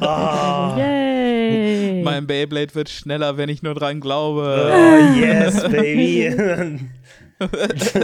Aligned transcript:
Oh. 0.00 0.74
Yay! 0.76 2.02
Mein 2.04 2.26
Beyblade 2.26 2.74
wird 2.74 2.88
schneller, 2.88 3.36
wenn 3.36 3.48
ich 3.48 3.62
nur 3.62 3.74
dran 3.74 4.00
glaube. 4.00 4.72
Oh, 4.72 5.18
yes, 5.18 5.62
baby. 5.68 6.80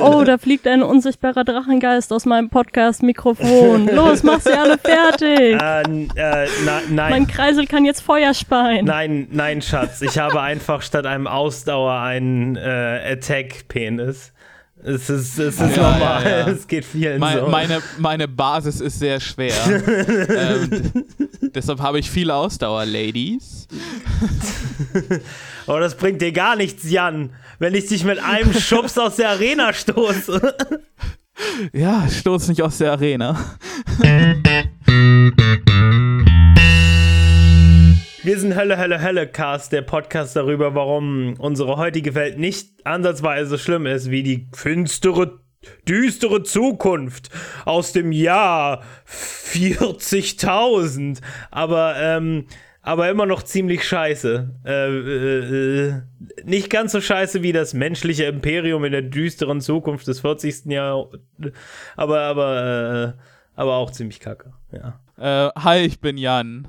Oh, 0.01 0.25
da 0.25 0.37
fliegt 0.39 0.67
ein 0.67 0.83
unsichtbarer 0.83 1.45
Drachengeist 1.45 2.12
aus 2.12 2.27
meinem 2.27 2.51
Podcast-Mikrofon. 2.51 3.89
Los, 3.95 4.25
mach 4.25 4.40
sie 4.40 4.53
alle 4.53 4.76
fertig! 4.78 5.53
n- 5.60 6.10
äh, 6.16 6.46
na, 6.64 6.80
Mein 6.88 6.94
nein. 6.94 7.26
Kreisel 7.28 7.66
kann 7.66 7.85
jetzt 7.85 8.00
Feuer 8.00 8.35
speien. 8.35 8.85
Nein, 8.87 9.28
nein, 9.30 9.62
Schatz. 9.62 10.03
Ich 10.03 10.19
habe 10.19 10.40
einfach 10.40 10.82
statt 10.82 11.06
einem 11.06 11.28
Ausdauer 11.28 11.92
einen 12.00 12.56
äh, 12.56 13.12
Attack-Penis. 13.12 14.32
Es 14.85 15.10
ist, 15.10 15.38
es 15.38 15.60
ist 15.60 15.76
Ja, 15.76 15.90
normal. 15.92 16.24
ja, 16.24 16.30
ja. 16.38 16.48
Es 16.48 16.66
geht 16.66 16.84
vielen 16.84 17.19
Mein, 17.19 17.41
so. 17.41 17.48
meine, 17.48 17.83
meine 17.98 18.28
Basis 18.28 18.80
ist 18.80 18.98
sehr 18.98 19.20
schwer. 19.20 19.55
ähm, 20.28 20.92
deshalb 21.54 21.80
habe 21.80 21.98
ich 21.98 22.10
viele 22.10 22.34
Ausdauer, 22.34 22.87
Ladies. 22.87 23.66
Oh, 25.66 25.77
das 25.80 25.96
bringt 25.96 26.23
dir 26.23 26.32
gar 26.32 26.56
nichts, 26.56 26.88
Jan. 26.88 27.30
Wenn 27.59 27.74
ich 27.74 27.88
dich 27.88 28.04
mit 28.04 28.23
einem 28.23 28.52
Schubs 28.54 28.96
aus 28.98 29.16
der 29.16 29.30
Arena 29.30 29.73
stoße. 29.73 30.54
Ja, 31.73 32.06
stoß 32.09 32.48
nicht 32.48 32.62
aus 32.62 32.79
der 32.79 32.92
Arena. 32.92 33.37
Wir 38.28 38.38
sind 38.38 38.55
Hölle, 38.56 38.77
Hölle, 38.77 39.00
Hölle 39.00 39.27
Cast, 39.27 39.73
der 39.73 39.80
Podcast 39.80 40.37
darüber, 40.37 40.74
warum 40.74 41.32
unsere 41.38 41.78
heutige 41.78 42.14
Welt 42.14 42.38
nicht 42.38 42.84
ansatzweise 42.84 43.48
so 43.48 43.56
schlimm 43.56 43.87
ist 43.87 44.10
wie 44.10 44.23
die 44.23 44.46
finstere, 44.52 45.41
düstere 45.88 46.42
Zukunft 46.42 47.30
aus 47.64 47.95
dem 47.95 48.12
Jahr 48.12 48.82
40.000. 49.06 51.23
Aber, 51.51 51.95
ähm, 51.96 52.45
aber 52.82 53.09
immer 53.09 53.24
noch 53.24 53.45
ziemlich 53.45 53.88
scheiße. 53.88 54.51
Äh, 54.62 54.90
äh, 54.90 55.87
äh, 55.87 56.02
nicht 56.45 56.68
ganz 56.68 56.93
so 56.93 57.01
scheiße 57.01 57.43
wie 57.43 57.52
das 57.52 57.73
menschliche 57.73 58.24
Imperium 58.24 58.84
in 58.84 58.93
der 58.93 59.01
düsteren 59.01 59.62
Zukunft 59.62 60.06
des 60.06 60.21
40. 60.21 60.66
Jahrhunderts. 60.66 61.56
Aber, 61.96 62.21
aber, 62.21 63.15
äh, 63.16 63.23
aber 63.59 63.76
auch 63.76 63.90
ziemlich 63.90 64.21
kacke. 64.21 64.53
Ja. 64.71 65.01
Äh, 65.17 65.51
hi, 65.59 65.79
ich 65.79 66.01
bin 66.01 66.19
Jan. 66.19 66.69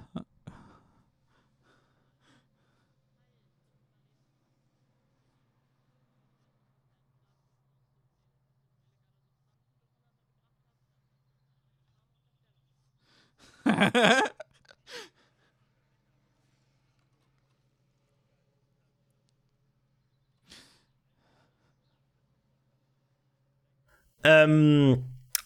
Ähm, 24.24 25.06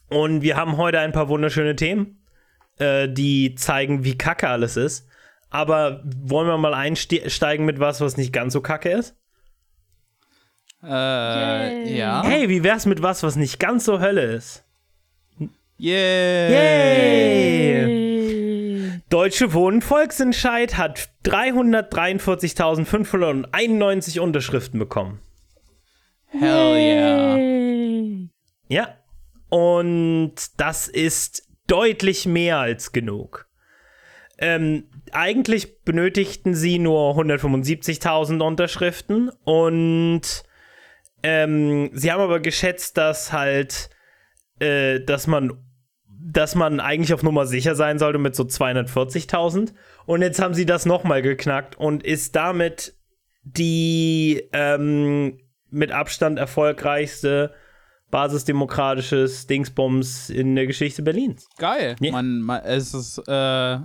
und 0.10 0.42
wir 0.42 0.58
haben 0.58 0.78
heute 0.78 1.00
ein 1.00 1.12
paar 1.12 1.30
wunderschöne 1.30 1.76
Themen, 1.76 2.24
äh, 2.78 3.08
die 3.08 3.56
zeigen, 3.56 4.04
wie 4.04 4.18
kacke 4.18 4.50
alles 4.50 4.78
ist. 4.78 5.08
Aber 5.50 6.02
wollen 6.04 6.48
wir 6.48 6.58
mal 6.58 6.74
einsteigen 6.74 7.66
mit 7.66 7.80
was, 7.80 8.02
was 8.02 8.18
nicht 8.18 8.34
ganz 8.34 8.54
so 8.54 8.62
kacke 8.62 8.90
ist? 8.90 9.16
Äh, 10.84 10.88
Yay. 10.88 11.98
ja. 11.98 12.24
Hey, 12.24 12.50
wie 12.50 12.64
wär's 12.64 12.86
mit 12.86 13.02
was, 13.02 13.24
was 13.24 13.36
nicht 13.36 13.60
ganz 13.60 13.86
so 13.86 14.00
Hölle 14.00 14.24
ist? 14.24 14.66
Yay. 15.78 16.52
Yay. 16.52 18.13
Deutsche 19.14 19.54
Wohnen 19.54 19.82
Volksentscheid 19.84 20.76
hat 20.76 21.10
343.591 21.26 24.20
Unterschriften 24.20 24.80
bekommen. 24.80 25.22
Hell 26.30 26.76
yeah. 26.76 27.38
Ja. 28.70 28.98
Und 29.50 30.34
das 30.58 30.88
ist 30.88 31.48
deutlich 31.68 32.26
mehr 32.26 32.58
als 32.58 32.92
genug. 32.92 33.48
Ähm, 34.40 34.90
eigentlich 35.12 35.84
benötigten 35.84 36.56
sie 36.56 36.80
nur 36.80 37.16
175.000 37.16 38.42
Unterschriften 38.42 39.30
und 39.44 40.44
ähm, 41.22 41.92
sie 41.94 42.12
haben 42.12 42.22
aber 42.22 42.40
geschätzt, 42.40 42.98
dass 42.98 43.32
halt, 43.32 43.92
äh, 44.58 45.02
dass 45.02 45.28
man, 45.28 45.64
dass 46.26 46.56
man 46.56 46.80
eigentlich 46.80 47.14
auf 47.14 47.22
Nummer 47.24 47.46
sicher 47.46 47.76
sein 47.76 48.00
sollte 48.00 48.18
mit 48.18 48.36
so 48.36 48.44
240.000. 48.44 49.74
Und 50.06 50.22
jetzt 50.22 50.42
haben 50.42 50.54
sie 50.54 50.66
das 50.66 50.86
nochmal 50.86 51.22
geknackt 51.22 51.78
und 51.78 52.04
ist 52.04 52.36
damit 52.36 52.94
die 53.44 54.42
ähm, 54.54 55.40
mit 55.70 55.92
Abstand 55.92 56.40
erfolgreichste 56.40 57.54
basisdemokratisches 58.10 59.48
Dingsbums 59.48 60.30
in 60.30 60.56
der 60.56 60.68
Geschichte 60.68 61.02
Berlins. 61.02 61.48
Geil. 61.58 61.96
Ja. 62.00 62.12
Man, 62.12 62.42
man, 62.42 62.62
es 62.64 62.94
ist, 62.94 63.18
äh, 63.28 63.32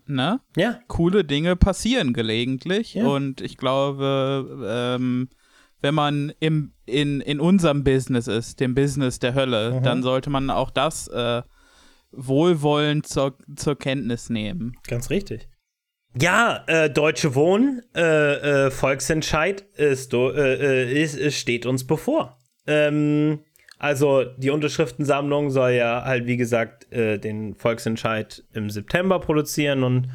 ne? 0.07 0.41
Ja. 0.57 0.81
Coole 0.87 1.25
Dinge 1.25 1.57
passieren 1.57 2.13
gelegentlich. 2.13 2.95
Ja. 2.95 3.07
Und 3.07 3.41
ich 3.41 3.57
glaube, 3.57 4.67
ähm, 4.69 5.29
wenn 5.81 5.95
man 5.95 6.33
im, 6.41 6.73
in, 6.87 7.21
in 7.21 7.41
unserem 7.41 7.85
Business 7.85 8.27
ist, 8.27 8.61
dem 8.61 8.75
Business 8.75 9.19
der 9.19 9.35
Hölle, 9.35 9.73
Mhm. 9.79 9.83
dann 9.83 10.03
sollte 10.03 10.29
man 10.31 10.51
auch 10.51 10.71
das 10.71 11.09
äh, 11.09 11.43
wohlwollend 12.13 13.07
zur, 13.07 13.37
zur 13.57 13.79
Kenntnis 13.79 14.31
nehmen. 14.31 14.77
Ganz 14.87 15.11
richtig. 15.11 15.49
Ja, 16.21 16.65
äh, 16.67 16.91
Deutsche 16.91 17.35
Wohnen, 17.35 17.83
äh, 17.95 18.67
äh, 18.67 18.71
Volksentscheid 18.71 19.63
ist, 19.77 20.15
äh, 20.15 20.19
äh, 20.19 21.03
ist, 21.03 21.15
ist, 21.15 21.37
steht 21.37 21.67
uns 21.67 21.87
bevor. 21.87 22.39
Ähm, 22.67 23.41
also 23.79 24.25
die 24.25 24.51
Unterschriftensammlung 24.51 25.51
soll 25.51 25.73
ja 25.73 26.03
halt, 26.05 26.27
wie 26.27 26.37
gesagt, 26.37 26.91
äh, 26.93 27.19
den 27.19 27.55
Volksentscheid 27.55 28.43
im 28.53 28.71
September 28.71 29.21
produzieren 29.21 29.85
und 29.85 30.09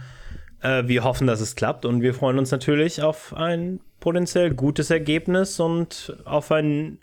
äh, 0.62 0.84
wir 0.88 1.04
hoffen, 1.04 1.28
dass 1.28 1.40
es 1.40 1.56
klappt 1.56 1.86
und 1.86 2.02
wir 2.02 2.14
freuen 2.14 2.40
uns 2.40 2.52
natürlich 2.52 3.02
auf 3.02 3.34
ein 3.34 3.80
potenziell 4.00 4.54
gutes 4.54 4.90
Ergebnis 4.90 5.60
und 5.60 6.18
auf 6.26 6.52
ein 6.52 7.00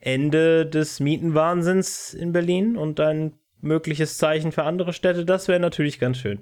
Ende 0.00 0.64
des 0.64 1.00
Mietenwahnsinns 1.00 2.14
in 2.14 2.32
Berlin 2.32 2.76
und 2.76 3.00
ein 3.00 3.34
mögliches 3.60 4.18
Zeichen 4.18 4.52
für 4.52 4.64
andere 4.64 4.92
Städte. 4.92 5.24
Das 5.24 5.48
wäre 5.48 5.60
natürlich 5.60 5.98
ganz 5.98 6.18
schön. 6.18 6.40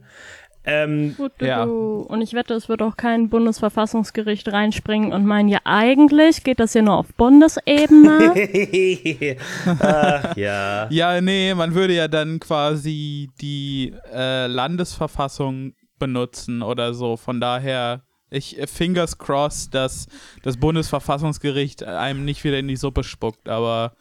Ähm, 0.68 1.14
Gut, 1.16 1.30
du, 1.38 1.46
Ja. 1.46 1.64
du. 1.64 2.00
Und 2.08 2.22
ich 2.22 2.34
wette, 2.34 2.52
es 2.54 2.68
wird 2.68 2.82
auch 2.82 2.96
kein 2.96 3.28
Bundesverfassungsgericht 3.28 4.50
reinspringen 4.52 5.12
und 5.12 5.24
meinen, 5.24 5.48
ja, 5.48 5.60
eigentlich 5.64 6.42
geht 6.42 6.58
das 6.58 6.74
ja 6.74 6.82
nur 6.82 6.96
auf 6.96 7.14
Bundesebene. 7.14 8.34
Ach, 9.80 10.36
ja. 10.36 10.88
Ja, 10.90 11.20
nee, 11.20 11.54
man 11.54 11.74
würde 11.74 11.94
ja 11.94 12.08
dann 12.08 12.40
quasi 12.40 13.30
die 13.40 13.94
äh, 14.12 14.48
Landesverfassung 14.48 15.74
benutzen 16.00 16.62
oder 16.62 16.94
so. 16.94 17.16
Von 17.16 17.40
daher, 17.40 18.02
ich 18.28 18.58
äh, 18.58 18.66
fingers 18.66 19.18
crossed, 19.18 19.72
dass 19.72 20.08
das 20.42 20.56
Bundesverfassungsgericht 20.56 21.84
einem 21.84 22.24
nicht 22.24 22.42
wieder 22.42 22.58
in 22.58 22.66
die 22.66 22.76
Suppe 22.76 23.04
spuckt, 23.04 23.48
aber 23.48 23.92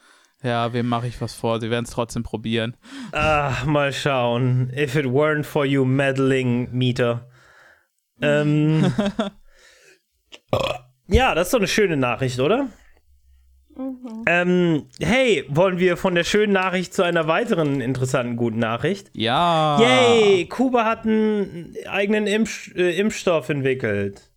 ja, 0.46 0.72
wem 0.72 0.88
mache 0.88 1.06
ich 1.06 1.20
was 1.20 1.34
vor? 1.34 1.60
Sie 1.60 1.70
werden 1.70 1.84
es 1.84 1.90
trotzdem 1.90 2.22
probieren. 2.22 2.76
Ach, 3.12 3.64
mal 3.64 3.92
schauen. 3.92 4.70
If 4.74 4.96
it 4.96 5.06
weren't 5.06 5.44
for 5.44 5.64
you 5.64 5.84
meddling 5.84 6.70
Mieter. 6.72 7.28
Ähm, 8.20 8.92
ja, 11.08 11.34
das 11.34 11.48
ist 11.48 11.54
doch 11.54 11.58
eine 11.58 11.68
schöne 11.68 11.96
Nachricht, 11.96 12.40
oder? 12.40 12.68
Ähm, 14.26 14.88
hey, 15.00 15.44
wollen 15.48 15.78
wir 15.78 15.98
von 15.98 16.14
der 16.14 16.24
schönen 16.24 16.54
Nachricht 16.54 16.94
zu 16.94 17.02
einer 17.02 17.28
weiteren 17.28 17.82
interessanten 17.82 18.36
guten 18.36 18.58
Nachricht? 18.58 19.10
Ja. 19.12 19.78
Yay, 19.80 20.46
Kuba 20.46 20.86
hat 20.86 21.04
einen 21.04 21.74
eigenen 21.86 22.26
Impf 22.26 22.74
äh, 22.74 22.98
Impfstoff 22.98 23.50
entwickelt. 23.50 24.30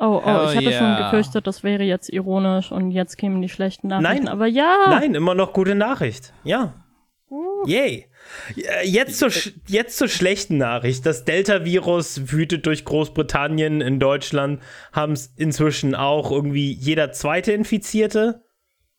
Oh, 0.00 0.22
oh, 0.22 0.26
Hell 0.26 0.50
ich 0.50 0.56
hatte 0.56 0.72
schon 0.76 0.86
yeah. 0.86 1.10
gefürchtet, 1.10 1.46
das 1.46 1.64
wäre 1.64 1.82
jetzt 1.82 2.08
ironisch 2.08 2.70
und 2.70 2.92
jetzt 2.92 3.16
kämen 3.16 3.42
die 3.42 3.48
schlechten 3.48 3.88
Nachrichten. 3.88 4.24
Nein. 4.24 4.28
Aber 4.28 4.46
ja. 4.46 4.86
Nein, 4.88 5.14
immer 5.14 5.34
noch 5.34 5.52
gute 5.52 5.74
Nachricht. 5.74 6.32
Ja. 6.44 6.74
Yay. 7.66 8.06
Äh, 8.56 8.86
Jetzt 8.86 9.18
zur, 9.18 9.30
jetzt 9.66 9.98
zur 9.98 10.08
schlechten 10.08 10.56
Nachricht. 10.58 11.04
Das 11.04 11.24
Delta-Virus 11.24 12.32
wütet 12.32 12.66
durch 12.66 12.84
Großbritannien. 12.84 13.80
In 13.80 13.98
Deutschland 13.98 14.62
haben 14.92 15.12
es 15.12 15.32
inzwischen 15.36 15.94
auch 15.94 16.30
irgendwie 16.30 16.72
jeder 16.72 17.12
zweite 17.12 17.52
Infizierte 17.52 18.44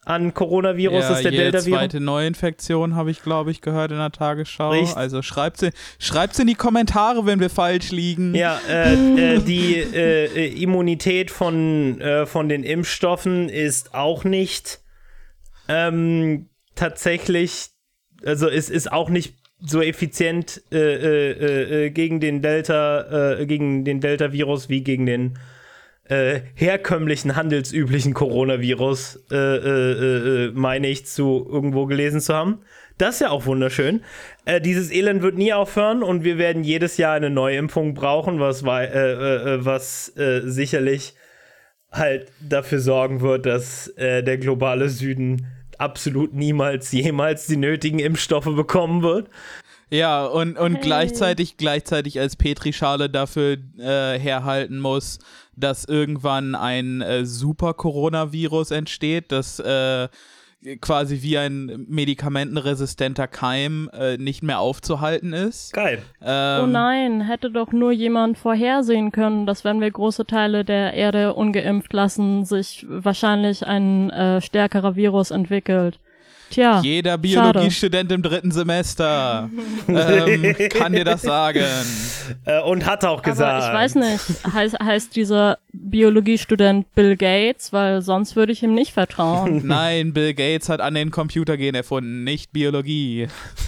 an 0.09 0.33
Coronavirus 0.33 1.03
ja, 1.03 1.13
ist 1.13 1.23
der 1.23 1.31
Delta-Virus. 1.31 1.79
zweite 1.79 1.99
Neuinfektion 1.99 2.95
habe 2.95 3.11
ich, 3.11 3.21
glaube 3.21 3.51
ich, 3.51 3.61
gehört 3.61 3.91
in 3.91 3.97
der 3.97 4.11
Tagesschau. 4.11 4.71
Richtig. 4.71 4.97
Also 4.97 5.21
schreibt's 5.21 5.61
in, 5.61 5.69
schreibt's 5.99 6.39
in 6.39 6.47
die 6.47 6.55
Kommentare, 6.55 7.27
wenn 7.27 7.39
wir 7.39 7.51
falsch 7.51 7.91
liegen. 7.91 8.33
Ja, 8.33 8.59
äh, 8.67 9.35
äh, 9.35 9.39
die 9.39 9.75
äh, 9.75 10.25
äh, 10.25 10.63
Immunität 10.63 11.29
von, 11.29 12.01
äh, 12.01 12.25
von 12.25 12.49
den 12.49 12.63
Impfstoffen 12.63 13.49
ist 13.49 13.93
auch 13.93 14.23
nicht 14.23 14.79
ähm, 15.67 16.49
tatsächlich, 16.73 17.69
also 18.25 18.49
es 18.49 18.71
ist 18.71 18.91
auch 18.91 19.09
nicht 19.09 19.35
so 19.61 19.79
effizient 19.79 20.63
äh, 20.73 21.91
gegen 21.91 22.19
den 22.19 22.41
Delta, 22.41 23.37
äh, 23.37 23.45
gegen 23.45 23.85
den 23.85 24.01
Delta-Virus 24.01 24.69
wie 24.69 24.81
gegen 24.81 25.05
den 25.05 25.37
äh, 26.09 26.41
herkömmlichen, 26.55 27.35
handelsüblichen 27.35 28.13
Coronavirus, 28.13 29.23
äh, 29.31 30.47
meine 30.51 30.87
ich, 30.87 31.05
zu 31.05 31.47
irgendwo 31.49 31.85
gelesen 31.85 32.19
zu 32.21 32.33
haben. 32.33 32.59
Das 32.97 33.15
ist 33.15 33.21
ja 33.21 33.29
auch 33.29 33.45
wunderschön. 33.45 34.03
dieses 34.65 34.91
Elend 34.91 35.21
wird 35.21 35.37
nie 35.37 35.53
aufhören 35.53 36.03
und 36.03 36.25
wir 36.25 36.37
werden 36.37 36.65
jedes 36.65 36.97
Jahr 36.97 37.13
eine 37.13 37.29
Neuimpfung 37.29 37.93
brauchen, 37.93 38.41
was, 38.41 38.65
was 38.65 40.11
sicherlich 40.43 41.13
halt 41.93 42.29
dafür 42.41 42.79
sorgen 42.79 43.21
wird, 43.21 43.45
dass 43.45 43.93
der 43.95 44.37
globale 44.37 44.89
Süden 44.89 45.47
absolut 45.79 46.33
niemals 46.33 46.91
jemals 46.91 47.47
die 47.47 47.57
nötigen 47.57 47.99
Impfstoffe 47.99 48.53
bekommen 48.53 49.01
wird. 49.01 49.29
Ja, 49.91 50.25
und, 50.25 50.57
und 50.57 50.75
hey. 50.75 50.81
gleichzeitig, 50.83 51.57
gleichzeitig 51.57 52.19
als 52.19 52.35
Petrischale 52.35 53.09
dafür 53.09 53.57
äh, 53.79 54.19
herhalten 54.19 54.79
muss, 54.79 55.19
dass 55.59 55.85
irgendwann 55.85 56.55
ein 56.55 57.01
äh, 57.01 57.25
Super-Coronavirus 57.25 58.71
entsteht, 58.71 59.31
das 59.31 59.59
äh, 59.59 60.07
quasi 60.81 61.21
wie 61.21 61.37
ein 61.37 61.85
medikamentenresistenter 61.87 63.27
Keim 63.27 63.89
äh, 63.93 64.17
nicht 64.17 64.43
mehr 64.43 64.59
aufzuhalten 64.59 65.31
ist. 65.31 65.73
Geil. 65.73 66.01
Ähm, 66.21 66.63
oh 66.63 66.67
nein, 66.67 67.21
hätte 67.21 67.49
doch 67.49 67.71
nur 67.71 67.91
jemand 67.91 68.37
vorhersehen 68.37 69.11
können, 69.11 69.45
dass 69.45 69.63
wenn 69.63 69.79
wir 69.79 69.89
große 69.89 70.25
Teile 70.25 70.65
der 70.65 70.93
Erde 70.93 71.33
ungeimpft 71.33 71.93
lassen, 71.93 72.43
sich 72.43 72.85
wahrscheinlich 72.89 73.65
ein 73.65 74.09
äh, 74.09 74.41
stärkerer 74.41 74.95
Virus 74.95 75.31
entwickelt. 75.31 75.99
Tja. 76.49 76.81
Jeder 76.81 77.17
Biologiestudent 77.17 78.11
im 78.11 78.21
dritten 78.21 78.51
Semester 78.51 79.49
ähm, 79.87 80.55
kann 80.69 80.93
dir 80.93 81.05
das 81.05 81.21
sagen. 81.21 81.63
Äh, 82.45 82.61
und 82.61 82.85
hat 82.85 83.05
auch 83.05 83.21
gesagt. 83.21 83.63
Aber 83.63 83.67
ich 83.67 83.73
weiß 83.73 83.95
nicht, 83.95 84.53
heißt, 84.53 84.79
heißt 84.79 85.15
dieser 85.15 85.59
Biologiestudent 85.73 86.93
Bill 86.95 87.15
Gates, 87.17 87.71
weil 87.73 88.01
sonst 88.01 88.35
würde 88.35 88.51
ich 88.51 88.63
ihm 88.63 88.73
nicht 88.73 88.93
vertrauen. 88.93 89.61
Nein, 89.67 90.13
Bill 90.13 90.33
Gates 90.33 90.69
hat 90.69 90.81
an 90.81 90.95
den 90.95 91.11
Computergen 91.11 91.75
erfunden, 91.75 92.23
nicht 92.23 92.51
Biologie. 92.51 93.27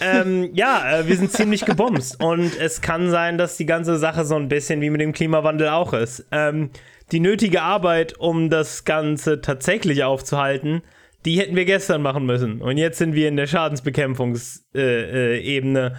ähm, 0.00 0.50
ja, 0.54 0.98
äh, 0.98 1.08
wir 1.08 1.16
sind 1.16 1.32
ziemlich 1.32 1.64
gebumst 1.64 2.22
und 2.22 2.58
es 2.58 2.80
kann 2.80 3.10
sein, 3.10 3.38
dass 3.38 3.56
die 3.56 3.66
ganze 3.66 3.98
Sache 3.98 4.24
so 4.24 4.36
ein 4.36 4.48
bisschen 4.48 4.80
wie 4.80 4.90
mit 4.90 5.00
dem 5.00 5.12
Klimawandel 5.12 5.68
auch 5.68 5.92
ist. 5.92 6.26
Ähm, 6.30 6.70
die 7.12 7.20
nötige 7.20 7.62
Arbeit, 7.62 8.18
um 8.18 8.50
das 8.50 8.84
Ganze 8.84 9.40
tatsächlich 9.40 10.04
aufzuhalten, 10.04 10.82
die 11.24 11.38
hätten 11.38 11.56
wir 11.56 11.64
gestern 11.64 12.02
machen 12.02 12.26
müssen. 12.26 12.62
Und 12.62 12.78
jetzt 12.78 12.98
sind 12.98 13.14
wir 13.14 13.28
in 13.28 13.36
der 13.36 13.46
Schadensbekämpfungsebene. 13.46 14.60
Äh, 14.74 15.86
äh, 15.86 15.90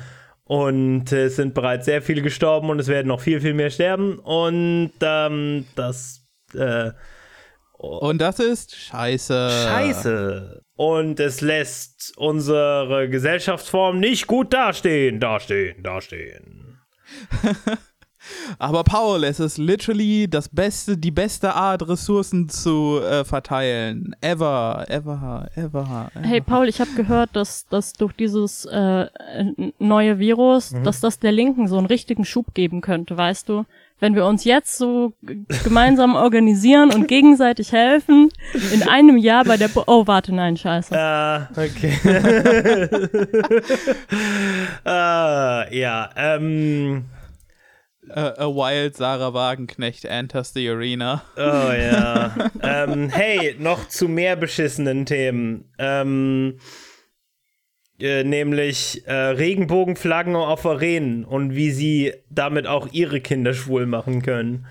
und 0.44 1.12
es 1.14 1.38
sind 1.38 1.54
bereits 1.54 1.86
sehr 1.86 2.02
viele 2.02 2.22
gestorben 2.22 2.70
und 2.70 2.80
es 2.80 2.88
werden 2.88 3.08
noch 3.08 3.22
viel, 3.22 3.40
viel 3.40 3.54
mehr 3.54 3.70
sterben. 3.70 4.20
Und 4.20 4.92
ähm, 5.02 5.66
das. 5.76 6.28
Äh, 6.54 6.92
und 7.78 8.20
das 8.20 8.40
ist 8.40 8.76
scheiße. 8.76 9.50
Scheiße. 9.50 10.64
Und 10.76 11.20
es 11.20 11.42
lässt 11.42 12.14
unsere 12.18 13.08
Gesellschaftsform 13.10 14.00
nicht 14.00 14.28
gut 14.28 14.54
dastehen, 14.54 15.20
dastehen, 15.20 15.84
dastehen. 15.84 16.80
Aber 18.60 18.84
Paul, 18.84 19.24
es 19.24 19.40
ist 19.40 19.58
literally 19.58 20.28
das 20.30 20.50
beste, 20.50 20.98
die 20.98 21.12
beste 21.12 21.54
Art, 21.54 21.88
Ressourcen 21.88 22.50
zu 22.50 23.00
äh, 23.02 23.24
verteilen. 23.24 24.16
Ever, 24.22 24.86
ever, 24.88 25.50
ever, 25.56 26.12
ever. 26.14 26.22
Hey 26.22 26.42
Paul, 26.42 26.68
ich 26.68 26.80
habe 26.80 26.92
gehört, 26.96 27.36
dass, 27.36 27.68
dass 27.68 27.94
durch 27.94 28.14
dieses 28.14 28.66
äh, 28.66 29.08
neue 29.80 30.20
Virus, 30.20 30.72
mhm. 30.72 30.84
dass 30.84 31.00
das 31.00 31.20
der 31.20 31.32
Linken 31.32 31.68
so 31.68 31.78
einen 31.78 31.88
richtigen 31.88 32.26
Schub 32.26 32.54
geben 32.54 32.82
könnte, 32.82 33.18
weißt 33.18 33.50
du? 33.50 33.66
Wenn 34.00 34.16
wir 34.16 34.26
uns 34.26 34.46
jetzt 34.46 34.80
so 34.80 35.14
gemeinsam 35.64 36.16
organisieren 36.16 36.92
und 36.92 37.08
gegenseitig 37.08 37.72
helfen, 37.72 38.30
in 38.74 38.82
einem 38.82 39.16
Jahr 39.16 39.46
bei 39.46 39.58
der... 39.58 39.68
Bo 39.68 39.84
oh, 39.86 40.08
warte, 40.08 40.34
nein, 40.34 40.58
scheiße. 40.58 40.98
Ah, 40.98 41.50
okay. 41.52 42.00
ah, 44.86 45.66
ja, 45.70 46.10
ähm 46.16 47.06
a, 48.16 48.46
a 48.46 48.50
wild 48.50 48.96
Sarah 48.96 49.34
Wagenknecht 49.34 50.06
enters 50.06 50.54
the 50.54 50.68
arena. 50.70 51.24
Oh 51.38 51.42
ja. 51.42 52.36
ähm, 52.64 53.10
hey, 53.10 53.56
noch 53.60 53.88
zu 53.88 54.08
mehr 54.08 54.36
beschissenen 54.36 55.06
Themen. 55.06 55.72
Ähm, 55.78 56.60
äh, 58.00 58.24
nämlich 58.24 59.06
äh, 59.06 59.14
Regenbogenflaggen 59.14 60.36
auf 60.36 60.66
Arenen 60.66 61.24
und 61.24 61.56
wie 61.56 61.72
sie 61.72 62.14
damit 62.30 62.68
auch 62.68 62.88
ihre 62.92 63.22
Kinder 63.22 63.54
schwul 63.54 63.86
machen 63.86 64.22
können 64.22 64.66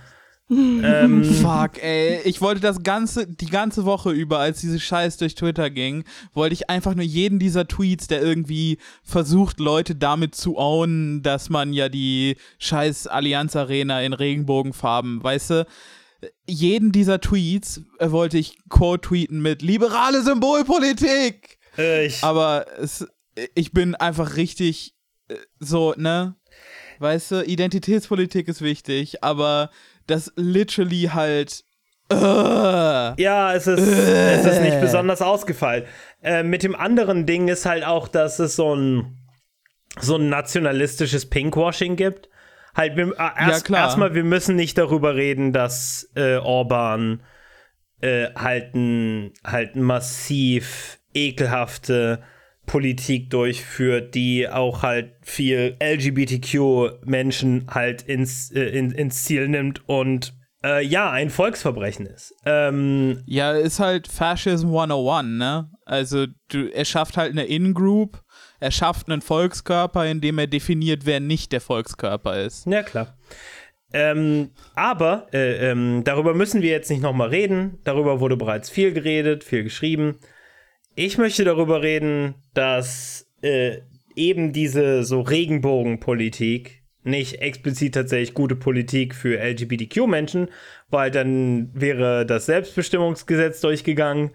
ähm, 0.50 1.24
Fuck, 1.42 1.82
ey. 1.82 2.20
Ich 2.24 2.40
wollte 2.40 2.60
das 2.60 2.82
ganze, 2.82 3.26
die 3.26 3.46
ganze 3.46 3.84
Woche 3.84 4.10
über, 4.10 4.38
als 4.38 4.60
diese 4.60 4.80
Scheiß 4.80 5.16
durch 5.16 5.34
Twitter 5.34 5.70
ging, 5.70 6.04
wollte 6.32 6.54
ich 6.54 6.68
einfach 6.68 6.94
nur 6.94 7.04
jeden 7.04 7.38
dieser 7.38 7.68
Tweets, 7.68 8.08
der 8.08 8.22
irgendwie 8.22 8.78
versucht, 9.02 9.60
Leute 9.60 9.94
damit 9.94 10.34
zu 10.34 10.58
ownen, 10.58 11.22
dass 11.22 11.50
man 11.50 11.72
ja 11.72 11.88
die 11.88 12.36
Scheiß 12.58 13.06
Allianz 13.06 13.56
Arena 13.56 14.02
in 14.02 14.12
Regenbogenfarben, 14.12 15.22
weißt 15.22 15.50
du, 15.50 15.66
jeden 16.46 16.92
dieser 16.92 17.20
Tweets 17.20 17.82
äh, 17.98 18.10
wollte 18.10 18.38
ich 18.38 18.58
quote 18.68 19.08
tweeten 19.08 19.40
mit 19.40 19.62
liberale 19.62 20.22
Symbolpolitik. 20.22 21.58
Äh, 21.78 22.06
ich 22.06 22.22
Aber 22.22 22.66
es, 22.78 23.06
ich 23.54 23.72
bin 23.72 23.94
einfach 23.94 24.36
richtig 24.36 24.94
äh, 25.28 25.36
so, 25.58 25.94
ne? 25.96 26.36
Weißt 26.98 27.30
du, 27.30 27.44
Identitätspolitik 27.44 28.48
ist 28.48 28.60
wichtig, 28.60 29.24
aber 29.24 29.70
das 30.10 30.32
literally 30.36 31.10
halt. 31.12 31.64
Uh, 32.12 33.14
ja, 33.18 33.54
es 33.54 33.68
ist, 33.68 33.78
uh, 33.78 33.90
es 33.90 34.44
ist 34.44 34.62
nicht 34.62 34.80
besonders 34.80 35.22
ausgefallen. 35.22 35.84
Äh, 36.22 36.42
mit 36.42 36.64
dem 36.64 36.74
anderen 36.74 37.24
Ding 37.24 37.48
ist 37.48 37.66
halt 37.66 37.84
auch, 37.84 38.08
dass 38.08 38.40
es 38.40 38.56
so 38.56 38.74
ein, 38.74 39.16
so 40.00 40.16
ein 40.16 40.28
nationalistisches 40.28 41.30
Pinkwashing 41.30 41.94
gibt. 41.94 42.28
Halt, 42.74 42.96
wir, 42.96 43.12
äh, 43.12 43.46
erst, 43.46 43.68
ja, 43.68 43.76
erstmal, 43.76 44.14
wir 44.14 44.24
müssen 44.24 44.56
nicht 44.56 44.76
darüber 44.76 45.14
reden, 45.14 45.52
dass 45.52 46.10
äh, 46.16 46.36
Orban 46.36 47.22
äh, 48.00 48.28
halt, 48.34 48.74
ein, 48.74 49.32
halt 49.44 49.76
massiv 49.76 50.98
ekelhafte 51.14 52.22
Politik 52.70 53.30
durchführt, 53.30 54.14
die 54.14 54.48
auch 54.48 54.84
halt 54.84 55.14
viel 55.22 55.76
LGBTQ-Menschen 55.82 57.66
halt 57.68 58.02
ins, 58.02 58.52
äh, 58.52 58.60
in, 58.60 58.92
ins 58.92 59.24
Ziel 59.24 59.48
nimmt 59.48 59.82
und 59.88 60.34
äh, 60.62 60.84
ja, 60.86 61.10
ein 61.10 61.30
Volksverbrechen 61.30 62.06
ist. 62.06 62.32
Ähm, 62.46 63.24
ja, 63.26 63.54
ist 63.54 63.80
halt 63.80 64.06
Fascism 64.06 64.68
101, 64.68 65.26
ne? 65.30 65.68
Also 65.84 66.26
du, 66.46 66.72
er 66.72 66.84
schafft 66.84 67.16
halt 67.16 67.32
eine 67.32 67.44
In-Group, 67.44 68.22
er 68.60 68.70
schafft 68.70 69.10
einen 69.10 69.20
Volkskörper, 69.20 70.06
indem 70.06 70.38
er 70.38 70.46
definiert, 70.46 71.06
wer 71.06 71.18
nicht 71.18 71.50
der 71.50 71.60
Volkskörper 71.60 72.40
ist. 72.40 72.68
Ja, 72.68 72.84
klar. 72.84 73.18
Ähm, 73.92 74.50
aber 74.76 75.26
äh, 75.32 75.72
ähm, 75.72 76.02
darüber 76.04 76.34
müssen 76.34 76.62
wir 76.62 76.70
jetzt 76.70 76.88
nicht 76.88 77.02
nochmal 77.02 77.30
reden. 77.30 77.80
Darüber 77.82 78.20
wurde 78.20 78.36
bereits 78.36 78.70
viel 78.70 78.92
geredet, 78.92 79.42
viel 79.42 79.64
geschrieben. 79.64 80.20
Ich 80.94 81.18
möchte 81.18 81.44
darüber 81.44 81.82
reden, 81.82 82.34
dass 82.52 83.26
äh, 83.42 83.78
eben 84.16 84.52
diese 84.52 85.04
so 85.04 85.20
Regenbogenpolitik 85.20 86.82
nicht 87.02 87.40
explizit 87.40 87.94
tatsächlich 87.94 88.34
gute 88.34 88.56
Politik 88.56 89.14
für 89.14 89.38
LGBTQ-Menschen, 89.38 90.48
weil 90.90 91.10
dann 91.10 91.70
wäre 91.72 92.26
das 92.26 92.46
Selbstbestimmungsgesetz 92.46 93.60
durchgegangen 93.60 94.32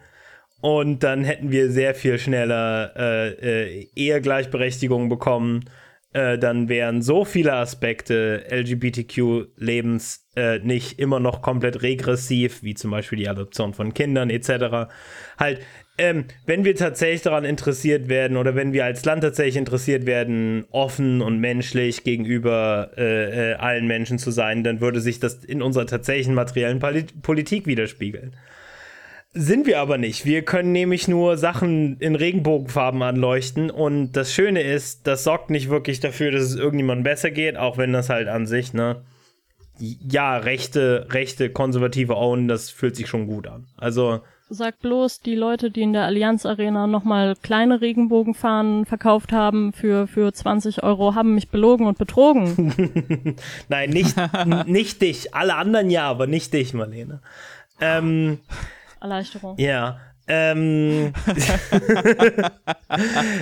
und 0.62 1.04
dann 1.04 1.24
hätten 1.24 1.52
wir 1.52 1.70
sehr 1.70 1.94
viel 1.94 2.18
schneller 2.18 2.94
äh, 2.96 3.30
äh, 3.30 3.88
Ehegleichberechtigung 3.96 5.10
bekommen. 5.10 5.66
Äh, 6.14 6.40
dann 6.40 6.70
wären 6.70 7.02
so 7.02 7.26
viele 7.26 7.54
Aspekte 7.54 8.46
LGBTQ-Lebens 8.50 10.28
äh, 10.36 10.60
nicht 10.60 10.98
immer 10.98 11.20
noch 11.20 11.42
komplett 11.42 11.84
regressiv, 11.84 12.64
wie 12.64 12.74
zum 12.74 12.90
Beispiel 12.90 13.20
die 13.20 13.30
Adoption 13.30 13.74
von 13.74 13.94
Kindern 13.94 14.30
etc. 14.30 14.90
Halt, 15.38 15.60
ähm, 15.98 16.26
wenn 16.46 16.66
wir 16.66 16.76
tatsächlich 16.76 17.22
daran 17.22 17.46
interessiert 17.46 18.10
werden 18.10 18.38
oder 18.38 18.56
wenn 18.56 18.74
wir 18.74 18.84
als 18.84 19.06
Land 19.06 19.22
tatsächlich 19.24 19.56
interessiert 19.56 20.06
werden, 20.06 20.66
offen 20.72 21.22
und 21.22 21.40
menschlich 21.40 22.04
gegenüber 22.04 22.92
äh, 22.98 23.52
äh, 23.52 23.56
allen 23.56 23.88
Menschen 23.88 24.20
zu 24.20 24.32
sein, 24.32 24.64
dann 24.64 24.82
würde 24.82 25.00
sich 25.00 25.20
das 25.20 25.46
in 25.46 25.62
unserer 25.62 25.86
tatsächlichen 25.86 26.34
materiellen 26.34 26.80
Polit 26.80 27.22
Politik 27.22 27.66
widerspiegeln. 27.66 28.36
Sind 29.38 29.68
wir 29.68 29.80
aber 29.80 29.98
nicht. 29.98 30.26
Wir 30.26 30.44
können 30.44 30.72
nämlich 30.72 31.10
nur 31.10 31.38
Sachen 31.38 31.98
in 32.00 32.16
Regenbogenfarben 32.16 33.02
anleuchten 33.02 33.70
und 33.70 34.14
das 34.14 34.34
Schöne 34.34 34.62
ist, 34.62 35.08
das 35.08 35.26
sorgt 35.26 35.50
nicht 35.50 35.70
wirklich 35.70 36.00
dafür, 36.00 36.32
dass 36.32 36.44
es 36.44 36.56
irgendjemandem 36.56 37.04
besser 37.04 37.32
geht, 37.32 37.58
auch 37.58 37.78
wenn 37.78 37.92
das 37.92 38.10
halt 38.10 38.30
an 38.30 38.48
sich, 38.48 38.74
ne, 38.74 39.04
ja, 39.78 40.38
rechte, 40.38 41.08
rechte, 41.10 41.50
konservative 41.50 42.16
Own, 42.16 42.48
das 42.48 42.70
fühlt 42.70 42.96
sich 42.96 43.08
schon 43.08 43.28
gut 43.28 43.48
an. 43.48 43.68
Also, 43.76 44.22
Sag 44.48 44.80
bloß, 44.80 45.22
die 45.22 45.34
Leute, 45.34 45.72
die 45.72 45.82
in 45.82 45.94
der 45.94 46.04
Allianz 46.04 46.46
Arena 46.46 46.86
nochmal 46.86 47.36
kleine 47.42 47.82
Regenbogenfahnen 47.82 48.86
verkauft 48.86 49.32
haben 49.32 49.74
für, 49.74 50.06
für 50.06 50.32
20 50.32 50.84
Euro, 50.84 51.16
haben 51.16 51.34
mich 51.34 51.50
belogen 51.50 51.88
und 51.88 51.98
betrogen. 51.98 53.36
Nein, 53.70 53.90
nicht, 53.90 54.16
nicht 54.68 55.02
dich. 55.02 55.34
Alle 55.34 55.56
anderen 55.56 55.90
ja, 55.90 56.08
aber 56.08 56.28
nicht 56.28 56.54
dich, 56.54 56.76
Marlene. 56.76 57.22
Ähm, 57.82 58.40
Erleichterung. 59.02 59.58
ja. 59.58 60.00
Ähm, 60.28 61.14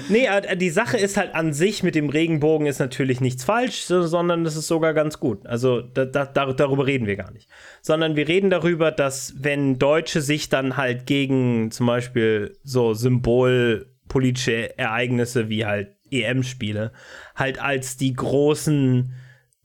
nee, 0.10 0.26
äh, 0.26 0.58
die 0.58 0.70
Sache 0.70 0.98
ist 0.98 1.18
halt 1.18 1.34
an 1.36 1.54
sich 1.54 1.84
mit 1.84 1.96
dem 1.96 2.10
Regenbogen 2.10 2.68
ist 2.68 2.80
natürlich 2.80 3.22
nichts 3.22 3.44
falsch, 3.44 3.84
so- 3.84 4.04
sondern 4.04 4.46
es 4.46 4.56
ist 4.56 4.68
sogar 4.68 4.94
ganz 4.94 5.20
gut. 5.20 5.46
Also 5.46 5.82
da, 5.82 6.06
da, 6.06 6.26
dar- 6.26 6.54
darüber 6.54 6.86
reden 6.86 7.08
wir 7.08 7.16
gar 7.16 7.32
nicht. 7.32 7.50
Sondern 7.82 8.16
wir 8.16 8.28
reden 8.28 8.50
darüber, 8.50 8.92
dass 8.92 9.34
wenn 9.40 9.80
Deutsche 9.80 10.22
sich 10.22 10.50
dann 10.50 10.78
halt 10.78 11.06
gegen 11.06 11.72
zum 11.72 11.88
Beispiel 11.88 12.58
so 12.64 12.94
symbolpolitische 12.94 14.78
Ereignisse 14.78 15.50
wie 15.50 15.66
halt 15.66 15.96
EM-Spiele 16.12 16.92
halt 17.36 17.60
als 17.62 17.98
die 17.98 18.14
großen 18.14 19.14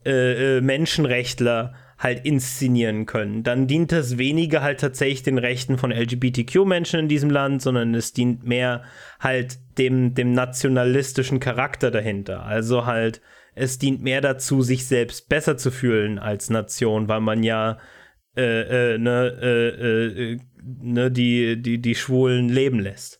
äh, 0.05 0.57
äh, 0.57 0.61
Menschenrechtler 0.61 1.73
halt 1.99 2.25
inszenieren 2.25 3.05
können. 3.05 3.43
Dann 3.43 3.67
dient 3.67 3.91
das 3.91 4.17
weniger 4.17 4.61
halt 4.61 4.79
tatsächlich 4.79 5.21
den 5.21 5.37
Rechten 5.37 5.77
von 5.77 5.91
LGBTQ-Menschen 5.91 7.01
in 7.01 7.07
diesem 7.09 7.29
Land, 7.29 7.61
sondern 7.61 7.93
es 7.93 8.13
dient 8.13 8.45
mehr 8.45 8.83
halt 9.19 9.59
dem, 9.77 10.15
dem 10.15 10.31
nationalistischen 10.31 11.41
Charakter 11.41 11.91
dahinter. 11.91 12.43
Also 12.43 12.85
halt, 12.85 13.21
es 13.53 13.79
dient 13.79 14.01
mehr 14.01 14.21
dazu, 14.21 14.61
sich 14.61 14.87
selbst 14.87 15.27
besser 15.27 15.57
zu 15.57 15.71
fühlen 15.71 16.19
als 16.19 16.49
Nation, 16.49 17.09
weil 17.09 17.19
man 17.19 17.43
ja 17.43 17.77
äh, 18.37 18.93
äh, 18.93 18.97
ne, 18.97 19.37
äh, 19.41 20.31
äh, 20.31 20.39
ne, 20.81 21.11
die, 21.11 21.61
die, 21.61 21.81
die 21.81 21.95
Schwulen 21.95 22.47
leben 22.47 22.79
lässt. 22.79 23.19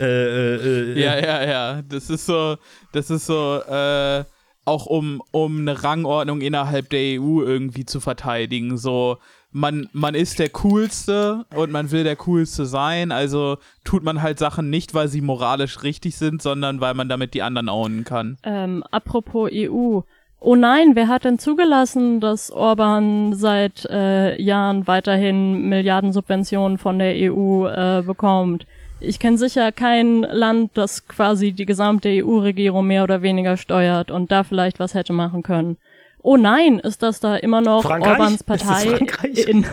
Äh, 0.00 0.06
äh, 0.06 0.92
äh, 0.94 1.00
Ja, 1.00 1.18
ja, 1.18 1.44
ja. 1.44 1.82
Das 1.82 2.08
ist 2.08 2.24
so, 2.24 2.56
das 2.92 3.10
ist 3.10 3.26
so, 3.26 3.60
äh, 3.68 4.24
auch 4.64 4.86
um, 4.86 5.22
um 5.30 5.60
eine 5.60 5.84
Rangordnung 5.84 6.40
innerhalb 6.40 6.90
der 6.90 7.20
EU 7.20 7.42
irgendwie 7.42 7.84
zu 7.84 8.00
verteidigen. 8.00 8.76
So, 8.76 9.18
man, 9.54 9.88
man 9.92 10.14
ist 10.14 10.38
der 10.38 10.48
Coolste 10.48 11.44
und 11.54 11.70
man 11.70 11.90
will 11.90 12.04
der 12.04 12.16
Coolste 12.16 12.66
sein, 12.66 13.12
also 13.12 13.58
tut 13.84 14.02
man 14.02 14.20
halt 14.20 14.38
Sachen 14.38 14.70
nicht, 14.70 14.94
weil 14.94 15.08
sie 15.08 15.20
moralisch 15.20 15.82
richtig 15.82 16.16
sind, 16.16 16.42
sondern 16.42 16.80
weil 16.80 16.94
man 16.94 17.08
damit 17.08 17.34
die 17.34 17.42
anderen 17.42 17.68
ownen 17.68 18.04
kann. 18.04 18.36
Ähm, 18.42 18.82
apropos 18.90 19.50
EU. 19.52 20.00
Oh 20.40 20.56
nein, 20.56 20.94
wer 20.94 21.08
hat 21.08 21.24
denn 21.24 21.38
zugelassen, 21.38 22.20
dass 22.20 22.50
Orban 22.50 23.32
seit 23.32 23.86
äh, 23.86 24.40
Jahren 24.42 24.86
weiterhin 24.86 25.68
Milliardensubventionen 25.68 26.76
von 26.76 26.98
der 26.98 27.14
EU 27.32 27.66
äh, 27.66 28.02
bekommt? 28.04 28.66
Ich 29.06 29.18
kenne 29.18 29.36
sicher 29.38 29.70
kein 29.72 30.22
Land, 30.22 30.72
das 30.74 31.06
quasi 31.06 31.52
die 31.52 31.66
gesamte 31.66 32.08
EU-Regierung 32.08 32.86
mehr 32.86 33.04
oder 33.04 33.22
weniger 33.22 33.56
steuert 33.56 34.10
und 34.10 34.32
da 34.32 34.44
vielleicht 34.44 34.80
was 34.80 34.94
hätte 34.94 35.12
machen 35.12 35.42
können. 35.42 35.76
Oh 36.22 36.36
nein, 36.38 36.78
ist 36.78 37.02
das 37.02 37.20
da 37.20 37.36
immer 37.36 37.60
noch 37.60 37.82
Frankreich? 37.82 38.12
Orbans 38.12 38.34
Ist 38.36 38.44
Partei? 38.44 38.96
Frankreich? 38.96 39.46
In? 39.46 39.66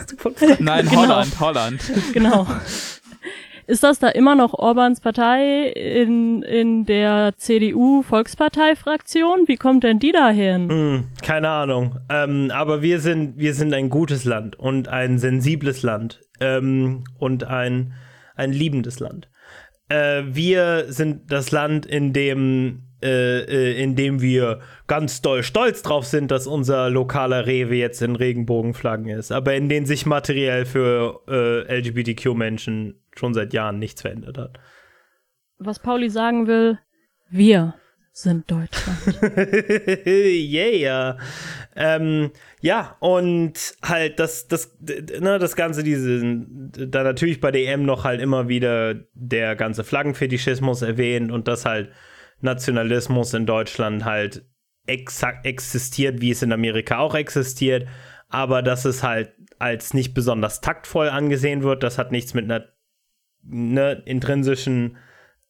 Nein, 0.60 0.86
Genau. 0.90 1.02
Holland, 1.02 1.40
Holland. 1.40 1.82
genau. 2.14 2.46
Ist 3.68 3.84
das 3.84 4.00
da 4.00 4.10
immer 4.10 4.36
noch 4.36 4.54
Orbans 4.54 5.00
Partei 5.00 5.68
in, 5.70 6.44
in 6.44 6.86
der 6.86 7.32
CDU-Volkspartei-Fraktion? 7.38 9.48
Wie 9.48 9.56
kommt 9.56 9.86
denn 9.86 10.00
die 10.00 10.12
da 10.12 10.30
hin? 10.30 10.70
Hm, 10.70 11.04
keine 11.22 11.48
Ahnung. 11.48 11.96
Ähm, 12.10 12.52
aber 12.54 12.82
wir 12.82 13.00
sind, 13.00 13.38
wir 13.38 13.54
sind 13.54 13.74
ein 13.74 13.90
gutes 13.90 14.26
Land 14.26 14.60
und 14.60 14.90
ein 14.90 15.20
sensibles 15.20 15.84
Land 15.84 16.20
ähm, 16.42 17.06
und 17.18 17.46
ein, 17.46 17.94
ein 18.36 18.52
liebendes 18.52 19.00
Land. 19.00 19.30
Äh, 19.90 20.24
wir 20.26 20.86
sind 20.88 21.32
das 21.32 21.52
Land, 21.52 21.86
in 21.86 22.14
dem, 22.14 22.84
äh, 23.04 23.40
äh, 23.42 23.82
in 23.82 23.96
dem 23.96 24.22
wir 24.22 24.60
ganz 24.88 25.22
doll 25.22 25.44
stolz 25.44 25.82
drauf 25.82 26.06
sind, 26.06 26.32
dass 26.32 26.48
unser 26.48 26.90
lokaler 26.90 27.46
Rewe 27.46 27.76
jetzt 27.76 28.02
in 28.02 28.16
Regenbogenflaggen 28.16 29.08
ist, 29.08 29.32
aber 29.32 29.56
in 29.56 29.70
dem 29.70 29.86
sich 29.86 30.06
materiell 30.06 30.66
für 30.66 31.22
äh, 31.28 31.80
LGBTQ-Menschen 31.80 33.02
schon 33.16 33.34
seit 33.34 33.54
Jahren 33.54 33.80
nichts 33.80 34.02
verändert 34.02 34.38
hat. 34.38 34.60
Was 35.58 35.80
Pauli 35.80 36.10
sagen 36.10 36.48
will, 36.48 36.80
wir 37.30 37.76
sind 38.14 38.52
Deutschland. 38.52 39.00
yeah. 40.06 41.18
Ähm, 41.76 42.32
ja, 42.60 42.98
und 43.00 43.54
halt 43.82 44.20
das, 44.20 44.48
das, 44.48 44.76
ne, 44.80 45.40
das 45.40 45.56
Ganze, 45.56 45.84
diese, 45.84 46.46
da 46.88 47.04
natürlich 47.04 47.40
bei 47.40 47.52
EM 47.52 47.84
noch 47.84 48.04
halt 48.04 48.22
immer 48.22 48.50
wieder 48.50 48.96
der 49.14 49.56
ganze 49.56 49.84
Flaggenfetischismus 49.84 50.82
erwähnt 50.82 51.32
und 51.32 51.48
dass 51.48 51.66
halt 51.66 51.92
Nationalismus 52.42 53.34
in 53.34 53.46
Deutschland 53.46 54.04
halt 54.04 54.46
exakt 54.88 55.46
existiert, 55.46 56.22
wie 56.22 56.32
es 56.32 56.42
in 56.42 56.52
Amerika 56.52 56.98
auch 56.98 57.16
existiert, 57.16 57.88
aber 58.30 58.62
dass 58.62 58.86
es 58.86 59.04
halt 59.04 59.34
als 59.60 59.94
nicht 59.94 60.14
besonders 60.14 60.60
taktvoll 60.60 61.10
angesehen 61.10 61.64
wird, 61.64 61.84
das 61.84 61.98
hat 61.98 62.12
nichts 62.12 62.34
mit 62.34 62.46
einer 62.46 62.66
ne, 63.44 64.02
intrinsischen 64.06 64.98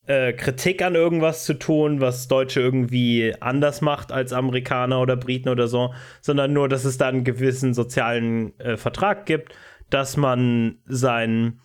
äh, 0.07 0.33
Kritik 0.33 0.81
an 0.81 0.95
irgendwas 0.95 1.45
zu 1.45 1.53
tun, 1.53 2.01
was 2.01 2.27
Deutsche 2.27 2.59
irgendwie 2.59 3.35
anders 3.39 3.81
macht 3.81 4.11
als 4.11 4.33
Amerikaner 4.33 4.99
oder 5.01 5.15
Briten 5.15 5.49
oder 5.49 5.67
so, 5.67 5.93
sondern 6.21 6.53
nur, 6.53 6.69
dass 6.69 6.85
es 6.85 6.97
da 6.97 7.07
einen 7.07 7.23
gewissen 7.23 7.73
sozialen 7.73 8.59
äh, 8.59 8.77
Vertrag 8.77 9.25
gibt, 9.25 9.53
dass 9.89 10.17
man 10.17 10.79
seinen 10.85 11.61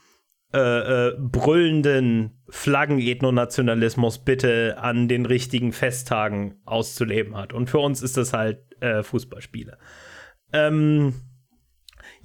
äh, 0.52 1.08
äh, 1.08 1.16
brüllenden 1.18 2.42
Flaggen-Ethnonationalismus 2.48 4.18
bitte 4.18 4.76
an 4.78 5.08
den 5.08 5.26
richtigen 5.26 5.72
Festtagen 5.72 6.60
auszuleben 6.64 7.36
hat. 7.36 7.52
Und 7.52 7.68
für 7.68 7.78
uns 7.78 8.00
ist 8.02 8.16
das 8.16 8.32
halt 8.32 8.60
äh, 8.80 9.02
Fußballspiele. 9.02 9.76
Ähm, 10.52 11.14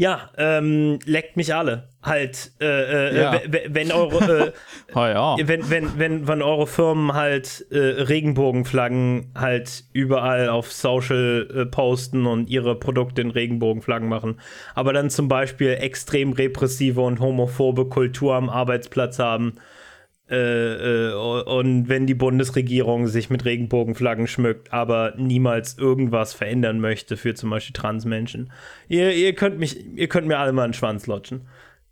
ja, 0.01 0.31
ähm, 0.35 0.97
leckt 1.05 1.37
mich 1.37 1.53
alle. 1.53 1.89
Halt, 2.01 2.53
äh, 2.59 3.09
äh, 3.11 3.21
Ja. 3.21 3.39
wenn 3.67 3.91
eure, 3.91 4.47
äh, 4.47 4.51
Oh 4.95 4.99
ja. 5.05 5.35
wenn, 5.43 5.69
wenn, 5.69 5.99
wenn, 5.99 6.27
wenn 6.27 6.41
eure 6.41 6.65
Firmen 6.65 7.13
halt 7.13 7.67
äh, 7.69 7.77
Regenbogenflaggen 7.77 9.31
halt 9.35 9.83
überall 9.93 10.49
auf 10.49 10.71
Social 10.71 11.47
äh, 11.55 11.65
posten 11.67 12.25
und 12.25 12.49
ihre 12.49 12.73
Produkte 12.79 13.21
in 13.21 13.29
Regenbogenflaggen 13.29 14.09
machen, 14.09 14.39
aber 14.73 14.91
dann 14.91 15.11
zum 15.11 15.27
Beispiel 15.27 15.77
extrem 15.79 16.33
repressive 16.33 16.99
und 17.01 17.19
homophobe 17.19 17.85
Kultur 17.85 18.33
am 18.33 18.49
Arbeitsplatz 18.49 19.19
haben, 19.19 19.53
äh, 20.31 21.09
äh, 21.09 21.13
und 21.13 21.89
wenn 21.89 22.07
die 22.07 22.13
Bundesregierung 22.13 23.07
sich 23.07 23.29
mit 23.29 23.43
Regenbogenflaggen 23.43 24.27
schmückt, 24.27 24.71
aber 24.71 25.13
niemals 25.17 25.77
irgendwas 25.77 26.33
verändern 26.33 26.79
möchte 26.79 27.17
für 27.17 27.33
zum 27.35 27.49
Beispiel 27.49 27.73
Transmenschen. 27.73 28.51
Ihr, 28.87 29.11
ihr 29.13 29.35
könnt 29.35 29.59
mich, 29.59 29.85
ihr 29.95 30.07
könnt 30.07 30.27
mir 30.27 30.37
alle 30.39 30.53
mal 30.53 30.63
einen 30.63 30.73
Schwanz 30.73 31.05
lutschen. 31.05 31.47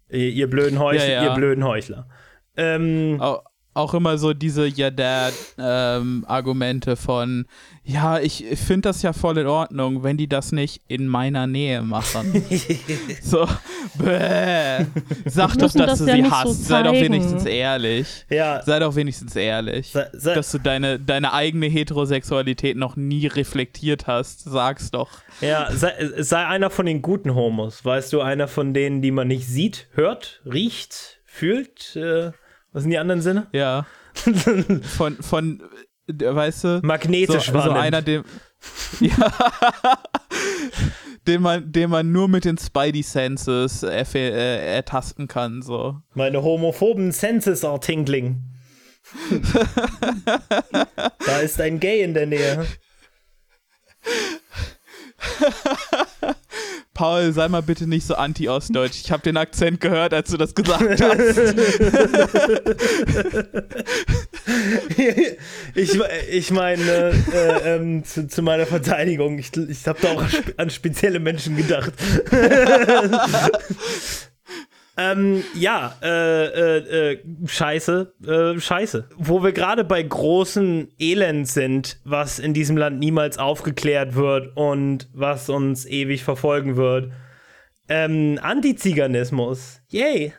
Ihr, 0.10 0.29
ihr 0.29 0.50
blöden 0.50 0.79
Heuchler, 0.79 1.05
Ja, 1.05 1.24
ja. 1.24 1.29
ihr 1.29 1.36
blöden 1.36 1.65
Heuchler. 1.65 2.08
Ähm, 2.55 3.17
Auch, 3.19 3.43
auch 3.79 3.93
immer 3.93 4.17
so 4.17 4.33
diese 4.33 4.67
Ja 4.67 4.91
Dad 4.91 5.33
ähm, 5.57 6.25
Argumente 6.27 6.95
von 6.95 7.45
ja, 7.89 8.19
ich 8.19 8.45
finde 8.53 8.89
das 8.89 9.01
ja 9.01 9.13
voll 9.13 9.39
in 9.39 9.48
Ordnung, 9.48 10.03
wenn 10.03 10.15
die 10.15 10.27
das 10.27 10.51
nicht 10.51 10.83
in 10.88 11.07
meiner 11.07 11.48
Nähe 11.48 11.81
machen. 11.81 12.45
so, 13.24 13.48
bäh. 13.95 14.86
Sag 15.25 15.57
doch, 15.57 15.71
dass 15.71 15.74
das 15.74 15.98
du 15.98 16.05
ja 16.05 16.13
sie 16.13 16.21
nicht 16.21 16.29
so 16.29 16.36
hast. 16.36 16.65
Sei 16.67 16.83
doch 16.83 16.93
wenigstens 16.93 17.45
ehrlich. 17.45 18.25
ja, 18.29 18.62
Sei 18.63 18.77
doch 18.77 18.95
wenigstens 18.95 19.36
ehrlich. 19.36 19.89
sei, 19.89 20.07
sei, 20.13 20.36
Dass 20.36 20.51
du 20.51 20.59
deine, 20.59 21.00
deine 21.00 21.33
eigene 21.33 21.65
Heterosexualität 21.65 22.77
noch 22.77 22.95
nie 22.95 23.25
reflektiert 23.25 24.05
hast. 24.05 24.41
Sag's 24.43 24.91
doch. 24.91 25.09
ja 25.41 25.71
sei, 25.71 25.93
sei 26.17 26.45
einer 26.45 26.69
von 26.69 26.86
den 26.86 27.01
guten 27.01 27.33
Homos. 27.33 27.83
Weißt 27.83 28.13
du, 28.13 28.21
einer 28.21 28.48
von 28.48 28.75
denen, 28.75 29.01
die 29.01 29.09
man 29.12 29.27
nicht 29.29 29.48
sieht, 29.48 29.88
hört, 29.93 30.41
riecht, 30.45 31.21
fühlt. 31.25 31.95
Äh, 31.95 32.33
was 32.71 32.83
sind 32.83 32.91
die 32.91 32.97
anderen 32.97 33.21
Sinne? 33.21 33.47
Ja. 33.51 33.85
Von, 34.97 35.17
von, 35.21 35.63
äh, 36.07 36.35
weißt 36.35 36.63
du? 36.63 36.79
Magnetisch 36.83 37.45
so, 37.45 37.51
so 37.51 37.57
wahrnimmt. 37.59 37.77
einer, 37.77 38.01
dem. 38.01 38.23
Ja. 38.99 39.31
den, 41.27 41.41
man, 41.41 41.71
den 41.71 41.89
man 41.89 42.11
nur 42.11 42.27
mit 42.27 42.43
den 42.43 42.57
Spidey 42.57 43.03
Senses 43.03 43.83
äh, 43.83 44.75
ertasten 44.75 45.27
kann. 45.27 45.61
So. 45.61 46.01
Meine 46.13 46.43
homophoben 46.43 47.11
Senses 47.11 47.63
are 47.63 47.79
tingling. 47.79 48.43
da 51.25 51.39
ist 51.39 51.61
ein 51.61 51.79
Gay 51.79 52.01
in 52.03 52.13
der 52.13 52.25
Nähe. 52.25 52.65
Paul, 56.99 57.31
sei 57.31 57.47
mal 57.47 57.61
bitte 57.61 57.87
nicht 57.87 58.05
so 58.05 58.15
anti-ostdeutsch. 58.15 58.99
Ich 59.05 59.09
habe 59.09 59.23
den 59.23 59.37
Akzent 59.37 59.79
gehört, 59.79 60.13
als 60.13 60.31
du 60.31 60.35
das 60.35 60.53
gesagt 60.53 61.01
hast. 61.01 61.37
ich 65.75 65.97
ich 66.29 66.51
meine, 66.51 67.13
äh, 67.33 67.75
ähm, 67.75 68.03
zu, 68.03 68.27
zu 68.27 68.41
meiner 68.41 68.65
Verteidigung, 68.65 69.39
ich, 69.39 69.55
ich 69.55 69.87
habe 69.87 69.97
da 70.01 70.11
auch 70.11 70.23
an 70.23 70.29
spe- 70.29 70.53
an 70.57 70.69
spezielle 70.69 71.21
Menschen 71.21 71.55
gedacht. 71.55 71.93
Ähm, 74.99 75.45
ja, 75.55 75.95
äh, 76.03 76.45
äh, 76.45 77.13
äh, 77.13 77.19
scheiße, 77.45 78.13
äh, 78.27 78.59
scheiße. 78.59 79.07
Wo 79.15 79.41
wir 79.41 79.53
gerade 79.53 79.85
bei 79.85 80.03
großen 80.03 80.89
Elend 80.99 81.47
sind, 81.47 82.01
was 82.03 82.37
in 82.37 82.53
diesem 82.53 82.75
Land 82.75 82.99
niemals 82.99 83.37
aufgeklärt 83.37 84.15
wird 84.15 84.57
und 84.57 85.07
was 85.13 85.47
uns 85.47 85.85
ewig 85.85 86.25
verfolgen 86.25 86.75
wird. 86.75 87.13
Ähm, 87.87 88.39
Antiziganismus. 88.41 89.79
Yay. 89.87 90.33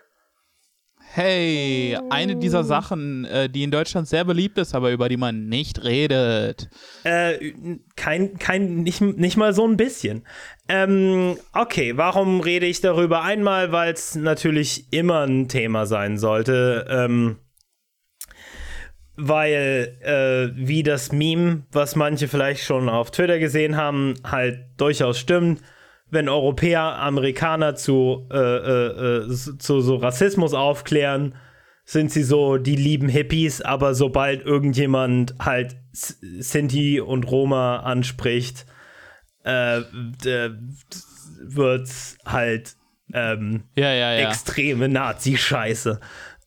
Hey, 1.12 1.98
eine 2.08 2.36
dieser 2.36 2.62
Sachen, 2.62 3.24
äh, 3.24 3.48
die 3.48 3.64
in 3.64 3.72
Deutschland 3.72 4.06
sehr 4.06 4.24
beliebt 4.24 4.58
ist, 4.58 4.76
aber 4.76 4.92
über 4.92 5.08
die 5.08 5.16
man 5.16 5.48
nicht 5.48 5.82
redet. 5.82 6.70
Äh, 7.02 7.52
kein, 7.96 8.38
kein, 8.38 8.84
nicht, 8.84 9.00
nicht 9.00 9.36
mal 9.36 9.52
so 9.52 9.66
ein 9.66 9.76
bisschen. 9.76 10.22
Ähm, 10.68 11.36
okay, 11.52 11.96
warum 11.96 12.38
rede 12.38 12.66
ich 12.66 12.80
darüber? 12.80 13.22
Einmal, 13.22 13.72
weil 13.72 13.92
es 13.92 14.14
natürlich 14.14 14.92
immer 14.92 15.26
ein 15.26 15.48
Thema 15.48 15.84
sein 15.84 16.16
sollte. 16.16 16.86
Ähm, 16.88 17.38
weil, 19.16 19.96
äh, 20.02 20.56
wie 20.56 20.84
das 20.84 21.10
Meme, 21.10 21.64
was 21.72 21.96
manche 21.96 22.28
vielleicht 22.28 22.62
schon 22.62 22.88
auf 22.88 23.10
Twitter 23.10 23.40
gesehen 23.40 23.76
haben, 23.76 24.14
halt 24.22 24.60
durchaus 24.76 25.18
stimmt 25.18 25.60
wenn 26.10 26.28
Europäer 26.28 26.82
Amerikaner 26.82 27.74
zu, 27.74 28.26
äh, 28.32 28.36
äh, 28.36 29.26
äh 29.26 29.28
zu 29.34 29.80
so 29.80 29.96
Rassismus 29.96 30.54
aufklären, 30.54 31.34
sind 31.84 32.12
sie 32.12 32.22
so 32.22 32.56
die 32.56 32.76
lieben 32.76 33.08
Hippies, 33.08 33.62
aber 33.62 33.94
sobald 33.94 34.44
irgendjemand 34.44 35.34
halt 35.40 35.76
Sinti 35.92 37.00
und 37.00 37.30
Roma 37.30 37.78
anspricht, 37.78 38.66
äh, 39.42 39.80
wird's 41.42 42.16
halt 42.24 42.76
ähm, 43.12 43.64
ja, 43.76 43.92
ja, 43.92 44.12
ja. 44.12 44.28
extreme 44.28 44.88
Nazi-Scheiße. 44.88 45.98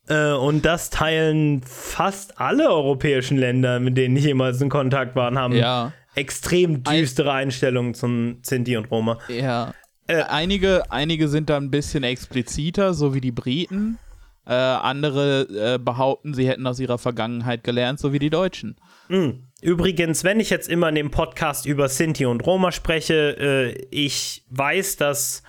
Äh, 0.08 0.32
und 0.32 0.64
das 0.64 0.90
teilen 0.90 1.62
fast 1.62 2.40
alle 2.40 2.70
europäischen 2.70 3.36
Länder, 3.36 3.80
mit 3.80 3.98
denen 3.98 4.16
ich 4.16 4.24
jemals 4.24 4.60
in 4.62 4.70
Kontakt 4.70 5.14
war, 5.14 5.34
haben 5.34 5.54
ja 5.54 5.92
extrem 6.14 6.82
düstere 6.82 7.32
Einstellungen 7.32 7.94
zum 7.94 8.38
Sinti 8.42 8.76
und 8.76 8.90
Roma. 8.90 9.18
Ja. 9.28 9.74
Äh, 10.06 10.22
einige, 10.22 10.90
einige 10.90 11.28
sind 11.28 11.48
da 11.48 11.56
ein 11.56 11.70
bisschen 11.70 12.04
expliziter, 12.04 12.94
so 12.94 13.14
wie 13.14 13.20
die 13.20 13.32
Briten. 13.32 13.98
Äh, 14.46 14.52
andere 14.52 15.74
äh, 15.74 15.78
behaupten, 15.78 16.34
sie 16.34 16.46
hätten 16.46 16.66
aus 16.66 16.78
ihrer 16.78 16.98
Vergangenheit 16.98 17.64
gelernt, 17.64 17.98
so 17.98 18.12
wie 18.12 18.18
die 18.18 18.28
Deutschen. 18.28 18.76
Mhm. 19.08 19.44
Übrigens, 19.62 20.22
wenn 20.24 20.40
ich 20.40 20.50
jetzt 20.50 20.68
immer 20.68 20.90
in 20.90 20.94
dem 20.96 21.10
Podcast 21.10 21.64
über 21.64 21.88
Sinti 21.88 22.26
und 22.26 22.46
Roma 22.46 22.70
spreche, 22.70 23.38
äh, 23.38 23.86
ich 23.90 24.44
weiß, 24.50 24.96
dass, 24.96 25.42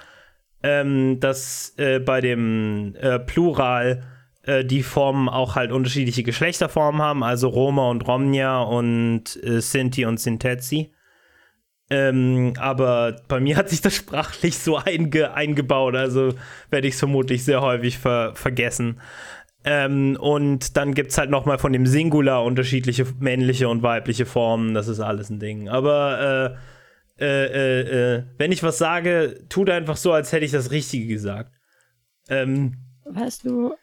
ähm, 0.63 1.19
dass 1.19 1.73
äh, 1.75 1.99
bei 1.99 2.21
dem 2.21 2.95
äh, 2.95 3.19
Plural 3.19 4.03
die 4.63 4.83
Formen 4.83 5.29
auch 5.29 5.55
halt 5.55 5.71
unterschiedliche 5.71 6.23
Geschlechterformen 6.23 7.01
haben, 7.01 7.23
also 7.23 7.47
Roma 7.47 7.89
und 7.89 8.07
Romnia 8.07 8.61
und 8.61 9.41
äh, 9.43 9.61
Sinti 9.61 10.05
und 10.05 10.19
Sintetzi. 10.19 10.91
Ähm, 11.89 12.53
aber 12.57 13.17
bei 13.27 13.39
mir 13.39 13.57
hat 13.57 13.69
sich 13.69 13.81
das 13.81 13.95
sprachlich 13.95 14.57
so 14.57 14.77
einge 14.77 15.33
eingebaut, 15.33 15.95
also 15.95 16.33
werde 16.69 16.87
ich 16.87 16.95
es 16.95 16.99
vermutlich 16.99 17.43
sehr 17.43 17.61
häufig 17.61 17.99
ver 17.99 18.33
vergessen. 18.35 18.99
Ähm, 19.63 20.17
und 20.19 20.77
dann 20.77 20.93
gibt 20.93 21.11
es 21.11 21.17
halt 21.17 21.29
nochmal 21.29 21.57
von 21.57 21.73
dem 21.73 21.87
Singular 21.87 22.43
unterschiedliche 22.43 23.05
männliche 23.19 23.67
und 23.67 23.81
weibliche 23.83 24.25
Formen, 24.25 24.73
das 24.73 24.87
ist 24.87 24.99
alles 24.99 25.29
ein 25.29 25.39
Ding. 25.39 25.69
Aber 25.69 26.57
äh, 27.19 27.23
äh, 27.23 27.45
äh, 27.45 28.17
äh 28.17 28.23
wenn 28.37 28.51
ich 28.51 28.63
was 28.63 28.77
sage, 28.77 29.43
tut 29.49 29.69
einfach 29.69 29.97
so, 29.97 30.11
als 30.11 30.31
hätte 30.31 30.45
ich 30.45 30.51
das 30.51 30.71
Richtige 30.71 31.07
gesagt. 31.07 31.51
Ähm, 32.29 32.77
weißt 33.05 33.45
du, 33.45 33.73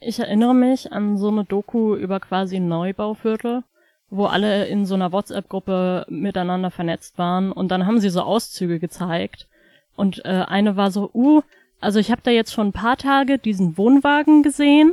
ich 0.00 0.18
erinnere 0.18 0.54
mich 0.54 0.92
an 0.92 1.16
so 1.16 1.28
eine 1.28 1.44
Doku 1.44 1.94
über 1.96 2.20
quasi 2.20 2.60
Neubauviertel, 2.60 3.64
wo 4.10 4.26
alle 4.26 4.66
in 4.66 4.86
so 4.86 4.94
einer 4.94 5.12
WhatsApp-Gruppe 5.12 6.06
miteinander 6.08 6.70
vernetzt 6.70 7.18
waren 7.18 7.52
und 7.52 7.68
dann 7.68 7.86
haben 7.86 8.00
sie 8.00 8.10
so 8.10 8.22
Auszüge 8.22 8.78
gezeigt. 8.78 9.46
Und 9.96 10.24
äh, 10.24 10.44
eine 10.46 10.76
war 10.76 10.90
so, 10.90 11.10
uh, 11.12 11.42
also 11.80 11.98
ich 11.98 12.10
habe 12.10 12.22
da 12.22 12.30
jetzt 12.30 12.52
schon 12.52 12.68
ein 12.68 12.72
paar 12.72 12.96
Tage 12.96 13.38
diesen 13.38 13.76
Wohnwagen 13.76 14.42
gesehen, 14.42 14.92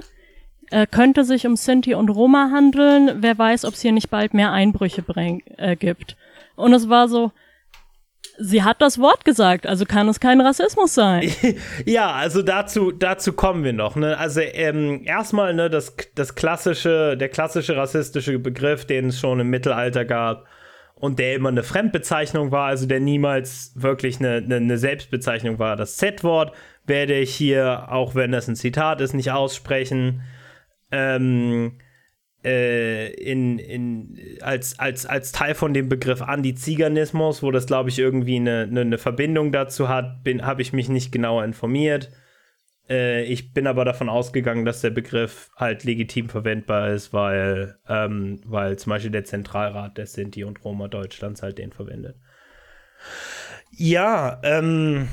äh, 0.71 0.87
könnte 0.87 1.23
sich 1.23 1.45
um 1.45 1.55
Sinti 1.55 1.93
und 1.93 2.09
Roma 2.09 2.49
handeln, 2.51 3.21
wer 3.21 3.37
weiß, 3.37 3.65
ob 3.65 3.75
es 3.75 3.81
hier 3.81 3.91
nicht 3.91 4.09
bald 4.09 4.33
mehr 4.33 4.51
Einbrüche 4.51 5.03
bring, 5.03 5.43
äh, 5.57 5.75
gibt. 5.75 6.17
Und 6.55 6.73
es 6.73 6.89
war 6.89 7.07
so, 7.07 7.31
sie 8.37 8.63
hat 8.63 8.81
das 8.81 8.99
Wort 8.99 9.25
gesagt, 9.25 9.67
also 9.67 9.85
kann 9.85 10.07
es 10.07 10.19
kein 10.19 10.41
Rassismus 10.41 10.93
sein. 10.93 11.31
ja, 11.85 12.11
also 12.11 12.41
dazu, 12.41 12.91
dazu 12.91 13.33
kommen 13.33 13.63
wir 13.63 13.73
noch. 13.73 13.95
Ne? 13.95 14.17
Also 14.17 14.41
ähm, 14.41 15.01
erstmal 15.05 15.53
ne, 15.53 15.69
das, 15.69 15.95
das 16.15 16.35
klassische, 16.35 17.17
der 17.17 17.29
klassische 17.29 17.75
rassistische 17.75 18.37
Begriff, 18.39 18.85
den 18.85 19.07
es 19.07 19.19
schon 19.19 19.39
im 19.39 19.49
Mittelalter 19.49 20.05
gab 20.05 20.47
und 20.95 21.19
der 21.19 21.35
immer 21.35 21.49
eine 21.49 21.63
Fremdbezeichnung 21.63 22.51
war, 22.51 22.67
also 22.67 22.85
der 22.85 22.99
niemals 22.99 23.73
wirklich 23.75 24.19
eine, 24.19 24.37
eine, 24.37 24.55
eine 24.55 24.77
Selbstbezeichnung 24.77 25.59
war. 25.59 25.75
Das 25.75 25.97
Z-Wort 25.97 26.53
werde 26.85 27.17
ich 27.17 27.33
hier, 27.33 27.87
auch 27.89 28.15
wenn 28.15 28.31
das 28.31 28.47
ein 28.47 28.55
Zitat 28.55 29.01
ist, 29.01 29.13
nicht 29.13 29.31
aussprechen. 29.31 30.21
Ähm, 30.91 31.77
äh, 31.79 31.84
in, 32.45 33.59
in, 33.59 34.19
als, 34.41 34.77
als, 34.77 35.05
als 35.05 35.31
Teil 35.31 35.55
von 35.55 35.73
dem 35.73 35.89
Begriff 35.89 36.21
Antiziganismus, 36.21 37.41
wo 37.41 37.51
das, 37.51 37.65
glaube 37.65 37.89
ich, 37.89 37.97
irgendwie 37.97 38.35
eine, 38.35 38.63
eine, 38.63 38.81
eine, 38.81 38.97
Verbindung 38.97 39.51
dazu 39.51 39.89
hat, 39.89 40.19
habe 40.41 40.61
ich 40.61 40.71
mich 40.71 40.89
nicht 40.89 41.11
genauer 41.11 41.43
informiert. 41.43 42.11
Äh, 42.89 43.23
ich 43.23 43.53
bin 43.53 43.67
aber 43.67 43.85
davon 43.85 44.09
ausgegangen, 44.09 44.65
dass 44.65 44.81
der 44.81 44.91
Begriff 44.91 45.49
halt 45.55 45.83
legitim 45.83 46.29
verwendbar 46.29 46.91
ist, 46.91 47.13
weil, 47.13 47.77
ähm, 47.87 48.41
weil 48.45 48.77
zum 48.77 48.91
Beispiel 48.91 49.11
der 49.11 49.23
Zentralrat 49.23 49.97
der 49.97 50.05
Sinti 50.05 50.43
und 50.43 50.63
Roma 50.63 50.87
Deutschlands 50.87 51.41
halt 51.41 51.57
den 51.57 51.71
verwendet. 51.71 52.17
Ja, 53.71 54.39
ähm, 54.43 55.07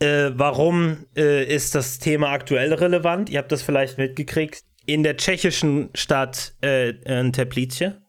äh, 0.00 0.30
warum 0.34 1.06
äh, 1.16 1.44
ist 1.44 1.74
das 1.74 1.98
Thema 1.98 2.30
aktuell 2.30 2.72
relevant? 2.72 3.30
Ihr 3.30 3.38
habt 3.38 3.52
das 3.52 3.62
vielleicht 3.62 3.98
mitgekriegt 3.98 4.64
in 4.86 5.02
der 5.02 5.16
tschechischen 5.16 5.90
Stadt 5.94 6.54
äh, 6.60 6.92
Teplice 7.30 8.00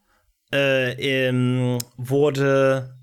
äh, 0.54 1.28
ähm, 1.28 1.78
wurde 1.98 2.96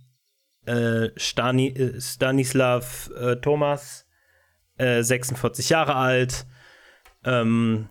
äh, 0.67 1.09
Stani 1.17 1.69
äh, 1.69 2.01
Stanislav 2.01 3.11
äh, 3.19 3.37
Thomas, 3.37 4.07
46 4.79 5.71
äh, 5.71 5.75
Jahre 5.75 5.95
alt, 5.95 6.47
ähm, 7.25 7.89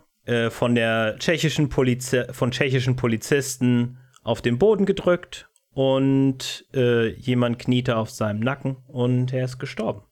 von 0.50 0.76
der 0.76 1.18
tschechischen 1.18 1.70
Polizi 1.70 2.26
von 2.32 2.52
tschechischen 2.52 2.96
Polizisten 2.96 3.98
auf 4.24 4.42
den 4.42 4.60
Boden 4.60 4.86
gedrückt 4.86 5.50
und 5.74 6.66
jemand 6.74 7.58
kniete 7.58 7.98
auf 7.98 8.12
seinem 8.12 8.40
Nacken 8.40 8.78
und 8.88 9.34
er 9.34 9.46
ist 9.46 9.58
gestorben. 9.58 10.04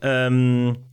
Ähm, 0.00 0.86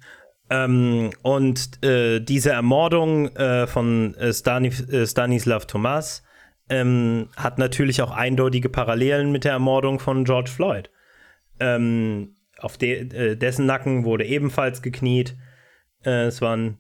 ähm, 0.51 1.11
und 1.21 1.81
äh, 1.81 2.19
diese 2.19 2.51
Ermordung 2.51 3.33
äh, 3.37 3.67
von 3.67 4.13
äh, 4.15 4.33
Stanis 4.33 4.81
äh, 4.89 5.07
Stanislav 5.07 5.65
Thomas 5.65 6.23
ähm, 6.67 7.29
hat 7.37 7.57
natürlich 7.57 8.01
auch 8.01 8.11
eindeutige 8.11 8.67
Parallelen 8.67 9.31
mit 9.31 9.45
der 9.45 9.53
Ermordung 9.53 9.99
von 9.99 10.25
George 10.25 10.51
Floyd. 10.51 10.91
Ähm, 11.61 12.35
auf 12.59 12.77
de 12.77 13.07
äh, 13.15 13.37
dessen 13.37 13.65
Nacken 13.65 14.03
wurde 14.03 14.25
ebenfalls 14.25 14.81
gekniet. 14.81 15.37
Es 16.03 16.41
waren, 16.41 16.79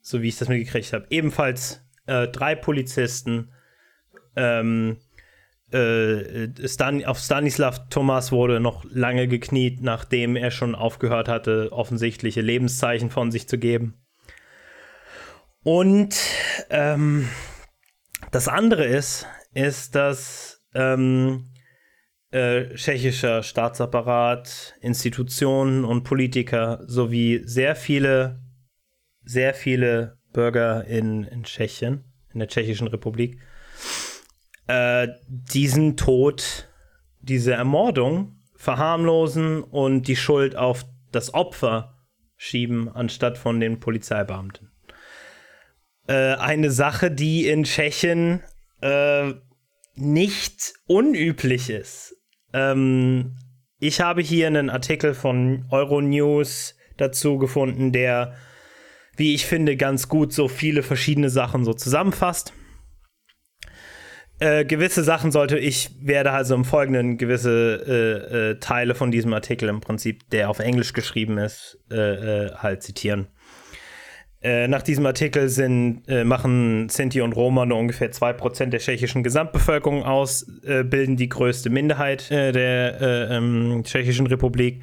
so 0.00 0.22
wie 0.22 0.28
ich 0.28 0.38
das 0.38 0.48
mitgekriegt 0.48 0.92
habe, 0.92 1.04
ebenfalls 1.10 1.84
drei 2.06 2.54
Polizisten. 2.54 3.50
Ähm, 4.36 4.98
äh, 5.72 6.48
Stan 6.66 7.04
auf 7.04 7.18
Stanislav 7.18 7.88
Thomas 7.88 8.32
wurde 8.32 8.60
noch 8.60 8.84
lange 8.90 9.28
gekniet, 9.28 9.82
nachdem 9.82 10.36
er 10.36 10.50
schon 10.50 10.74
aufgehört 10.74 11.28
hatte, 11.28 11.72
offensichtliche 11.72 12.40
Lebenszeichen 12.40 13.10
von 13.10 13.30
sich 13.30 13.48
zu 13.48 13.58
geben. 13.58 13.94
Und 15.62 16.16
ähm, 16.70 17.28
das 18.30 18.48
andere 18.48 18.84
ist, 18.84 19.26
ist, 19.52 19.94
dass 19.94 20.62
ähm, 20.74 21.52
äh, 22.30 22.74
tschechischer 22.74 23.42
Staatsapparat, 23.42 24.74
Institutionen 24.80 25.84
und 25.84 26.04
Politiker 26.04 26.82
sowie 26.86 27.42
sehr 27.44 27.74
viele, 27.74 28.40
sehr 29.22 29.52
viele 29.52 30.18
Bürger 30.32 30.84
in, 30.84 31.24
in 31.24 31.42
Tschechien, 31.42 32.04
in 32.32 32.38
der 32.38 32.48
Tschechischen 32.48 32.86
Republik, 32.86 33.40
äh, 34.70 35.08
diesen 35.26 35.96
Tod, 35.96 36.68
diese 37.20 37.52
Ermordung 37.54 38.36
verharmlosen 38.54 39.64
und 39.64 40.06
die 40.06 40.14
Schuld 40.14 40.54
auf 40.54 40.84
das 41.10 41.34
Opfer 41.34 41.96
schieben, 42.36 42.88
anstatt 42.88 43.36
von 43.36 43.58
den 43.58 43.80
Polizeibeamten. 43.80 44.70
Äh, 46.06 46.34
eine 46.34 46.70
Sache, 46.70 47.10
die 47.10 47.48
in 47.48 47.64
Tschechien 47.64 48.42
äh, 48.80 49.32
nicht 49.96 50.74
unüblich 50.86 51.68
ist. 51.68 52.16
Ähm, 52.52 53.36
ich 53.80 54.00
habe 54.00 54.22
hier 54.22 54.46
einen 54.46 54.70
Artikel 54.70 55.14
von 55.14 55.66
Euronews 55.70 56.76
dazu 56.96 57.38
gefunden, 57.38 57.90
der, 57.90 58.36
wie 59.16 59.34
ich 59.34 59.46
finde, 59.46 59.76
ganz 59.76 60.08
gut 60.08 60.32
so 60.32 60.46
viele 60.46 60.84
verschiedene 60.84 61.28
Sachen 61.28 61.64
so 61.64 61.72
zusammenfasst. 61.72 62.52
Äh, 64.40 64.64
gewisse 64.64 65.04
Sachen 65.04 65.32
sollte 65.32 65.58
ich 65.58 65.90
werde 66.00 66.30
also 66.32 66.54
im 66.54 66.64
Folgenden 66.64 67.18
gewisse 67.18 67.84
äh, 67.86 68.52
äh, 68.52 68.58
Teile 68.58 68.94
von 68.94 69.10
diesem 69.10 69.34
Artikel 69.34 69.68
im 69.68 69.82
Prinzip, 69.82 70.30
der 70.30 70.48
auf 70.48 70.60
Englisch 70.60 70.94
geschrieben 70.94 71.36
ist, 71.36 71.78
äh, 71.90 72.46
äh, 72.46 72.54
halt 72.54 72.82
zitieren. 72.82 73.28
Nach 74.42 74.80
diesem 74.80 75.04
Artikel 75.04 75.50
sind, 75.50 76.08
machen 76.24 76.88
Sinti 76.88 77.20
und 77.20 77.34
Roma 77.34 77.66
nur 77.66 77.76
ungefähr 77.76 78.10
2% 78.10 78.70
der 78.70 78.80
tschechischen 78.80 79.22
Gesamtbevölkerung 79.22 80.02
aus, 80.02 80.46
bilden 80.62 81.18
die 81.18 81.28
größte 81.28 81.68
Minderheit 81.68 82.30
der 82.30 83.28
ähm, 83.30 83.82
tschechischen 83.84 84.26
Republik 84.26 84.82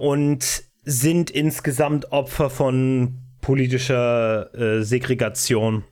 und 0.00 0.62
sind 0.84 1.30
insgesamt 1.30 2.12
Opfer 2.12 2.50
von 2.50 3.14
politischer 3.40 4.50
Segregation 4.84 5.84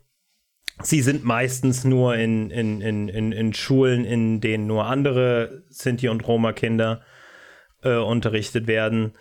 Sie 0.83 1.01
sind 1.01 1.25
meistens 1.25 1.85
nur 1.85 2.17
in, 2.17 2.51
in, 2.51 2.81
in, 2.81 3.09
in, 3.09 3.33
in 3.33 3.55
Schulen, 3.55 4.05
in 4.05 4.41
denen 4.41 4.67
nur 4.67 4.87
andere 4.87 5.63
Sinti- 5.71 6.09
und 6.09 6.27
Roma-Kinder 6.27 7.03
äh, 7.83 7.97
unterrichtet 7.97 8.67
werden. 8.67 9.15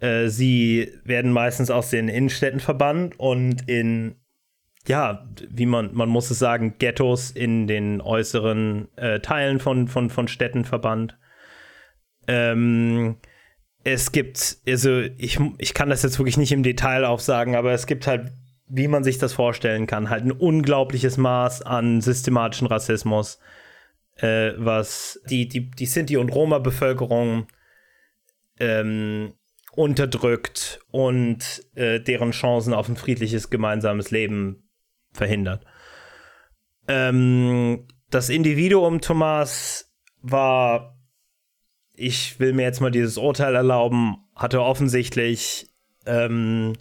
Äh, 0.00 0.28
sie 0.28 0.92
werden 1.04 1.30
meistens 1.30 1.70
aus 1.70 1.90
den 1.90 2.08
Innenstädten 2.08 2.60
verbannt 2.60 3.18
und 3.18 3.68
in, 3.68 4.16
ja, 4.86 5.28
wie 5.48 5.66
man, 5.66 5.94
man 5.94 6.08
muss 6.08 6.30
es 6.30 6.38
sagen, 6.38 6.76
Ghettos 6.78 7.30
in 7.30 7.66
den 7.66 8.00
äußeren 8.00 8.88
äh, 8.96 9.20
Teilen 9.20 9.60
von, 9.60 9.88
von, 9.88 10.08
von 10.08 10.26
Städten 10.26 10.64
verbannt. 10.64 11.18
Ähm, 12.26 13.16
es 13.84 14.12
gibt, 14.12 14.56
also 14.66 15.00
ich, 15.18 15.38
ich 15.58 15.74
kann 15.74 15.90
das 15.90 16.02
jetzt 16.02 16.18
wirklich 16.18 16.38
nicht 16.38 16.52
im 16.52 16.62
Detail 16.62 17.04
aufsagen, 17.04 17.54
aber 17.54 17.72
es 17.72 17.86
gibt 17.86 18.06
halt 18.06 18.32
wie 18.66 18.88
man 18.88 19.04
sich 19.04 19.18
das 19.18 19.32
vorstellen 19.32 19.86
kann, 19.86 20.10
halt 20.10 20.24
ein 20.24 20.32
unglaubliches 20.32 21.16
Maß 21.16 21.62
an 21.62 22.00
systematischen 22.00 22.66
Rassismus, 22.66 23.38
äh, 24.16 24.52
was 24.56 25.20
die, 25.28 25.48
die, 25.48 25.70
die 25.70 25.86
Sinti- 25.86 26.16
und 26.16 26.30
Roma-Bevölkerung 26.30 27.46
ähm, 28.58 29.34
unterdrückt 29.72 30.80
und 30.90 31.64
äh, 31.74 32.00
deren 32.00 32.30
Chancen 32.30 32.74
auf 32.74 32.88
ein 32.88 32.96
friedliches 32.96 33.50
gemeinsames 33.50 34.10
Leben 34.10 34.68
verhindert. 35.12 35.64
Ähm, 36.88 37.86
das 38.10 38.28
Individuum 38.28 39.00
Thomas 39.00 39.92
war, 40.22 40.96
ich 41.94 42.38
will 42.38 42.52
mir 42.52 42.62
jetzt 42.62 42.80
mal 42.80 42.90
dieses 42.90 43.18
Urteil 43.18 43.54
erlauben, 43.54 44.16
hatte 44.34 44.62
offensichtlich 44.62 45.68
ähm, 46.06 46.74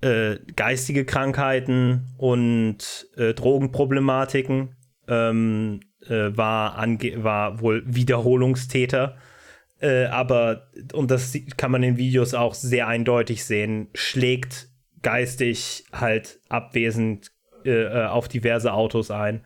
äh, 0.00 0.36
geistige 0.56 1.04
Krankheiten 1.04 2.14
und 2.16 3.08
äh, 3.16 3.34
Drogenproblematiken, 3.34 4.76
ähm, 5.08 5.80
äh, 6.06 6.36
war, 6.36 6.76
war 6.78 7.60
wohl 7.60 7.82
Wiederholungstäter. 7.86 9.16
Äh, 9.80 10.06
aber, 10.06 10.68
und 10.92 11.10
das 11.10 11.36
kann 11.56 11.70
man 11.70 11.82
in 11.82 11.96
Videos 11.96 12.34
auch 12.34 12.54
sehr 12.54 12.86
eindeutig 12.86 13.44
sehen, 13.44 13.88
schlägt 13.94 14.68
geistig 15.02 15.84
halt 15.92 16.40
abwesend 16.48 17.30
äh, 17.64 17.70
äh, 17.70 18.06
auf 18.06 18.28
diverse 18.28 18.72
Autos 18.72 19.10
ein. 19.10 19.44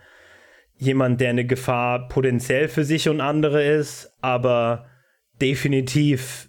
Jemand, 0.76 1.20
der 1.20 1.30
eine 1.30 1.46
Gefahr 1.46 2.08
potenziell 2.08 2.68
für 2.68 2.84
sich 2.84 3.08
und 3.08 3.20
andere 3.20 3.64
ist, 3.64 4.12
aber 4.20 4.86
definitiv 5.40 6.48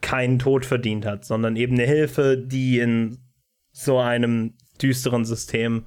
keinen 0.00 0.38
Tod 0.38 0.64
verdient 0.64 1.06
hat, 1.06 1.24
sondern 1.24 1.56
eben 1.56 1.74
eine 1.74 1.86
Hilfe, 1.86 2.36
die 2.38 2.78
in 2.78 3.23
so 3.74 3.98
einem 3.98 4.54
düsteren 4.80 5.24
System 5.24 5.84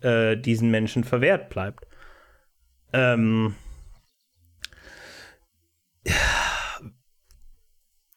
äh, 0.00 0.36
diesen 0.36 0.70
Menschen 0.70 1.04
verwehrt 1.04 1.48
bleibt. 1.48 1.86
Ähm, 2.92 3.54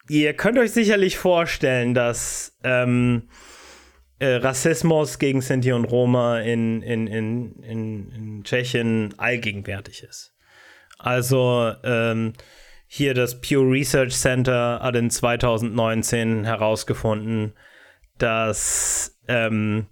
ihr 0.10 0.34
könnt 0.36 0.60
euch 0.60 0.72
sicherlich 0.72 1.18
vorstellen, 1.18 1.94
dass 1.94 2.58
ähm, 2.64 3.30
äh, 4.20 4.36
Rassismus 4.36 5.20
gegen 5.20 5.42
Sinti 5.42 5.72
und 5.72 5.86
Roma 5.86 6.42
in, 6.42 6.82
in, 6.84 7.08
in, 7.08 7.56
in, 7.64 8.12
in 8.12 8.44
Tschechien 8.44 9.16
allgegenwärtig 9.18 10.04
ist. 10.04 10.36
Also 11.00 11.74
ähm, 11.84 12.34
hier 12.88 13.14
das 13.14 13.40
Pew 13.40 13.62
Research 13.62 14.14
Center 14.14 14.80
hat 14.82 14.96
in 14.98 15.10
2019 15.10 16.44
herausgefunden, 16.44 17.54
dass 18.22 19.20
ähm, 19.28 19.88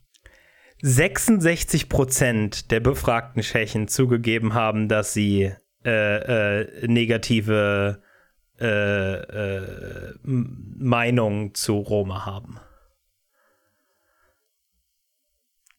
66 0.81 1.89
Prozent 1.89 2.71
der 2.71 2.79
befragten 2.79 3.41
Tschechen 3.41 3.87
zugegeben 3.87 4.53
haben, 4.53 4.87
dass 4.87 5.13
sie 5.13 5.51
äh, 5.85 6.61
äh, 6.61 6.87
negative 6.87 8.01
äh, 8.59 8.65
äh 8.65 10.13
Meinung 10.23 11.53
zu 11.53 11.77
Roma 11.77 12.25
haben. 12.25 12.59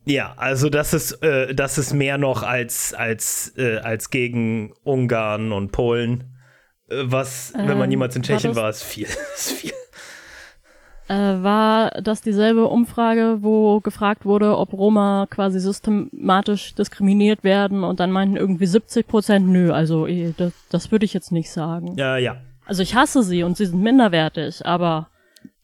Ja, 0.04 0.34
also 0.36 0.70
das 0.70 0.94
ist, 0.94 1.22
äh, 1.22 1.54
das 1.54 1.78
ist 1.78 1.92
mehr 1.92 2.18
noch 2.18 2.42
als, 2.42 2.94
als, 2.94 3.52
äh, 3.56 3.78
als 3.78 4.10
gegen 4.10 4.72
Ungarn 4.82 5.52
und 5.52 5.72
Polen. 5.72 6.36
Was, 6.88 7.52
wenn 7.54 7.78
man 7.78 7.84
ähm, 7.84 7.90
jemals 7.92 8.16
in 8.16 8.22
Tschechien 8.22 8.56
war, 8.56 8.64
war 8.64 8.70
ist 8.70 8.82
viel. 8.82 9.06
ist 9.36 9.52
viel 9.52 9.72
äh, 11.10 11.42
war 11.42 11.90
das 12.02 12.22
dieselbe 12.22 12.66
Umfrage, 12.66 13.38
wo 13.40 13.80
gefragt 13.80 14.24
wurde, 14.24 14.56
ob 14.56 14.72
Roma 14.72 15.26
quasi 15.28 15.58
systematisch 15.58 16.74
diskriminiert 16.76 17.42
werden 17.42 17.82
und 17.82 17.98
dann 17.98 18.12
meinten 18.12 18.36
irgendwie 18.36 18.66
70 18.66 19.08
Prozent, 19.08 19.48
nö, 19.48 19.72
also 19.72 20.06
eh, 20.06 20.32
das, 20.36 20.52
das 20.70 20.92
würde 20.92 21.04
ich 21.04 21.12
jetzt 21.12 21.32
nicht 21.32 21.50
sagen. 21.50 21.96
Ja, 21.96 22.16
ja. 22.16 22.36
Also 22.64 22.84
ich 22.84 22.94
hasse 22.94 23.24
sie 23.24 23.42
und 23.42 23.56
sie 23.56 23.66
sind 23.66 23.82
minderwertig, 23.82 24.64
aber 24.64 25.08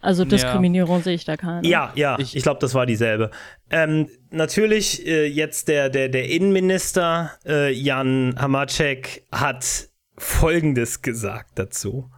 also 0.00 0.24
Diskriminierung 0.24 0.98
ja. 0.98 1.02
sehe 1.02 1.14
ich 1.14 1.24
da 1.24 1.36
keine. 1.36 1.66
Ja, 1.66 1.92
ja, 1.94 2.18
ich, 2.18 2.34
ich 2.34 2.42
glaube, 2.42 2.58
das 2.60 2.74
war 2.74 2.84
dieselbe. 2.84 3.30
Ähm, 3.70 4.08
natürlich, 4.30 5.06
äh, 5.06 5.26
jetzt 5.26 5.68
der, 5.68 5.90
der, 5.90 6.08
der 6.08 6.28
Innenminister 6.28 7.30
äh, 7.46 7.72
Jan 7.72 8.34
Hamacek 8.36 9.22
hat 9.30 9.90
Folgendes 10.18 11.02
gesagt 11.02 11.56
dazu. 11.56 12.10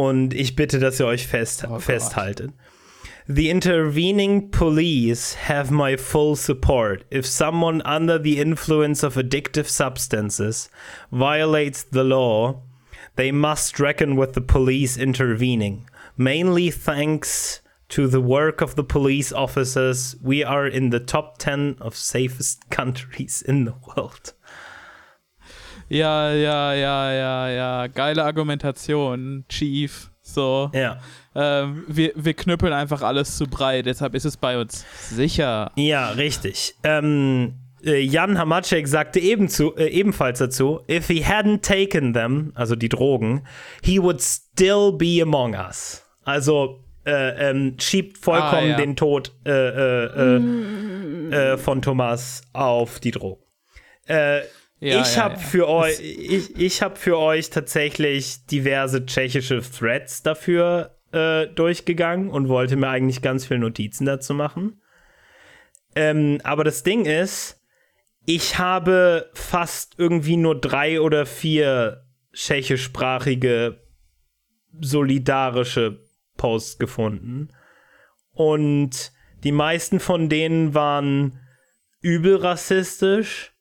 Und 0.00 0.32
ich 0.32 0.56
bitte, 0.56 0.78
dass 0.78 0.98
ihr 0.98 1.04
euch 1.04 1.26
fest, 1.26 1.66
oh 1.68 1.78
festhaltet. 1.78 2.54
The 3.28 3.50
intervening 3.50 4.50
police 4.50 5.34
have 5.46 5.70
my 5.70 5.98
full 5.98 6.36
support. 6.36 7.04
If 7.10 7.26
someone 7.26 7.82
under 7.82 8.18
the 8.18 8.38
influence 8.38 9.02
of 9.02 9.16
addictive 9.16 9.68
substances 9.68 10.70
violates 11.12 11.82
the 11.82 12.02
law, 12.02 12.62
they 13.16 13.30
must 13.30 13.78
reckon 13.78 14.16
with 14.16 14.32
the 14.32 14.40
police 14.40 14.96
intervening. 14.96 15.86
Mainly 16.16 16.70
thanks 16.70 17.60
to 17.90 18.06
the 18.06 18.22
work 18.22 18.62
of 18.62 18.76
the 18.76 18.84
police 18.84 19.34
officers, 19.34 20.16
we 20.22 20.42
are 20.42 20.66
in 20.66 20.88
the 20.88 21.00
top 21.00 21.36
10 21.36 21.76
of 21.78 21.94
safest 21.94 22.70
countries 22.70 23.42
in 23.42 23.66
the 23.66 23.74
world. 23.86 24.32
Ja, 25.90 26.32
ja, 26.32 26.72
ja, 26.72 27.12
ja, 27.12 27.48
ja. 27.50 27.86
Geile 27.88 28.24
Argumentation, 28.24 29.44
Chief. 29.48 30.10
So. 30.22 30.70
Ja. 30.72 30.98
Ähm, 31.34 31.84
wir, 31.88 32.12
wir 32.14 32.34
knüppeln 32.34 32.72
einfach 32.72 33.02
alles 33.02 33.36
zu 33.36 33.46
breit, 33.46 33.86
deshalb 33.86 34.14
ist 34.14 34.24
es 34.24 34.36
bei 34.36 34.56
uns 34.58 34.86
sicher. 35.08 35.72
Ja, 35.74 36.10
richtig. 36.10 36.76
Ähm, 36.84 37.54
äh, 37.84 38.00
Jan 38.00 38.38
Hamacek 38.38 38.86
sagte 38.86 39.18
ebenzu, 39.18 39.74
äh, 39.76 39.88
ebenfalls 39.88 40.38
dazu, 40.38 40.80
if 40.88 41.08
he 41.08 41.24
hadn't 41.24 41.62
taken 41.62 42.14
them, 42.14 42.52
also 42.54 42.76
die 42.76 42.88
Drogen, 42.88 43.44
he 43.82 44.00
would 44.00 44.22
still 44.22 44.92
be 44.92 45.20
among 45.20 45.54
us. 45.54 46.06
Also 46.22 46.84
äh, 47.04 47.50
ähm, 47.50 47.76
schiebt 47.80 48.18
vollkommen 48.18 48.52
ah, 48.52 48.66
ja. 48.66 48.76
den 48.76 48.94
Tod 48.94 49.32
äh, 49.44 50.04
äh, 50.04 51.58
von 51.58 51.82
Thomas 51.82 52.42
auf 52.52 53.00
die 53.00 53.10
Drogen. 53.10 53.42
Ja, 54.80 55.02
ich 55.02 55.16
ja, 55.16 55.24
habe 55.24 55.34
ja. 55.34 55.40
für 55.40 55.68
euch, 55.68 56.00
ich, 56.00 56.56
ich 56.56 56.82
habe 56.82 56.96
für 56.96 57.18
euch 57.18 57.50
tatsächlich 57.50 58.46
diverse 58.46 59.04
tschechische 59.04 59.60
Threads 59.60 60.22
dafür 60.22 60.96
äh, 61.12 61.48
durchgegangen 61.48 62.30
und 62.30 62.48
wollte 62.48 62.76
mir 62.76 62.88
eigentlich 62.88 63.20
ganz 63.20 63.46
viele 63.46 63.60
Notizen 63.60 64.06
dazu 64.06 64.32
machen. 64.32 64.80
Ähm, 65.94 66.40
aber 66.44 66.64
das 66.64 66.82
Ding 66.82 67.04
ist, 67.04 67.60
ich 68.24 68.58
habe 68.58 69.30
fast 69.34 69.94
irgendwie 69.98 70.36
nur 70.36 70.58
drei 70.58 71.00
oder 71.00 71.26
vier 71.26 72.06
tschechischsprachige 72.32 73.82
solidarische 74.80 76.00
Posts 76.36 76.78
gefunden. 76.78 77.48
Und 78.32 79.12
die 79.42 79.52
meisten 79.52 80.00
von 80.00 80.28
denen 80.28 80.74
waren 80.74 81.40
übel 82.00 82.36
rassistisch 82.36 83.52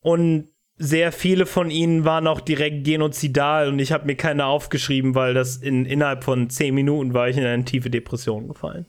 und 0.00 0.48
sehr 0.76 1.10
viele 1.10 1.44
von 1.46 1.70
ihnen 1.70 2.04
waren 2.04 2.26
auch 2.28 2.40
direkt 2.40 2.84
genozidal 2.84 3.68
und 3.68 3.80
ich 3.80 3.90
habe 3.90 4.06
mir 4.06 4.14
keine 4.14 4.46
aufgeschrieben, 4.46 5.14
weil 5.14 5.34
das 5.34 5.56
in, 5.56 5.84
innerhalb 5.86 6.22
von 6.22 6.50
zehn 6.50 6.74
Minuten 6.74 7.14
war 7.14 7.28
ich 7.28 7.36
in 7.36 7.44
eine 7.44 7.64
tiefe 7.64 7.90
Depression 7.90 8.46
gefallen. 8.46 8.86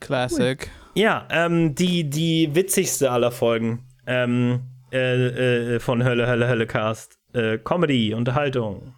Classic. 0.00 0.70
Ja, 0.94 1.28
ähm, 1.30 1.74
die, 1.74 2.08
die 2.08 2.54
witzigste 2.54 3.10
aller 3.10 3.30
Folgen 3.30 3.84
ähm, 4.06 4.60
äh, 4.92 5.74
äh, 5.74 5.80
von 5.80 6.02
Hölle, 6.04 6.26
Hölle, 6.26 6.48
Hölle 6.48 6.66
Cast. 6.66 7.18
Äh, 7.34 7.58
Comedy, 7.58 8.14
Unterhaltung. 8.14 8.94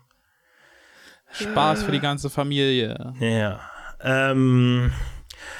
Spaß 1.32 1.82
für 1.82 1.92
die 1.92 2.00
ganze 2.00 2.30
Familie. 2.30 3.14
Ja. 3.20 3.60
Ähm, 4.00 4.92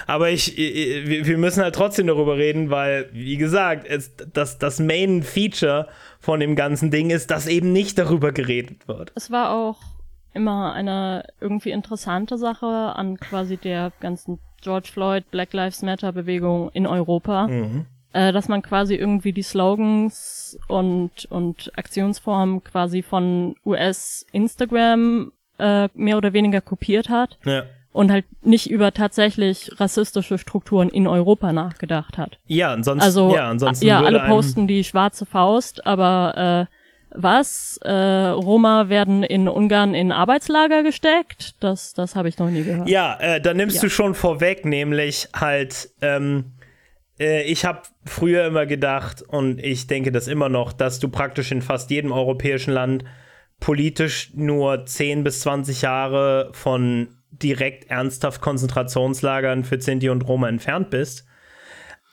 aber 0.07 0.31
ich, 0.31 0.57
wir 0.57 1.39
müssen 1.39 1.63
halt 1.63 1.75
trotzdem 1.75 2.07
darüber 2.07 2.37
reden, 2.37 2.71
weil, 2.71 3.09
wie 3.13 3.37
gesagt, 3.37 3.87
es, 3.89 4.13
das, 4.33 4.59
das 4.59 4.81
Main 4.81 5.23
Feature 5.23 5.89
von 6.21 6.41
dem 6.41 6.57
ganzen 6.57 6.91
Ding 6.91 7.11
ist, 7.11 7.31
dass 7.31 7.47
eben 7.47 7.73
nicht 7.73 7.99
darüber 7.99 8.33
geredet 8.33 8.89
wird. 8.89 9.13
Es 9.15 9.31
war 9.31 9.51
auch 9.51 9.77
immer 10.35 10.73
eine 10.73 11.25
irgendwie 11.41 11.71
interessante 11.71 12.39
Sache 12.39 12.67
an 12.67 13.17
quasi 13.19 13.57
der 13.57 13.93
ganzen 14.01 14.39
George 14.61 14.89
Floyd, 14.93 15.31
Black 15.31 15.53
Lives 15.53 15.83
Matter 15.83 16.13
Bewegung 16.13 16.71
in 16.73 16.87
Europa, 16.87 17.47
Mhm. 17.47 17.87
äh, 18.13 18.33
dass 18.33 18.49
man 18.49 18.63
quasi 18.63 18.95
irgendwie 18.95 19.33
die 19.33 19.43
Slogans 19.43 20.59
und, 20.69 21.27
und 21.31 21.71
Aktionsformen 21.77 22.63
quasi 22.65 23.03
von 23.03 23.55
US 23.65 24.27
Instagram 24.33 25.33
äh, 25.59 25.89
mehr 25.95 26.17
oder 26.17 26.33
weniger 26.33 26.61
kopiert 26.61 27.09
hat 27.09 27.39
Ja. 27.45 27.65
Und 27.99 28.13
halt 28.13 28.27
nicht 28.43 28.71
über 28.71 28.95
tatsächlich 28.95 29.73
rassistische 29.81 30.39
Strukturen 30.39 30.89
in 30.89 31.09
Europa 31.09 31.53
nachgedacht 31.53 32.17
hat. 32.17 32.39
Ja, 32.47 32.73
ansonsten, 32.73 33.05
Also 33.05 33.35
ja, 33.35 33.51
ansonsten 33.51 33.85
ja, 33.85 34.01
alle 34.01 34.21
posten 34.21 34.69
die 34.69 34.85
schwarze 34.85 35.27
Faust, 35.27 35.85
aber 35.85 36.69
äh, 36.71 36.75
was? 37.11 37.81
Äh, 37.83 37.91
Roma 37.91 38.89
werden 38.89 39.25
in 39.25 39.49
Ungarn 39.49 39.95
in 39.95 40.13
Arbeitslager 40.13 40.85
gesteckt? 40.85 41.57
Das, 41.59 41.93
das 41.93 42.15
habe 42.15 42.29
ich 42.29 42.39
noch 42.39 42.51
nie 42.51 42.63
gehört. 42.63 42.89
Ja, 42.89 43.19
äh, 43.19 43.41
da 43.41 43.53
nimmst 43.53 43.77
Ja. 43.77 43.83
du 43.83 43.91
schon 43.91 44.15
vorweg, 44.15 44.65
nämlich 44.65 45.27
halt, 45.35 45.91
ähm, 46.01 46.53
äh, 47.19 47.43
ich 47.51 47.65
habe 47.65 47.83
früher 48.05 48.47
immer 48.47 48.67
gedacht 48.67 49.23
und 49.27 49.59
ich 49.59 49.89
denke 49.89 50.13
das 50.13 50.29
immer 50.29 50.49
noch, 50.49 50.73
dass 50.73 51.01
du 51.01 51.09
praktisch 51.09 51.51
in 51.51 51.63
fast 51.63 51.91
jedem 51.91 52.13
europäischen 52.13 52.73
Land 52.73 53.03
politisch 53.59 54.31
nur 54.35 54.87
10 54.87 55.25
bis 55.25 55.41
20 55.41 55.83
Jahre 55.83 56.51
von 56.53 57.09
direkt 57.31 57.91
ernsthaft 57.91 58.41
Konzentrationslagern 58.41 59.65
für 59.65 59.81
Sinti 59.81 60.09
und 60.09 60.23
Roma 60.23 60.49
entfernt 60.49 60.91
bist. 60.91 61.27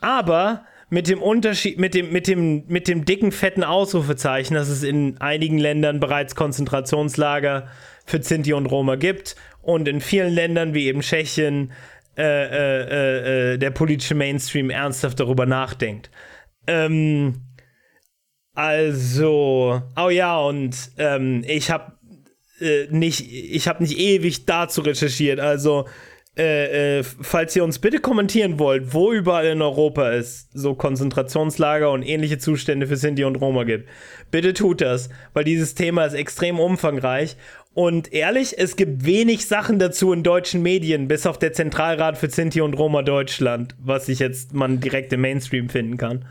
Aber 0.02 0.66
mit 0.90 1.08
dem 1.08 1.22
Unterschied, 1.22 1.80
mit 1.80 1.94
dem, 1.94 2.12
mit 2.12 2.28
dem, 2.28 2.66
mit 2.68 2.88
dem 2.88 3.06
dicken, 3.06 3.32
fetten 3.32 3.64
Ausrufezeichen, 3.64 4.54
dass 4.54 4.70
es 4.70 4.84
in 4.84 5.20
einigen 5.20 5.58
Ländern 5.58 6.00
bereits 6.00 6.36
Konzentrationslager 6.36 7.68
für 8.06 8.22
Sinti 8.22 8.54
und 8.54 8.68
Roma 8.68 8.96
gibt 8.96 9.36
und 9.62 9.88
in 9.88 10.00
vielen 10.00 10.34
Ländern 10.34 10.74
wie 10.74 10.86
eben 10.86 11.02
Tschechien 11.02 11.72
äh, 12.18 12.24
äh, 12.24 12.82
äh, 12.84 13.54
äh, 13.54 13.58
der 13.58 13.72
politische 13.72 14.16
Mainstream 14.16 14.70
ernsthaft 14.70 15.20
darüber 15.20 15.46
nachdenkt. 15.46 16.10
Ähm, 16.68 17.42
also, 18.54 19.82
oh 19.98 20.10
ja, 20.10 20.38
und 20.38 20.92
ähm, 20.98 21.44
ich 21.46 21.72
habe 21.72 21.95
äh, 22.60 22.88
nicht, 22.90 23.32
ich 23.32 23.68
habe 23.68 23.84
nicht 23.84 23.98
ewig 23.98 24.46
dazu 24.46 24.82
recherchiert. 24.82 25.40
Also, 25.40 25.86
äh, 26.38 27.00
äh, 27.00 27.04
falls 27.04 27.56
ihr 27.56 27.64
uns 27.64 27.80
bitte 27.80 28.00
kommentieren 28.00 28.60
wollt, 28.60 28.94
wo 28.94 29.14
überall 29.14 29.46
in 29.46 29.62
Europa 29.62 30.12
es 30.12 30.50
so 30.54 30.76
Konzentrationslager 30.76 31.90
und 31.92 32.04
ähnliche 32.04 32.38
Zustände 32.38 32.88
für 32.88 32.98
Sinti 32.98 33.24
und 33.24 33.38
Roma 33.38 33.64
gibt, 33.64 33.88
bitte 34.32 34.54
tut 34.54 34.82
das, 34.82 35.10
weil 35.34 35.46
dieses 35.46 35.76
Thema 35.76 36.06
ist 36.06 36.14
extrem 36.14 36.60
umfangreich. 36.60 37.38
Und 37.74 38.14
ehrlich, 38.14 38.58
es 38.58 38.76
gibt 38.76 39.06
wenig 39.06 39.48
Sachen 39.48 39.80
dazu 39.80 40.12
in 40.14 40.24
deutschen 40.24 40.62
Medien, 40.62 41.08
bis 41.08 41.26
auf 41.26 41.40
der 41.40 41.54
Zentralrat 41.54 42.18
für 42.18 42.30
Sinti 42.30 42.62
und 42.62 42.74
Roma 42.74 43.02
Deutschland, 43.02 43.76
was 43.80 44.10
ich 44.10 44.20
jetzt 44.20 44.54
man 44.54 44.80
direkt 44.80 45.12
im 45.14 45.22
Mainstream 45.22 45.70
finden 45.70 45.98
kann. 45.98 46.26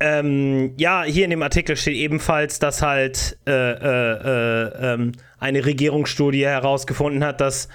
Ähm, 0.00 0.74
ja, 0.76 1.02
hier 1.02 1.24
in 1.24 1.30
dem 1.30 1.42
Artikel 1.42 1.76
steht 1.76 1.96
ebenfalls, 1.96 2.58
dass 2.60 2.82
halt 2.82 3.36
äh, 3.46 3.50
äh, 3.50 4.12
äh, 4.12 4.94
ähm, 4.94 5.12
eine 5.38 5.64
Regierungsstudie 5.64 6.44
herausgefunden 6.44 7.24
hat, 7.24 7.40
dass 7.40 7.68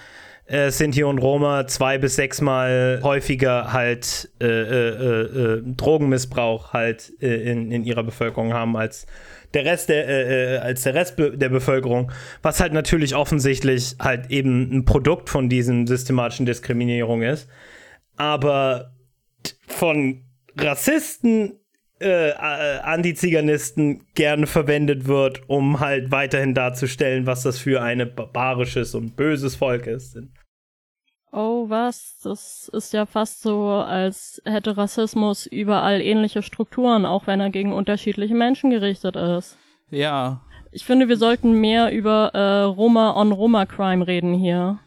äh, 0.46 0.72
Sinti 0.72 1.04
und 1.04 1.20
Roma 1.20 1.68
zwei 1.68 1.98
bis 1.98 2.16
sechsmal 2.16 3.02
häufiger 3.04 3.74
halt 3.74 4.32
äh, 4.42 4.46
äh, 4.46 4.90
äh, 4.90 5.58
äh, 5.58 5.64
Drogenmissbrauch 5.66 6.74
halt 6.74 7.14
äh, 7.22 7.52
in, 7.52 7.72
in 7.72 7.84
ihrer 7.84 8.04
Bevölkerung 8.04 8.54
haben 8.54 8.78
als 8.78 9.06
der 9.54 9.66
Rest 9.66 9.90
der, 9.90 10.08
äh, 10.08 10.58
als 10.58 10.84
der 10.84 10.96
Rest 10.96 11.18
der 11.18 11.50
Bevölkerung, 11.50 12.12
was 12.42 12.60
halt 12.60 12.74
natürlich 12.74 13.16
offensichtlich 13.16 13.96
halt 14.00 14.32
eben 14.32 14.72
ein 14.72 14.86
Produkt 14.86 15.30
von 15.30 15.48
diesen 15.48 15.88
systematischen 15.88 16.46
Diskriminierung 16.46 17.22
ist. 17.22 17.48
Aber 18.16 18.94
von 19.68 20.24
Rassisten, 20.58 21.60
äh, 22.04 22.30
äh, 22.32 22.80
Antiziganisten 22.80 24.06
gerne 24.14 24.46
verwendet 24.46 25.08
wird, 25.08 25.42
um 25.48 25.80
halt 25.80 26.12
weiterhin 26.12 26.54
darzustellen, 26.54 27.26
was 27.26 27.44
das 27.44 27.60
für 27.60 27.82
ein 27.82 28.12
barbarisches 28.16 28.94
und 28.94 29.16
böses 29.16 29.56
Volk 29.56 29.88
ist. 29.88 30.18
Oh, 31.32 31.68
was? 31.68 32.20
Das 32.24 32.70
ist 32.74 32.94
ja 32.94 33.08
fast 33.08 33.42
so, 33.42 33.70
als 33.70 34.42
hätte 34.46 34.78
Rassismus 34.78 35.48
überall 35.48 36.00
ähnliche 36.02 36.44
Strukturen, 36.44 37.06
auch 37.08 37.26
wenn 37.26 37.40
er 37.40 37.50
gegen 37.50 37.74
unterschiedliche 37.74 38.36
Menschen 38.36 38.70
gerichtet 38.70 39.16
ist. 39.16 39.58
Ja. 39.90 40.42
Ich 40.72 40.86
finde, 40.86 41.08
wir 41.08 41.18
sollten 41.18 41.54
mehr 41.54 41.92
über 41.92 42.32
äh, 42.34 42.64
Roma 42.64 43.16
on 43.16 43.32
Roma 43.32 43.66
Crime 43.66 44.06
reden 44.06 44.34
hier. 44.34 44.80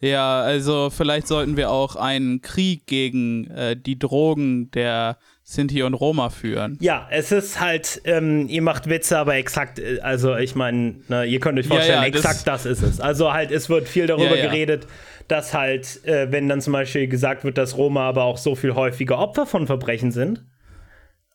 Ja, 0.00 0.40
also 0.42 0.90
vielleicht 0.90 1.26
sollten 1.26 1.56
wir 1.56 1.70
auch 1.70 1.96
einen 1.96 2.40
Krieg 2.40 2.86
gegen 2.86 3.50
äh, 3.50 3.76
die 3.76 3.98
Drogen 3.98 4.70
der 4.70 5.18
Sinti 5.42 5.82
und 5.82 5.94
Roma 5.94 6.28
führen. 6.30 6.76
Ja, 6.80 7.08
es 7.10 7.32
ist 7.32 7.58
halt, 7.58 8.02
ähm, 8.04 8.46
ihr 8.48 8.62
macht 8.62 8.88
Witze, 8.88 9.18
aber 9.18 9.34
exakt, 9.36 9.78
äh, 9.78 9.98
also 10.00 10.36
ich 10.36 10.54
meine, 10.54 10.96
ne, 11.08 11.24
ihr 11.24 11.40
könnt 11.40 11.58
euch 11.58 11.66
vorstellen, 11.66 12.00
Ja, 12.00 12.04
ja, 12.04 12.10
das- 12.10 12.20
exakt 12.24 12.46
das, 12.46 12.66
ist 12.66 12.82
es. 12.82 13.00
Also 13.00 13.32
halt, 13.32 13.50
es 13.50 13.68
wird 13.68 13.88
viel 13.88 14.06
darüber 14.06 14.36
ja. 14.36 14.46
geredet, 14.46 14.86
dass 15.26 15.54
halt, 15.54 16.04
äh, 16.06 16.30
wenn 16.30 16.48
dann 16.48 16.60
zum 16.60 16.74
Beispiel 16.74 17.08
gesagt 17.08 17.44
wird, 17.44 17.58
dass 17.58 17.76
Roma 17.76 18.08
aber 18.08 18.24
auch 18.24 18.38
so 18.38 18.54
viel 18.54 18.74
häufiger 18.74 19.18
Opfer 19.18 19.46
von 19.46 19.66
Verbrechen 19.66 20.12
sind, 20.12 20.44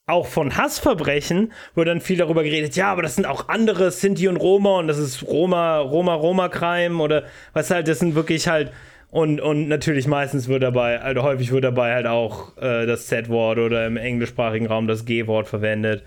auch 0.05 0.27
von 0.27 0.57
Hassverbrechen, 0.57 1.53
wird 1.75 1.87
dann 1.87 2.01
viel 2.01 2.17
darüber 2.17 2.43
geredet, 2.43 2.75
ja, 2.75 2.91
aber 2.91 3.01
das 3.01 3.15
sind 3.15 3.25
auch 3.25 3.47
andere 3.47 3.91
Sinti 3.91 4.27
und 4.27 4.37
Roma 4.37 4.79
und 4.79 4.87
das 4.87 4.97
ist 4.97 5.23
Roma, 5.23 5.79
Roma, 5.79 6.13
Roma-Crime 6.13 7.01
oder 7.01 7.23
was 7.53 7.71
halt, 7.71 7.87
das 7.87 7.99
sind 7.99 8.15
wirklich 8.15 8.47
halt 8.47 8.71
und, 9.11 9.39
und 9.39 9.67
natürlich 9.67 10.07
meistens 10.07 10.47
wird 10.47 10.63
dabei, 10.63 10.99
also 10.99 11.21
häufig 11.21 11.51
wird 11.51 11.63
dabei 11.63 11.93
halt 11.93 12.07
auch 12.07 12.57
äh, 12.57 12.85
das 12.87 13.05
Z-Wort 13.07 13.59
oder 13.59 13.85
im 13.85 13.95
englischsprachigen 13.95 14.65
Raum 14.65 14.87
das 14.87 15.05
G-Wort 15.05 15.47
verwendet. 15.47 16.03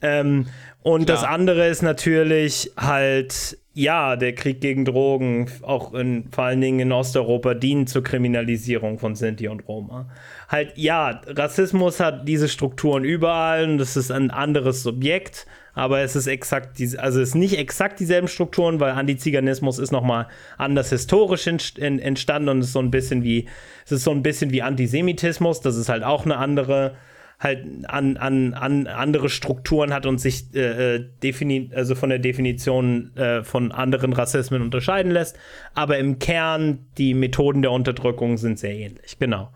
Ähm, 0.00 0.46
und 0.82 1.08
das 1.08 1.20
Klar. 1.20 1.32
andere 1.32 1.66
ist 1.66 1.82
natürlich 1.82 2.70
halt, 2.76 3.58
ja, 3.72 4.14
der 4.14 4.34
Krieg 4.34 4.60
gegen 4.60 4.84
Drogen, 4.84 5.50
auch 5.62 5.94
in, 5.94 6.28
vor 6.30 6.44
allen 6.44 6.60
Dingen 6.60 6.78
in 6.78 6.92
Osteuropa, 6.92 7.54
dient 7.54 7.88
zur 7.88 8.04
Kriminalisierung 8.04 8.98
von 8.98 9.16
Sinti 9.16 9.48
und 9.48 9.66
Roma. 9.66 10.08
Halt, 10.48 10.72
ja, 10.76 11.22
Rassismus 11.26 12.00
hat 12.00 12.28
diese 12.28 12.48
Strukturen 12.48 13.04
überall 13.04 13.64
und 13.64 13.78
das 13.78 13.96
ist 13.96 14.10
ein 14.10 14.30
anderes 14.30 14.82
Subjekt, 14.82 15.46
aber 15.72 16.00
es 16.00 16.14
ist 16.16 16.26
exakt, 16.26 16.78
diese, 16.78 17.02
also 17.02 17.20
es 17.20 17.30
ist 17.30 17.34
nicht 17.34 17.58
exakt 17.58 17.98
dieselben 17.98 18.28
Strukturen, 18.28 18.78
weil 18.78 18.92
Antiziganismus 18.92 19.78
ist 19.78 19.90
nochmal 19.90 20.28
anders 20.58 20.90
historisch 20.90 21.46
ent, 21.46 21.78
en- 21.78 21.98
entstanden 21.98 22.48
und 22.50 22.58
es 22.60 22.66
ist 22.66 22.72
so 22.74 22.78
ein 22.80 22.90
bisschen 22.90 23.24
wie, 23.24 23.48
es 23.84 23.92
ist 23.92 24.04
so 24.04 24.10
ein 24.10 24.22
bisschen 24.22 24.50
wie 24.52 24.62
Antisemitismus, 24.62 25.60
das 25.62 25.76
ist 25.76 25.88
halt 25.88 26.04
auch 26.04 26.24
eine 26.24 26.36
andere, 26.36 26.94
halt 27.40 27.64
an, 27.88 28.16
an, 28.16 28.54
an 28.54 28.86
andere 28.86 29.28
Strukturen 29.28 29.92
hat 29.92 30.06
und 30.06 30.18
sich 30.18 30.54
äh, 30.54 30.96
äh, 30.96 31.04
defini 31.22 31.70
also 31.74 31.94
von 31.96 32.10
der 32.10 32.20
Definition 32.20 33.16
äh, 33.16 33.42
von 33.42 33.72
anderen 33.72 34.12
Rassismen 34.12 34.62
unterscheiden 34.62 35.10
lässt. 35.10 35.36
Aber 35.74 35.98
im 35.98 36.20
Kern, 36.20 36.86
die 36.96 37.12
Methoden 37.12 37.62
der 37.62 37.72
Unterdrückung 37.72 38.36
sind 38.36 38.58
sehr 38.60 38.74
ähnlich, 38.74 39.18
genau. 39.18 39.50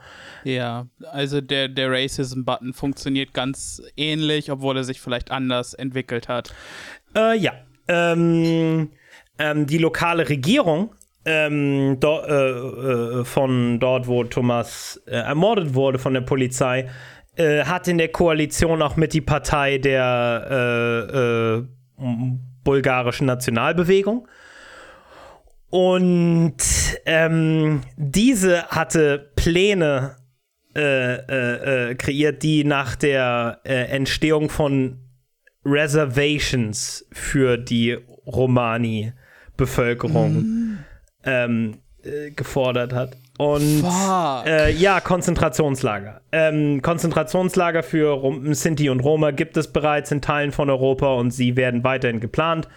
Ja, 0.45 0.87
also 1.13 1.41
der, 1.41 1.69
der 1.69 1.91
Racism-Button 1.91 2.73
funktioniert 2.73 3.35
ganz 3.35 3.83
ähnlich, 3.97 4.51
obwohl 4.51 4.77
er 4.77 4.85
sich 4.85 5.01
vielleicht 5.01 5.31
anders 5.31 5.75
entwickelt 5.75 6.29
hat. 6.29 6.55
Äh, 7.17 7.39
ja. 7.39 7.53
Ähm, 7.89 8.91
ähm, 9.39 9.67
die 9.67 9.79
lokale 9.79 10.29
Regierung 10.29 10.95
ähm, 11.25 11.99
do, 12.01 12.21
äh, 12.21 13.21
äh, 13.21 13.25
von 13.25 13.79
dort, 13.81 14.07
wo 14.07 14.25
Thomas 14.25 15.01
äh, 15.07 15.13
ermordet 15.17 15.75
wurde 15.75 15.99
von 15.99 16.15
der 16.15 16.21
Polizei, 16.23 16.89
äh, 17.37 17.65
hat 17.65 17.89
in 17.89 17.99
der 17.99 18.09
Koalition 18.09 18.83
auch 18.83 18.97
mit 18.97 19.13
die 19.13 19.21
Partei 19.21 19.79
der 19.79 21.65
äh, 21.65 22.03
bulgarischen 22.65 23.27
Nationalbewegung. 23.27 24.27
Und 25.71 26.57
ähm, 27.05 27.83
diese 27.97 28.65
hatte 28.69 29.31
Pläne 29.37 30.17
äh, 30.79 31.17
äh, 31.17 31.91
äh, 31.91 31.95
kreiert, 31.97 32.45
die 32.45 32.63
nach 32.63 32.95
der 32.95 33.59
äh, 33.65 33.87
Entstehung 33.87 34.49
von 34.49 35.01
Reservations 35.65 37.05
für 37.13 37.57
die 37.57 37.99
Romani-Bevölkerung 38.27 40.35
Mhm. 40.35 40.79
ähm, 41.25 41.79
äh, 42.05 42.31
gefordert 42.31 42.93
hat. 42.93 43.17
Und 43.39 43.85
äh, 44.47 44.71
ja, 44.73 45.01
Konzentrationslager. 45.01 46.21
Ähm, 46.31 46.81
Konzentrationslager 46.81 47.83
für 47.83 48.13
Rom 48.13 48.55
Sinti 48.55 48.89
und 48.89 49.01
Roma 49.01 49.33
gibt 49.33 49.57
es 49.57 49.73
bereits 49.73 50.13
in 50.13 50.21
Teilen 50.21 50.53
von 50.53 50.71
Europa 50.71 51.13
und 51.15 51.33
sie 51.33 51.57
werden 51.57 51.83
weiterhin 51.83 52.21
geplant. 52.21 52.69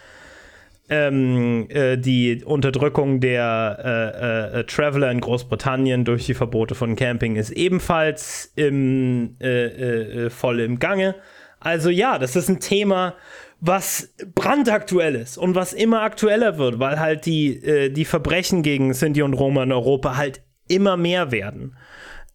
Ähm, 0.93 1.67
äh, 1.69 1.97
die 1.97 2.43
Unterdrückung 2.43 3.21
der 3.21 4.51
äh, 4.53 4.59
äh, 4.59 4.63
Traveler 4.65 5.09
in 5.09 5.21
Großbritannien 5.21 6.03
durch 6.03 6.25
die 6.25 6.33
Verbote 6.33 6.75
von 6.75 6.97
Camping 6.97 7.37
ist 7.37 7.51
ebenfalls 7.51 8.51
im, 8.57 9.37
äh, 9.39 9.67
äh, 9.67 10.25
äh, 10.25 10.29
voll 10.29 10.59
im 10.59 10.79
Gange. 10.79 11.15
Also 11.61 11.89
ja, 11.89 12.19
das 12.19 12.35
ist 12.35 12.49
ein 12.49 12.59
Thema, 12.59 13.15
was 13.61 14.13
brandaktuell 14.35 15.15
ist 15.15 15.37
und 15.37 15.55
was 15.55 15.71
immer 15.71 16.01
aktueller 16.01 16.57
wird, 16.57 16.79
weil 16.79 16.99
halt 16.99 17.25
die, 17.25 17.63
äh, 17.63 17.89
die 17.89 18.03
Verbrechen 18.03 18.61
gegen 18.61 18.93
Sinti 18.93 19.21
und 19.21 19.33
Roma 19.33 19.63
in 19.63 19.71
Europa 19.71 20.17
halt 20.17 20.41
immer 20.67 20.97
mehr 20.97 21.31
werden. 21.31 21.77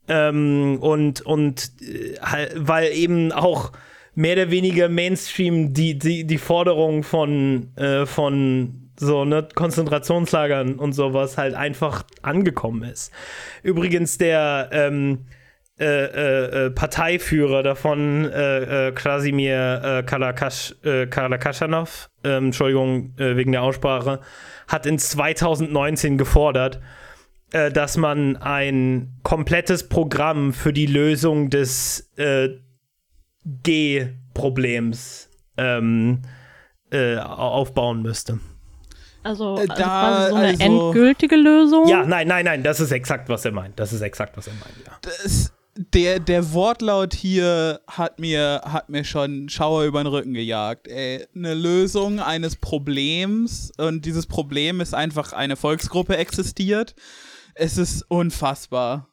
Ähm, 0.09 0.79
und 0.81 1.21
und 1.21 1.73
äh, 1.83 2.49
weil 2.55 2.93
eben 2.93 3.33
auch 3.33 3.73
mehr 4.17 4.33
oder 4.33 4.51
weniger 4.51 4.89
Mainstream 4.89 5.73
die, 5.73 5.97
die, 5.97 6.27
die 6.27 6.39
Forderung 6.39 7.05
von, 7.05 7.77
äh, 7.77 8.07
von 8.07 8.91
so 8.99 9.25
ne, 9.25 9.47
Konzentrationslagern 9.55 10.75
und 10.75 10.93
sowas 10.95 11.39
halt 11.39 11.55
einfach 11.55 12.05
angekommen 12.23 12.83
ist. 12.83 13.13
Übrigens 13.63 14.19
der 14.19 14.71
ähm, 14.73 15.27
äh, 15.79 15.85
äh, 15.85 16.67
äh, 16.67 16.71
Parteiführer 16.71 17.63
davon, 17.63 18.25
äh, 18.25 18.89
äh, 18.89 18.93
Krasimir 18.93 20.05
Kalakash, 20.07 20.75
äh, 20.83 21.07
Kalakashanov, 21.07 22.09
ähm, 22.25 22.47
Entschuldigung 22.47 23.13
wegen 23.19 23.53
der 23.53 23.63
Aussprache, 23.63 24.21
hat 24.69 24.87
in 24.87 24.99
2019 24.99 26.17
gefordert, 26.17 26.81
dass 27.51 27.97
man 27.97 28.37
ein 28.37 29.21
komplettes 29.23 29.89
Programm 29.89 30.53
für 30.53 30.73
die 30.73 30.87
Lösung 30.87 31.49
des 31.49 32.11
G-Problems 33.63 35.29
ähm, 35.57 36.23
äh, 36.91 37.17
aufbauen 37.19 38.03
müsste. 38.03 38.41
Also, 39.23 39.57
Äh, 39.57 39.61
also 39.61 39.67
da, 39.69 39.75
quasi 39.75 40.31
so 40.31 40.37
eine 40.37 40.47
also- 40.49 40.63
endgültige 40.63 41.37
Lösung. 41.37 41.89
Ja, 41.89 42.05
nein, 42.05 42.29
nein, 42.29 42.45
nein, 42.45 42.63
das 42.63 42.81
ist 42.81 42.93
exakt, 42.93 43.29
was 43.29 43.45
er 43.45 43.53
meint. 43.53 43.79
Das 43.79 43.93
ist 43.93 44.01
exakt, 44.01 44.37
was 44.37 44.47
er 44.47 44.53
meint, 44.55 44.77
ja. 44.87 44.93
das, 45.03 45.53
der, 45.77 46.21
der 46.21 46.53
Wortlaut 46.53 47.13
hier 47.13 47.81
hat 47.87 48.19
mir, 48.19 48.63
hat 48.65 48.89
mir 48.89 49.05
schon 49.05 49.49
Schauer 49.49 49.85
über 49.85 50.03
den 50.03 50.07
Rücken 50.07 50.33
gejagt. 50.33 50.89
Ey, 50.89 51.27
eine 51.35 51.55
Lösung 51.55 52.19
eines 52.21 52.57
Problems 52.57 53.73
und 53.77 54.05
dieses 54.07 54.27
Problem 54.27 54.81
ist 54.81 54.95
einfach 54.95 55.33
eine 55.33 55.57
Volksgruppe 55.57 56.17
existiert. 56.17 56.95
Es 57.55 57.79
ist 57.79 58.03
unfassbar. 58.09 59.09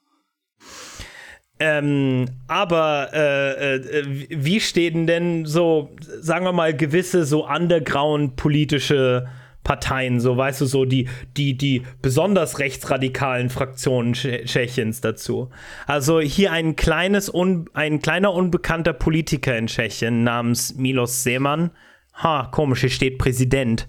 Ähm, 1.60 2.26
aber 2.48 3.10
äh, 3.14 3.76
äh, 3.76 4.28
wie 4.30 4.60
stehen 4.60 5.08
denn 5.08 5.46
so, 5.46 5.92
sagen 6.20 6.46
wir 6.46 6.52
mal, 6.52 6.76
gewisse 6.76 7.26
so 7.26 7.48
underground-politische 7.48 9.28
Parteien, 9.64 10.20
so 10.20 10.36
weißt 10.36 10.60
du, 10.62 10.66
so 10.66 10.84
die, 10.84 11.08
die, 11.38 11.58
die 11.58 11.84
besonders 12.02 12.60
rechtsradikalen 12.60 13.50
Fraktionen 13.50 14.14
Tsche- 14.14 14.44
Tschechiens 14.46 15.00
dazu. 15.00 15.52
Also 15.88 16.20
hier 16.20 16.52
ein 16.52 16.76
kleines, 16.76 17.34
un, 17.34 17.70
ein 17.74 18.02
kleiner 18.02 18.34
unbekannter 18.34 18.92
Politiker 18.94 19.58
in 19.58 19.68
Tschechien 19.68 20.24
namens 20.24 20.76
Milos 20.76 21.24
Seemann. 21.24 21.72
Ha, 22.16 22.50
komisch, 22.52 22.82
hier 22.82 22.90
steht 22.90 23.18
Präsident. 23.20 23.88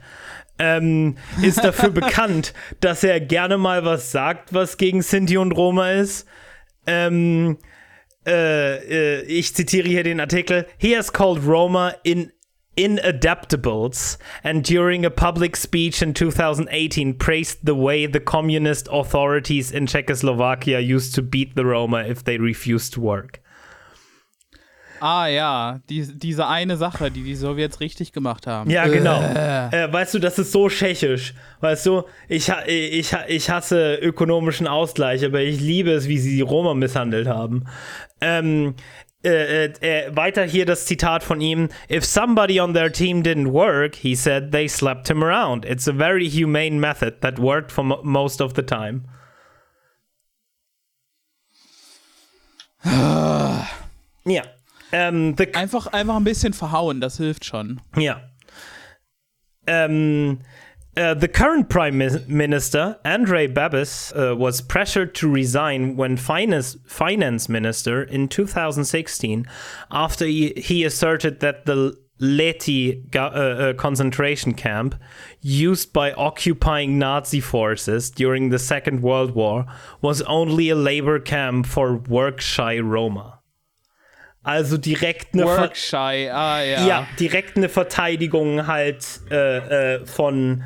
Ähm, 0.61 1.17
ist 1.43 1.65
dafür 1.65 1.91
bekannt, 1.91 2.55
dass 2.81 3.03
er 3.03 3.19
gerne 3.19 3.59
mal 3.59 3.85
was 3.85 4.13
sagt, 4.13 4.55
was 4.55 4.77
gegen 4.77 5.03
Sinti 5.03 5.37
und 5.39 5.51
Roma 5.53 5.91
ist. 5.91 6.29
Ähm, 6.87 7.59
äh, 8.27 9.21
äh, 9.21 9.23
ich 9.25 9.55
zitiere 9.55 9.89
hier 9.89 10.03
den 10.03 10.21
Artikel. 10.21 10.67
He 10.79 10.97
has 10.97 11.13
called 11.13 11.47
Roma 11.47 11.95
in 12.03 12.33
inadaptables 12.77 14.19
and 14.43 14.65
during 14.65 15.05
a 15.05 15.11
public 15.11 15.57
speech 15.57 16.03
in 16.03 16.13
2018 16.13 17.15
praised 17.15 17.65
the 17.65 17.75
way 17.75 18.05
the 18.07 18.19
communist 18.19 18.89
authorities 18.91 19.71
in 19.71 19.87
Czechoslovakia 19.87 20.81
used 20.81 21.15
to 21.15 21.23
beat 21.23 21.55
the 21.55 21.65
Roma 21.65 22.03
if 22.03 22.25
they 22.25 22.37
refused 22.37 22.93
to 22.93 23.01
work. 23.01 23.41
Ah 25.07 25.27
ja, 25.27 25.81
die, 25.91 26.07
diese 26.19 26.47
eine 26.47 26.79
Sache, 26.79 27.11
die 27.11 27.25
die 27.25 27.35
Sowjets 27.35 27.81
richtig 27.81 28.15
gemacht 28.15 28.47
haben. 28.47 28.71
Ja, 28.71 28.87
genau. 28.87 29.21
Äh, 29.21 29.93
weißt 29.93 30.15
du, 30.15 30.19
das 30.19 30.39
ist 30.39 30.51
so 30.51 30.71
tschechisch. 30.71 31.35
Weißt 31.61 31.85
du, 31.85 32.05
ich, 32.27 32.51
ich, 32.67 33.15
ich 33.29 33.51
hasse 33.51 33.97
ökonomischen 33.97 34.67
Ausgleich, 34.67 35.23
aber 35.23 35.43
ich 35.43 35.61
liebe 35.61 35.91
es, 35.91 36.09
wie 36.09 36.17
sie 36.17 36.35
die 36.37 36.41
Roma 36.41 36.73
misshandelt 36.73 37.29
haben. 37.29 37.67
Ähm, 38.23 38.77
äh, 39.23 39.67
äh, 39.67 39.73
äh, 39.83 40.17
weiter 40.17 40.45
hier 40.45 40.65
das 40.65 40.87
Zitat 40.87 41.23
von 41.23 41.39
ihm. 41.43 41.69
If 41.91 42.07
somebody 42.07 42.59
on 42.59 42.73
their 42.73 42.91
team 42.91 43.23
didn't 43.23 43.53
work, 43.53 43.97
he 43.97 44.15
said 44.15 44.53
they 44.53 44.67
slapped 44.69 45.11
him 45.11 45.23
around. 45.23 45.67
It's 45.67 45.87
a 45.87 45.93
very 45.93 46.31
humane 46.31 46.81
method 46.81 47.21
that 47.21 47.39
worked 47.39 47.71
for 47.71 47.85
mo 47.85 48.01
most 48.03 48.41
of 48.41 48.55
the 48.55 48.63
time. 48.63 49.03
ja. 54.25 54.54
Ähm, 54.95 55.35
Einfach, 55.55 55.89
einfach 55.89 56.15
ein 56.15 56.25
bisschen 56.25 56.53
verhauen, 56.53 57.01
das 57.01 57.17
hilft 57.17 57.45
schon. 57.45 57.81
Yeah. 57.97 58.21
Um, 59.67 60.39
uh, 60.97 61.15
the 61.15 61.27
current 61.27 61.69
Prime 61.69 61.99
Minister, 62.29 63.01
Andrei 63.05 63.49
Babis, 63.49 64.13
uh, 64.13 64.37
was 64.37 64.61
pressured 64.63 65.15
to 65.17 65.29
resign 65.29 65.97
when 65.97 66.17
finance, 66.17 66.77
finance 66.87 67.49
Minister 67.49 68.05
in 68.05 68.29
2016 68.29 69.49
after 69.91 70.27
he, 70.27 70.53
he 70.57 70.85
asserted 70.85 71.41
that 71.41 71.67
the 71.67 71.97
Leti 72.21 73.03
uh, 73.17 73.19
uh, 73.19 73.73
concentration 73.75 74.55
camp, 74.55 74.95
used 75.41 75.93
by 75.93 76.13
occupying 76.13 77.01
Nazi 77.01 77.41
forces 77.41 78.11
during 78.11 78.51
the 78.51 78.61
Second 78.61 79.03
World 79.03 79.35
War, 79.35 79.67
was 80.01 80.23
only 80.23 80.71
a 80.71 80.77
labor 80.77 81.19
camp 81.19 81.67
for 81.67 81.97
work-shy 81.97 82.79
Roma. 82.79 83.41
Also 84.45 84.77
direkt 84.77 85.35
eine 85.35 85.45
Workshy, 85.45 85.97
ah 86.31 86.63
ja. 86.63 86.87
ja, 86.87 87.09
direkt 87.19 87.57
eine 87.57 87.69
Verteidigung 87.69 88.67
halt 88.67 89.05
äh, 89.31 89.95
äh, 89.97 90.07
von 90.07 90.63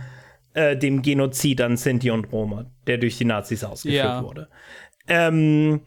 äh, 0.55 0.77
dem 0.77 1.01
Genozid 1.03 1.61
an 1.61 1.77
Sinti 1.77 2.11
und 2.11 2.25
Roma, 2.33 2.67
der 2.87 2.99
durch 2.99 3.17
die 3.19 3.25
Nazis 3.25 3.63
ausgeführt 3.65 4.05
Ja. 4.05 4.23
wurde. 4.23 4.49
Ähm, 5.07 5.81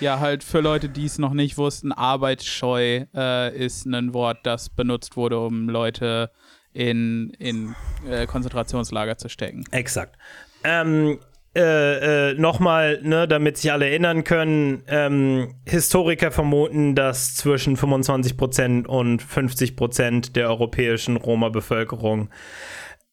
Ja, 0.00 0.20
halt 0.20 0.44
für 0.44 0.60
Leute, 0.60 0.88
die 0.88 1.06
es 1.06 1.18
noch 1.18 1.32
nicht 1.32 1.58
wussten, 1.58 1.92
arbeitsscheu 1.92 3.04
äh, 3.14 3.56
ist 3.56 3.86
ein 3.86 4.14
Wort, 4.14 4.38
das 4.44 4.68
benutzt 4.68 5.16
wurde, 5.16 5.38
um 5.40 5.68
Leute 5.68 6.30
in, 6.72 7.30
in 7.38 7.74
äh, 8.08 8.26
Konzentrationslager 8.26 9.18
zu 9.18 9.28
stecken. 9.28 9.64
exakt. 9.72 10.16
Ähm, 10.62 11.18
äh, 11.60 12.30
äh, 12.30 12.34
Nochmal, 12.34 13.00
ne, 13.02 13.28
damit 13.28 13.58
sich 13.58 13.70
alle 13.72 13.88
erinnern 13.88 14.24
können, 14.24 14.82
ähm, 14.88 15.54
Historiker 15.66 16.30
vermuten, 16.30 16.94
dass 16.94 17.34
zwischen 17.34 17.76
25% 17.76 18.86
und 18.86 19.22
50% 19.22 20.32
der 20.32 20.48
europäischen 20.48 21.16
Roma-Bevölkerung 21.16 22.30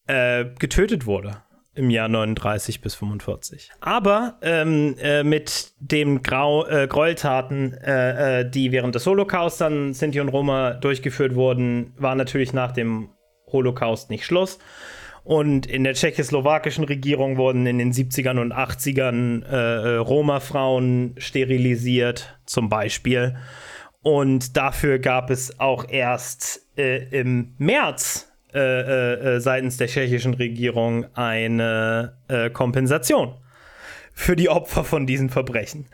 äh, 0.07 0.45
getötet 0.59 1.05
wurde 1.05 1.41
im 1.77 1.89
Jahr 1.91 2.07
39 2.07 2.81
bis 2.81 2.95
45. 2.95 3.69
Aber 3.81 4.39
ähm, 4.41 4.95
äh, 4.99 5.23
mit 5.23 5.73
den 5.79 6.23
Grau 6.23 6.65
äh, 6.65 6.87
Gräueltaten, 6.87 7.73
äh, 7.73 8.39
äh, 8.39 8.49
die 8.49 8.71
während 8.71 8.95
des 8.95 9.05
Holocaust 9.05 9.61
an 9.61 9.93
Sinti 9.93 10.19
und 10.19 10.29
Roma 10.29 10.73
durchgeführt 10.73 11.35
wurden, 11.35 11.93
war 11.97 12.15
natürlich 12.15 12.51
nach 12.51 12.71
dem 12.71 13.09
Holocaust 13.51 14.09
nicht 14.09 14.25
Schluss. 14.25 14.57
Und 15.27 15.65
in 15.65 15.83
der 15.83 15.93
tschechoslowakischen 15.93 16.85
Regierung 16.85 17.35
wurden 17.35 17.65
in 17.65 17.79
den 17.79 17.91
70ern 17.91 18.39
und 18.39 18.53
80ern 18.53 19.43
äh, 19.43 19.55
äh, 19.55 19.95
Roma-Frauen 19.97 21.15
sterilisiert, 21.17 22.39
zum 22.45 22.69
Beispiel. 22.69 23.35
Und 24.01 24.55
dafür 24.55 24.99
gab 24.99 25.29
es 25.29 25.59
auch 25.59 25.89
erst 25.89 26.65
äh, 26.77 27.09
im 27.09 27.55
März 27.57 28.31
äh, 28.53 28.59
äh, 28.59 29.13
äh, 29.35 29.39
seitens 29.41 29.75
der 29.75 29.87
tschechischen 29.87 30.33
Regierung 30.33 31.07
eine 31.13 32.15
Kompensation 32.53 33.35
für 34.13 34.37
die 34.37 34.47
Opfer 34.47 34.85
von 34.85 35.05
diesen 35.05 35.29
Verbrechen. 35.29 35.89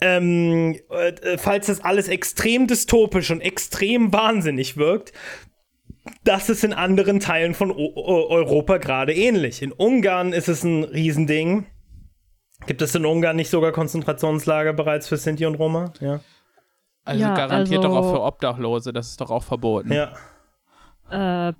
Ähm, 0.00 0.78
äh, 0.88 1.36
falls 1.36 1.66
das 1.66 1.84
alles 1.84 2.08
extrem 2.08 2.66
dystopisch 2.66 3.30
und 3.30 3.42
extrem 3.42 4.10
wahnsinnig 4.10 4.78
wirkt, 4.78 5.12
das 6.24 6.48
ist 6.48 6.64
in 6.64 6.72
anderen 6.72 7.20
Teilen 7.20 7.54
von 7.54 7.70
o 7.70 7.92
o 7.94 8.28
Europa 8.30 8.78
gerade 8.78 9.12
ähnlich. 9.14 9.62
In 9.62 9.72
Ungarn 9.72 10.32
ist 10.32 10.48
es 10.48 10.64
ein 10.64 10.84
Riesending. 10.84 11.66
Gibt 12.66 12.82
es 12.82 12.94
in 12.94 13.06
Ungarn 13.06 13.36
nicht 13.36 13.50
sogar 13.50 13.72
Konzentrationslager 13.72 14.72
bereits 14.72 15.08
für 15.08 15.16
Sinti 15.16 15.46
und 15.46 15.54
Roma? 15.56 15.92
Ja. 16.00 16.20
Also 17.04 17.22
Ja, 17.22 17.34
garantiert 17.34 17.84
also- 17.84 17.88
doch 17.88 17.96
auch 18.06 18.12
für 18.12 18.22
Obdachlose, 18.22 18.92
das 18.92 19.08
ist 19.08 19.20
doch 19.20 19.30
auch 19.30 19.42
verboten. 19.42 19.92
Ja. 19.92 20.12
äh, 21.10 21.52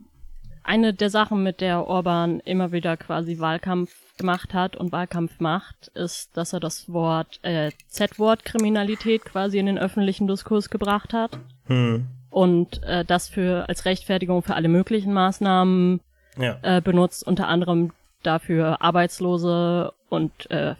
eine 0.62 0.92
der 0.94 1.10
Sachen, 1.10 1.42
mit 1.42 1.60
der 1.62 1.86
Orban 1.86 2.38
immer 2.40 2.70
wieder 2.70 2.96
quasi 2.98 3.38
Wahlkampf 3.40 3.90
gemacht 4.18 4.52
hat 4.54 4.76
und 4.76 4.92
Wahlkampf 4.92 5.40
macht, 5.40 5.88
ist, 5.94 6.36
dass 6.36 6.52
er 6.52 6.60
das 6.60 6.92
Wort 6.92 7.40
äh, 7.42 7.70
Z-Wort 7.88 8.44
Kriminalität 8.44 9.24
quasi 9.24 9.58
in 9.58 9.66
den 9.66 9.78
öffentlichen 9.78 10.28
Diskurs 10.28 10.68
gebracht 10.70 11.12
hat 11.14 11.38
Hm. 11.66 12.06
Und 12.30 12.82
äh, 12.84 13.04
das 13.04 13.28
für 13.28 13.68
als 13.68 13.84
Rechtfertigung 13.84 14.42
für 14.42 14.54
alle 14.54 14.68
möglichen 14.68 15.12
Maßnahmen 15.12 16.00
Ja. 16.38 16.58
äh, 16.62 16.80
benutzt, 16.80 17.26
unter 17.26 17.48
anderem 17.48 17.92
dafür 18.22 18.80
Arbeitslose 18.80 19.92
und 20.08 20.50
äh, 20.50 20.74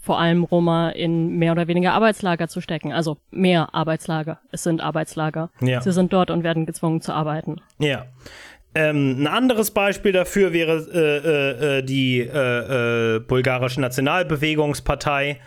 vor 0.00 0.18
allem 0.20 0.44
Roma 0.44 0.90
in 0.90 1.36
mehr 1.36 1.50
oder 1.52 1.66
weniger 1.66 1.92
Arbeitslager 1.92 2.46
zu 2.48 2.60
stecken. 2.60 2.92
Also 2.92 3.16
mehr 3.32 3.74
Arbeitslager. 3.74 4.38
Es 4.52 4.62
sind 4.62 4.80
Arbeitslager. 4.80 5.50
Ja. 5.60 5.80
Sie 5.80 5.90
sind 5.92 6.12
dort 6.12 6.30
und 6.30 6.44
werden 6.44 6.64
gezwungen 6.64 7.00
zu 7.00 7.12
arbeiten. 7.12 7.60
Ja. 7.78 8.06
Ähm, 8.74 9.22
ein 9.22 9.26
anderes 9.26 9.70
Beispiel 9.72 10.12
dafür 10.12 10.52
wäre 10.52 10.76
äh, 10.92 11.76
äh, 11.76 11.78
äh, 11.78 11.82
die 11.82 12.20
äh, 12.20 13.16
äh, 13.16 13.20
bulgarische 13.20 13.80
Nationalbewegungspartei, 13.80 15.40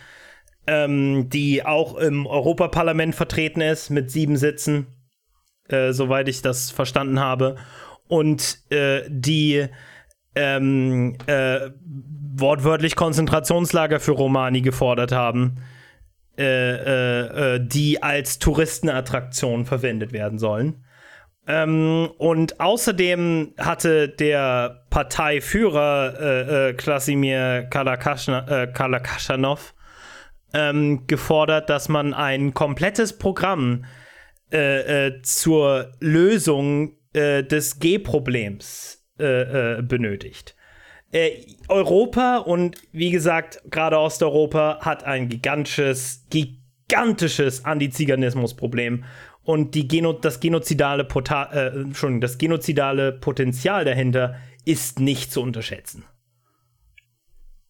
ähm, 0.68 1.30
die 1.30 1.66
auch 1.66 1.96
im 1.98 2.26
Europaparlament 2.26 3.16
vertreten 3.16 3.62
ist 3.62 3.90
mit 3.92 4.12
sieben 4.12 4.36
Sitzen, 4.36 4.88
äh, 5.70 5.94
soweit 5.94 6.28
ich 6.28 6.42
das 6.42 6.72
verstanden 6.72 7.20
habe, 7.20 7.56
und 8.08 8.60
äh, 8.72 9.04
die 9.08 9.68
ähm, 10.36 11.16
äh, 11.28 11.70
wortwörtlich 12.36 12.96
Konzentrationslager 12.96 14.00
für 14.00 14.12
Romani 14.12 14.62
gefordert 14.62 15.12
haben, 15.12 15.58
äh, 16.38 17.56
äh, 17.56 17.60
die 17.62 18.02
als 18.02 18.40
Touristenattraktion 18.40 19.66
verwendet 19.66 20.14
werden 20.14 20.40
sollen. 20.40 20.86
Ähm, 21.48 22.10
und 22.18 22.60
außerdem 22.60 23.54
hatte 23.58 24.10
der 24.10 24.86
Parteiführer 24.90 26.74
Klasimir 26.78 27.68
Kalakaschanov 27.70 29.74
ähm, 30.54 31.08
gefordert, 31.08 31.70
dass 31.70 31.90
man 31.90 32.14
ein 32.14 32.54
komplettes 32.54 33.18
Programm 33.18 33.86
äh, 34.52 35.08
äh, 35.08 35.22
zur 35.22 35.92
Lösung 36.00 36.94
äh, 37.14 37.44
des 37.44 37.80
G-Problems 37.80 39.06
äh, 39.18 39.82
benötigt. 39.82 40.56
Europa 41.68 42.38
und 42.38 42.78
wie 42.92 43.10
gesagt, 43.10 43.64
gerade 43.72 43.98
Osteuropa 43.98 44.78
hat 44.82 45.06
ein 45.06 45.28
gigantisches, 45.28 46.26
gigantisches 46.30 47.66
Antiziganismusproblem 47.66 49.06
und 49.44 49.74
die 49.74 49.88
Geno 49.88 50.14
das, 50.14 50.40
genozidale 50.40 51.08
äh, 51.52 52.20
das 52.20 52.38
genozidale 52.38 53.12
Potenzial 53.12 53.86
dahinter 53.86 54.36
ist 54.66 55.00
nicht 55.00 55.32
zu 55.32 55.42
unterschätzen. 55.42 56.04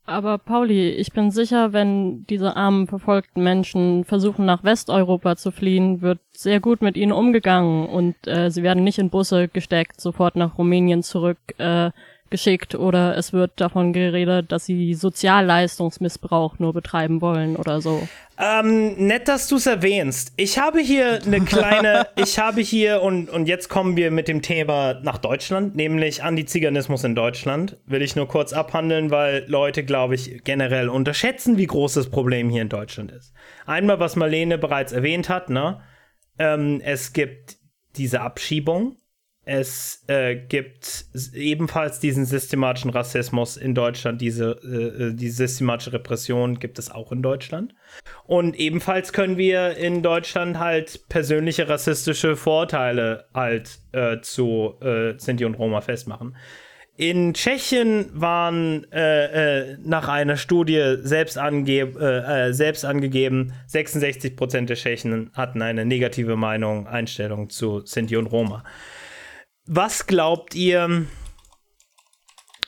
Aber 0.10 0.40
Pauli, 0.40 0.90
ich 0.90 1.12
bin 1.14 1.30
sicher, 1.30 1.72
wenn 1.72 2.26
diese 2.26 2.56
armen, 2.56 2.88
verfolgten 2.88 3.44
Menschen 3.44 4.06
versuchen, 4.06 4.44
nach 4.44 4.64
Westeuropa 4.64 5.36
zu 5.36 5.52
fliehen, 5.52 6.02
wird 6.02 6.20
sehr 6.36 6.60
gut 6.60 6.82
mit 6.82 6.98
ihnen 6.98 7.12
umgegangen. 7.12 7.88
Und 7.88 8.16
äh, 8.26 8.50
sie 8.50 8.64
werden 8.64 8.84
nicht 8.84 8.98
in 8.98 9.12
Busse 9.12 9.50
gesteckt, 9.50 10.02
sofort 10.02 10.36
nach 10.36 10.58
Rumänien 10.58 11.04
zurück. 11.04 11.38
Äh, 11.60 11.92
geschickt 12.30 12.76
oder 12.76 13.18
es 13.18 13.34
wird 13.34 13.52
davon 13.56 13.94
geredet, 13.94 14.52
dass 14.52 14.66
sie 14.66 14.94
Sozialleistungsmissbrauch 14.94 16.60
nur 16.60 16.74
betreiben 16.74 17.22
wollen 17.22 17.56
oder 17.56 17.82
so. 17.82 18.08
Ähm, 18.42 18.94
nett, 19.08 19.28
dass 19.28 19.48
du 19.48 19.58
es 19.58 19.66
erwähnst. 19.66 20.32
Ich 20.38 20.58
habe 20.58 20.80
hier 20.80 21.20
eine 21.26 21.42
kleine, 21.42 22.08
ich 22.16 22.40
habe 22.40 22.62
hier, 22.62 23.02
und, 23.02 23.30
und 23.30 23.48
jetzt 23.48 23.68
kommen 23.68 23.98
wir 23.98 24.12
mit 24.12 24.30
dem 24.30 24.42
Thema 24.42 24.94
nach 25.04 25.18
Deutschland, 25.18 25.76
nämlich 25.76 26.24
Antiziganismus 26.24 27.04
in 27.04 27.16
Deutschland. 27.16 27.78
Will 27.86 28.02
ich 28.02 28.16
nur 28.16 28.30
kurz 28.30 28.54
abhandeln, 28.54 29.12
weil 29.12 29.44
Leute, 29.48 29.84
glaube 29.84 30.16
ich, 30.16 30.44
generell 30.46 30.88
unterschätzen, 30.88 31.58
wie 31.58 31.68
groß 31.68 31.96
das 31.96 32.10
Problem 32.10 32.50
hier 32.50 32.62
in 32.62 32.70
Deutschland 32.70 33.12
ist. 33.12 33.34
Einmal, 33.66 34.00
was 34.00 34.16
Marlene 34.16 34.58
bereits 34.58 34.94
erwähnt 34.94 35.28
hat, 35.28 35.50
ne? 35.50 35.82
Ähm, 36.38 36.80
es 36.82 37.12
gibt 37.12 37.58
diese 37.98 38.22
Abschiebung. 38.22 38.96
Es 39.52 40.04
äh, 40.06 40.36
gibt 40.36 41.06
ebenfalls 41.34 42.00
diesen 42.00 42.24
systematischen 42.28 42.92
Rassismus 42.92 43.58
in 43.58 43.74
Deutschland, 43.74 44.22
diese 44.22 44.52
äh, 44.52 45.12
die 45.16 45.30
systematische 45.30 45.94
Repression 45.94 46.60
gibt 46.60 46.78
es 46.78 46.92
auch 46.92 47.12
in 47.12 47.24
Deutschland. 47.24 47.74
Und 48.28 48.56
ebenfalls 48.60 49.12
können 49.12 49.38
wir 49.38 49.76
in 49.76 50.04
Deutschland 50.04 50.60
halt 50.60 51.10
persönliche 51.10 51.68
rassistische 51.68 52.36
Vorurteile 52.36 53.26
halt 53.34 53.80
äh, 53.92 54.22
zu 54.22 54.76
äh, 54.82 55.18
Sinti 55.18 55.46
und 55.46 55.56
Roma 55.56 55.82
festmachen. 55.82 56.38
In 56.96 57.34
Tschechien 57.34 58.12
waren 58.14 58.86
äh, 58.92 59.72
äh, 59.72 59.78
nach 59.82 60.10
einer 60.10 60.38
Studie 60.38 60.98
selbst, 61.02 61.40
ange 61.40 61.72
äh, 61.72 62.50
äh, 62.50 62.54
selbst 62.54 62.86
angegeben, 62.86 63.54
66% 63.68 64.68
der 64.68 64.76
Tschechen 64.76 65.32
hatten 65.34 65.64
eine 65.64 65.86
negative 65.86 66.36
Meinung, 66.36 66.86
Einstellung 66.86 67.50
zu 67.50 67.84
Sinti 67.84 68.16
und 68.16 68.28
Roma. 68.28 68.64
Was 69.72 70.08
glaubt 70.08 70.56
ihr, 70.56 71.06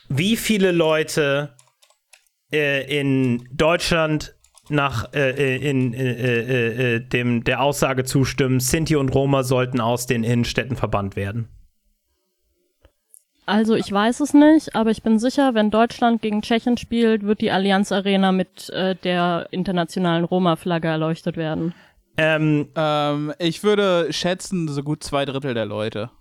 wie 0.07 0.35
viele 0.35 0.71
Leute 0.71 1.55
äh, 2.53 2.99
in 2.99 3.49
Deutschland 3.51 4.35
nach 4.69 5.11
äh, 5.15 5.57
in, 5.67 5.95
äh, 5.95 6.11
äh, 6.11 6.95
äh, 6.97 6.99
dem, 6.99 7.43
der 7.43 7.63
Aussage 7.63 8.03
zustimmen, 8.03 8.59
Sinti 8.59 8.95
und 8.95 9.09
Roma 9.15 9.41
sollten 9.41 9.81
aus 9.81 10.05
den 10.05 10.23
Innenstädten 10.23 10.75
verbannt 10.75 11.15
werden? 11.15 11.47
Also 13.47 13.73
ich 13.73 13.91
weiß 13.91 14.19
es 14.19 14.35
nicht, 14.35 14.75
aber 14.75 14.91
ich 14.91 15.01
bin 15.01 15.17
sicher, 15.17 15.55
wenn 15.55 15.71
Deutschland 15.71 16.21
gegen 16.21 16.43
Tschechien 16.43 16.77
spielt, 16.77 17.23
wird 17.23 17.41
die 17.41 17.49
Allianz 17.49 17.91
Arena 17.91 18.31
mit 18.31 18.69
äh, 18.69 18.95
der 18.95 19.47
internationalen 19.49 20.23
Roma-Flagge 20.23 20.89
erleuchtet 20.89 21.35
werden. 21.35 21.73
Ähm, 22.17 22.67
Ähm, 22.75 23.33
ich 23.39 23.63
würde 23.63 24.13
schätzen, 24.13 24.67
so 24.67 24.83
gut 24.83 25.03
zwei 25.03 25.25
Drittel 25.25 25.55
der 25.55 25.65
Leute. 25.65 26.11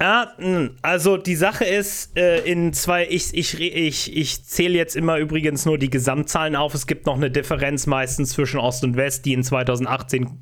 Ja, 0.00 0.32
mh, 0.38 0.70
also 0.82 1.16
die 1.16 1.34
Sache 1.34 1.64
ist, 1.64 2.16
äh, 2.16 2.40
in 2.40 2.72
zwei, 2.72 3.06
ich, 3.08 3.34
ich, 3.34 3.60
ich, 3.60 4.16
ich 4.16 4.44
zähle 4.44 4.74
jetzt 4.76 4.94
immer 4.94 5.18
übrigens 5.18 5.66
nur 5.66 5.76
die 5.76 5.90
Gesamtzahlen 5.90 6.54
auf. 6.54 6.74
Es 6.74 6.86
gibt 6.86 7.06
noch 7.06 7.16
eine 7.16 7.30
Differenz 7.30 7.86
meistens 7.86 8.30
zwischen 8.30 8.60
Ost 8.60 8.84
und 8.84 8.96
West, 8.96 9.24
die 9.24 9.32
in 9.32 9.42
2018 9.42 10.40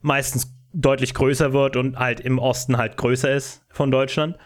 meistens 0.00 0.54
deutlich 0.72 1.14
größer 1.14 1.52
wird 1.52 1.76
und 1.76 1.98
halt 1.98 2.20
im 2.20 2.38
Osten 2.38 2.76
halt 2.76 2.96
größer 2.96 3.32
ist 3.34 3.64
von 3.68 3.90
Deutschland. 3.90 4.36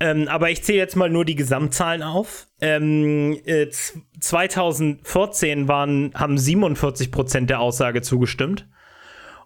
Ähm, 0.00 0.28
aber 0.28 0.50
ich 0.50 0.62
zähle 0.62 0.78
jetzt 0.78 0.94
mal 0.96 1.08
nur 1.08 1.24
die 1.24 1.34
Gesamtzahlen 1.34 2.02
auf. 2.02 2.46
Ähm, 2.60 3.40
äh, 3.46 3.68
z- 3.70 4.02
2014 4.20 5.66
waren, 5.66 6.12
haben 6.14 6.36
47 6.36 7.10
Prozent 7.10 7.48
der 7.50 7.60
Aussage 7.60 8.02
zugestimmt 8.02 8.68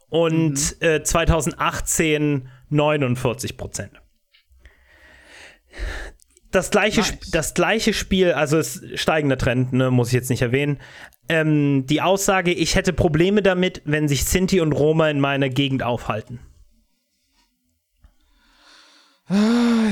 und 0.08 0.76
äh, 0.82 1.02
2018 1.02 2.48
49 2.70 3.56
Prozent 3.56 4.01
das 6.50 6.70
gleiche, 6.70 7.00
Nice. 7.00 7.18
Das 7.30 7.54
gleiche 7.54 7.92
Spiel, 7.94 8.32
also 8.32 8.58
es 8.58 8.76
ist 8.76 9.00
steigender 9.00 9.38
Trend, 9.38 9.72
ne, 9.72 9.90
muss 9.90 10.08
ich 10.08 10.14
jetzt 10.14 10.28
nicht 10.30 10.42
erwähnen. 10.42 10.78
Ähm, 11.28 11.86
die 11.86 12.02
Aussage, 12.02 12.52
ich 12.52 12.74
hätte 12.74 12.92
Probleme 12.92 13.42
damit, 13.42 13.80
wenn 13.84 14.08
sich 14.08 14.24
Sinti 14.24 14.60
und 14.60 14.72
Roma 14.72 15.08
in 15.08 15.20
meiner 15.20 15.48
Gegend 15.48 15.82
aufhalten. 15.82 16.40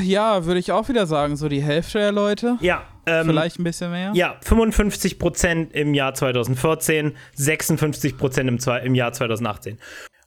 Ja, 0.03 0.45
würde 0.45 0.61
ich 0.61 0.71
auch 0.73 0.89
wieder 0.89 1.07
sagen, 1.07 1.37
so 1.37 1.49
die 1.49 1.63
Hälfte 1.63 1.99
der 1.99 2.13
Leute. 2.13 2.59
Ja, 2.61 2.83
ähm, 3.07 3.27
Vielleicht 3.27 3.59
ein 3.59 3.65
bisschen 3.65 3.91
mehr. 3.91 4.13
Ja, 4.15 4.37
55 4.43 5.19
Prozent 5.19 5.73
im 5.73 5.95
Jahr 5.95 6.13
2014, 6.15 7.17
56 7.37 8.19
Prozent 8.19 8.49
im, 8.49 8.59
zwei- 8.59 8.81
im 8.81 8.95
Jahr 8.95 9.13
2018. 9.13 9.79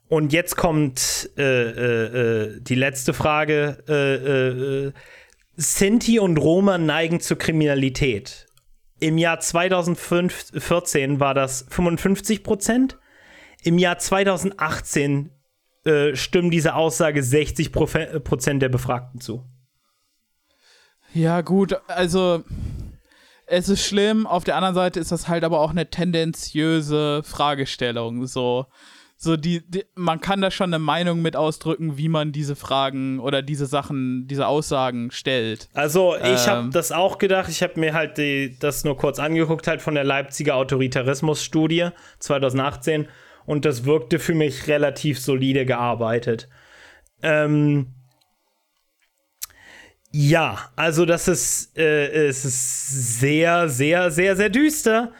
Und 0.08 0.32
jetzt 0.32 0.56
kommt 0.56 1.30
äh, 1.36 1.42
äh, 1.42 2.46
äh, 2.56 2.60
die 2.60 2.74
letzte 2.74 3.12
Frage. 3.14 3.84
Äh, 3.88 4.14
äh, 4.14 4.86
äh, 4.88 4.92
Sinti 5.56 6.18
und 6.18 6.36
Roma 6.38 6.78
neigen 6.78 7.20
zur 7.20 7.38
Kriminalität. 7.38 8.46
Im 9.00 9.18
Jahr 9.18 9.40
2014 9.40 11.20
war 11.20 11.34
das 11.34 11.66
55 11.68 12.42
Prozent. 12.42 12.98
Im 13.62 13.78
Jahr 13.78 13.98
2018 13.98 15.30
äh, 15.84 16.14
stimmen 16.16 16.50
diese 16.50 16.74
Aussage 16.74 17.22
60 17.22 17.68
Profe- 17.68 18.20
Prozent 18.20 18.62
der 18.62 18.68
Befragten 18.68 19.20
zu. 19.20 19.44
Ja, 21.12 21.42
gut, 21.42 21.76
also 21.86 22.42
es 23.46 23.68
ist 23.68 23.84
schlimm. 23.84 24.26
Auf 24.26 24.44
der 24.44 24.56
anderen 24.56 24.74
Seite 24.74 24.98
ist 25.00 25.12
das 25.12 25.28
halt 25.28 25.44
aber 25.44 25.60
auch 25.60 25.70
eine 25.70 25.88
tendenziöse 25.90 27.22
Fragestellung. 27.24 28.26
So, 28.26 28.66
so 29.24 29.36
die, 29.36 29.68
die 29.68 29.84
man 29.94 30.20
kann 30.20 30.40
da 30.40 30.50
schon 30.50 30.72
eine 30.72 30.78
Meinung 30.78 31.20
mit 31.22 31.34
ausdrücken, 31.34 31.98
wie 31.98 32.08
man 32.08 32.30
diese 32.30 32.54
Fragen 32.54 33.18
oder 33.18 33.42
diese 33.42 33.66
Sachen, 33.66 34.28
diese 34.28 34.46
Aussagen 34.46 35.10
stellt. 35.10 35.68
Also 35.74 36.14
ich 36.16 36.46
habe 36.46 36.66
Ähm. 36.66 36.70
das 36.70 36.92
auch 36.92 37.18
gedacht. 37.18 37.48
Ich 37.48 37.62
habe 37.62 37.80
mir 37.80 37.94
halt 37.94 38.18
die, 38.18 38.56
das 38.60 38.84
nur 38.84 38.96
kurz 38.96 39.18
angeguckt, 39.18 39.66
halt 39.66 39.82
von 39.82 39.94
der 39.94 40.04
Leipziger 40.04 40.54
Autoritarismus-Studie 40.54 41.88
2018. 42.20 43.08
Und 43.46 43.64
das 43.64 43.84
wirkte 43.84 44.18
für 44.18 44.34
mich 44.34 44.68
relativ 44.68 45.18
solide 45.20 45.66
gearbeitet. 45.66 46.48
Ähm, 47.22 47.88
Ja, 50.16 50.70
also 50.76 51.06
das 51.06 51.26
ist, 51.26 51.76
äh, 51.76 52.06
es 52.28 52.44
ist 52.44 53.18
sehr, 53.18 53.68
sehr, 53.68 54.12
sehr, 54.12 54.36
sehr 54.36 54.48
düster. 54.48 55.10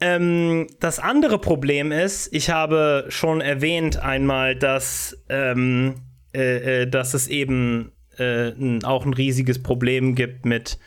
Ähm, 0.00 0.66
das 0.80 0.98
andere 0.98 1.38
Problem 1.38 1.90
ist, 1.90 2.32
ich 2.32 2.50
habe 2.50 3.06
schon 3.08 3.40
erwähnt 3.40 3.98
einmal, 3.98 4.54
dass, 4.54 5.16
ähm, 5.28 6.02
äh, 6.34 6.82
äh, 6.82 6.86
dass 6.86 7.14
es 7.14 7.28
eben 7.28 7.92
äh, 8.18 8.52
auch 8.84 9.06
ein 9.06 9.14
riesiges 9.14 9.62
Problem 9.62 10.14
gibt 10.14 10.44
mit 10.44 10.78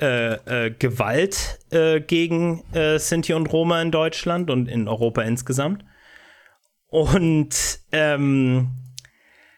äh, 0.00 0.66
äh, 0.66 0.70
Gewalt 0.70 1.58
äh, 1.70 2.00
gegen 2.00 2.62
Sinti 2.98 3.34
und 3.34 3.52
Roma 3.52 3.82
in 3.82 3.90
Deutschland 3.90 4.50
und 4.50 4.68
in 4.68 4.86
Europa 4.86 5.22
insgesamt. 5.22 5.84
Und 6.86 7.80
ähm, 7.90 8.70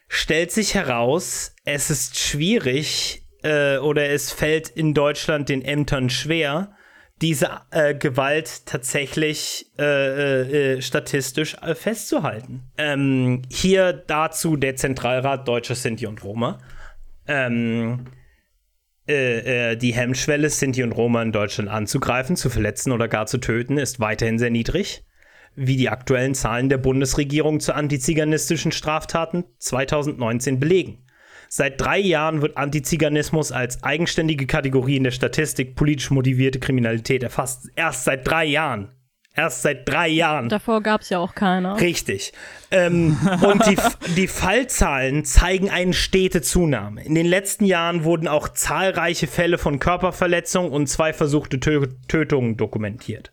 stellt 0.08 0.50
sich 0.50 0.74
heraus, 0.74 1.54
es 1.64 1.90
ist 1.90 2.18
schwierig 2.18 3.26
oder 3.42 4.10
es 4.10 4.32
fällt 4.32 4.68
in 4.68 4.92
Deutschland 4.92 5.48
den 5.48 5.62
Ämtern 5.62 6.10
schwer, 6.10 6.74
diese 7.22 7.60
äh, 7.70 7.94
Gewalt 7.94 8.66
tatsächlich 8.66 9.66
äh, 9.78 10.76
äh, 10.76 10.82
statistisch 10.82 11.54
äh, 11.60 11.74
festzuhalten. 11.74 12.62
Ähm, 12.78 13.42
hier 13.50 13.92
dazu 13.92 14.56
der 14.56 14.76
Zentralrat 14.76 15.46
Deutscher 15.46 15.74
Sinti 15.74 16.06
und 16.06 16.24
Roma. 16.24 16.58
Ähm, 17.26 18.06
äh, 19.06 19.72
äh, 19.72 19.76
die 19.76 19.92
Hemmschwelle, 19.92 20.48
Sinti 20.48 20.82
und 20.82 20.92
Roma 20.92 21.22
in 21.22 21.32
Deutschland 21.32 21.68
anzugreifen, 21.68 22.36
zu 22.36 22.48
verletzen 22.48 22.92
oder 22.92 23.08
gar 23.08 23.26
zu 23.26 23.38
töten, 23.38 23.76
ist 23.76 24.00
weiterhin 24.00 24.38
sehr 24.38 24.50
niedrig. 24.50 25.04
Wie 25.56 25.76
die 25.76 25.88
aktuellen 25.88 26.34
Zahlen 26.34 26.68
der 26.68 26.78
Bundesregierung 26.78 27.60
zu 27.60 27.74
antiziganistischen 27.74 28.72
Straftaten 28.72 29.44
2019 29.58 30.60
belegen. 30.60 31.04
Seit 31.52 31.80
drei 31.80 31.98
Jahren 31.98 32.42
wird 32.42 32.56
Antiziganismus 32.56 33.50
als 33.50 33.82
eigenständige 33.82 34.46
Kategorie 34.46 34.96
in 34.96 35.02
der 35.02 35.10
Statistik 35.10 35.74
politisch 35.74 36.12
motivierte 36.12 36.60
Kriminalität 36.60 37.24
erfasst. 37.24 37.68
Erst 37.74 38.04
seit 38.04 38.24
drei 38.24 38.44
Jahren. 38.44 38.92
Erst 39.34 39.62
seit 39.62 39.88
drei 39.88 40.06
Jahren. 40.06 40.48
Davor 40.48 40.80
gab 40.80 41.00
es 41.00 41.08
ja 41.08 41.18
auch 41.18 41.34
keiner. 41.34 41.80
Richtig. 41.80 42.32
Ähm, 42.70 43.18
und 43.42 43.66
die, 43.66 43.76
die 44.14 44.28
Fallzahlen 44.28 45.24
zeigen 45.24 45.70
eine 45.70 45.92
stete 45.92 46.40
Zunahme. 46.40 47.02
In 47.02 47.16
den 47.16 47.26
letzten 47.26 47.64
Jahren 47.64 48.04
wurden 48.04 48.28
auch 48.28 48.50
zahlreiche 48.50 49.26
Fälle 49.26 49.58
von 49.58 49.80
Körperverletzung 49.80 50.70
und 50.70 50.86
zwei 50.86 51.12
versuchte 51.12 51.58
Tö 51.58 51.88
Tötungen 52.06 52.58
dokumentiert. 52.58 53.32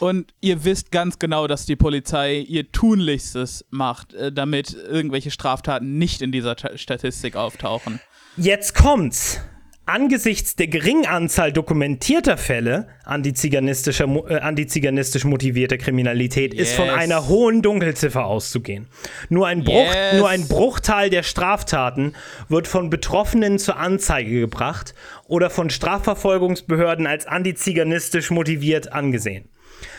Und 0.00 0.32
ihr 0.40 0.64
wisst 0.64 0.92
ganz 0.92 1.18
genau, 1.18 1.46
dass 1.46 1.66
die 1.66 1.76
Polizei 1.76 2.38
ihr 2.38 2.70
Tunlichstes 2.70 3.64
macht, 3.70 4.14
äh, 4.14 4.32
damit 4.32 4.74
irgendwelche 4.74 5.30
Straftaten 5.30 5.98
nicht 5.98 6.22
in 6.22 6.32
dieser 6.32 6.56
Statistik 6.76 7.36
auftauchen. 7.36 8.00
Jetzt 8.36 8.74
kommt's. 8.74 9.40
Angesichts 9.86 10.54
der 10.54 10.68
geringen 10.68 11.06
Anzahl 11.06 11.50
dokumentierter 11.50 12.36
Fälle 12.36 12.88
antiziganistischer, 13.04 14.04
äh, 14.28 14.34
antiziganistisch 14.34 15.24
motivierter 15.24 15.78
Kriminalität 15.78 16.52
yes. 16.52 16.68
ist 16.68 16.76
von 16.76 16.90
einer 16.90 17.26
hohen 17.26 17.62
Dunkelziffer 17.62 18.26
auszugehen. 18.26 18.86
Nur 19.30 19.46
ein, 19.46 19.64
Bruch, 19.64 19.90
yes. 19.94 20.18
nur 20.18 20.28
ein 20.28 20.46
Bruchteil 20.46 21.08
der 21.08 21.22
Straftaten 21.22 22.12
wird 22.50 22.68
von 22.68 22.90
Betroffenen 22.90 23.58
zur 23.58 23.78
Anzeige 23.78 24.40
gebracht 24.40 24.94
oder 25.26 25.48
von 25.48 25.70
Strafverfolgungsbehörden 25.70 27.06
als 27.06 27.26
antiziganistisch 27.26 28.30
motiviert 28.30 28.92
angesehen. 28.92 29.48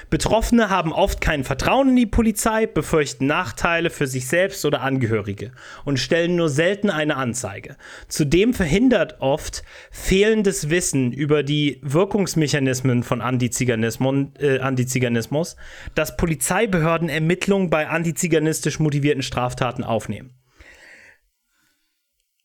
Betroffene 0.10 0.70
haben 0.70 0.92
oft 0.92 1.22
kein 1.22 1.44
Vertrauen 1.44 1.90
in 1.90 1.96
die 1.96 2.06
Polizei, 2.08 2.66
befürchten 2.66 3.28
Nachteile 3.28 3.92
für 3.92 4.08
sich 4.08 4.28
selbst 4.28 4.66
oder 4.66 4.82
Angehörige 4.82 5.52
und 5.86 6.00
stellen 6.00 6.36
nur 6.36 6.50
selten 6.50 6.90
eine 6.90 7.16
Anzeige. 7.16 7.78
Zudem 8.08 8.56
verhindert 8.56 9.18
oft 9.20 9.64
fehlendes 9.92 10.70
Wissen 10.70 11.12
über 11.12 11.44
die 11.44 11.80
Wirkungsmechanismen 11.84 13.04
von 13.04 13.22
Antiziganismus, 13.22 14.28
äh, 14.40 14.60
Antiziganismus 14.60 15.56
dass 15.94 16.18
Polizeibehörden 16.18 17.10
Ermittlungen 17.10 17.70
bei 17.70 17.88
antiziganistisch 17.88 18.80
motivierten 18.80 19.22
Straftaten 19.22 19.84
aufnehmen. 19.84 20.34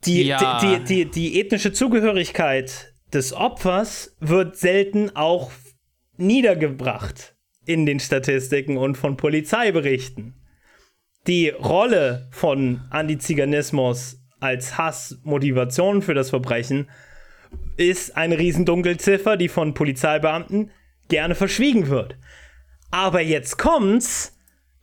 Die, 0.04 0.24
ja. 0.24 0.60
die, 0.60 0.66
die, 0.66 0.84
die, 0.84 1.10
die 1.10 1.40
ethnische 1.40 1.72
Zugehörigkeit 1.72 2.92
des 3.12 3.32
Opfers 3.32 4.16
wird 4.20 4.56
selten 4.56 5.16
auch 5.16 5.50
niedergebracht 6.18 7.33
in 7.66 7.86
den 7.86 8.00
Statistiken 8.00 8.76
und 8.76 8.96
von 8.96 9.16
Polizeiberichten. 9.16 10.34
Die 11.26 11.48
Rolle 11.48 12.28
von 12.30 12.82
Antiziganismus 12.90 14.18
als 14.40 14.76
Hassmotivation 14.76 16.02
für 16.02 16.14
das 16.14 16.30
Verbrechen 16.30 16.90
ist 17.76 18.16
eine 18.16 18.38
Riesendunkelziffer, 18.38 19.36
die 19.36 19.48
von 19.48 19.74
Polizeibeamten 19.74 20.70
gerne 21.08 21.34
verschwiegen 21.34 21.88
wird. 21.88 22.16
Aber 22.90 23.20
jetzt 23.20 23.58
kommt's, 23.58 24.36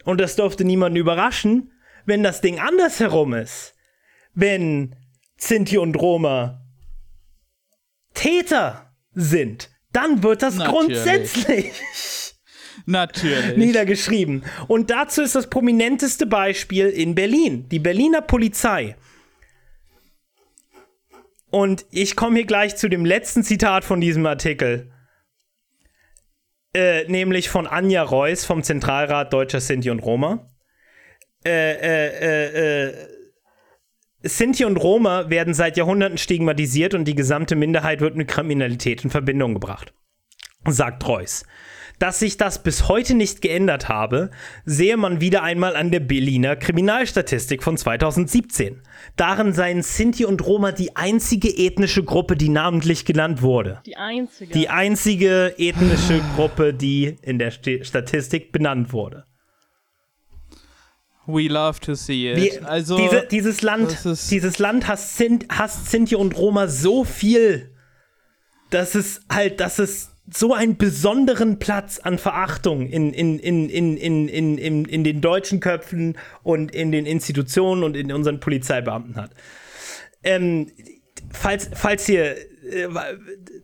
und 0.04 0.20
das 0.20 0.36
dürfte 0.36 0.66
niemanden 0.66 0.98
überraschen, 0.98 1.72
wenn 2.06 2.24
das 2.24 2.42
Ding 2.42 2.60
andersherum 2.60 3.34
ist. 3.34 3.76
Wenn 4.34 4.96
Sinti 5.38 5.78
und 5.78 5.96
Roma 5.96 6.66
Täter 8.14 8.94
sind, 9.14 9.70
dann 9.94 10.24
wird 10.24 10.42
das 10.42 10.56
Natürlich. 10.56 10.74
grundsätzlich 10.74 11.72
Natürlich. 12.86 13.58
niedergeschrieben. 13.58 14.44
Und 14.68 14.90
dazu 14.90 15.22
ist 15.22 15.36
das 15.36 15.50
prominenteste 15.50 16.26
Beispiel 16.26 16.88
in 16.88 17.16
Berlin. 17.16 17.68
Die 17.70 17.80
Berliner 17.80 18.22
Polizei. 18.22 18.96
Und 21.50 21.86
ich 21.92 22.16
komme 22.16 22.38
hier 22.38 22.46
gleich 22.46 22.78
zu 22.78 22.90
dem 22.90 23.06
letzten 23.06 23.44
Zitat 23.44 23.84
von 23.84 24.02
diesem 24.02 24.26
Artikel. 24.26 24.92
Äh, 26.74 27.04
nämlich 27.10 27.50
von 27.50 27.68
Anja 27.68 28.02
Reuss 28.04 28.46
vom 28.46 28.64
Zentralrat 28.64 29.34
Deutscher 29.34 29.60
Sinti 29.60 29.90
und 29.90 30.00
Roma. 30.00 30.48
Äh, 31.44 31.74
äh, 31.74 32.08
äh, 32.08 32.88
äh 32.88 33.08
Sinti 34.24 34.66
und 34.66 34.78
Roma 34.78 35.32
werden 35.32 35.56
seit 35.56 35.78
Jahrhunderten 35.78 36.20
stigmatisiert 36.20 36.94
und 36.94 37.06
die 37.06 37.16
gesamte 37.16 37.56
Minderheit 37.56 38.02
wird 38.02 38.16
mit 38.16 38.28
Kriminalität 38.28 39.04
in 39.04 39.10
Verbindung 39.10 39.56
gebracht, 39.56 39.96
sagt 40.68 41.08
Reuss 41.08 41.44
dass 42.02 42.18
sich 42.18 42.36
das 42.36 42.64
bis 42.64 42.88
heute 42.88 43.14
nicht 43.14 43.44
geändert 43.44 43.88
habe, 43.88 44.32
sehe 44.66 44.98
man 44.98 45.22
wieder 45.22 45.44
einmal 45.44 45.76
an 45.76 45.92
der 45.92 46.00
Berliner 46.00 46.56
Kriminalstatistik 46.56 47.62
von 47.62 47.78
2017. 47.78 48.82
Darin 49.18 49.54
seien 49.54 49.84
Sinti 49.84 50.26
und 50.26 50.44
Roma 50.44 50.72
die 50.72 50.96
einzige 50.96 51.50
ethnische 51.50 52.04
Gruppe, 52.04 52.36
die 52.36 52.50
namentlich 52.50 53.06
genannt 53.06 53.44
wurde. 53.44 53.82
Die 53.86 53.98
einzige. 53.98 54.52
Die 54.52 54.70
einzige 54.70 55.54
ethnische 55.60 56.22
Gruppe, 56.36 56.74
die 56.74 57.18
in 57.22 57.38
der 57.38 57.52
St 57.52 57.70
Statistik 57.84 58.52
benannt 58.52 58.94
wurde. 58.94 59.26
We 61.28 61.48
love 61.48 61.80
to 61.82 61.94
see 61.94 62.32
it. 62.32 62.38
Wie, 62.38 62.60
also, 62.66 62.98
diese, 62.98 63.28
dieses 63.30 63.62
Land, 63.62 64.00
dieses 64.32 64.58
Land 64.58 64.88
hasst 64.88 65.92
Sinti 65.92 66.16
und 66.16 66.36
Roma 66.36 66.68
so 66.68 67.04
viel, 67.04 67.76
dass 68.72 68.96
es 68.96 69.22
halt, 69.30 69.60
dass 69.60 69.78
es 69.78 70.11
so 70.34 70.54
einen 70.54 70.78
besonderen 70.78 71.60
Platz 71.60 72.00
an 72.00 72.18
Verachtung 72.18 72.88
in, 72.88 73.14
in, 73.14 73.40
in, 73.40 73.70
in, 73.70 73.98
in, 73.98 74.28
in, 74.28 74.58
in, 74.58 74.86
in 74.86 75.04
den 75.04 75.22
deutschen 75.22 75.60
Köpfen 75.60 76.18
und 76.44 76.74
in 76.74 76.92
den 76.92 77.06
Institutionen 77.06 77.84
und 77.84 77.96
in 77.96 78.12
unseren 78.12 78.40
Polizeibeamten 78.40 79.16
hat. 79.16 79.32
Ähm, 80.24 80.72
falls, 81.32 81.70
falls, 81.74 82.08
ihr, 82.08 82.38
äh, 82.38 82.88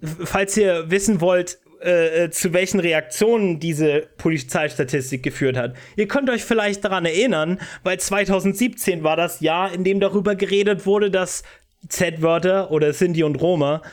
falls 0.02 0.58
ihr 0.58 0.90
wissen 0.90 1.22
wollt, 1.22 1.60
äh, 1.80 2.24
äh, 2.24 2.32
zu 2.32 2.54
welchen 2.54 2.80
Reaktionen 2.80 3.60
diese 3.60 4.08
Polizeistatistik 4.18 5.22
geführt 5.22 5.58
hat. 5.58 5.76
Ihr 5.96 6.08
könnt 6.08 6.28
euch 6.30 6.44
vielleicht 6.44 6.84
daran 6.84 7.06
erinnern, 7.06 7.60
weil 7.84 8.00
2017 8.00 9.04
war 9.04 9.16
das 9.16 9.42
Jahr, 9.42 9.72
in 9.72 9.84
dem 9.84 10.00
darüber 10.00 10.36
geredet 10.36 10.88
wurde, 10.88 11.12
dass 11.12 11.44
Z-Wörter 11.88 12.72
oder 12.72 12.94
Sinti 12.94 13.24
und 13.24 13.36
Roma 13.36 13.84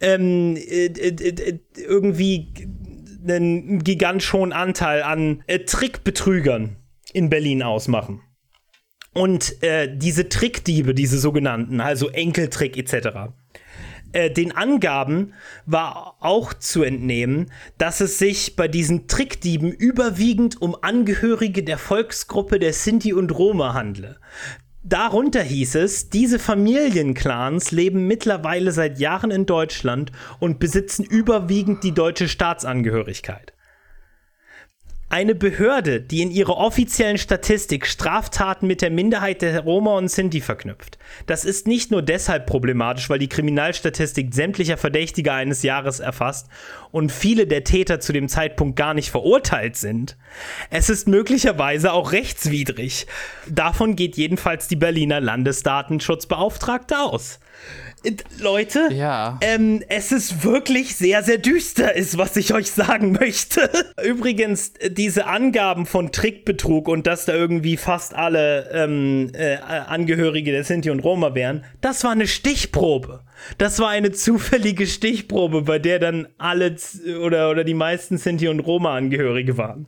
ähm, 0.00 0.56
äh, 0.56 0.86
äh, 0.86 1.08
äh, 1.08 1.58
irgendwie 1.76 2.52
einen 3.26 3.82
gigantisch 3.82 4.32
hohen 4.32 4.52
Anteil 4.52 5.02
an 5.02 5.42
äh, 5.46 5.60
Trickbetrügern 5.60 6.76
in 7.12 7.30
Berlin 7.30 7.62
ausmachen. 7.62 8.20
Und 9.14 9.56
diese 9.94 10.28
Trickdiebe, 10.28 10.94
diese 10.94 11.18
sogenannten, 11.18 11.80
also 11.80 12.08
Enkeltrick 12.08 12.76
etc., 12.76 13.32
den 14.14 14.52
Angaben 14.52 15.32
war 15.66 16.18
auch 16.20 16.54
zu 16.54 16.84
entnehmen, 16.84 17.50
dass 17.78 18.00
es 18.00 18.18
sich 18.18 18.54
bei 18.54 18.68
diesen 18.68 19.08
Trickdieben 19.08 19.72
überwiegend 19.72 20.62
um 20.62 20.76
Angehörige 20.80 21.64
der 21.64 21.78
Volksgruppe 21.78 22.60
der 22.60 22.72
Sinti 22.72 23.12
und 23.12 23.36
Roma 23.36 23.74
handle. 23.74 24.20
Darunter 24.88 25.42
hieß 25.42 25.74
es, 25.74 26.08
diese 26.08 26.38
Familienclans 26.38 27.72
leben 27.72 28.06
mittlerweile 28.06 28.72
seit 28.72 28.98
Jahren 28.98 29.30
in 29.30 29.44
Deutschland 29.44 30.12
und 30.38 30.60
besitzen 30.60 31.04
überwiegend 31.04 31.84
die 31.84 31.92
deutsche 31.92 32.26
Staatsangehörigkeit. 32.26 33.52
Eine 35.10 35.34
Behörde, 35.34 36.02
die 36.02 36.20
in 36.20 36.30
ihrer 36.30 36.58
offiziellen 36.58 37.16
Statistik 37.16 37.86
Straftaten 37.86 38.66
mit 38.66 38.82
der 38.82 38.90
Minderheit 38.90 39.40
der 39.40 39.60
Roma 39.60 39.96
und 39.96 40.08
Sinti 40.08 40.42
verknüpft. 40.42 40.98
Das 41.24 41.46
ist 41.46 41.66
nicht 41.66 41.90
nur 41.90 42.02
deshalb 42.02 42.44
problematisch, 42.44 43.08
weil 43.08 43.18
die 43.18 43.30
Kriminalstatistik 43.30 44.34
sämtlicher 44.34 44.76
Verdächtiger 44.76 45.32
eines 45.32 45.62
Jahres 45.62 46.00
erfasst 46.00 46.48
und 46.90 47.10
viele 47.10 47.46
der 47.46 47.64
Täter 47.64 48.00
zu 48.00 48.12
dem 48.12 48.28
Zeitpunkt 48.28 48.76
gar 48.76 48.92
nicht 48.92 49.10
verurteilt 49.10 49.76
sind. 49.76 50.18
Es 50.68 50.90
ist 50.90 51.08
möglicherweise 51.08 51.94
auch 51.94 52.12
rechtswidrig. 52.12 53.06
Davon 53.48 53.96
geht 53.96 54.18
jedenfalls 54.18 54.68
die 54.68 54.76
Berliner 54.76 55.22
Landesdatenschutzbeauftragte 55.22 56.98
aus. 56.98 57.40
Leute, 58.40 58.88
Ja. 58.92 59.38
ähm, 59.40 59.82
es 59.88 60.12
ist 60.12 60.44
wirklich 60.44 60.96
sehr, 60.96 61.22
sehr 61.22 61.38
düster, 61.38 61.94
ist, 61.94 62.18
was 62.18 62.36
ich 62.36 62.54
euch 62.54 62.70
sagen 62.70 63.12
möchte. 63.12 63.70
Übrigens, 64.04 64.72
diese 64.90 65.26
Angaben 65.26 65.86
von 65.86 66.12
Trickbetrug 66.12 66.88
und 66.88 67.06
dass 67.06 67.24
da 67.24 67.34
irgendwie 67.34 67.76
fast 67.76 68.14
alle 68.14 68.70
ähm, 68.72 69.30
äh, 69.34 69.56
Angehörige 69.56 70.52
der 70.52 70.64
Sinti 70.64 70.90
und 70.90 71.00
Roma 71.00 71.34
wären, 71.34 71.64
das 71.80 72.04
war 72.04 72.12
eine 72.12 72.26
Stichprobe. 72.26 73.20
Das 73.58 73.78
war 73.78 73.88
eine 73.90 74.12
zufällige 74.12 74.86
Stichprobe, 74.86 75.62
bei 75.62 75.78
der 75.78 75.98
dann 75.98 76.28
alle 76.38 76.76
oder, 77.20 77.50
oder 77.50 77.64
die 77.64 77.74
meisten 77.74 78.18
Sinti 78.18 78.48
und 78.48 78.60
Roma-Angehörige 78.60 79.56
waren. 79.56 79.86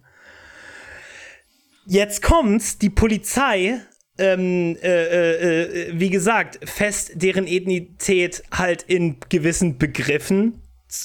Jetzt 1.87 2.23
kommt's, 2.23 2.79
die 2.79 2.91
Polizei 2.91 3.81
ähm, 4.21 4.77
äh, 4.83 4.89
äh, 4.89 5.63
äh, 5.63 5.93
wie 5.95 6.11
gesagt, 6.11 6.61
fest 6.69 7.13
deren 7.15 7.47
Ethnität 7.47 8.45
halt 8.53 8.83
in 8.83 9.17
gewissen 9.29 9.79
Begriffen 9.79 10.61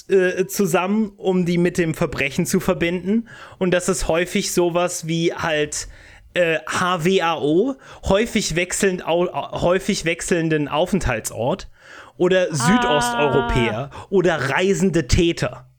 äh, 0.10 0.46
zusammen, 0.46 1.14
um 1.18 1.46
die 1.46 1.58
mit 1.58 1.78
dem 1.78 1.94
Verbrechen 1.94 2.46
zu 2.46 2.60
verbinden. 2.60 3.30
Und 3.58 3.72
das 3.72 3.88
ist 3.90 4.08
häufig 4.08 4.52
sowas 4.52 5.08
wie 5.08 5.34
halt 5.34 5.88
äh, 6.34 6.60
HWAO, 6.68 7.76
häufig, 8.04 8.56
wechselnd, 8.56 9.08
au, 9.08 9.28
häufig 9.62 10.06
wechselnden 10.06 10.68
Aufenthaltsort 10.68 11.70
oder 12.18 12.54
Südosteuropäer 12.54 13.90
oder 14.10 14.50
reisende 14.50 15.08
Täter, 15.08 15.70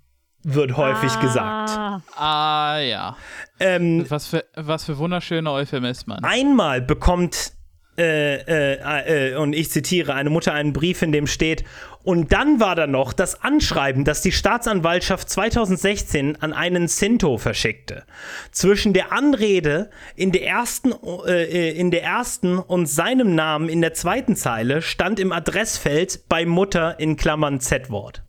wird 0.47 0.76
häufig 0.76 1.18
gesagt. 1.20 1.70
Ah, 1.70 2.01
Ah, 2.16 2.78
ja. 2.78 3.16
Ähm, 3.59 4.07
Was 4.09 4.28
für, 4.28 4.44
was 4.55 4.84
für 4.84 4.97
wunderschöne 4.99 5.51
Euphemismen. 5.51 6.22
einmal 6.22 6.80
bekommt, 6.80 7.53
äh, 7.99 8.36
äh, 8.42 9.32
äh, 9.32 9.36
und 9.36 9.55
ich 9.55 9.70
zitiere, 9.70 10.14
eine 10.14 10.30
Mutter 10.30 10.53
einen 10.53 10.72
Brief, 10.72 11.03
in 11.03 11.11
dem 11.12 11.26
steht, 11.26 11.64
und 12.05 12.32
dann 12.32 12.61
war 12.61 12.76
da 12.76 12.86
noch 12.86 13.12
das 13.12 13.42
Anschreiben, 13.42 14.05
das 14.05 14.22
die 14.22 14.30
Staatsanwaltschaft 14.30 15.28
2016 15.28 16.36
an 16.40 16.53
einen 16.53 16.86
Sinto 16.86 17.38
verschickte. 17.38 18.05
Zwischen 18.53 18.92
der 18.92 19.12
Anrede 19.12 19.90
in 20.14 20.30
der 20.30 20.47
ersten, 20.47 20.92
äh, 21.26 21.70
in 21.72 21.90
der 21.90 22.05
ersten 22.05 22.59
und 22.59 22.86
seinem 22.86 23.34
Namen 23.34 23.68
in 23.68 23.80
der 23.80 23.94
zweiten 23.94 24.36
Zeile 24.36 24.82
stand 24.82 25.18
im 25.18 25.32
Adressfeld 25.32 26.28
bei 26.28 26.47
Mutter 26.47 27.01
in 27.01 27.16
Klammern 27.16 27.59
Z-Wort. 27.59 28.22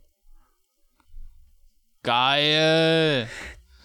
Geil. 2.08 3.28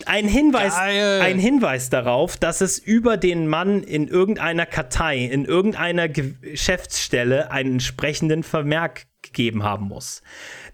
Ein 0.06 0.30
Hinweis, 0.30 0.74
Geil. 0.76 1.20
ein 1.22 1.40
Hinweis 1.40 1.90
darauf, 1.90 2.38
dass 2.38 2.62
es 2.62 2.80
über 2.80 3.18
den 3.18 3.48
Mann 3.48 3.84
in 3.84 4.08
irgendeiner 4.08 4.66
Kartei, 4.66 5.26
in 5.26 5.44
irgendeiner 5.44 6.08
Ge 6.08 6.36
Geschäftsstelle 6.42 7.52
einen 7.52 7.74
entsprechenden 7.74 8.44
Vermerk 8.44 9.08
gegeben 9.24 9.64
haben 9.64 9.90
muss, 9.90 10.22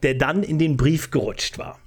der 0.03 0.13
dann 0.13 0.43
in 0.43 0.59
den 0.59 0.77
Brief 0.77 1.09
gerutscht 1.09 1.57
war. 1.57 1.79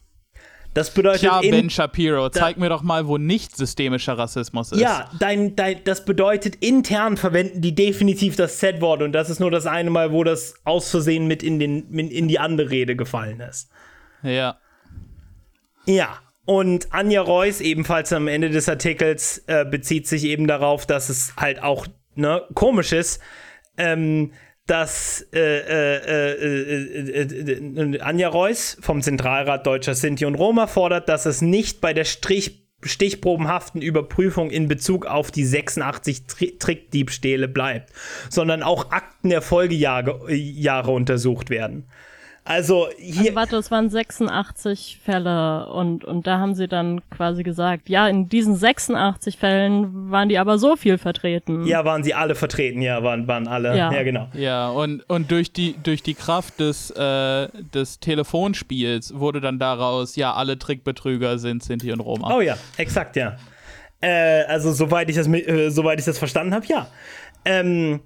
Das 0.74 0.92
bedeutet, 0.94 1.20
Tja, 1.20 1.38
in, 1.38 1.52
Ben 1.52 1.70
Shapiro, 1.70 2.28
zeig 2.30 2.56
mir 2.56 2.68
doch 2.68 2.82
mal, 2.82 3.06
wo 3.06 3.16
nicht 3.16 3.56
systemischer 3.56 4.18
Rassismus 4.18 4.72
ist. 4.72 4.80
ja, 4.80 5.08
dein, 5.20 5.54
dein, 5.54 5.84
das 5.84 6.04
bedeutet, 6.04 6.56
intern 6.56 7.16
verwenden 7.16 7.60
die 7.60 7.76
definitiv 7.76 8.34
das 8.34 8.58
Z-Wort 8.58 9.02
und 9.02 9.12
das 9.12 9.30
ist 9.30 9.38
nur 9.38 9.52
das 9.52 9.66
eine 9.66 9.90
Mal, 9.90 10.10
wo 10.10 10.24
das 10.24 10.54
aus 10.64 10.90
Versehen 10.90 11.28
mit 11.28 11.44
in, 11.44 11.60
den, 11.60 11.86
mit 11.88 12.10
in 12.10 12.26
die 12.26 12.40
andere 12.40 12.70
Rede 12.70 12.96
gefallen 12.96 13.38
ist. 13.38 13.70
Ja. 14.24 14.56
Ja, 15.84 16.18
und 16.44 16.92
Anja 16.92 17.22
Reuss, 17.22 17.60
ebenfalls 17.60 18.12
am 18.12 18.28
Ende 18.28 18.50
des 18.50 18.68
Artikels, 18.68 19.44
äh, 19.46 19.64
bezieht 19.64 20.08
sich 20.08 20.24
eben 20.24 20.46
darauf, 20.46 20.86
dass 20.86 21.08
es 21.08 21.34
halt 21.36 21.62
auch 21.62 21.86
ne, 22.14 22.42
komisch 22.54 22.92
ist, 22.92 23.20
ähm, 23.76 24.32
dass 24.66 25.26
äh, 25.32 25.38
äh, 25.38 25.96
äh, 26.06 27.22
äh, 27.22 27.94
äh, 27.94 28.00
Anja 28.00 28.28
Reuss 28.28 28.76
vom 28.80 29.02
Zentralrat 29.02 29.66
Deutscher 29.66 29.94
Sinti 29.94 30.24
und 30.24 30.34
Roma 30.34 30.66
fordert, 30.66 31.08
dass 31.08 31.26
es 31.26 31.42
nicht 31.42 31.80
bei 31.80 31.92
der 31.92 32.04
Strich 32.04 32.62
stichprobenhaften 32.84 33.80
Überprüfung 33.80 34.50
in 34.50 34.66
Bezug 34.66 35.06
auf 35.06 35.30
die 35.30 35.44
86 35.44 36.26
Tri 36.26 36.58
Trickdiebstähle 36.58 37.48
bleibt, 37.48 37.92
sondern 38.28 38.62
auch 38.62 38.90
Akten 38.90 39.30
der 39.30 39.42
Folgejahre 39.42 40.32
Jahre 40.32 40.90
untersucht 40.90 41.50
werden. 41.50 41.88
Also 42.44 42.88
hier. 42.98 43.36
warte, 43.36 43.54
es 43.56 43.70
waren 43.70 43.88
86 43.88 44.98
Fälle 45.04 45.68
und, 45.68 46.04
und 46.04 46.26
da 46.26 46.38
haben 46.38 46.56
sie 46.56 46.66
dann 46.66 47.00
quasi 47.08 47.44
gesagt, 47.44 47.88
ja, 47.88 48.08
in 48.08 48.28
diesen 48.28 48.56
86 48.56 49.38
Fällen 49.38 50.10
waren 50.10 50.28
die 50.28 50.38
aber 50.38 50.58
so 50.58 50.74
viel 50.74 50.98
vertreten. 50.98 51.64
Ja, 51.66 51.84
waren 51.84 52.02
sie 52.02 52.14
alle 52.14 52.34
vertreten, 52.34 52.82
ja, 52.82 53.00
waren, 53.04 53.28
waren 53.28 53.46
alle. 53.46 53.76
Ja, 53.76 53.92
Ja. 53.92 54.02
genau. 54.02 54.28
Ja, 54.34 54.70
und, 54.70 55.08
und 55.08 55.30
durch, 55.30 55.52
die, 55.52 55.76
durch 55.84 56.02
die 56.02 56.14
Kraft 56.14 56.58
des, 56.58 56.90
äh, 56.90 57.46
des 57.74 58.00
Telefonspiels 58.00 59.14
wurde 59.16 59.40
dann 59.40 59.60
daraus, 59.60 60.16
ja, 60.16 60.32
alle 60.34 60.58
Trickbetrüger 60.58 61.38
sind 61.38 61.62
Sinti 61.62 61.92
und 61.92 62.00
Roma. 62.00 62.34
Oh 62.36 62.40
ja, 62.40 62.56
exakt, 62.76 63.14
ja. 63.14 63.36
Äh, 64.00 64.42
also, 64.48 64.72
soweit 64.72 65.08
ich 65.08 65.14
das, 65.14 65.28
äh, 65.28 65.70
soweit 65.70 66.00
ich 66.00 66.04
das 66.06 66.18
verstanden 66.18 66.54
habe, 66.54 66.66
ja. 66.66 66.88
Ähm, 67.44 68.00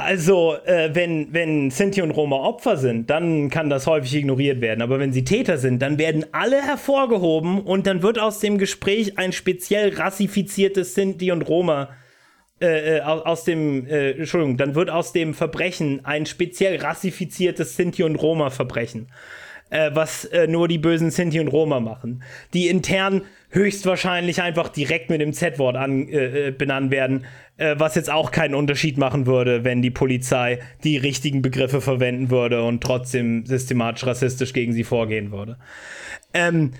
also, 0.00 0.54
äh, 0.64 0.94
wenn, 0.94 1.32
wenn 1.32 1.72
Sinti 1.72 2.02
und 2.02 2.12
Roma 2.12 2.36
Opfer 2.36 2.76
sind, 2.76 3.10
dann 3.10 3.50
kann 3.50 3.68
das 3.68 3.88
häufig 3.88 4.14
ignoriert 4.14 4.60
werden. 4.60 4.80
Aber 4.80 5.00
wenn 5.00 5.12
sie 5.12 5.24
Täter 5.24 5.58
sind, 5.58 5.82
dann 5.82 5.98
werden 5.98 6.24
alle 6.30 6.62
hervorgehoben 6.62 7.60
und 7.60 7.88
dann 7.88 8.02
wird 8.02 8.20
aus 8.20 8.38
dem 8.38 8.58
Gespräch 8.58 9.18
ein 9.18 9.32
speziell 9.32 9.92
rassifiziertes 9.94 10.94
Sinti 10.94 11.32
und 11.32 11.42
Roma 11.42 11.90
äh, 12.60 12.98
äh, 12.98 13.00
aus, 13.00 13.22
aus 13.22 13.44
dem, 13.44 13.88
äh, 13.88 14.12
Entschuldigung, 14.12 14.56
dann 14.56 14.76
wird 14.76 14.88
aus 14.88 15.12
dem 15.12 15.34
Verbrechen 15.34 16.04
ein 16.04 16.26
speziell 16.26 16.76
rassifiziertes 16.76 17.74
Sinti 17.76 18.04
und 18.04 18.16
Roma 18.16 18.50
Verbrechen 18.50 19.08
äh, 19.70 19.90
was 19.92 20.24
äh, 20.26 20.46
nur 20.46 20.68
die 20.68 20.78
bösen 20.78 21.10
Sinti 21.10 21.40
und 21.40 21.48
Roma 21.48 21.80
machen, 21.80 22.22
die 22.54 22.68
intern 22.68 23.22
höchstwahrscheinlich 23.50 24.42
einfach 24.42 24.68
direkt 24.68 25.10
mit 25.10 25.20
dem 25.20 25.32
Z-Wort 25.32 25.76
äh, 25.76 26.48
äh, 26.48 26.50
benannt 26.50 26.90
werden, 26.90 27.24
äh, 27.56 27.76
was 27.78 27.94
jetzt 27.94 28.10
auch 28.10 28.30
keinen 28.30 28.54
Unterschied 28.54 28.98
machen 28.98 29.26
würde, 29.26 29.64
wenn 29.64 29.82
die 29.82 29.90
Polizei 29.90 30.60
die 30.84 30.98
richtigen 30.98 31.40
Begriffe 31.40 31.80
verwenden 31.80 32.30
würde 32.30 32.62
und 32.62 32.82
trotzdem 32.82 33.46
systematisch 33.46 34.06
rassistisch 34.06 34.52
gegen 34.52 34.72
sie 34.72 34.84
vorgehen 34.84 35.32
würde. 35.32 35.58
Ähm, 36.34 36.72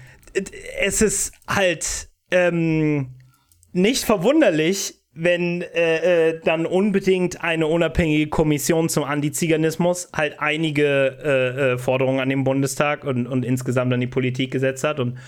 es 0.80 1.00
ist 1.00 1.32
halt 1.46 2.08
ähm, 2.30 3.14
nicht 3.72 4.04
verwunderlich, 4.04 4.94
wenn 5.20 5.62
äh, 5.62 6.28
äh, 6.28 6.40
dann 6.44 6.64
unbedingt 6.64 7.42
eine 7.42 7.66
unabhängige 7.66 8.28
Kommission 8.28 8.88
zum 8.88 9.02
Antiziganismus 9.02 10.10
halt 10.14 10.38
einige 10.38 11.74
äh, 11.74 11.78
Forderungen 11.78 12.20
an 12.20 12.28
den 12.28 12.44
Bundestag 12.44 13.04
und, 13.04 13.26
und 13.26 13.44
insgesamt 13.44 13.92
an 13.92 14.00
die 14.00 14.06
Politik 14.06 14.52
gesetzt 14.52 14.84
hat. 14.84 15.00
Und 15.00 15.18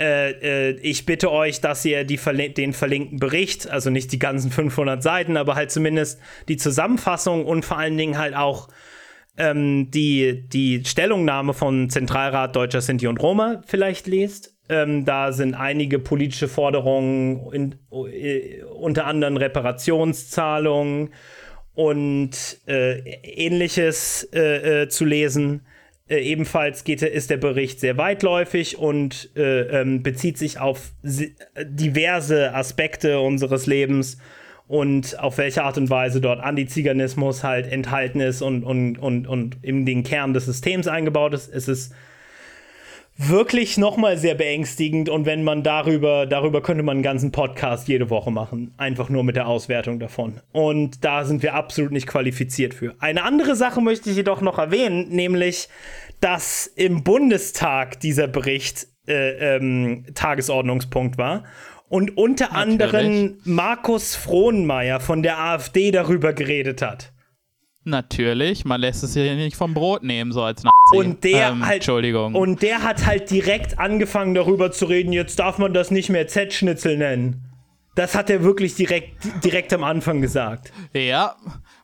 äh, 0.00 0.70
äh, 0.70 0.78
ich 0.80 1.04
bitte 1.04 1.30
euch, 1.30 1.60
dass 1.60 1.84
ihr 1.84 2.04
die 2.04 2.16
verli 2.16 2.54
den 2.54 2.72
verlinkten 2.72 3.18
Bericht, 3.18 3.68
also 3.68 3.90
nicht 3.90 4.10
die 4.12 4.18
ganzen 4.18 4.50
500 4.50 5.02
Seiten, 5.02 5.36
aber 5.36 5.56
halt 5.56 5.70
zumindest 5.70 6.18
die 6.48 6.56
Zusammenfassung 6.56 7.44
und 7.44 7.66
vor 7.66 7.76
allen 7.76 7.98
Dingen 7.98 8.16
halt 8.16 8.34
auch 8.34 8.68
ähm, 9.36 9.90
die, 9.90 10.48
die 10.48 10.82
Stellungnahme 10.86 11.52
von 11.52 11.90
Zentralrat 11.90 12.56
Deutscher 12.56 12.80
Sinti 12.80 13.06
und 13.08 13.18
Roma 13.18 13.60
vielleicht 13.66 14.06
lest. 14.06 14.54
Ähm, 14.70 15.04
da 15.04 15.32
sind 15.32 15.54
einige 15.54 15.98
politische 15.98 16.48
Forderungen, 16.48 17.52
in, 17.52 17.74
äh, 18.10 18.62
unter 18.62 19.04
anderem 19.06 19.36
Reparationszahlungen 19.36 21.10
und 21.74 22.58
äh, 22.66 23.00
ähnliches 23.22 24.28
äh, 24.32 24.82
äh, 24.82 24.88
zu 24.88 25.04
lesen. 25.04 25.66
Äh, 26.10 26.18
ebenfalls 26.22 26.82
geht, 26.82 27.02
ist 27.02 27.30
der 27.30 27.36
Bericht 27.36 27.78
sehr 27.78 27.96
weitläufig 27.96 28.76
und 28.76 29.30
äh, 29.36 29.80
ähm, 29.80 30.02
bezieht 30.02 30.38
sich 30.38 30.58
auf 30.58 30.92
diverse 31.04 32.52
Aspekte 32.52 33.20
unseres 33.20 33.66
Lebens 33.66 34.18
und 34.66 35.18
auf 35.20 35.38
welche 35.38 35.62
Art 35.62 35.78
und 35.78 35.88
Weise 35.88 36.20
dort 36.20 36.40
Antiziganismus 36.40 37.44
halt 37.44 37.70
enthalten 37.70 38.20
ist 38.20 38.42
und, 38.42 38.64
und, 38.64 38.98
und, 38.98 39.28
und 39.28 39.58
in 39.62 39.86
den 39.86 40.02
Kern 40.02 40.34
des 40.34 40.46
Systems 40.46 40.88
eingebaut 40.88 41.32
ist. 41.32 41.48
Es 41.52 41.68
ist 41.68 41.94
wirklich 43.28 43.76
nochmal 43.76 44.16
sehr 44.16 44.34
beängstigend 44.34 45.08
und 45.10 45.26
wenn 45.26 45.44
man 45.44 45.62
darüber, 45.62 46.26
darüber 46.26 46.62
könnte 46.62 46.82
man 46.82 46.96
einen 46.96 47.02
ganzen 47.02 47.32
Podcast 47.32 47.86
jede 47.86 48.08
Woche 48.08 48.30
machen. 48.30 48.72
Einfach 48.78 49.10
nur 49.10 49.24
mit 49.24 49.36
der 49.36 49.46
Auswertung 49.46 49.98
davon. 50.00 50.40
Und 50.52 51.04
da 51.04 51.24
sind 51.24 51.42
wir 51.42 51.54
absolut 51.54 51.92
nicht 51.92 52.06
qualifiziert 52.06 52.72
für. 52.72 52.94
Eine 52.98 53.24
andere 53.24 53.56
Sache 53.56 53.82
möchte 53.82 54.08
ich 54.08 54.16
jedoch 54.16 54.40
noch 54.40 54.58
erwähnen, 54.58 55.08
nämlich, 55.10 55.68
dass 56.20 56.66
im 56.66 57.04
Bundestag 57.04 58.00
dieser 58.00 58.26
Bericht 58.26 58.86
äh, 59.06 59.56
ähm, 59.56 60.06
Tagesordnungspunkt 60.14 61.18
war. 61.18 61.44
und 61.88 62.16
unter 62.16 62.52
anderem 62.52 63.38
Markus 63.44 64.14
Frohnmeier 64.14 65.00
von 65.00 65.22
der 65.22 65.38
AfD 65.40 65.90
darüber 65.90 66.32
geredet 66.32 66.80
hat. 66.82 67.12
Natürlich, 67.84 68.64
man 68.66 68.80
lässt 68.80 69.02
es 69.02 69.14
hier 69.14 69.34
nicht 69.34 69.56
vom 69.56 69.72
Brot 69.72 70.02
nehmen, 70.02 70.32
so 70.32 70.42
als 70.42 70.62
Nazi. 70.62 70.96
Und 70.96 71.24
der 71.24 71.48
ähm, 71.48 71.64
halt, 71.64 71.76
Entschuldigung. 71.76 72.34
Und 72.34 72.62
der 72.62 72.82
hat 72.82 73.06
halt 73.06 73.30
direkt 73.30 73.78
angefangen 73.78 74.34
darüber 74.34 74.70
zu 74.70 74.84
reden, 74.84 75.12
jetzt 75.12 75.38
darf 75.38 75.56
man 75.58 75.72
das 75.72 75.90
nicht 75.90 76.10
mehr 76.10 76.26
Z-Schnitzel 76.28 76.98
nennen. 76.98 77.42
Das 77.94 78.14
hat 78.14 78.30
er 78.30 78.44
wirklich 78.44 78.74
direkt, 78.74 79.44
direkt 79.44 79.72
am 79.72 79.82
Anfang 79.82 80.20
gesagt. 80.20 80.72
ja, 80.94 81.36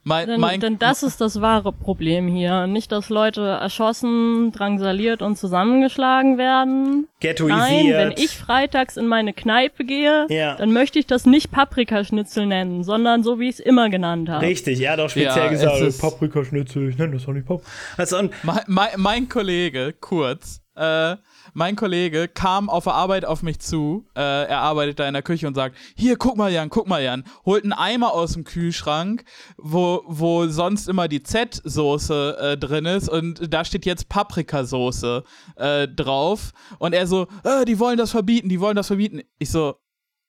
mein, 0.09 0.29
Denn, 0.29 0.41
mein, 0.41 0.61
denn 0.61 0.79
das 0.79 1.03
ist 1.03 1.21
das 1.21 1.41
wahre 1.41 1.73
Problem 1.73 2.29
hier. 2.29 2.69
Nicht, 2.69 2.93
dass 2.93 3.09
Leute 3.09 3.41
erschossen, 3.41 4.53
drangsaliert 4.53 5.21
und 5.21 5.37
zusammengeschlagen 5.37 6.39
werden. 6.39 7.09
Ghettoisiert. 7.19 7.59
Nein, 7.59 7.87
wenn 7.93 8.13
ich 8.13 8.31
freitags 8.31 8.97
in 8.97 9.09
meine 9.09 9.33
Kneipe 9.33 9.85
gehe, 9.85 10.27
Ja. 10.29 10.55
dann 10.55 10.73
möchte 10.73 11.01
ich 11.01 11.07
das 11.09 11.27
nicht 11.27 11.51
Paprikaschnitzel 11.51 12.47
nennen, 12.47 12.85
sondern 12.85 13.25
so, 13.25 13.41
wie 13.41 13.49
ich 13.49 13.57
es 13.57 13.61
immer 13.61 13.91
genannt 13.91 14.29
habe. 14.29 14.47
Richtig, 14.47 14.87
hat 14.89 15.01
auch 15.01 15.11
speziell 15.11 15.47
Ja, 15.47 15.49
gesagt, 15.51 15.77
es 15.81 15.95
ist- 15.97 16.01
Paprikaschnitzel, 16.01 16.89
ich 16.89 16.99
nenne 16.99 17.15
das 17.15 17.27
auch 17.27 17.33
nicht 17.33 17.47
Pap. 17.49 17.63
Also, 17.97 18.23
mein, 18.45 18.61
mein, 18.69 18.89
mein 18.97 19.29
Kollege, 19.29 19.93
kurz, 20.01 20.61
äh, 20.77 21.17
mein 21.57 21.75
Kollege 21.75 22.29
kam 22.29 22.69
auf 22.69 22.85
der 22.85 22.93
Arbeit 22.93 23.25
auf 23.25 23.43
mich 23.43 23.61
zu, 23.61 24.07
äh, 24.15 24.21
er 24.21 24.59
arbeitet 24.59 24.99
da 24.99 25.09
in 25.09 25.15
der 25.15 25.23
Küche 25.23 25.47
und 25.47 25.55
sagt, 25.55 25.75
hier, 25.97 26.19
guck 26.19 26.37
mal 26.37 26.53
Jan, 26.53 26.69
guck 26.69 26.87
mal 26.87 27.03
Jan, 27.03 27.25
holt 27.47 27.65
einen 27.65 27.73
Eimer 27.73 28.13
aus 28.13 28.35
dem 28.35 28.45
Kühlschrank, 28.45 29.25
wo, 29.57 30.03
wo 30.07 30.47
sonst 30.49 30.87
immer 30.87 31.09
die 31.09 31.23
Z-Soße 31.23 32.37
äh, 32.39 32.59
drin 32.59 32.85
ist 32.85 33.09
und 33.09 33.55
da 33.55 33.65
steht 33.65 33.87
jetzt 33.87 34.11
Paprikasoße 34.11 35.25
äh, 35.57 35.89
drauf 35.89 36.53
und 36.79 36.93
er 36.93 37.07
so, 37.07 37.27
äh, 37.43 37.65
die 37.65 37.79
wollen 37.79 37.97
das 37.97 38.11
verbieten, 38.11 38.51
die 38.51 38.61
wollen 38.61 38.77
das 38.77 38.89
verbieten. 38.89 39.23
Ich 39.39 39.51
so, 39.51 39.77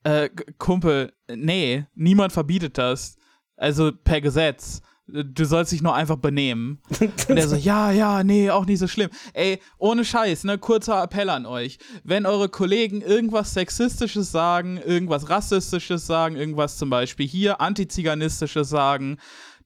äh, 0.03 0.29
Kumpel, 0.57 1.11
nee, 1.27 1.85
niemand 1.93 2.31
verbietet 2.31 2.77
das. 2.77 3.17
Also 3.57 3.91
per 3.91 4.21
Gesetz. 4.21 4.81
Du 5.07 5.45
sollst 5.45 5.71
dich 5.71 5.81
nur 5.81 5.95
einfach 5.95 6.17
benehmen. 6.17 6.81
Und 6.99 7.37
er 7.37 7.47
so, 7.47 7.55
ja, 7.55 7.91
ja, 7.91 8.23
nee, 8.23 8.49
auch 8.49 8.65
nicht 8.65 8.79
so 8.79 8.87
schlimm. 8.87 9.09
Ey, 9.33 9.61
ohne 9.77 10.03
Scheiß, 10.03 10.43
ne, 10.43 10.57
kurzer 10.57 11.01
Appell 11.01 11.29
an 11.29 11.45
euch. 11.45 11.79
Wenn 12.03 12.25
eure 12.25 12.49
Kollegen 12.49 13.01
irgendwas 13.01 13.53
Sexistisches 13.53 14.31
sagen, 14.31 14.77
irgendwas 14.77 15.29
Rassistisches 15.29 16.05
sagen, 16.05 16.35
irgendwas 16.35 16.77
zum 16.77 16.89
Beispiel 16.89 17.27
hier 17.27 17.61
Antiziganistisches 17.61 18.69
sagen, 18.69 19.17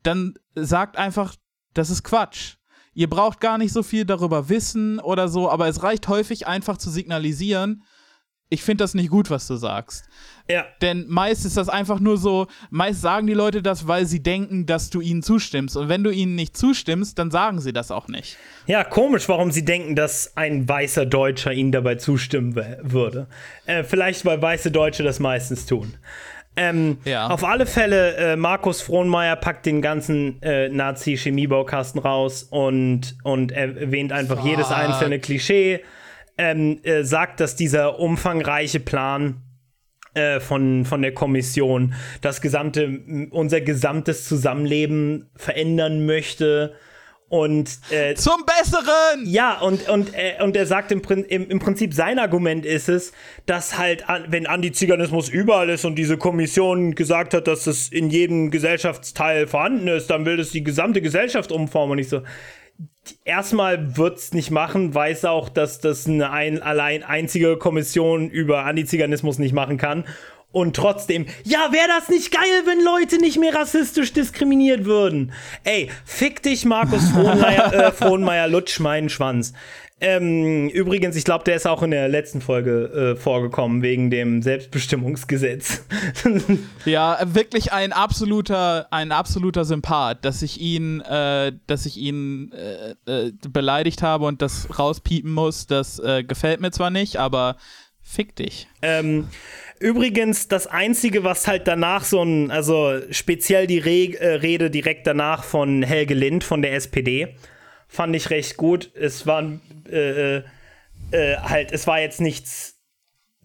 dann 0.03 0.35
sagt 0.55 0.97
einfach, 0.97 1.35
das 1.73 1.89
ist 1.89 2.03
Quatsch. 2.03 2.57
Ihr 2.93 3.09
braucht 3.09 3.39
gar 3.39 3.57
nicht 3.57 3.73
so 3.73 3.83
viel 3.83 4.05
darüber 4.05 4.49
wissen 4.49 4.99
oder 4.99 5.27
so, 5.27 5.49
aber 5.49 5.67
es 5.67 5.81
reicht 5.81 6.07
häufig 6.07 6.45
einfach 6.45 6.77
zu 6.77 6.89
signalisieren, 6.91 7.83
ich 8.53 8.63
finde 8.63 8.83
das 8.83 8.93
nicht 8.93 9.09
gut, 9.09 9.29
was 9.29 9.47
du 9.47 9.55
sagst. 9.55 10.09
Ja, 10.49 10.65
Denn 10.81 11.05
meist 11.07 11.45
ist 11.45 11.57
das 11.57 11.69
einfach 11.69 11.99
nur 11.99 12.17
so, 12.17 12.47
meist 12.69 13.01
sagen 13.01 13.27
die 13.27 13.33
Leute 13.33 13.61
das, 13.61 13.87
weil 13.87 14.05
sie 14.05 14.21
denken, 14.21 14.65
dass 14.65 14.89
du 14.89 15.01
ihnen 15.01 15.23
zustimmst. 15.23 15.77
Und 15.77 15.89
wenn 15.89 16.03
du 16.03 16.11
ihnen 16.11 16.35
nicht 16.35 16.57
zustimmst, 16.57 17.17
dann 17.19 17.31
sagen 17.31 17.59
sie 17.59 17.73
das 17.73 17.91
auch 17.91 18.07
nicht. 18.07 18.37
ja, 18.67 18.83
komisch, 18.83 19.27
warum 19.29 19.51
sie 19.51 19.65
denken, 19.65 19.95
dass 19.95 20.35
ein 20.35 20.67
weißer 20.67 21.05
Deutscher 21.05 21.53
ihnen 21.53 21.71
dabei 21.71 21.95
zustimmen 21.95 22.55
würde. 22.81 23.27
Äh, 23.65 23.83
vielleicht, 23.83 24.25
weil 24.25 24.41
weiße 24.41 24.71
Deutsche 24.71 25.03
das 25.03 25.19
meistens 25.19 25.65
tun. 25.65 25.93
Ähm, 26.55 26.97
Ja. 27.05 27.27
Auf 27.27 27.43
alle 27.43 27.65
Fälle, 27.65 28.15
äh, 28.15 28.35
Markus 28.35 28.81
Frohnmeier 28.81 29.37
packt 29.37 29.65
den 29.65 29.81
ganzen 29.81 30.41
äh, 30.41 30.67
Nazi-Chemiebaukasten 30.69 32.01
raus 32.01 32.43
und, 32.43 33.15
und 33.23 33.51
erwähnt 33.51 34.11
einfach 34.11 34.37
Fuck. 34.39 34.45
jedes 34.49 34.69
einzelne 34.69 35.19
Klischee. 35.19 35.81
Ähm, 36.37 36.79
äh, 36.83 37.03
sagt, 37.03 37.39
dass 37.39 37.55
dieser 37.55 37.99
umfangreiche 37.99 38.79
Plan 38.79 39.41
von, 40.39 40.85
von 40.85 41.01
der 41.01 41.13
Kommission 41.13 41.93
das 42.21 42.41
gesamte, 42.41 42.99
unser 43.31 43.61
gesamtes 43.61 44.27
Zusammenleben 44.27 45.29
verändern 45.35 46.05
möchte. 46.05 46.73
Und 47.31 47.79
äh, 47.91 48.13
Zum 48.15 48.43
Besseren! 48.45 49.25
ja, 49.25 49.57
und, 49.61 49.87
und, 49.87 50.13
äh, 50.13 50.43
und 50.43 50.53
er 50.57 50.65
sagt 50.65 50.91
im, 50.91 51.01
im, 51.01 51.49
im 51.49 51.59
Prinzip, 51.59 51.93
sein 51.93 52.19
Argument 52.19 52.65
ist 52.65 52.89
es, 52.89 53.13
dass 53.45 53.77
halt, 53.77 54.03
wenn 54.27 54.47
Antiziganismus 54.47 55.29
überall 55.29 55.69
ist 55.69 55.85
und 55.85 55.95
diese 55.95 56.17
Kommission 56.17 56.93
gesagt 56.93 57.33
hat, 57.33 57.47
dass 57.47 57.67
es 57.67 57.87
in 57.87 58.09
jedem 58.09 58.51
Gesellschaftsteil 58.51 59.47
vorhanden 59.47 59.87
ist, 59.87 60.09
dann 60.09 60.25
will 60.25 60.41
es 60.41 60.51
die 60.51 60.61
gesamte 60.61 61.01
Gesellschaft 61.01 61.53
umformen. 61.53 61.93
Und 61.93 61.99
ich 61.99 62.09
so, 62.09 62.21
erstmal 63.25 63.97
wird's 63.97 64.33
nicht 64.33 64.51
machen, 64.51 64.93
weiß 64.93 65.25
auch, 65.25 65.49
dass 65.49 65.79
das 65.79 66.07
eine 66.07 66.31
ein, 66.31 66.61
allein 66.61 67.03
einzige 67.03 67.57
Kommission 67.57 68.29
über 68.29 68.65
Antiziganismus 68.65 69.39
nicht 69.39 69.53
machen 69.53 69.77
kann. 69.77 70.05
Und 70.51 70.75
trotzdem, 70.75 71.27
ja, 71.45 71.69
wäre 71.71 71.87
das 71.87 72.09
nicht 72.09 72.31
geil, 72.31 72.63
wenn 72.65 72.83
Leute 72.83 73.19
nicht 73.19 73.39
mehr 73.39 73.55
rassistisch 73.55 74.11
diskriminiert 74.11 74.83
würden? 74.83 75.31
Ey, 75.63 75.89
fick 76.03 76.43
dich, 76.43 76.65
Markus 76.65 77.09
Frohnmeier, 77.13 77.73
äh, 77.73 77.91
Frohnmeier 77.93 78.49
Lutsch, 78.49 78.79
meinen 78.81 79.09
Schwanz. 79.09 79.53
Ähm, 80.03 80.67
übrigens, 80.69 81.15
ich 81.15 81.23
glaube, 81.23 81.43
der 81.43 81.55
ist 81.55 81.67
auch 81.67 81.83
in 81.83 81.91
der 81.91 82.09
letzten 82.09 82.41
Folge 82.41 83.13
äh, 83.13 83.15
vorgekommen, 83.15 83.83
wegen 83.83 84.09
dem 84.09 84.41
Selbstbestimmungsgesetz. 84.41 85.85
Ja, 86.85 87.19
wirklich 87.23 87.71
ein 87.71 87.93
absoluter, 87.93 88.87
ein 88.91 89.11
absoluter 89.11 89.65
Sympath, 89.65 90.25
dass 90.25 90.41
ich 90.41 90.59
ihn, 90.59 91.01
äh, 91.01 91.51
dass 91.67 91.85
ich 91.85 91.97
ihn 91.97 92.51
äh, 92.53 93.27
äh, 93.27 93.31
beleidigt 93.49 94.01
habe 94.01 94.25
und 94.25 94.41
das 94.41 94.79
rauspiepen 94.79 95.31
muss, 95.31 95.67
das 95.67 95.99
äh, 95.99 96.23
gefällt 96.23 96.59
mir 96.59 96.71
zwar 96.71 96.89
nicht, 96.89 97.17
aber 97.17 97.57
fick 98.01 98.35
dich. 98.35 98.67
Ähm, 98.81 99.27
übrigens, 99.79 100.47
das 100.47 100.65
Einzige, 100.65 101.23
was 101.23 101.47
halt 101.47 101.67
danach 101.67 102.03
so 102.03 102.23
ein, 102.23 102.49
also 102.49 102.99
speziell 103.11 103.67
die 103.67 103.79
Re 103.79 104.17
äh, 104.19 104.35
Rede 104.35 104.71
direkt 104.71 105.05
danach 105.05 105.43
von 105.43 105.83
Helge 105.83 106.15
Lind 106.15 106.43
von 106.43 106.61
der 106.61 106.73
SPD, 106.73 107.35
fand 107.91 108.15
ich 108.15 108.29
recht 108.29 108.55
gut. 108.57 108.89
Es 108.95 109.27
war 109.27 109.43
äh, 109.91 110.37
äh, 110.37 110.43
äh, 111.11 111.35
halt, 111.37 111.73
es 111.73 111.85
war 111.87 111.99
jetzt 111.99 112.21
nichts 112.21 112.79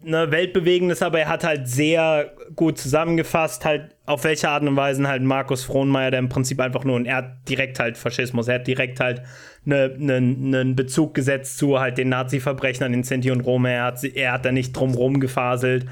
ne, 0.01 0.31
Weltbewegendes, 0.31 1.03
aber 1.03 1.19
er 1.19 1.29
hat 1.29 1.43
halt 1.43 1.69
sehr 1.69 2.33
gut 2.55 2.79
zusammengefasst, 2.79 3.65
halt 3.65 3.97
auf 4.07 4.23
welche 4.23 4.49
Art 4.49 4.63
und 4.63 4.77
Weise 4.77 5.07
halt 5.09 5.23
Markus 5.23 5.65
Frohnmeier, 5.65 6.13
der 6.13 6.21
im 6.21 6.29
Prinzip 6.29 6.61
einfach 6.61 6.85
nur, 6.85 6.95
und 6.95 7.07
er 7.07 7.17
hat 7.17 7.49
direkt 7.49 7.81
halt 7.81 7.99
Faschismus, 7.99 8.47
er 8.47 8.61
hat 8.61 8.69
direkt 8.69 9.01
halt 9.01 9.23
einen 9.67 9.99
ne, 9.99 10.21
ne 10.21 10.75
Bezug 10.75 11.15
gesetzt 11.15 11.59
zu 11.59 11.81
halt 11.81 11.99
den 11.99 12.11
Nazi-Verbrechern 12.11 12.95
in 12.95 13.03
Sinti 13.03 13.33
und 13.33 13.41
Roma, 13.41 13.71
er 13.71 13.83
hat, 13.83 14.05
er 14.05 14.33
hat 14.33 14.45
da 14.45 14.53
nicht 14.53 14.73
drumrum 14.75 15.19
gefaselt. 15.19 15.87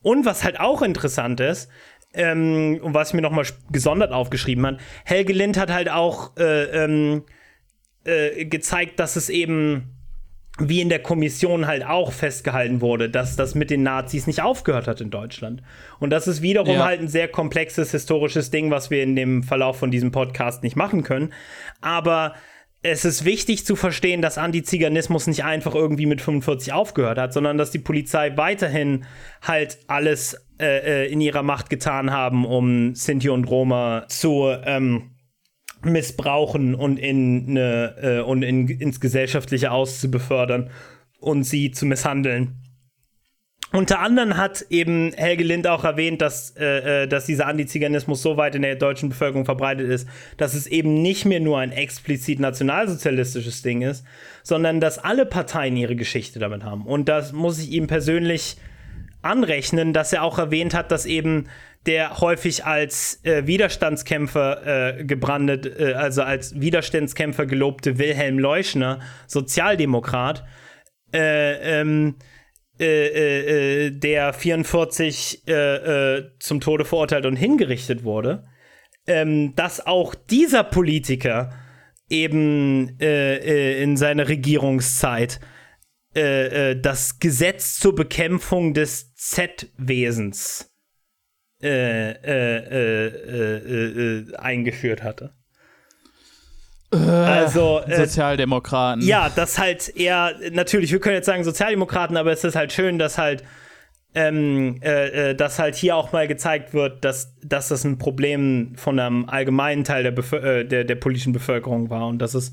Und 0.00 0.24
was 0.24 0.44
halt 0.44 0.58
auch 0.58 0.80
interessant 0.80 1.40
ist, 1.40 1.68
ähm, 2.14 2.80
und 2.82 2.94
was 2.94 3.12
mir 3.12 3.20
nochmal 3.20 3.44
gesondert 3.70 4.12
aufgeschrieben 4.12 4.64
hat, 4.64 4.78
Helge 5.04 5.34
Lind 5.34 5.58
hat 5.58 5.70
halt 5.70 5.90
auch 5.90 6.34
äh, 6.38 6.84
ähm, 6.84 7.24
äh, 8.08 8.44
gezeigt, 8.46 8.98
dass 8.98 9.16
es 9.16 9.28
eben 9.28 9.94
wie 10.60 10.80
in 10.80 10.88
der 10.88 10.98
Kommission 10.98 11.68
halt 11.68 11.84
auch 11.86 12.10
festgehalten 12.12 12.80
wurde, 12.80 13.08
dass 13.08 13.36
das 13.36 13.54
mit 13.54 13.70
den 13.70 13.84
Nazis 13.84 14.26
nicht 14.26 14.42
aufgehört 14.42 14.88
hat 14.88 15.00
in 15.00 15.10
Deutschland. 15.10 15.62
Und 16.00 16.10
das 16.10 16.26
ist 16.26 16.42
wiederum 16.42 16.74
Ja. 16.74 16.84
halt 16.84 17.00
ein 17.00 17.06
sehr 17.06 17.28
komplexes 17.28 17.92
historisches 17.92 18.50
Ding, 18.50 18.70
was 18.72 18.90
wir 18.90 19.04
in 19.04 19.14
dem 19.14 19.44
Verlauf 19.44 19.78
von 19.78 19.92
diesem 19.92 20.10
Podcast 20.10 20.64
nicht 20.64 20.74
machen 20.74 21.04
können. 21.04 21.32
Aber 21.80 22.34
es 22.82 23.04
ist 23.04 23.24
wichtig 23.24 23.66
zu 23.66 23.76
verstehen, 23.76 24.20
dass 24.22 24.36
Antiziganismus 24.38 25.28
nicht 25.28 25.44
einfach 25.44 25.74
irgendwie 25.76 26.06
mit 26.06 26.20
45 26.20 26.72
aufgehört 26.72 27.18
hat, 27.18 27.32
sondern 27.32 27.56
dass 27.58 27.70
die 27.70 27.78
Polizei 27.80 28.36
weiterhin 28.36 29.04
halt 29.42 29.78
alles 29.86 30.34
äh, 30.60 31.04
äh, 31.04 31.12
in 31.12 31.20
ihrer 31.20 31.44
Macht 31.44 31.70
getan 31.70 32.10
haben, 32.10 32.44
um 32.44 32.96
Sinti 32.96 33.28
und 33.28 33.44
Roma 33.44 34.06
zu 34.08 34.48
ähm, 34.64 35.10
missbrauchen 35.82 36.74
und 36.74 36.98
in 36.98 37.50
eine, 37.50 37.94
äh, 38.00 38.20
und 38.20 38.42
in, 38.42 38.68
ins 38.68 39.00
gesellschaftliche 39.00 39.70
Aus 39.70 40.06
und 41.20 41.44
sie 41.44 41.70
zu 41.70 41.86
misshandeln. 41.86 42.56
Unter 43.70 44.00
anderem 44.00 44.38
hat 44.38 44.64
eben 44.70 45.12
Helge 45.12 45.44
Lind 45.44 45.66
auch 45.66 45.84
erwähnt, 45.84 46.22
dass, 46.22 46.56
äh, 46.56 47.02
äh, 47.02 47.06
dass 47.06 47.26
dieser 47.26 47.46
Antiziganismus 47.46 48.22
so 48.22 48.38
weit 48.38 48.54
in 48.54 48.62
der 48.62 48.76
deutschen 48.76 49.10
Bevölkerung 49.10 49.44
verbreitet 49.44 49.90
ist, 49.90 50.08
dass 50.38 50.54
es 50.54 50.66
eben 50.66 51.02
nicht 51.02 51.26
mehr 51.26 51.40
nur 51.40 51.58
ein 51.58 51.70
explizit 51.70 52.40
nationalsozialistisches 52.40 53.60
Ding 53.60 53.82
ist, 53.82 54.06
sondern 54.42 54.80
dass 54.80 54.98
alle 54.98 55.26
Parteien 55.26 55.76
ihre 55.76 55.96
Geschichte 55.96 56.38
damit 56.38 56.64
haben. 56.64 56.86
Und 56.86 57.10
das 57.10 57.32
muss 57.32 57.58
ich 57.58 57.70
ihm 57.70 57.88
persönlich 57.88 58.56
anrechnen, 59.20 59.92
dass 59.92 60.14
er 60.14 60.22
auch 60.22 60.38
erwähnt 60.38 60.72
hat, 60.72 60.90
dass 60.90 61.04
eben 61.04 61.48
der 61.88 62.20
häufig 62.20 62.66
als 62.66 63.24
äh, 63.24 63.46
Widerstandskämpfer 63.46 64.98
äh, 64.98 65.04
gebrandet, 65.04 65.66
äh, 65.80 65.94
also 65.94 66.22
als 66.22 66.60
Widerstandskämpfer 66.60 67.46
gelobte 67.46 67.98
Wilhelm 67.98 68.38
Leuschner, 68.38 69.00
Sozialdemokrat, 69.26 70.44
äh, 71.14 71.80
ähm, 71.80 72.16
äh, 72.78 73.86
äh, 73.86 73.90
der 73.90 74.34
44 74.34 75.48
äh, 75.48 75.52
äh, 76.16 76.30
zum 76.38 76.60
Tode 76.60 76.84
verurteilt 76.84 77.24
und 77.24 77.36
hingerichtet 77.36 78.04
wurde, 78.04 78.46
ähm, 79.06 79.54
dass 79.56 79.84
auch 79.86 80.14
dieser 80.14 80.64
Politiker 80.64 81.54
eben 82.10 82.98
in 82.98 83.98
seiner 83.98 84.28
Regierungszeit 84.28 85.40
das 86.14 87.18
Gesetz 87.18 87.78
zur 87.78 87.94
Bekämpfung 87.94 88.72
des 88.72 89.14
Z-Wesens 89.14 90.68
äh, 91.62 92.10
äh, 92.10 93.06
äh, 93.06 94.36
eingeführt 94.36 95.02
hatte. 95.02 95.32
Also, 96.90 97.82
Sozialdemokraten. 97.86 99.02
Ja, 99.02 99.30
das 99.34 99.58
halt 99.58 99.94
eher, 99.94 100.34
natürlich, 100.52 100.90
wir 100.90 101.00
können 101.00 101.16
jetzt 101.16 101.26
sagen 101.26 101.44
Sozialdemokraten, 101.44 102.16
aber 102.16 102.32
es 102.32 102.44
ist 102.44 102.56
halt 102.56 102.72
schön, 102.72 102.98
dass 102.98 103.18
halt 103.18 103.44
ähm, 104.14 104.80
äh, 104.80 105.34
dass 105.34 105.58
halt 105.58 105.74
hier 105.74 105.94
auch 105.94 106.12
mal 106.12 106.26
gezeigt 106.26 106.72
wird, 106.72 107.04
dass, 107.04 107.34
dass 107.42 107.68
das 107.68 107.84
ein 107.84 107.98
Problem 107.98 108.72
von 108.76 108.98
einem 108.98 109.28
allgemeinen 109.28 109.84
Teil 109.84 110.02
der, 110.02 110.12
Bevö 110.12 110.38
äh, 110.38 110.64
der, 110.64 110.84
der 110.84 110.94
politischen 110.94 111.32
Bevölkerung 111.32 111.90
war 111.90 112.06
und 112.06 112.18
dass 112.18 112.34
es, 112.34 112.52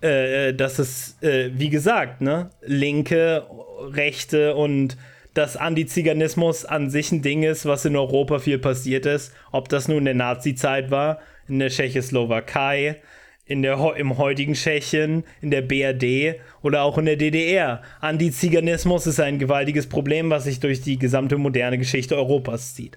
äh, 0.00 0.54
dass 0.54 0.78
es 0.78 1.20
äh, 1.22 1.50
wie 1.54 1.68
gesagt, 1.68 2.20
ne, 2.20 2.50
Linke, 2.62 3.44
Rechte 3.92 4.54
und 4.54 4.96
dass 5.34 5.56
Antiziganismus 5.56 6.64
an 6.64 6.90
sich 6.90 7.12
ein 7.12 7.22
Ding 7.22 7.42
ist, 7.42 7.66
was 7.66 7.84
in 7.84 7.96
Europa 7.96 8.38
viel 8.38 8.58
passiert 8.58 9.06
ist, 9.06 9.32
ob 9.52 9.68
das 9.68 9.88
nun 9.88 9.98
in 9.98 10.04
der 10.04 10.14
Nazi-Zeit 10.14 10.90
war, 10.90 11.18
in 11.48 11.58
der 11.58 11.70
Tschechoslowakei, 11.70 13.02
in 13.44 13.62
der, 13.62 13.96
im 13.96 14.16
heutigen 14.16 14.54
Tschechien, 14.54 15.24
in 15.42 15.50
der 15.50 15.62
BRD 15.62 16.40
oder 16.62 16.82
auch 16.82 16.96
in 16.96 17.04
der 17.04 17.16
DDR. 17.16 17.82
Antiziganismus 18.00 19.06
ist 19.06 19.20
ein 19.20 19.38
gewaltiges 19.38 19.88
Problem, 19.88 20.30
was 20.30 20.44
sich 20.44 20.60
durch 20.60 20.80
die 20.80 20.98
gesamte 20.98 21.36
moderne 21.36 21.76
Geschichte 21.76 22.16
Europas 22.16 22.74
zieht. 22.74 22.96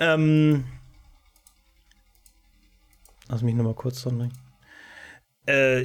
Ähm. 0.00 0.64
Lass 3.28 3.42
mich 3.42 3.54
nochmal 3.54 3.74
kurz 3.74 4.02
dran 4.02 4.30
äh, 5.46 5.84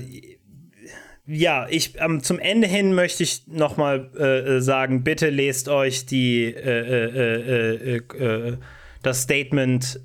ja, 1.32 1.66
ich 1.70 1.94
ähm, 2.00 2.22
zum 2.22 2.40
Ende 2.40 2.68
hin 2.68 2.94
möchte 2.94 3.24
ich 3.24 3.48
nochmal 3.48 4.10
äh, 4.20 4.58
äh, 4.58 4.62
sagen, 4.62 5.04
bitte 5.04 5.30
lest 5.30 5.70
euch 5.70 6.06
die 6.06 6.44
äh, 6.44 7.96
äh, 7.96 7.96
äh 7.98 8.58
das 9.04 9.24
Statement 9.24 10.00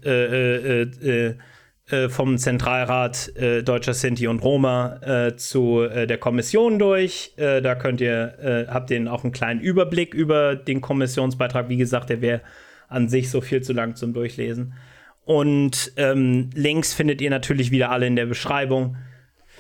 vom 2.09 2.39
Zentralrat 2.39 3.31
Deutscher 3.63 3.93
Sinti 3.93 4.27
und 4.27 4.43
Roma 4.43 5.35
zu 5.37 5.87
der 5.87 6.17
Kommission 6.17 6.79
durch. 6.79 7.35
da 7.37 7.75
könnt 7.75 8.01
ihr, 8.01 8.67
habt 8.71 8.91
ihr 8.91 9.13
auch 9.13 9.23
einen 9.23 9.35
kleinen 9.35 9.61
Überblick 9.61 10.15
über 10.15 10.57
den 10.57 10.81
Kommissionsbeitrag. 10.81 11.69
Wie 11.69 11.77
gesagt, 11.77 12.09
der 12.09 12.23
wäre 12.23 12.41
an 12.89 13.11
sich 13.11 13.29
so 13.29 13.43
viel 13.43 13.61
zu 13.61 13.75
lang 13.75 13.97
zum 13.97 14.15
Durchlesen. 14.15 14.73
Und 15.27 15.93
ähm, 15.99 16.49
Links 16.55 16.95
findet 16.95 17.21
ihr 17.21 17.29
natürlich 17.29 17.71
wieder 17.71 17.91
alle 17.91 18.07
in 18.07 18.17
der 18.17 18.25
Beschreibung. 18.25 18.97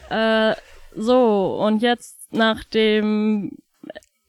Äh, 0.08 0.54
so, 0.96 1.58
und 1.60 1.82
jetzt 1.82 2.32
nach 2.32 2.64
dem 2.64 3.52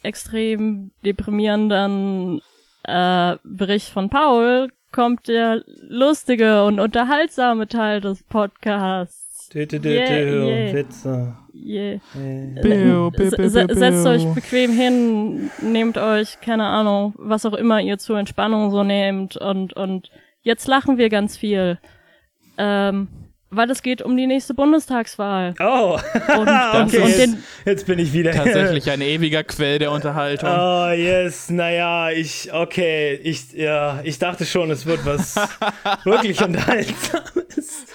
extrem 0.04 0.92
deprimierenden 1.04 2.42
äh, 2.84 3.38
Bericht 3.44 3.90
von 3.90 4.10
Paul 4.10 4.70
kommt 4.92 5.28
der 5.28 5.64
lustige 5.82 6.64
und 6.64 6.80
unterhaltsame 6.80 7.68
Teil 7.68 8.02
des 8.02 8.24
Podcasts. 8.24 9.50
Dö, 9.54 9.60
yeah, 9.62 10.12
yeah. 10.12 10.74
Witze. 10.74 11.36
Yeah. 11.54 12.00
yeah. 12.16 13.12
Setzt 13.70 14.06
euch 14.06 14.26
bequem 14.34 14.72
hin, 14.72 15.50
nehmt 15.62 15.98
euch, 15.98 16.40
keine 16.42 16.66
Ahnung, 16.66 17.14
was 17.18 17.46
auch 17.46 17.54
immer 17.54 17.82
ihr 17.82 17.98
zur 17.98 18.20
Entspannung 18.20 18.72
so 18.72 18.84
nehmt 18.84 19.38
und, 19.38 19.74
und 19.74 20.12
jetzt 20.42 20.68
lachen 20.68 20.98
wir 20.98 21.10
ganz 21.10 21.38
viel. 21.38 21.80
Ähm, 22.58 23.08
weil 23.50 23.70
es 23.72 23.82
geht 23.82 24.02
um 24.02 24.18
die 24.18 24.28
nächste 24.28 24.54
Bundestagswahl. 24.54 25.54
Oh, 25.60 25.98
und, 26.38 26.48
okay. 26.48 27.00
Und 27.00 27.18
jetzt, 27.18 27.38
jetzt, 27.66 27.86
bin 27.88 28.00
ich 28.00 28.12
wieder. 28.14 28.32
Tatsächlich 28.32 28.90
ein 28.92 29.02
ewiger 29.02 29.44
Quell 29.44 29.80
der 29.80 29.92
Unterhaltung. 29.92 30.50
Oh, 30.50 30.90
yes, 30.90 31.50
naja, 31.50 32.12
ich, 32.12 32.52
okay, 32.52 33.16
ich, 33.16 33.54
ja, 33.54 34.02
ich 34.04 34.20
dachte 34.20 34.46
schon, 34.46 34.70
es 34.72 34.86
wird 34.86 35.06
was 35.06 35.36
wirklich 36.04 36.42
Unterhaltsames. 36.44 37.86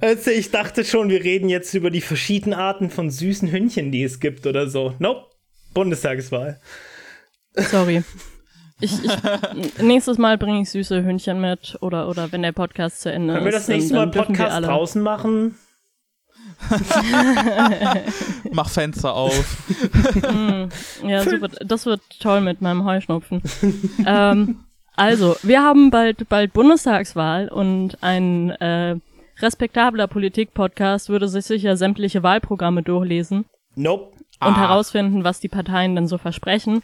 also 0.00 0.30
ich 0.30 0.50
dachte 0.50 0.84
schon, 0.84 1.10
wir 1.10 1.22
reden 1.22 1.48
jetzt 1.48 1.74
über 1.74 1.90
die 1.90 2.00
verschiedenen 2.00 2.58
Arten 2.58 2.90
von 2.90 3.10
süßen 3.10 3.50
Hündchen, 3.50 3.92
die 3.92 4.02
es 4.02 4.20
gibt 4.20 4.46
oder 4.46 4.68
so. 4.68 4.94
Nope, 4.98 5.26
Bundestagswahl. 5.74 6.60
Sorry. 7.54 8.02
Ich, 8.80 8.92
ich, 9.04 9.82
nächstes 9.82 10.18
Mal 10.18 10.38
bringe 10.38 10.62
ich 10.62 10.70
süße 10.70 11.04
Hühnchen 11.04 11.40
mit 11.40 11.76
oder, 11.80 12.08
oder 12.08 12.30
wenn 12.30 12.42
der 12.42 12.52
Podcast 12.52 13.00
zu 13.00 13.10
Ende 13.10 13.32
ist. 13.32 13.36
Können 13.36 13.44
wir 13.46 13.52
das 13.52 13.68
nächste 13.68 13.94
Mal 13.94 14.10
Podcast 14.10 14.64
draußen 14.64 15.02
machen? 15.02 15.56
Mach 18.52 18.68
Fenster 18.68 19.14
auf. 19.14 19.56
mm, 20.14 21.08
ja, 21.08 21.22
super. 21.22 21.48
Das 21.64 21.86
wird 21.86 22.00
toll 22.20 22.40
mit 22.40 22.60
meinem 22.60 22.84
Heuschnupfen. 22.84 23.42
ähm, 24.06 24.60
also, 24.96 25.36
wir 25.42 25.62
haben 25.62 25.90
bald, 25.90 26.28
bald 26.28 26.52
Bundestagswahl 26.52 27.48
und 27.48 28.02
ein 28.02 28.50
äh, 28.50 28.96
respektabler 29.40 30.08
Politik-Podcast 30.08 31.08
würde 31.08 31.28
sich 31.28 31.46
sicher 31.46 31.76
sämtliche 31.76 32.22
Wahlprogramme 32.22 32.82
durchlesen. 32.82 33.44
Nope. 33.74 34.16
Und 34.40 34.54
ah. 34.54 34.56
herausfinden, 34.56 35.24
was 35.24 35.40
die 35.40 35.48
Parteien 35.48 35.94
denn 35.94 36.06
so 36.06 36.18
versprechen. 36.18 36.82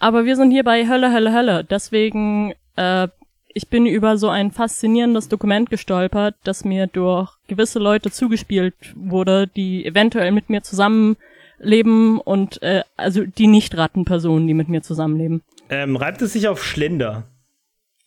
Aber 0.00 0.24
wir 0.24 0.36
sind 0.36 0.50
hier 0.50 0.64
bei 0.64 0.88
Hölle, 0.88 1.12
Hölle, 1.12 1.32
Hölle. 1.32 1.64
Deswegen, 1.64 2.54
äh, 2.76 3.08
ich 3.52 3.68
bin 3.68 3.86
über 3.86 4.16
so 4.16 4.28
ein 4.28 4.52
faszinierendes 4.52 5.28
Dokument 5.28 5.70
gestolpert, 5.70 6.36
das 6.44 6.64
mir 6.64 6.86
durch 6.86 7.30
gewisse 7.48 7.78
Leute 7.78 8.10
zugespielt 8.10 8.74
wurde, 8.94 9.48
die 9.48 9.84
eventuell 9.84 10.30
mit 10.32 10.50
mir 10.50 10.62
zusammenleben 10.62 12.18
und 12.18 12.62
äh, 12.62 12.82
also 12.96 13.24
die 13.24 13.48
nicht 13.48 13.76
Rattenpersonen, 13.76 14.46
die 14.46 14.54
mit 14.54 14.68
mir 14.68 14.82
zusammenleben. 14.82 15.42
Ähm, 15.70 15.96
reibt 15.96 16.22
es 16.22 16.32
sich 16.32 16.48
auf 16.48 16.64
Schlinder? 16.64 17.24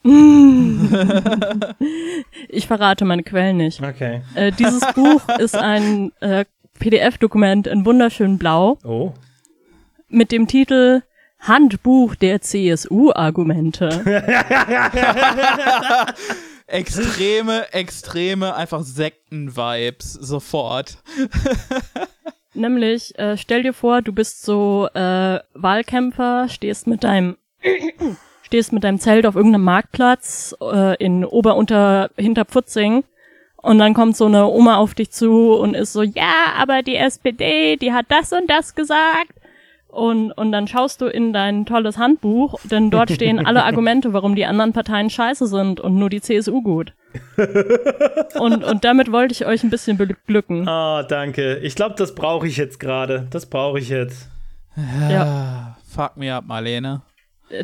ich 2.50 2.66
verrate 2.66 3.06
meine 3.06 3.22
Quellen 3.22 3.58
nicht. 3.58 3.84
Okay. 3.84 4.22
Äh, 4.34 4.52
dieses 4.52 4.82
Buch 4.96 5.22
ist 5.38 5.56
ein 5.56 6.12
äh, 6.22 6.46
PDF-Dokument 6.80 7.68
in 7.68 7.86
wunderschön 7.86 8.40
blau. 8.40 8.80
Oh. 8.84 9.14
Mit 10.10 10.32
dem 10.32 10.48
Titel 10.48 11.04
Handbuch 11.42 12.16
der 12.16 12.42
CSU-Argumente. 12.42 13.90
extreme, 16.68 17.74
extreme, 17.74 18.56
einfach 18.56 18.84
Sekten-Vibes 18.84 20.14
sofort. 20.14 21.00
Nämlich, 22.54 23.18
äh, 23.18 23.38
stell 23.38 23.64
dir 23.64 23.74
vor, 23.74 24.02
du 24.02 24.14
bist 24.14 24.44
so 24.44 24.88
äh, 24.94 25.40
Wahlkämpfer, 25.54 26.48
stehst 26.50 26.86
mit 26.86 27.04
deinem 27.04 27.38
stehst 28.44 28.74
mit 28.74 28.84
deinem 28.84 29.00
Zelt 29.00 29.26
auf 29.26 29.36
irgendeinem 29.36 29.64
Marktplatz 29.64 30.54
äh, 30.62 30.96
in 30.98 31.24
Oberunter 31.24 32.12
Hinterpfutzing 32.18 33.06
und 33.56 33.80
dann 33.80 33.94
kommt 33.94 34.18
so 34.18 34.26
eine 34.26 34.48
Oma 34.48 34.78
auf 34.78 34.94
dich 34.94 35.12
zu 35.12 35.54
und 35.54 35.74
ist 35.74 35.94
so, 35.94 36.04
ja, 36.04 36.54
aber 36.58 36.82
die 36.82 36.98
SPD, 36.98 37.78
die 37.78 37.94
hat 37.94 38.08
das 38.10 38.34
und 38.34 38.50
das 38.50 38.76
gesagt 38.76 39.32
und, 39.92 40.32
und 40.32 40.52
dann 40.52 40.68
schaust 40.68 41.02
du 41.02 41.08
in 41.08 41.34
dein 41.34 41.66
tolles 41.66 41.98
Handbuch, 41.98 42.60
denn 42.64 42.90
dort 42.90 43.12
stehen 43.12 43.46
alle 43.46 43.64
Argumente, 43.66 44.14
warum 44.14 44.36
die 44.36 44.46
anderen 44.46 44.72
Parteien 44.72 45.10
scheiße 45.10 45.48
sind 45.48 45.80
und 45.82 45.96
nur 45.96 46.10
die 46.10 46.22
CSU 46.22 46.62
gut. 46.62 46.94
und, 48.40 48.64
und 48.64 48.86
damit 48.86 49.12
wollte 49.12 49.34
ich 49.34 49.46
euch 49.46 49.64
ein 49.64 49.70
bisschen 49.70 49.98
beglücken. 49.98 50.68
Ah, 50.68 51.02
oh, 51.02 51.04
danke. 51.08 51.58
Ich 51.58 51.76
glaube, 51.76 51.96
das 51.98 52.16
brauche 52.16 52.48
ich 52.48 52.56
jetzt 52.56 52.80
gerade. 52.80 53.28
Das 53.32 53.48
brauche 53.48 53.80
ich 53.80 53.90
jetzt. 53.90 54.30
Ja. 55.10 55.76
Fuck 55.94 56.16
me 56.16 56.34
up, 56.34 56.46
Marlene. 56.48 57.02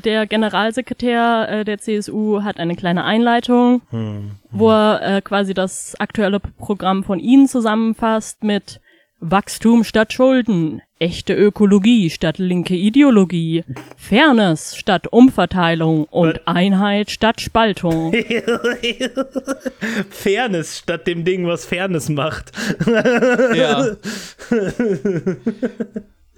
Der 0.03 0.28
Generalsekretär 0.28 1.47
äh, 1.49 1.63
der 1.63 1.78
CSU 1.78 2.43
hat 2.43 2.59
eine 2.59 2.75
kleine 2.75 3.05
Einleitung, 3.05 3.82
hm. 3.89 3.99
hm. 3.99 4.32
wo 4.51 4.69
er 4.69 5.17
äh, 5.17 5.21
quasi 5.21 5.53
das 5.53 5.95
aktuelle 5.97 6.41
Programm 6.41 7.05
von 7.05 7.19
Ihnen 7.19 7.47
zusammenfasst 7.47 8.43
mit 8.43 8.82
Wachstum 9.21 9.86
statt 9.86 10.11
Schulden, 10.11 10.82
echte 10.99 11.33
Ökologie 11.33 12.09
statt 12.09 12.37
linke 12.37 12.75
Ideologie, 12.75 13.63
Fairness 13.95 14.75
statt 14.75 15.07
Umverteilung 15.07 16.05
und 16.05 16.47
Einheit 16.47 17.11
statt 17.11 17.41
Spaltung. 17.41 18.13
Fairness 20.09 20.79
statt 20.79 21.07
dem 21.07 21.23
Ding, 21.25 21.45
was 21.47 21.65
Fairness 21.65 22.09
macht. 22.09 22.51
ja. 23.55 23.95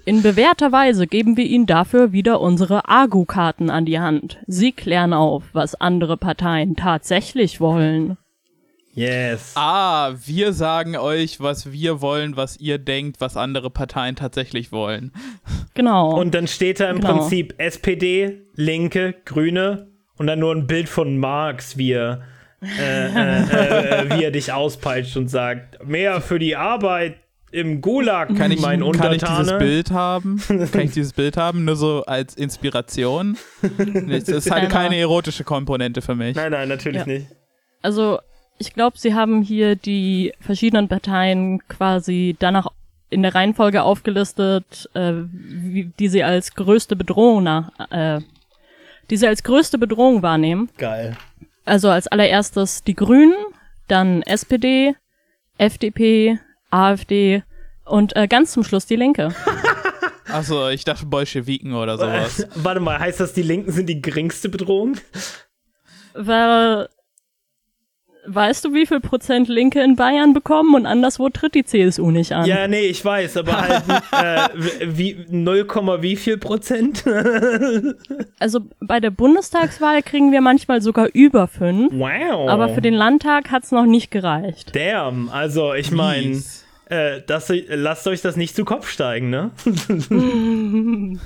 In 0.04 0.22
bewährter 0.22 0.72
Weise 0.72 1.06
geben 1.06 1.36
wir 1.36 1.44
Ihnen 1.44 1.66
dafür 1.66 2.12
wieder 2.12 2.40
unsere 2.40 2.88
Agu-Karten 2.88 3.70
an 3.70 3.84
die 3.84 4.00
Hand. 4.00 4.38
Sie 4.46 4.72
klären 4.72 5.12
auf, 5.12 5.44
was 5.52 5.74
andere 5.74 6.16
Parteien 6.16 6.74
tatsächlich 6.74 7.60
wollen. 7.60 8.16
Yes. 8.92 9.52
Ah, 9.54 10.14
wir 10.24 10.52
sagen 10.52 10.96
euch, 10.96 11.40
was 11.40 11.70
wir 11.70 12.00
wollen, 12.00 12.36
was 12.36 12.58
ihr 12.58 12.78
denkt, 12.78 13.20
was 13.20 13.36
andere 13.36 13.70
Parteien 13.70 14.16
tatsächlich 14.16 14.72
wollen. 14.72 15.12
Genau. 15.74 16.18
Und 16.18 16.34
dann 16.34 16.48
steht 16.48 16.80
da 16.80 16.90
im 16.90 17.00
genau. 17.00 17.18
Prinzip 17.18 17.54
SPD, 17.58 18.42
Linke, 18.56 19.14
Grüne 19.24 19.88
und 20.16 20.26
dann 20.26 20.40
nur 20.40 20.52
ein 20.54 20.66
Bild 20.66 20.88
von 20.88 21.18
Marx, 21.18 21.76
wie 21.76 21.92
er, 21.92 22.22
äh, 22.62 23.06
äh, 23.06 23.42
äh, 24.06 24.18
wie 24.18 24.24
er 24.24 24.30
dich 24.32 24.52
auspeitscht 24.52 25.16
und 25.16 25.28
sagt, 25.28 25.84
mehr 25.86 26.20
für 26.20 26.38
die 26.38 26.56
Arbeit, 26.56 27.16
im 27.52 27.80
Gulag, 27.80 28.36
Kann 28.36 28.52
ich, 28.52 28.60
mein 28.60 28.80
kann 28.80 29.12
ich 29.12 29.22
Untertane. 29.22 29.42
dieses 29.44 29.58
Bild 29.58 29.90
haben? 29.90 30.40
Kann 30.46 30.82
ich 30.82 30.92
dieses 30.92 31.12
Bild 31.12 31.36
haben? 31.36 31.64
Nur 31.64 31.74
so 31.74 32.04
als 32.04 32.34
Inspiration? 32.36 33.36
Das 34.08 34.28
ist 34.28 34.50
halt 34.50 34.70
keine 34.70 34.96
erotische 34.96 35.42
Komponente 35.44 36.00
für 36.00 36.14
mich. 36.14 36.36
Nein, 36.36 36.52
nein, 36.52 36.68
natürlich 36.68 37.00
Ja. 37.00 37.06
nicht. 37.06 37.26
Also, 37.82 38.20
ich 38.60 38.74
glaube, 38.74 38.98
sie 38.98 39.14
haben 39.14 39.40
hier 39.40 39.74
die 39.74 40.34
verschiedenen 40.38 40.86
Parteien 40.86 41.66
quasi 41.66 42.36
danach 42.38 42.68
in 43.08 43.22
der 43.22 43.34
Reihenfolge 43.34 43.82
aufgelistet, 43.82 44.88
äh, 44.92 45.12
wie, 45.32 45.90
die 45.98 46.08
sie 46.08 46.22
als 46.22 46.54
größte 46.54 46.94
Bedrohung 46.94 47.42
nach, 47.42 47.72
äh, 47.90 48.20
die 49.08 49.16
sie 49.16 49.26
als 49.26 49.42
größte 49.42 49.78
Bedrohung 49.78 50.22
wahrnehmen. 50.22 50.68
Geil. 50.76 51.16
Also 51.64 51.88
als 51.88 52.06
allererstes 52.06 52.84
die 52.84 52.94
Grünen, 52.94 53.34
dann 53.88 54.22
SPD, 54.22 54.94
FDP, 55.56 56.38
AfD 56.70 57.42
und 57.86 58.14
äh, 58.14 58.28
ganz 58.28 58.52
zum 58.52 58.62
Schluss 58.62 58.84
die 58.84 58.96
Linke. 58.96 59.34
Achso, 60.28 60.68
ich 60.68 60.84
dachte 60.84 61.06
Bolschewiken 61.06 61.74
oder 61.74 61.96
sowas. 61.96 62.46
Warte 62.54 62.80
mal, 62.80 62.98
heißt 62.98 63.20
das, 63.20 63.32
die 63.32 63.42
Linken 63.42 63.72
sind 63.72 63.86
die 63.86 64.02
geringste 64.02 64.50
Bedrohung? 64.50 64.96
Weil, 66.12 66.88
weißt 68.26 68.64
du, 68.64 68.74
wie 68.74 68.86
viel 68.86 69.00
Prozent 69.00 69.48
Linke 69.48 69.82
in 69.82 69.96
Bayern 69.96 70.32
bekommen 70.32 70.74
und 70.74 70.86
anderswo 70.86 71.28
tritt 71.28 71.54
die 71.54 71.64
CSU 71.64 72.10
nicht 72.10 72.32
an? 72.32 72.46
Ja, 72.46 72.68
nee, 72.68 72.86
ich 72.86 73.04
weiß, 73.04 73.36
aber 73.38 73.60
halt 73.60 73.82
äh, 74.12 74.48
wie 74.86 75.26
0, 75.28 75.66
wie 76.00 76.16
viel 76.16 76.38
Prozent? 76.38 77.04
Also 78.38 78.60
bei 78.80 79.00
der 79.00 79.10
Bundestagswahl 79.10 80.02
kriegen 80.02 80.32
wir 80.32 80.40
manchmal 80.40 80.80
sogar 80.80 81.08
über 81.12 81.46
fünf, 81.46 81.92
wow. 81.92 82.48
aber 82.48 82.70
für 82.70 82.80
den 82.80 82.94
Landtag 82.94 83.50
hat's 83.50 83.70
noch 83.70 83.84
nicht 83.84 84.10
gereicht. 84.10 84.74
Damn, 84.74 85.28
also 85.28 85.74
ich 85.74 85.90
meine, 85.90 86.42
äh, 86.86 87.20
das, 87.26 87.52
lasst 87.68 88.06
euch 88.06 88.22
das 88.22 88.36
nicht 88.36 88.56
zu 88.56 88.64
Kopf 88.64 88.88
steigen, 88.88 89.30
ne? 89.30 89.50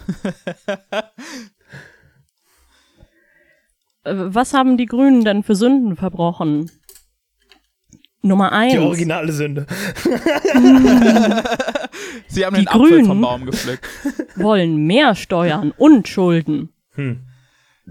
Äh, 4.05 4.15
Was 4.17 4.53
haben 4.53 4.77
die 4.77 4.87
Grünen 4.87 5.25
denn 5.25 5.43
für 5.43 5.55
Sünden 5.55 5.97
verbrochen? 5.97 6.71
Nummer 8.25 8.49
Die 8.51 8.55
eins. 8.57 8.79
originale 8.79 9.33
Sünde. 9.33 9.67
Sie 12.29 12.45
haben 12.45 12.55
Die 12.57 12.63
den 12.63 12.69
Apfel 12.69 12.89
Grünen. 12.89 13.07
vom 13.07 13.21
Baum 13.21 13.45
gepflückt. 13.47 13.85
wollen 14.37 14.87
mehr 14.87 15.15
Steuern 15.15 15.73
und 15.77 16.09
Schulden. 16.09 16.71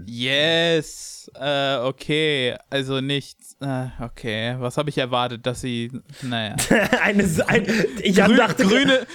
Yes. 0.06 1.30
Äh, 1.38 1.76
okay. 1.78 2.56
Also 2.70 3.00
nicht. 3.00 3.38
Äh, 3.60 3.86
okay. 4.02 4.56
Was 4.58 4.76
habe 4.76 4.90
ich 4.90 4.98
erwartet, 4.98 5.46
dass 5.46 5.60
sie. 5.60 5.90
Naja. 6.22 6.56
Eine, 7.02 7.24
ein, 7.46 7.66
ich 8.02 8.20
hab 8.20 8.28
Grü 8.28 8.36
dachte, 8.36 8.64
Grüne, 8.64 9.06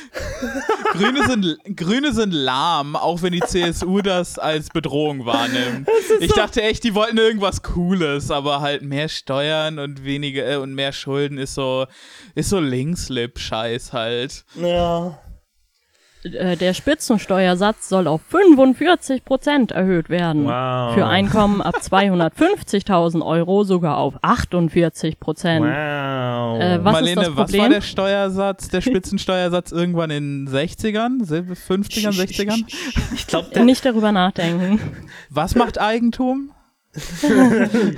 Grüne, 0.94 1.28
sind, 1.28 1.78
Grüne 1.78 2.14
sind 2.14 2.32
lahm, 2.32 2.96
auch 2.96 3.22
wenn 3.22 3.34
die 3.34 3.42
CSU 3.42 4.02
das 4.02 4.40
als 4.40 4.70
Bedrohung 4.70 5.26
wahrnimmt. 5.26 5.88
Ich 6.20 6.34
dachte 6.34 6.62
echt, 6.62 6.84
die 6.84 6.96
wollten 6.96 7.18
irgendwas 7.18 7.62
Cooles, 7.62 8.32
aber 8.32 8.62
halt 8.62 8.82
mehr 8.82 9.10
Steuern 9.10 9.80
und 9.80 10.04
weniger 10.04 10.50
äh, 10.50 10.56
und 10.56 10.74
mehr 10.74 10.94
Schulden 10.94 11.38
ist 11.38 11.56
so 11.56 11.86
ist 12.36 12.50
so 12.50 12.60
Linkslip-Scheiß 12.60 13.94
halt. 13.94 14.46
Ja. 14.56 15.20
Äh, 16.24 16.58
Der 16.58 16.74
Spitzensteuersatz 16.74 17.88
soll 17.90 18.08
auf 18.08 18.22
45 18.30 19.24
Prozent 19.24 19.72
erhöht 19.72 20.10
werden. 20.10 20.46
Wow. 20.46 20.94
Für 20.94 21.06
Einkommen 21.08 21.62
ab 21.62 21.76
250.000 21.82 23.26
Euro 23.26 23.64
sogar 23.64 23.98
auf 23.98 24.16
48 24.22 25.20
Prozent. 25.20 25.66
Wow. 25.66 25.70
Äh, 26.62 26.84
was 26.84 26.94
Marlene, 26.94 27.22
ist 27.22 27.28
das 27.30 27.38
was 27.38 27.46
Problem? 27.46 27.62
war 27.62 27.70
der 27.70 27.82
Steuersatz, 27.82 28.70
der 28.70 28.82
Spitzensteuersatz 28.82 29.72
irgendwann 29.72 30.12
in 30.12 30.48
60ern, 30.50 31.24
50ern, 31.26 32.12
60ern? 32.12 32.64
ich 33.16 33.28
glaube, 33.28 33.64
Nicht 33.64 33.86
darüber 33.86 34.12
nachdenken. 34.12 34.80
Was 35.30 35.56
macht 35.56 35.80
Eigentum? 35.80 36.52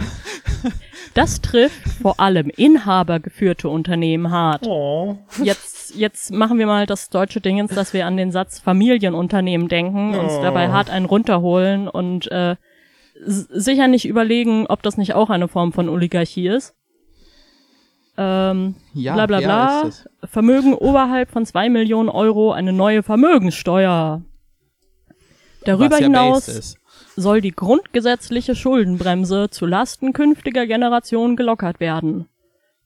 Das 1.13 1.41
trifft 1.41 1.89
vor 2.01 2.19
allem 2.21 2.49
inhabergeführte 2.55 3.67
Unternehmen 3.67 4.31
hart. 4.31 4.65
oh. 4.65 5.17
Jetzt, 5.43 5.95
jetzt 5.95 6.31
machen 6.31 6.57
wir 6.57 6.67
mal 6.67 6.85
das 6.85 7.09
deutsche 7.09 7.41
Dingens, 7.41 7.75
dass 7.75 7.93
wir 7.93 8.05
an 8.05 8.15
den 8.15 8.31
Satz 8.31 8.59
Familienunternehmen 8.59 9.67
denken, 9.67 10.15
uns 10.17 10.33
Oh. 10.33 10.41
dabei 10.41 10.69
hart 10.69 10.89
einen 10.89 11.05
runterholen 11.05 11.89
und 11.89 12.31
äh, 12.31 12.55
sicher 13.25 13.89
nicht 13.89 14.05
überlegen, 14.05 14.67
ob 14.67 14.83
das 14.83 14.97
nicht 14.97 15.13
auch 15.13 15.29
eine 15.29 15.49
Form 15.49 15.73
von 15.73 15.89
Oligarchie 15.89 16.47
ist. 16.47 16.75
Ähm, 18.17 18.75
Ja, 18.93 19.13
bla 19.15 19.25
bla 19.25 19.39
ja, 19.41 19.47
bla. 19.47 19.81
ist 19.89 20.09
Vermögen 20.23 20.73
oberhalb 20.73 21.29
von 21.29 21.45
zwei 21.45 21.69
Millionen 21.69 22.07
Euro 22.09 22.53
eine 22.53 22.71
neue 22.71 23.03
Vermögenssteuer. 23.03 24.21
Darüber 25.65 25.91
Was 25.91 25.99
ja 25.99 26.05
hinaus. 26.05 26.77
Soll 27.15 27.41
die 27.41 27.51
grundgesetzliche 27.51 28.55
Schuldenbremse 28.55 29.49
zu 29.49 29.65
Lasten 29.65 30.13
künftiger 30.13 30.65
Generationen 30.67 31.35
gelockert 31.35 31.79
werden. 31.79 32.27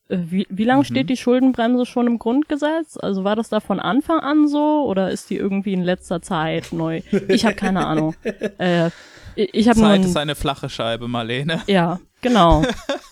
Äh, 0.10 0.18
Wie, 0.30 0.48
wie 0.50 0.64
lange 0.64 0.86
steht 0.86 1.10
die 1.10 1.18
Schuldenbremse 1.18 1.86
schon 1.86 2.08
im 2.08 2.20
Grundgesetz? 2.20 2.98
Also 2.98 3.24
war 3.24 3.36
das 3.36 3.50
da 3.50 3.60
von 3.60 3.80
Anfang 3.80 4.20
an 4.20 4.48
so 4.48 4.86
oder 4.88 5.12
ist 5.12 5.30
die 5.30 5.38
irgendwie 5.38 5.74
in 5.74 5.84
letzter 5.84 6.22
Zeit 6.22 6.72
neu? 6.72 7.02
Ich 7.28 7.46
habe 7.46 7.56
keine 7.56 7.86
Ahnung. 7.86 8.16
Äh, 8.58 8.90
ich 9.36 9.66
nur 9.66 9.76
Zeit 9.76 9.84
ein, 9.84 10.04
ist 10.04 10.16
eine 10.16 10.36
flache 10.36 10.70
Scheibe, 10.70 11.10
Marlene. 11.10 11.62
ja, 11.68 12.00
genau. 12.22 12.64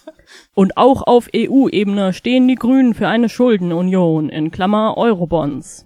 Und 0.53 0.77
auch 0.77 1.01
auf 1.01 1.29
EU-Ebene 1.35 2.13
stehen 2.13 2.47
die 2.47 2.55
Grünen 2.55 2.93
für 2.93 3.07
eine 3.07 3.27
Schuldenunion 3.27 4.29
in 4.29 4.49
Klammer 4.51 4.95
Eurobonds. 4.97 5.85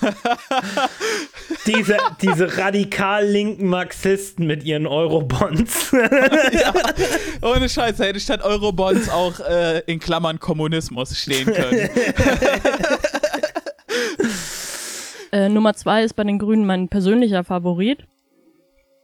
Diese, 1.66 1.96
diese 2.22 2.56
radikal 2.58 3.26
linken 3.26 3.68
Marxisten 3.68 4.46
mit 4.46 4.64
ihren 4.64 4.86
Eurobonds. 4.86 5.92
Ohne 7.42 7.68
Scheiße, 7.68 8.04
hätte 8.04 8.20
statt 8.20 8.42
Eurobonds 8.42 9.08
auch 9.08 9.40
äh, 9.40 9.80
in 9.80 9.98
Klammern 9.98 10.38
Kommunismus 10.38 11.16
stehen 11.16 11.46
können. 11.52 11.90
Äh, 15.30 15.48
Nummer 15.48 15.74
zwei 15.74 16.04
ist 16.04 16.14
bei 16.14 16.24
den 16.24 16.38
Grünen 16.38 16.64
mein 16.64 16.88
persönlicher 16.88 17.44
Favorit. 17.44 18.06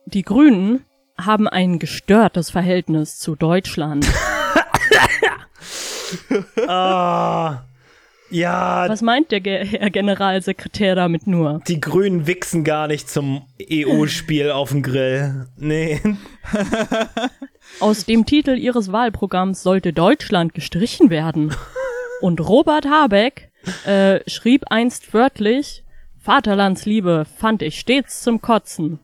Die 0.06 0.22
Grünen 0.22 0.84
haben 1.18 1.48
ein 1.48 1.78
gestörtes 1.78 2.50
Verhältnis 2.50 3.18
zu 3.18 3.36
Deutschland. 3.36 4.06
ah. 6.66 7.64
Ja, 8.34 8.88
Was 8.88 9.00
meint 9.00 9.30
der 9.30 9.40
Ge 9.40 9.64
Herr 9.64 9.90
Generalsekretär 9.90 10.96
damit 10.96 11.26
nur? 11.28 11.60
die 11.68 11.80
Grünen 11.80 12.26
wichsen 12.26 12.64
gar 12.64 12.88
nicht 12.88 13.08
zum 13.08 13.42
EU-Spiel 13.70 14.50
auf 14.50 14.70
dem 14.70 14.82
Grill. 14.82 15.46
Nee. 15.56 16.00
Aus 17.80 18.04
dem 18.06 18.26
Titel 18.26 18.56
ihres 18.56 18.90
Wahlprogramms 18.90 19.62
sollte 19.62 19.92
Deutschland 19.92 20.52
gestrichen 20.52 21.10
werden. 21.10 21.54
Und 22.20 22.40
Robert 22.40 22.86
Habeck 22.86 23.52
äh, 23.86 24.18
schrieb 24.28 24.64
einst 24.68 25.14
wörtlich, 25.14 25.84
Vaterlandsliebe 26.18 27.26
fand 27.36 27.62
ich 27.62 27.78
stets 27.78 28.22
zum 28.22 28.40
Kotzen. 28.40 28.98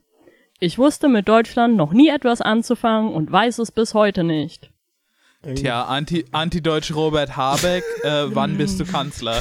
Ich 0.58 0.76
wusste 0.76 1.08
mit 1.08 1.28
Deutschland 1.28 1.76
noch 1.76 1.92
nie 1.92 2.08
etwas 2.08 2.40
anzufangen 2.40 3.12
und 3.12 3.30
weiß 3.30 3.60
es 3.60 3.70
bis 3.70 3.94
heute 3.94 4.24
nicht. 4.24 4.70
Tja, 5.42 5.84
Anti- 5.86 6.26
Anti-Deutsch 6.32 6.94
Robert 6.94 7.34
Habeck, 7.34 7.82
äh, 8.04 8.24
wann 8.26 8.58
bist 8.58 8.78
du 8.78 8.84
Kanzler? 8.84 9.40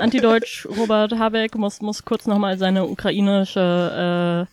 Antideutsch 0.00 0.66
Robert 0.66 1.12
Habeck 1.16 1.54
muss, 1.56 1.80
muss 1.80 2.04
kurz 2.04 2.26
nochmal 2.26 2.58
seine 2.58 2.84
ukrainische 2.86 4.46
äh, 4.48 4.52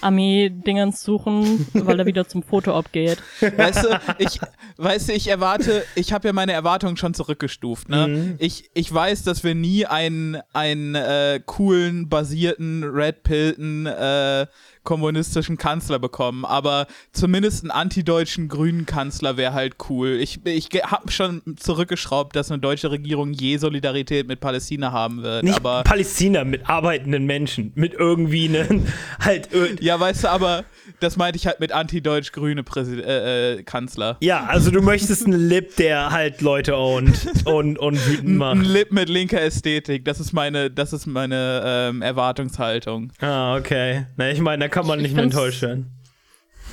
Armee-Dingens 0.00 1.02
suchen, 1.02 1.66
weil 1.74 1.98
er 1.98 2.06
wieder 2.06 2.26
zum 2.28 2.42
Foto-Op 2.42 2.92
geht. 2.92 3.18
Weißt 3.40 3.84
du, 3.84 3.88
ich, 4.18 4.38
weißt 4.76 5.08
du, 5.08 5.12
ich 5.12 5.28
erwarte, 5.28 5.84
ich 5.96 6.12
habe 6.12 6.28
ja 6.28 6.32
meine 6.32 6.52
Erwartungen 6.52 6.96
schon 6.96 7.14
zurückgestuft. 7.14 7.88
Ne? 7.88 8.36
Ich, 8.38 8.70
ich 8.74 8.92
weiß, 8.92 9.24
dass 9.24 9.42
wir 9.42 9.54
nie 9.56 9.86
einen, 9.86 10.38
einen 10.52 10.94
äh, 10.94 11.40
coolen, 11.44 12.08
basierten, 12.08 12.84
red 12.84 13.22
pillten 13.24 13.86
äh, 13.86 14.46
kommunistischen 14.84 15.56
Kanzler 15.58 15.98
bekommen, 15.98 16.44
aber 16.44 16.86
zumindest 17.12 17.62
einen 17.64 17.70
antideutschen 17.70 18.48
grünen 18.48 18.84
Kanzler 18.86 19.36
wäre 19.36 19.52
halt 19.52 19.76
cool. 19.88 20.18
Ich, 20.20 20.44
ich 20.44 20.68
habe 20.84 21.10
schon 21.12 21.40
zurückgeschraubt, 21.56 22.34
dass 22.36 22.50
eine 22.50 22.60
deutsche 22.60 22.90
Regierung 22.90 23.32
je 23.32 23.56
Solidarität 23.58 24.26
mit 24.26 24.40
Palästina 24.40 24.92
haben 24.92 25.22
wird, 25.22 25.44
Nicht 25.44 25.56
aber 25.56 25.82
Palästina 25.84 26.44
mit 26.44 26.68
arbeitenden 26.68 27.26
Menschen, 27.26 27.72
mit 27.74 27.94
irgendwie 27.94 28.48
einen 28.48 28.86
halt 29.20 29.52
ö- 29.54 29.76
ja, 29.80 29.98
weißt 29.98 30.24
du, 30.24 30.28
aber 30.28 30.64
das 31.00 31.16
meinte 31.16 31.36
ich 31.36 31.46
halt 31.46 31.60
mit 31.60 31.72
antideutsch-grüne 31.72 32.64
äh, 32.76 33.52
äh, 33.58 33.62
Kanzler. 33.62 34.16
ja, 34.20 34.44
also 34.46 34.70
du 34.70 34.82
möchtest 34.82 35.26
einen 35.26 35.48
Lip, 35.48 35.76
der 35.76 36.10
halt 36.10 36.40
Leute 36.40 36.76
ownt 36.76 37.46
und, 37.46 37.78
und 37.78 38.06
wütend 38.06 38.28
Ein 38.30 38.36
macht. 38.36 38.66
Lip 38.66 38.90
mit 38.92 39.08
linker 39.08 39.40
Ästhetik, 39.40 40.04
das 40.04 40.18
ist 40.20 40.32
meine, 40.32 40.70
das 40.70 40.92
ist 40.92 41.06
meine 41.06 41.62
ähm, 41.64 42.02
Erwartungshaltung. 42.02 43.12
Ah, 43.20 43.56
okay. 43.56 44.06
Na, 44.16 44.30
ich 44.30 44.40
meine, 44.40 44.64
da 44.64 44.68
kann 44.72 44.86
man 44.86 44.98
Ich 44.98 45.04
nicht 45.04 45.14
mehr 45.14 45.24
enttäuscht 45.24 45.62
werden. 45.62 45.92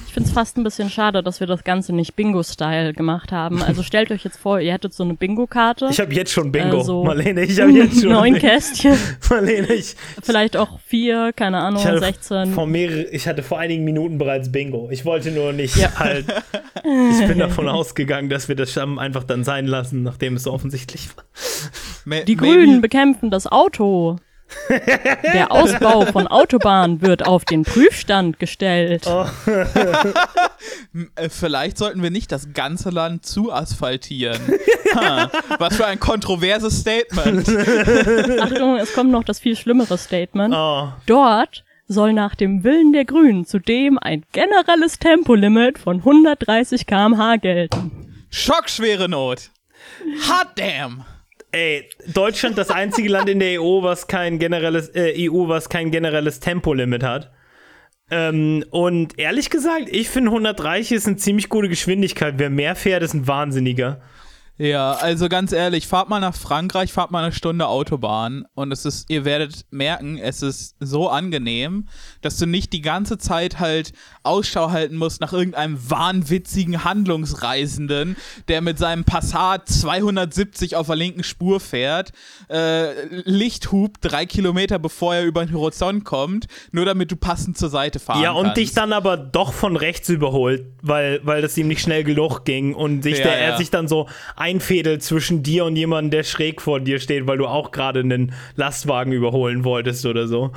ich 0.07 0.13
finde 0.13 0.27
es 0.29 0.33
fast 0.33 0.57
ein 0.57 0.63
bisschen 0.63 0.89
schade, 0.89 1.21
dass 1.21 1.39
wir 1.39 1.45
das 1.45 1.63
Ganze 1.63 1.93
nicht 1.93 2.15
Bingo-Style 2.15 2.93
gemacht 2.93 3.31
haben. 3.31 3.61
Also 3.61 3.83
stellt 3.83 4.09
euch 4.11 4.23
jetzt 4.23 4.37
vor, 4.39 4.59
ihr 4.59 4.73
hättet 4.73 4.91
so 4.93 5.03
eine 5.03 5.13
Bingo-Karte. 5.13 5.89
Ich 5.91 5.99
habe 5.99 6.11
jetzt 6.15 6.31
schon 6.31 6.51
Bingo, 6.51 6.79
Also, 6.79 7.03
Marlene. 7.03 7.43
Ich 7.43 7.59
habe 7.61 7.69
jetzt 7.71 8.01
schon 8.01 8.09
Neun. 8.11 8.35
Kästchen. 8.39 8.97
Marlene, 9.29 9.71
ich, 9.73 9.95
Vielleicht 10.23 10.57
auch 10.57 10.79
vier, 10.79 11.31
keine 11.35 11.59
Ahnung, 11.59 11.79
ich, 11.81 11.85
hatte 11.87 11.99
16. 11.99 12.53
vor 12.53 12.65
mehrere, 12.65 13.03
ich 13.11 13.27
hatte 13.27 13.43
vor 13.43 13.59
einigen 13.59 13.83
Minuten 13.83 14.17
bereits 14.17 14.51
Bingo. 14.51 14.89
Ich 14.91 15.05
wollte 15.05 15.29
nur 15.31 15.53
nicht 15.53 15.75
halt. 15.99 16.25
Ich 17.11 17.27
bin 17.27 17.37
davon 17.37 17.67
ausgegangen, 17.67 18.29
dass 18.29 18.47
wir 18.47 18.55
das 18.55 18.71
Stamm 18.71 18.97
einfach 18.97 19.23
dann 19.23 19.43
sein 19.43 19.67
lassen, 19.67 20.01
nachdem 20.01 20.35
es 20.37 20.43
so 20.43 20.51
offensichtlich 20.53 21.09
war. 21.15 21.23
Die 22.23 22.35
maybe- 22.35 22.35
Grünen 22.37 22.81
bekämpfen 22.81 23.29
das 23.29 23.45
Auto. 23.45 24.15
Der 25.33 25.51
Ausbau 25.51 26.05
von 26.05 26.27
Autobahnen 26.27 27.01
wird 27.01 27.25
auf 27.25 27.45
den 27.45 27.63
Prüfstand 27.63 28.39
gestellt. 28.39 29.05
Oh. 29.07 29.25
Äh, 31.15 31.29
Vielleicht 31.29 31.77
sollten 31.77 32.03
wir 32.03 32.09
nicht 32.09 32.31
das 32.31 32.53
ganze 32.53 32.89
Land 32.89 33.25
zu 33.25 33.51
asphaltieren. 33.51 34.39
ha, 34.95 35.29
was 35.57 35.77
für 35.77 35.85
ein 35.85 35.99
kontroverses 35.99 36.79
Statement. 36.79 37.47
Achtung, 38.41 38.77
es 38.77 38.93
kommt 38.93 39.11
noch 39.11 39.23
das 39.23 39.39
viel 39.39 39.55
schlimmere 39.55 39.97
Statement. 39.97 40.53
Oh. 40.55 40.89
Dort 41.05 41.63
soll 41.87 42.13
nach 42.13 42.35
dem 42.35 42.63
Willen 42.63 42.91
der 42.91 43.05
Grünen 43.05 43.45
zudem 43.45 43.97
ein 43.99 44.25
generelles 44.31 44.99
Tempolimit 44.99 45.79
von 45.79 45.97
130 45.97 46.85
km/h 46.85 47.37
gelten. 47.37 48.25
Schockschwere 48.29 49.07
Not. 49.07 49.49
Hot 50.27 50.47
damn. 50.55 51.05
Ey, 51.51 51.89
Deutschland 52.13 52.57
das 52.57 52.69
einzige 52.69 53.09
Land 53.09 53.27
in 53.27 53.39
der 53.39 53.61
EU, 53.61 53.81
was 53.81 54.07
kein 54.07 54.37
generelles 54.37 54.89
äh, 54.89 55.29
EU, 55.29 55.47
was 55.47 55.69
kein 55.69 55.89
generelles 55.89 56.39
Tempolimit 56.39 57.03
hat. 57.03 57.31
Ähm, 58.11 58.65
und 58.69 59.17
ehrlich 59.17 59.49
gesagt, 59.49 59.89
ich 59.89 60.09
finde 60.09 60.29
130 60.29 60.95
ist 60.95 61.07
eine 61.07 61.17
ziemlich 61.17 61.49
gute 61.49 61.69
Geschwindigkeit. 61.69 62.35
Wer 62.37 62.49
mehr 62.49 62.75
fährt, 62.75 63.03
ist 63.03 63.13
ein 63.13 63.27
Wahnsinniger. 63.27 64.01
Ja, 64.61 64.91
also 64.91 65.29
ganz 65.29 65.53
ehrlich, 65.53 65.87
fahrt 65.87 66.09
mal 66.09 66.19
nach 66.19 66.35
Frankreich, 66.35 66.91
fahrt 66.91 67.11
mal 67.11 67.23
eine 67.23 67.31
Stunde 67.31 67.65
Autobahn 67.67 68.45
und 68.55 68.73
es 68.73 68.83
ist, 68.83 69.09
ihr 69.09 69.23
werdet 69.23 69.65
merken, 69.71 70.17
es 70.17 70.41
ist 70.41 70.75
so 70.81 71.07
angenehm, 71.07 71.87
dass 72.21 72.35
du 72.35 72.45
nicht 72.45 72.73
die 72.73 72.81
ganze 72.81 73.17
Zeit 73.17 73.59
halt 73.61 73.93
Ausschau 74.23 74.71
halten 74.71 74.97
musst 74.97 75.21
nach 75.21 75.31
irgendeinem 75.31 75.79
wahnwitzigen 75.89 76.83
Handlungsreisenden, 76.83 78.17
der 78.49 78.59
mit 78.59 78.77
seinem 78.77 79.05
Passat 79.05 79.69
270 79.69 80.75
auf 80.75 80.87
der 80.87 80.97
linken 80.97 81.23
Spur 81.23 81.61
fährt, 81.61 82.11
äh, 82.49 83.05
Licht 83.23 83.71
hupt 83.71 83.99
drei 84.01 84.25
Kilometer 84.25 84.77
bevor 84.77 85.15
er 85.15 85.23
über 85.23 85.45
den 85.45 85.55
Horizont 85.55 86.03
kommt, 86.03 86.47
nur 86.71 86.83
damit 86.83 87.11
du 87.11 87.15
passend 87.15 87.57
zur 87.57 87.69
Seite 87.69 87.99
fahren 87.99 88.21
Ja, 88.21 88.31
und 88.31 88.43
kannst. 88.43 88.57
dich 88.57 88.73
dann 88.73 88.91
aber 88.91 89.15
doch 89.15 89.53
von 89.53 89.77
rechts 89.77 90.09
überholt, 90.09 90.65
weil, 90.81 91.21
weil 91.23 91.41
das 91.41 91.57
ihm 91.57 91.69
nicht 91.69 91.81
schnell 91.81 92.03
genug 92.03 92.43
ging 92.43 92.73
und 92.73 93.03
sich 93.03 93.19
Ja, 93.19 93.23
der, 93.23 93.37
er 93.39 93.49
ja. 93.51 93.57
sich 93.57 93.69
dann 93.69 93.87
so 93.87 94.07
einfädelt 94.49 95.03
zwischen 95.03 95.43
dir 95.43 95.65
und 95.65 95.75
jemandem, 95.75 96.11
der 96.11 96.23
schräg 96.23 96.61
vor 96.61 96.79
dir 96.79 96.99
steht, 96.99 97.27
weil 97.27 97.37
du 97.37 97.47
auch 97.47 97.71
gerade 97.71 97.99
einen 97.99 98.33
Lastwagen 98.55 99.13
überholen 99.13 99.63
wolltest 99.63 100.05
oder 100.05 100.27
so. 100.27 100.51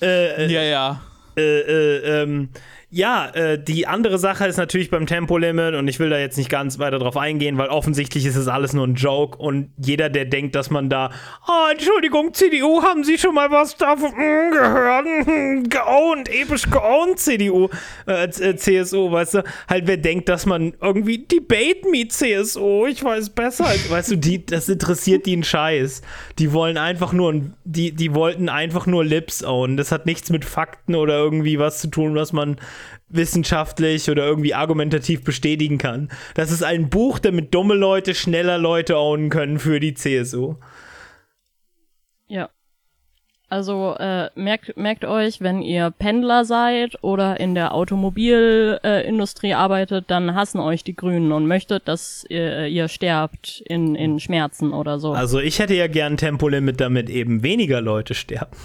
Äh, 0.00 0.52
Ja, 0.52 0.62
ja. 0.62 1.00
äh, 1.36 1.60
äh, 1.60 2.22
ähm, 2.22 2.48
ja, 2.94 3.30
äh, 3.30 3.58
die 3.58 3.86
andere 3.86 4.18
Sache 4.18 4.46
ist 4.46 4.58
natürlich 4.58 4.90
beim 4.90 5.06
Tempolimit 5.06 5.74
und 5.76 5.88
ich 5.88 5.98
will 5.98 6.10
da 6.10 6.18
jetzt 6.18 6.36
nicht 6.36 6.50
ganz 6.50 6.78
weiter 6.78 6.98
drauf 6.98 7.16
eingehen, 7.16 7.56
weil 7.56 7.68
offensichtlich 7.70 8.26
ist 8.26 8.36
es 8.36 8.48
alles 8.48 8.74
nur 8.74 8.86
ein 8.86 8.96
Joke 8.96 9.38
und 9.38 9.70
jeder, 9.78 10.10
der 10.10 10.26
denkt, 10.26 10.54
dass 10.54 10.68
man 10.68 10.90
da, 10.90 11.10
oh, 11.48 11.70
Entschuldigung, 11.72 12.34
CDU, 12.34 12.82
haben 12.82 13.02
Sie 13.02 13.16
schon 13.16 13.34
mal 13.34 13.50
was 13.50 13.78
davon 13.78 14.12
gehört? 14.14 15.06
Geowned, 15.70 16.28
episch 16.28 16.68
geowned, 16.68 17.18
CDU, 17.18 17.70
äh, 18.06 18.24
äh, 18.24 18.56
CSU, 18.56 19.10
weißt 19.10 19.34
du, 19.34 19.44
halt 19.70 19.86
wer 19.86 19.96
denkt, 19.96 20.28
dass 20.28 20.44
man 20.44 20.74
irgendwie 20.82 21.24
debate 21.24 21.88
me 21.90 22.06
CSU, 22.08 22.84
ich 22.84 23.02
weiß 23.02 23.30
besser, 23.30 23.68
weißt 23.88 24.10
du, 24.10 24.16
die, 24.16 24.44
das 24.44 24.68
interessiert 24.68 25.24
die 25.24 25.32
einen 25.32 25.44
Scheiß. 25.44 26.02
Die 26.38 26.52
wollen 26.52 26.76
einfach 26.76 27.14
nur, 27.14 27.40
die, 27.64 27.92
die 27.92 28.14
wollten 28.14 28.50
einfach 28.50 28.86
nur 28.86 29.02
Lips 29.02 29.42
own. 29.42 29.78
Das 29.78 29.92
hat 29.92 30.04
nichts 30.04 30.28
mit 30.28 30.44
Fakten 30.44 30.94
oder 30.94 31.14
irgendwie 31.14 31.58
was 31.58 31.80
zu 31.80 31.88
tun, 31.88 32.14
was 32.14 32.34
man 32.34 32.58
wissenschaftlich 33.08 34.10
oder 34.10 34.24
irgendwie 34.24 34.54
argumentativ 34.54 35.24
bestätigen 35.24 35.78
kann. 35.78 36.10
Das 36.34 36.50
ist 36.50 36.62
ein 36.62 36.88
Buch, 36.88 37.18
damit 37.18 37.54
dumme 37.54 37.74
Leute 37.74 38.14
schneller 38.14 38.58
Leute 38.58 38.96
ownen 38.96 39.30
können 39.30 39.58
für 39.58 39.80
die 39.80 39.94
CSU. 39.94 40.56
Ja. 42.28 42.48
Also 43.52 43.94
äh, 43.98 44.30
merkt, 44.34 44.78
merkt 44.78 45.04
euch, 45.04 45.42
wenn 45.42 45.60
ihr 45.60 45.90
Pendler 45.90 46.46
seid 46.46 47.04
oder 47.04 47.38
in 47.38 47.54
der 47.54 47.74
Automobilindustrie 47.74 48.78
äh, 48.82 49.06
Industrie 49.06 49.52
arbeitet, 49.52 50.06
dann 50.08 50.34
hassen 50.34 50.58
euch 50.58 50.84
die 50.84 50.96
Grünen 50.96 51.32
und 51.32 51.46
möchtet, 51.46 51.86
dass 51.86 52.24
ihr, 52.30 52.68
ihr 52.68 52.88
sterbt 52.88 53.62
in, 53.66 53.94
in 53.94 54.20
Schmerzen 54.20 54.72
oder 54.72 54.98
so. 54.98 55.12
Also 55.12 55.38
ich 55.38 55.58
hätte 55.58 55.74
ja 55.74 55.86
gern 55.86 56.14
ein 56.14 56.16
Tempolimit, 56.16 56.80
damit 56.80 57.10
eben 57.10 57.42
weniger 57.42 57.82
Leute 57.82 58.14
sterben. 58.14 58.56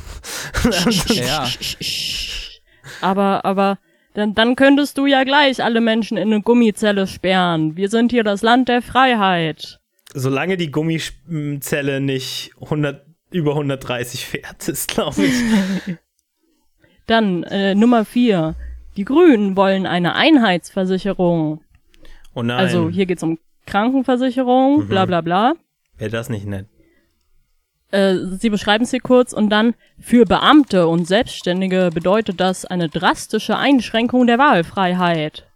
Ja. 1.13 1.45
Aber, 3.01 3.43
aber 3.43 3.79
dann, 4.17 4.33
dann 4.33 4.55
könntest 4.55 4.97
du 4.97 5.05
ja 5.05 5.23
gleich 5.23 5.63
alle 5.63 5.79
Menschen 5.79 6.17
in 6.17 6.33
eine 6.33 6.41
Gummizelle 6.41 7.05
sperren. 7.05 7.77
Wir 7.77 7.87
sind 7.87 8.09
hier 8.11 8.23
das 8.23 8.41
Land 8.41 8.67
der 8.67 8.81
Freiheit. 8.81 9.79
Solange 10.11 10.57
die 10.57 10.71
Gummizelle 10.71 12.01
nicht 12.01 12.49
100, 12.59 13.05
über 13.29 13.51
130 13.51 14.25
fährt, 14.25 14.67
ist 14.67 14.87
glaube 14.87 15.23
ich. 15.23 15.35
Dann 17.05 17.43
äh, 17.43 17.75
Nummer 17.75 18.05
vier. 18.05 18.55
Die 18.95 19.05
Grünen 19.05 19.55
wollen 19.55 19.85
eine 19.85 20.15
Einheitsversicherung. 20.15 21.61
Oh 22.33 22.41
nein, 22.41 22.57
Also 22.57 22.89
hier 22.89 23.05
geht's 23.05 23.21
um 23.21 23.37
Krankenversicherung, 23.67 24.87
bla 24.87 25.05
bla 25.05 25.21
bla. 25.21 25.53
wäre 25.99 26.09
das 26.09 26.29
nicht 26.29 26.47
nett. 26.47 26.65
Äh, 27.91 28.15
sie 28.39 28.49
beschreiben 28.49 28.83
es 28.83 28.91
hier 28.91 28.99
kurz 28.99 29.33
und 29.33 29.49
dann 29.49 29.73
für 29.99 30.25
Beamte 30.25 30.87
und 30.87 31.07
Selbstständige 31.07 31.89
bedeutet 31.93 32.39
das 32.39 32.65
eine 32.65 32.89
drastische 32.89 33.57
Einschränkung 33.57 34.27
der 34.27 34.37
Wahlfreiheit. 34.37 35.47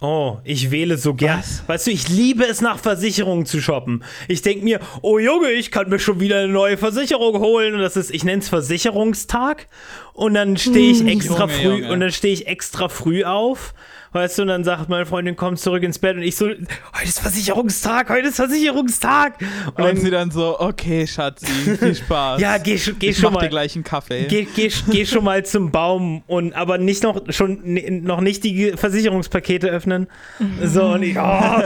Oh, 0.00 0.38
ich 0.44 0.70
wähle 0.70 0.98
so 0.98 1.14
gern. 1.14 1.42
Weißt 1.66 1.86
du, 1.86 1.90
ich 1.90 2.08
liebe 2.10 2.44
es, 2.44 2.60
nach 2.60 2.78
Versicherungen 2.78 3.46
zu 3.46 3.62
shoppen. 3.62 4.04
Ich 4.28 4.42
denke 4.42 4.62
mir, 4.62 4.80
oh 5.00 5.18
Junge, 5.18 5.52
ich 5.52 5.70
kann 5.70 5.88
mir 5.88 5.98
schon 5.98 6.20
wieder 6.20 6.40
eine 6.40 6.52
neue 6.52 6.76
Versicherung 6.76 7.38
holen. 7.38 7.74
Und 7.74 7.80
das 7.80 7.96
ist, 7.96 8.10
ich 8.10 8.22
nenne 8.22 8.42
es 8.42 8.48
Versicherungstag. 8.50 9.68
Und 10.12 10.34
dann 10.34 10.58
stehe 10.58 10.92
ich 10.92 11.06
extra 11.06 11.46
Junge, 11.46 11.52
früh, 11.52 11.80
Junge. 11.80 11.92
und 11.92 12.00
dann 12.00 12.12
stehe 12.12 12.34
ich 12.34 12.46
extra 12.46 12.90
früh 12.90 13.24
auf. 13.24 13.72
Weißt 14.16 14.38
du, 14.38 14.42
und 14.42 14.48
dann 14.48 14.64
sagt 14.64 14.88
meine 14.88 15.04
Freundin, 15.04 15.36
komm 15.36 15.58
zurück 15.58 15.82
ins 15.82 15.98
Bett. 15.98 16.16
Und 16.16 16.22
ich 16.22 16.36
so, 16.36 16.46
heute 16.46 17.04
ist 17.04 17.20
Versicherungstag, 17.20 18.08
heute 18.08 18.28
ist 18.28 18.36
Versicherungstag. 18.36 19.34
Und 19.66 19.76
Und 19.76 19.84
dann, 19.84 19.96
sie 19.98 20.10
dann 20.10 20.30
so, 20.30 20.58
okay, 20.58 21.06
Schatzi, 21.06 21.44
viel 21.44 21.94
Spaß. 21.94 22.40
ja, 22.40 22.56
geh, 22.56 22.78
schon- 22.78 22.98
geh 22.98 23.10
ich 23.10 23.18
schon 23.18 23.34
mach 23.34 23.40
dir 23.40 23.44
mal. 23.44 23.50
gleich 23.50 23.74
einen 23.74 23.84
Kaffee. 23.84 24.24
Geh, 24.26 24.46
geh, 24.56 24.72
geh 24.90 25.04
schon 25.04 25.22
mal 25.22 25.44
zum 25.44 25.70
Baum 25.70 26.22
und 26.28 26.54
aber 26.54 26.78
nicht 26.78 27.02
noch 27.02 27.20
schon 27.28 27.60
noch 28.04 28.22
nicht 28.22 28.42
die 28.42 28.72
Versicherungspakete 28.74 29.68
öffnen. 29.68 30.06
So 30.64 30.84
und 30.92 31.02
ich 31.02 31.18
oh, 31.18 31.62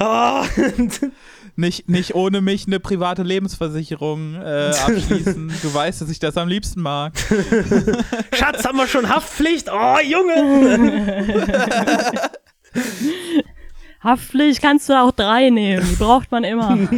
oh. 0.00 0.44
Nicht, 1.58 1.88
nicht 1.88 2.14
ohne 2.14 2.40
mich 2.40 2.68
eine 2.68 2.78
private 2.78 3.24
Lebensversicherung 3.24 4.36
äh, 4.36 4.70
abschließen. 4.80 5.52
du 5.60 5.74
weißt, 5.74 6.00
dass 6.00 6.08
ich 6.08 6.20
das 6.20 6.36
am 6.36 6.46
liebsten 6.46 6.80
mag. 6.80 7.14
Schatz, 8.32 8.64
haben 8.64 8.78
wir 8.78 8.86
schon 8.86 9.08
Haftpflicht? 9.08 9.68
Oh, 9.68 9.96
Junge! 10.00 11.77
Haftpflicht 14.02 14.62
kannst 14.62 14.88
du 14.88 14.94
auch 14.94 15.10
drei 15.10 15.50
nehmen, 15.50 15.84
die 15.90 15.96
braucht 15.96 16.30
man 16.30 16.44
immer. 16.44 16.78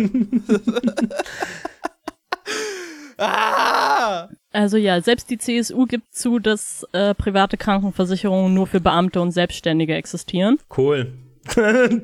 Ah! 3.23 4.29
Also 4.53 4.77
ja, 4.79 5.01
selbst 5.03 5.29
die 5.31 5.39
CSU 5.39 5.85
gibt 5.85 6.15
zu, 6.15 6.39
dass 6.39 6.87
äh, 6.93 7.15
private 7.15 7.57
Krankenversicherungen 7.57 8.55
nur 8.55 8.67
für 8.67 8.81
Beamte 8.81 9.21
und 9.21 9.33
Selbstständige 9.33 9.95
existieren. 9.95 10.59
Cool. 10.77 11.13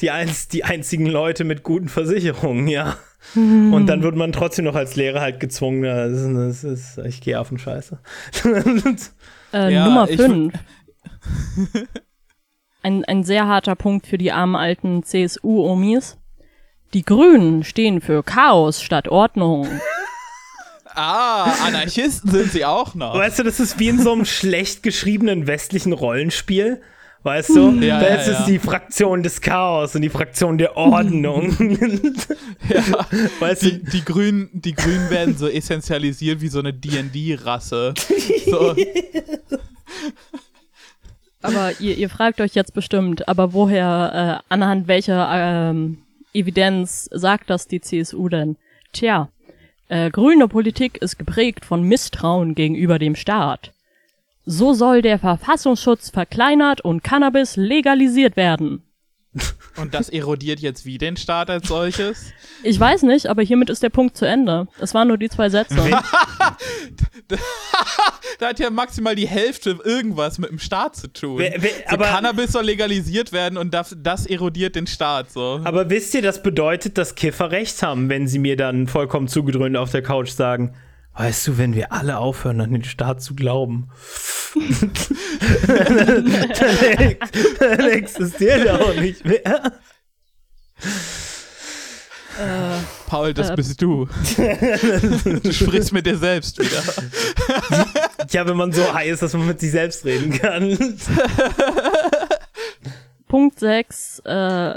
Die, 0.00 0.10
einz, 0.10 0.48
die 0.48 0.64
einzigen 0.64 1.04
Leute 1.04 1.44
mit 1.44 1.62
guten 1.62 1.90
Versicherungen, 1.90 2.68
ja. 2.68 2.96
Und 3.34 3.84
dann 3.84 4.02
wird 4.02 4.16
man 4.16 4.32
trotzdem 4.32 4.64
noch 4.64 4.74
als 4.74 4.96
Lehrer 4.96 5.20
halt 5.20 5.40
gezwungen. 5.40 5.82
Das 5.82 6.12
ist, 6.12 6.34
das 6.34 6.64
ist, 6.64 6.98
ich 7.04 7.20
gehe 7.20 7.38
auf 7.38 7.50
den 7.50 7.58
Scheiße. 7.58 7.98
Äh, 9.52 9.74
Ja, 9.74 9.84
Nummer 9.84 10.08
ich 10.08 10.16
5. 10.16 10.54
Ein, 12.82 13.04
ein 13.04 13.24
sehr 13.24 13.46
harter 13.46 13.74
Punkt 13.74 14.06
für 14.06 14.16
die 14.16 14.32
armen 14.32 14.56
alten 14.56 15.02
CSU-Omis. 15.02 16.16
Die 16.94 17.04
Grünen 17.04 17.62
stehen 17.62 18.00
für 18.00 18.22
Chaos 18.22 18.82
statt 18.82 19.08
Ordnung. 19.08 19.68
Ah, 20.92 21.52
Anarchisten 21.64 22.32
sind 22.32 22.50
sie 22.50 22.64
auch 22.64 22.96
noch. 22.96 23.14
Weißt 23.14 23.38
du, 23.38 23.42
das 23.44 23.60
ist 23.60 23.78
wie 23.78 23.88
in 23.88 24.02
so 24.02 24.12
einem 24.12 24.24
schlecht 24.24 24.82
geschriebenen 24.82 25.46
westlichen 25.46 25.92
Rollenspiel. 25.92 26.82
Weißt 27.22 27.50
du? 27.50 27.70
Ja, 27.80 28.00
das 28.00 28.26
ja, 28.26 28.32
ist 28.32 28.40
ja. 28.40 28.46
die 28.46 28.58
Fraktion 28.58 29.22
des 29.22 29.40
Chaos 29.40 29.94
und 29.94 30.02
die 30.02 30.08
Fraktion 30.08 30.58
der 30.58 30.76
Ordnung. 30.76 31.56
Ja, 32.68 32.84
weißt 33.40 33.62
die, 33.62 33.82
du? 33.82 33.90
die, 33.90 34.04
Grünen, 34.04 34.50
die 34.52 34.74
Grünen 34.74 35.10
werden 35.10 35.36
so 35.36 35.48
essentialisiert 35.48 36.40
wie 36.40 36.48
so 36.48 36.60
eine 36.60 36.72
D&D-Rasse. 36.72 37.94
So. 38.46 38.76
Aber 41.42 41.80
ihr, 41.80 41.96
ihr 41.96 42.10
fragt 42.10 42.40
euch 42.40 42.54
jetzt 42.54 42.74
bestimmt, 42.74 43.28
aber 43.28 43.52
woher, 43.52 44.42
äh, 44.48 44.52
anhand 44.52 44.88
welcher 44.88 45.28
ähm, 45.32 45.98
Evidenz 46.34 47.08
sagt 47.12 47.50
das 47.50 47.66
die 47.66 47.80
CSU 47.80 48.28
denn? 48.28 48.56
Tja, 48.92 49.30
äh, 49.88 50.10
grüne 50.10 50.48
Politik 50.48 50.98
ist 50.98 51.18
geprägt 51.18 51.64
von 51.64 51.82
Misstrauen 51.82 52.54
gegenüber 52.54 52.98
dem 52.98 53.16
Staat. 53.16 53.72
So 54.46 54.72
soll 54.72 55.02
der 55.02 55.18
Verfassungsschutz 55.18 56.10
verkleinert 56.10 56.80
und 56.80 57.02
Cannabis 57.02 57.56
legalisiert 57.56 58.36
werden. 58.36 58.82
Und 59.76 59.94
das 59.94 60.08
erodiert 60.08 60.58
jetzt 60.60 60.84
wie 60.84 60.98
den 60.98 61.16
Staat 61.16 61.50
als 61.50 61.68
solches? 61.68 62.32
Ich 62.64 62.78
weiß 62.80 63.02
nicht, 63.02 63.26
aber 63.28 63.42
hiermit 63.42 63.70
ist 63.70 63.82
der 63.82 63.88
Punkt 63.90 64.16
zu 64.16 64.26
Ende. 64.26 64.66
Es 64.80 64.92
waren 64.92 65.06
nur 65.08 65.18
die 65.18 65.28
zwei 65.28 65.48
Sätze. 65.48 65.76
da 68.38 68.48
hat 68.48 68.58
ja 68.58 68.70
maximal 68.70 69.14
die 69.14 69.28
Hälfte 69.28 69.78
irgendwas 69.84 70.38
mit 70.38 70.50
dem 70.50 70.58
Staat 70.58 70.96
zu 70.96 71.08
tun. 71.12 71.38
Wer- 71.38 71.54
wer- 71.62 71.70
so 71.70 71.94
aber- 71.94 72.06
Cannabis 72.06 72.52
soll 72.52 72.64
legalisiert 72.64 73.32
werden 73.32 73.56
und 73.56 73.72
das, 73.72 73.96
das 74.02 74.26
erodiert 74.26 74.74
den 74.76 74.86
Staat 74.86 75.30
so. 75.30 75.60
Aber 75.64 75.90
wisst 75.90 76.12
ihr, 76.14 76.22
das 76.22 76.42
bedeutet, 76.42 76.98
dass 76.98 77.14
Kiffer 77.14 77.50
recht 77.50 77.82
haben, 77.82 78.08
wenn 78.08 78.26
sie 78.26 78.38
mir 78.38 78.56
dann 78.56 78.88
vollkommen 78.88 79.28
zugedröhnt 79.28 79.76
auf 79.76 79.90
der 79.90 80.02
Couch 80.02 80.30
sagen, 80.30 80.74
weißt 81.14 81.46
du, 81.48 81.58
wenn 81.58 81.74
wir 81.74 81.92
alle 81.92 82.18
aufhören, 82.18 82.60
an 82.60 82.72
den 82.72 82.84
Staat 82.84 83.22
zu 83.22 83.34
glauben, 83.34 83.88
dann, 85.66 86.32
dann 87.58 87.80
existiert 87.90 88.66
er 88.66 88.80
auch 88.80 88.94
nicht 88.94 89.24
mehr. 89.24 89.72
Paul, 93.06 93.34
das 93.34 93.50
Äh, 93.50 93.56
bist 93.56 93.82
du. 93.82 94.08
du 95.42 95.52
sprichst 95.52 95.92
mit 95.92 96.06
dir 96.06 96.16
selbst 96.16 96.58
wieder. 96.58 96.82
Ja, 98.32 98.46
wenn 98.46 98.56
man 98.56 98.70
so 98.72 98.94
high 98.94 99.08
ist, 99.08 99.22
dass 99.22 99.32
man 99.32 99.48
mit 99.48 99.58
sich 99.58 99.72
selbst 99.72 100.04
reden 100.04 100.30
kann. 100.30 100.78
Punkt 103.26 103.58
6. 103.58 104.20
Äh, 104.24 104.74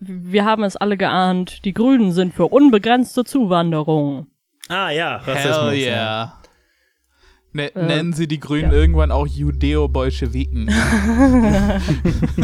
wir 0.00 0.44
haben 0.44 0.62
es 0.64 0.76
alle 0.76 0.98
geahnt. 0.98 1.64
Die 1.64 1.72
Grünen 1.72 2.12
sind 2.12 2.34
für 2.34 2.48
unbegrenzte 2.48 3.24
Zuwanderung. 3.24 4.26
Ah 4.68 4.90
ja, 4.90 5.16
Rassismus. 5.16 5.72
Hell 5.72 5.78
ja. 5.78 5.86
yeah. 5.86 6.38
Ne 7.54 7.70
nennen 7.74 8.12
sie 8.14 8.26
die 8.26 8.40
Grünen 8.40 8.72
irgendwann 8.72 9.10
auch 9.10 9.26
Judeo-Bolschewiken. 9.26 10.70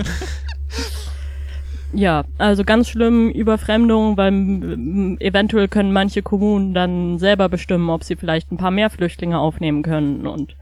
Ja, 1.93 2.25
also 2.37 2.65
ganz 2.65 2.89
schlimm 2.89 3.31
Überfremdung, 3.31 4.17
weil 4.17 5.17
eventuell 5.21 5.69
können 5.69 5.93
manche 5.93 6.23
Kommunen 6.23 6.75
dann 6.75 7.19
selber 7.19 7.49
bestimmen, 7.49 7.89
ob 7.89 8.05
sie 8.05 8.17
vielleicht 8.17 8.53
ein 8.53 8.59
paar 8.59 8.71
mehr 8.71 8.91
Flüchtlinge 8.91 9.39
aufnehmen 9.39 9.83
können. 9.83 10.27
Und 10.27 10.55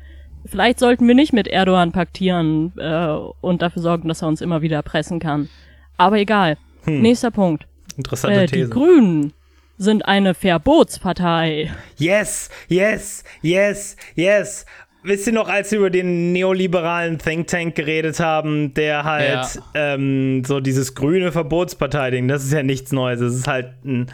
vielleicht 0.45 0.78
sollten 0.78 1.07
wir 1.09 1.15
nicht 1.15 1.33
mit 1.33 1.49
Erdogan 1.49 1.91
paktieren 1.91 2.73
äh, 2.77 3.16
und 3.41 3.62
dafür 3.62 3.83
sorgen, 3.83 4.09
dass 4.09 4.23
er 4.23 4.28
uns 4.28 4.41
immer 4.41 4.62
wieder 4.62 4.77
erpressen 4.77 5.19
kann. 5.19 5.49
Aber 5.97 6.19
egal. 6.19 6.59
Nächster 6.85 7.33
Punkt. 7.33 7.66
Interessante 7.97 8.43
Äh, 8.43 8.47
die 8.47 8.53
These. 8.53 8.69
Grünen 8.70 9.33
sind 9.78 10.07
eine 10.07 10.35
Verbotspartei. 10.35 11.70
Yes, 11.98 12.51
yes, 12.69 13.24
yes, 13.43 13.97
yes. 14.15 14.66
Wisst 15.03 15.27
ihr 15.28 15.32
noch, 15.32 15.48
als 15.48 15.70
wir 15.70 15.78
über 15.78 15.90
den 15.90 16.32
neoliberalen 16.32 17.19
Think 17.19 17.47
Tank 17.47 17.74
geredet 17.77 18.19
haben, 18.19 18.74
der 18.74 19.05
halt 19.05 19.28
Ja. 19.55 19.94
ähm, 19.94 20.43
so 20.44 20.59
dieses 20.61 20.94
grüne 20.94 21.31
Verbotspartei-Ding, 21.31 22.27
das 22.27 22.44
ist 22.44 22.53
ja 22.53 22.62
nichts 22.65 22.90
Neues. 22.93 23.20
Das 23.20 23.35
ist 23.35 23.47
halt 23.47 23.73
ein. 23.85 24.11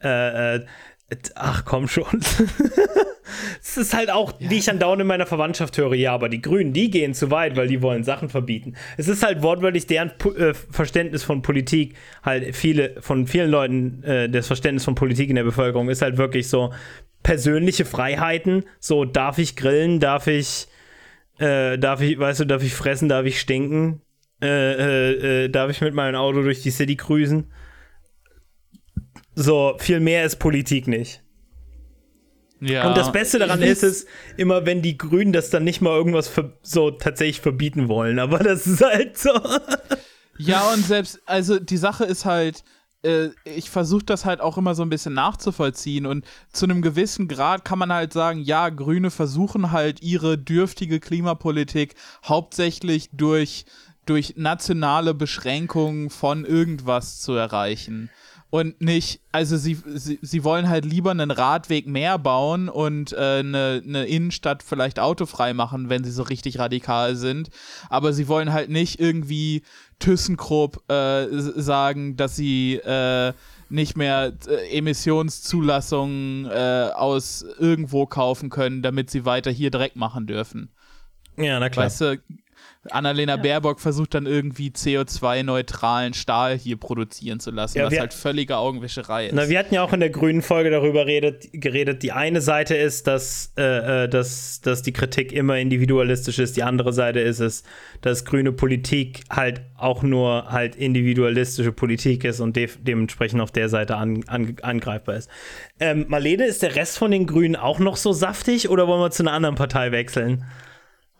Äh, 0.00 0.56
äh, 0.56 0.66
ach 1.34 1.64
komm 1.64 1.88
schon. 1.88 2.20
Es 3.62 3.76
ist 3.76 3.94
halt 3.94 4.10
auch, 4.10 4.32
wie 4.38 4.58
ich 4.58 4.70
andauernd 4.70 5.02
in 5.02 5.06
meiner 5.06 5.26
Verwandtschaft 5.26 5.76
höre, 5.76 5.94
ja, 5.94 6.12
aber 6.12 6.28
die 6.28 6.40
Grünen, 6.40 6.72
die 6.72 6.90
gehen 6.90 7.14
zu 7.14 7.30
weit, 7.30 7.56
weil 7.56 7.68
die 7.68 7.82
wollen 7.82 8.04
Sachen 8.04 8.28
verbieten. 8.28 8.74
Es 8.96 9.08
ist 9.08 9.22
halt 9.22 9.42
wortwörtlich 9.42 9.86
deren 9.86 10.12
äh, 10.36 10.54
Verständnis 10.54 11.24
von 11.24 11.42
Politik, 11.42 11.94
halt 12.22 12.54
viele, 12.56 13.00
von 13.00 13.26
vielen 13.26 13.50
Leuten, 13.50 14.02
äh, 14.02 14.28
das 14.28 14.46
Verständnis 14.46 14.84
von 14.84 14.94
Politik 14.94 15.28
in 15.28 15.36
der 15.36 15.44
Bevölkerung 15.44 15.88
ist 15.88 16.02
halt 16.02 16.16
wirklich 16.16 16.48
so 16.48 16.72
persönliche 17.22 17.84
Freiheiten, 17.84 18.64
so 18.80 19.04
darf 19.04 19.38
ich 19.38 19.56
grillen, 19.56 20.00
darf 20.00 20.26
ich, 20.26 20.68
äh, 21.38 21.78
darf 21.78 22.00
ich, 22.00 22.18
weißt 22.18 22.40
du, 22.40 22.44
darf 22.44 22.62
ich 22.62 22.74
fressen, 22.74 23.08
darf 23.08 23.26
ich 23.26 23.40
stinken, 23.40 24.00
äh, 24.40 24.46
äh, 24.46 25.44
äh, 25.44 25.48
darf 25.48 25.70
ich 25.70 25.80
mit 25.80 25.94
meinem 25.94 26.14
Auto 26.14 26.42
durch 26.42 26.62
die 26.62 26.70
City 26.70 26.96
cruisen. 26.96 27.50
So, 29.40 29.76
viel 29.78 30.00
mehr 30.00 30.24
ist 30.24 30.40
Politik 30.40 30.88
nicht. 30.88 31.22
Ja. 32.60 32.88
Und 32.88 32.96
das 32.96 33.12
Beste 33.12 33.38
daran 33.38 33.62
ist 33.62 33.84
es, 33.84 34.04
immer 34.36 34.66
wenn 34.66 34.82
die 34.82 34.98
Grünen 34.98 35.32
das 35.32 35.50
dann 35.50 35.62
nicht 35.62 35.80
mal 35.80 35.96
irgendwas 35.96 36.26
ver 36.26 36.54
so 36.62 36.90
tatsächlich 36.90 37.40
verbieten 37.40 37.88
wollen. 37.88 38.18
Aber 38.18 38.40
das 38.40 38.66
ist 38.66 38.82
halt 38.82 39.16
so. 39.16 39.30
Ja, 40.38 40.72
und 40.72 40.84
selbst, 40.84 41.20
also 41.24 41.60
die 41.60 41.76
Sache 41.76 42.04
ist 42.04 42.24
halt, 42.24 42.64
äh, 43.04 43.28
ich 43.44 43.70
versuche 43.70 44.04
das 44.04 44.24
halt 44.24 44.40
auch 44.40 44.58
immer 44.58 44.74
so 44.74 44.82
ein 44.82 44.90
bisschen 44.90 45.14
nachzuvollziehen 45.14 46.06
und 46.06 46.24
zu 46.52 46.66
einem 46.66 46.82
gewissen 46.82 47.28
Grad 47.28 47.64
kann 47.64 47.78
man 47.78 47.92
halt 47.92 48.12
sagen, 48.12 48.40
ja, 48.40 48.68
Grüne 48.70 49.12
versuchen 49.12 49.70
halt 49.70 50.02
ihre 50.02 50.36
dürftige 50.36 50.98
Klimapolitik 50.98 51.94
hauptsächlich 52.24 53.10
durch, 53.12 53.66
durch 54.04 54.34
nationale 54.36 55.14
Beschränkungen 55.14 56.10
von 56.10 56.44
irgendwas 56.44 57.20
zu 57.20 57.34
erreichen. 57.34 58.10
Und 58.50 58.80
nicht, 58.80 59.20
also 59.30 59.58
sie, 59.58 59.78
sie, 59.94 60.18
sie 60.22 60.42
wollen 60.42 60.70
halt 60.70 60.86
lieber 60.86 61.10
einen 61.10 61.30
Radweg 61.30 61.86
mehr 61.86 62.18
bauen 62.18 62.70
und 62.70 63.12
äh, 63.12 63.40
eine, 63.40 63.82
eine 63.84 64.06
Innenstadt 64.06 64.62
vielleicht 64.62 64.98
autofrei 64.98 65.52
machen, 65.52 65.90
wenn 65.90 66.02
sie 66.02 66.10
so 66.10 66.22
richtig 66.22 66.58
radikal 66.58 67.14
sind. 67.14 67.50
Aber 67.90 68.14
sie 68.14 68.26
wollen 68.26 68.50
halt 68.52 68.70
nicht 68.70 69.00
irgendwie 69.00 69.62
ThyssenKrupp 69.98 70.90
äh, 70.90 71.26
sagen, 71.30 72.16
dass 72.16 72.36
sie 72.36 72.76
äh, 72.76 73.34
nicht 73.68 73.98
mehr 73.98 74.32
äh, 74.46 74.78
Emissionszulassungen 74.78 76.46
äh, 76.46 76.90
aus 76.94 77.44
irgendwo 77.58 78.06
kaufen 78.06 78.48
können, 78.48 78.80
damit 78.80 79.10
sie 79.10 79.26
weiter 79.26 79.50
hier 79.50 79.70
Dreck 79.70 79.94
machen 79.94 80.26
dürfen. 80.26 80.70
Ja, 81.36 81.60
na 81.60 81.68
klar. 81.68 81.84
Weißt 81.84 82.00
du, 82.00 82.18
Annalena 82.92 83.36
Baerbock 83.36 83.80
versucht 83.80 84.14
dann 84.14 84.26
irgendwie 84.26 84.70
CO2-neutralen 84.70 86.14
Stahl 86.14 86.56
hier 86.56 86.76
produzieren 86.76 87.40
zu 87.40 87.50
lassen, 87.50 87.78
Ja, 87.78 87.86
was 87.86 87.98
halt 87.98 88.14
völlige 88.14 88.56
Augenwischerei 88.56 89.26
ist. 89.26 89.34
Na, 89.34 89.48
wir 89.48 89.58
hatten 89.58 89.74
ja 89.74 89.82
auch 89.82 89.92
in 89.92 90.00
der 90.00 90.10
grünen 90.10 90.42
Folge 90.42 90.70
darüber 90.70 91.06
redet, 91.06 91.48
geredet. 91.52 92.02
Die 92.02 92.12
eine 92.12 92.40
Seite 92.40 92.76
ist, 92.76 93.06
dass, 93.06 93.52
äh, 93.56 94.04
äh, 94.04 94.08
dass, 94.08 94.60
dass 94.60 94.82
die 94.82 94.92
Kritik 94.92 95.32
immer 95.32 95.58
individualistisch 95.58 96.38
ist. 96.38 96.56
Die 96.56 96.62
andere 96.62 96.92
Seite 96.92 97.20
ist 97.20 97.40
es, 97.40 97.62
dass 98.00 98.24
grüne 98.24 98.52
Politik 98.52 99.22
halt 99.30 99.62
auch 99.76 100.02
nur 100.02 100.50
halt 100.50 100.76
individualistische 100.76 101.72
Politik 101.72 102.24
ist 102.24 102.40
und 102.40 102.56
de 102.56 102.68
dementsprechend 102.80 103.40
auf 103.40 103.50
der 103.50 103.68
Seite 103.68 103.96
an, 103.96 104.24
an, 104.26 104.56
angreifbar 104.62 105.16
ist. 105.16 105.30
Ähm, 105.80 106.06
Marlene, 106.08 106.44
ist 106.44 106.62
der 106.62 106.76
Rest 106.76 106.98
von 106.98 107.10
den 107.10 107.26
Grünen 107.26 107.56
auch 107.56 107.78
noch 107.78 107.96
so 107.96 108.12
saftig 108.12 108.68
oder 108.68 108.88
wollen 108.88 109.00
wir 109.00 109.10
zu 109.10 109.22
einer 109.22 109.32
anderen 109.32 109.54
Partei 109.54 109.92
wechseln? 109.92 110.44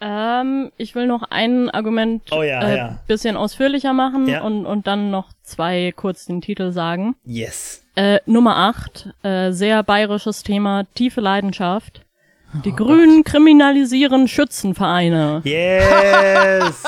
Ähm, 0.00 0.70
ich 0.76 0.94
will 0.94 1.06
noch 1.06 1.24
ein 1.30 1.70
Argument 1.70 2.22
Oh 2.30 2.42
ja, 2.42 2.62
äh, 2.62 2.76
ja. 2.76 2.98
bisschen 3.08 3.36
ausführlicher 3.36 3.92
machen 3.92 4.28
Ja. 4.28 4.42
und, 4.42 4.64
und 4.66 4.86
dann 4.86 5.10
noch 5.10 5.30
zwei 5.42 5.92
kurz 5.96 6.26
den 6.26 6.40
Titel 6.40 6.70
sagen. 6.72 7.16
Yes. 7.24 7.84
Äh, 7.96 8.20
Nummer 8.26 8.56
8, 8.56 9.10
äh, 9.24 9.50
sehr 9.50 9.82
bayerisches 9.82 10.42
Thema, 10.44 10.84
tiefe 10.94 11.20
Leidenschaft. 11.20 12.02
Oh 12.54 12.60
Die 12.64 12.72
Grünen 12.72 13.24
kriminalisieren 13.24 14.26
Schützenvereine. 14.26 15.42
Yes. 15.44 16.82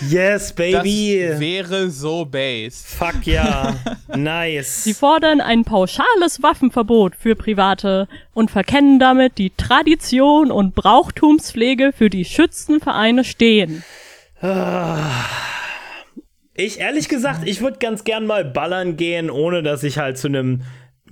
yes, 0.08 0.46
das 0.48 0.54
baby. 0.54 1.30
wäre 1.38 1.90
so 1.90 2.24
based. 2.24 2.86
Fuck 2.86 3.26
ja. 3.26 3.74
Nice. 4.14 4.84
Sie 4.84 4.94
fordern 4.94 5.40
ein 5.40 5.64
pauschales 5.64 6.42
Waffenverbot 6.42 7.16
für 7.16 7.34
Private 7.34 8.06
und 8.32 8.52
verkennen 8.52 9.00
damit 9.00 9.38
die 9.38 9.50
Tradition 9.50 10.52
und 10.52 10.76
Brauchtumspflege, 10.76 11.92
für 11.92 12.08
die 12.08 12.24
Schützenvereine 12.24 13.24
stehen. 13.24 13.82
Ich 16.54 16.78
ehrlich 16.78 17.08
gesagt, 17.08 17.40
ich 17.44 17.60
würde 17.60 17.78
ganz 17.78 18.04
gern 18.04 18.26
mal 18.26 18.44
ballern 18.44 18.96
gehen, 18.96 19.30
ohne 19.30 19.64
dass 19.64 19.82
ich 19.82 19.98
halt 19.98 20.18
zu 20.18 20.28
einem 20.28 20.62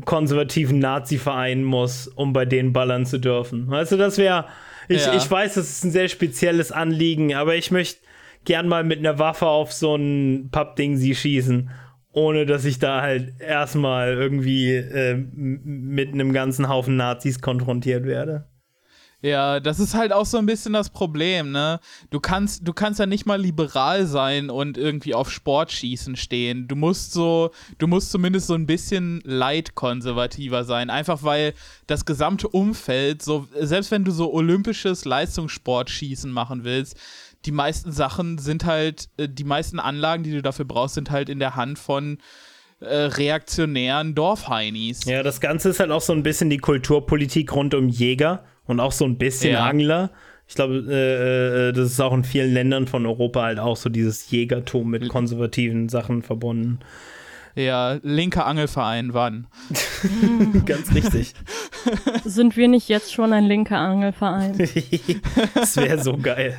konservativen 0.04 0.78
Nazi-Verein 0.78 1.64
muss, 1.64 2.08
um 2.08 2.32
bei 2.32 2.44
denen 2.44 2.72
ballern 2.72 3.06
zu 3.06 3.18
dürfen. 3.18 3.68
Weißt 3.68 3.92
du, 3.92 3.96
das 3.96 4.18
wäre. 4.18 4.46
Ich, 4.88 5.06
Ja. 5.06 5.14
ich 5.14 5.30
weiß, 5.30 5.54
das 5.54 5.70
ist 5.70 5.84
ein 5.84 5.90
sehr 5.90 6.08
spezielles 6.08 6.72
Anliegen, 6.72 7.34
aber 7.34 7.54
ich 7.54 7.70
möchte 7.70 8.00
gern 8.44 8.66
mal 8.68 8.84
mit 8.84 8.98
einer 8.98 9.18
Waffe 9.18 9.46
auf 9.46 9.72
so 9.72 9.94
ein 9.94 10.48
Pappding 10.50 10.96
sie 10.96 11.14
schießen, 11.14 11.70
ohne 12.12 12.46
dass 12.46 12.64
ich 12.64 12.78
da 12.78 13.00
halt 13.00 13.34
erstmal 13.40 14.14
irgendwie 14.14 14.72
äh, 14.74 15.14
mit 15.14 16.12
einem 16.12 16.32
ganzen 16.32 16.68
Haufen 16.68 16.96
Nazis 16.96 17.40
konfrontiert 17.40 18.04
werde. 18.04 18.46
Ja, 19.22 19.60
das 19.60 19.78
ist 19.78 19.94
halt 19.94 20.12
auch 20.12 20.26
so 20.26 20.36
ein 20.36 20.46
bisschen 20.46 20.72
das 20.72 20.90
Problem, 20.90 21.52
ne? 21.52 21.78
Du 22.10 22.18
kannst, 22.18 22.66
du 22.66 22.72
kannst 22.72 22.98
ja 22.98 23.06
nicht 23.06 23.24
mal 23.24 23.40
liberal 23.40 24.04
sein 24.06 24.50
und 24.50 24.76
irgendwie 24.76 25.14
auf 25.14 25.30
Sportschießen 25.30 26.16
stehen. 26.16 26.66
Du 26.66 26.74
musst 26.74 27.12
so, 27.12 27.52
du 27.78 27.86
musst 27.86 28.10
zumindest 28.10 28.48
so 28.48 28.54
ein 28.54 28.66
bisschen 28.66 29.20
leitkonservativer 29.24 30.64
sein. 30.64 30.90
Einfach 30.90 31.22
weil 31.22 31.54
das 31.86 32.04
gesamte 32.04 32.48
Umfeld, 32.48 33.22
so, 33.22 33.46
selbst 33.60 33.92
wenn 33.92 34.04
du 34.04 34.10
so 34.10 34.32
olympisches 34.32 35.04
Leistungssportschießen 35.04 36.30
machen 36.30 36.64
willst, 36.64 36.96
die 37.44 37.52
meisten 37.52 37.92
Sachen 37.92 38.38
sind 38.38 38.64
halt, 38.64 39.08
äh, 39.18 39.28
die 39.28 39.44
meisten 39.44 39.78
Anlagen, 39.78 40.24
die 40.24 40.32
du 40.32 40.42
dafür 40.42 40.64
brauchst, 40.64 40.96
sind 40.96 41.12
halt 41.12 41.28
in 41.28 41.38
der 41.38 41.54
Hand 41.54 41.78
von 41.78 42.18
äh, 42.80 42.86
reaktionären 42.86 44.16
Dorfheinis. 44.16 45.04
Ja, 45.04 45.22
das 45.22 45.40
Ganze 45.40 45.68
ist 45.68 45.78
halt 45.78 45.92
auch 45.92 46.00
so 46.00 46.12
ein 46.12 46.24
bisschen 46.24 46.50
die 46.50 46.58
Kulturpolitik 46.58 47.54
rund 47.54 47.74
um 47.74 47.88
Jäger 47.88 48.44
und 48.66 48.80
auch 48.80 48.92
so 48.92 49.04
ein 49.04 49.18
bisschen 49.18 49.52
Ja. 49.52 49.66
Angler. 49.66 50.10
Ich 50.48 50.54
glaube, 50.54 50.84
äh, 50.88 51.68
äh, 51.68 51.72
das 51.72 51.92
ist 51.92 52.00
auch 52.00 52.12
in 52.12 52.24
vielen 52.24 52.52
Ländern 52.52 52.86
von 52.86 53.06
Europa 53.06 53.42
halt 53.42 53.58
auch 53.58 53.76
so 53.76 53.88
dieses 53.88 54.30
Jägertum 54.30 54.90
mit 54.90 55.08
konservativen 55.08 55.88
Sachen 55.88 56.22
verbunden. 56.22 56.80
Ja, 57.54 57.98
linker 58.02 58.46
Angelverein, 58.46 59.12
wann? 59.12 59.46
Ganz 60.64 60.94
richtig. 60.94 61.34
Sind 62.24 62.56
wir 62.56 62.66
nicht 62.68 62.88
jetzt 62.88 63.12
schon 63.12 63.32
ein 63.34 63.44
linker 63.44 63.76
Angelverein? 63.78 64.56
das 65.54 65.76
wäre 65.76 66.02
so 66.02 66.16
geil. 66.16 66.58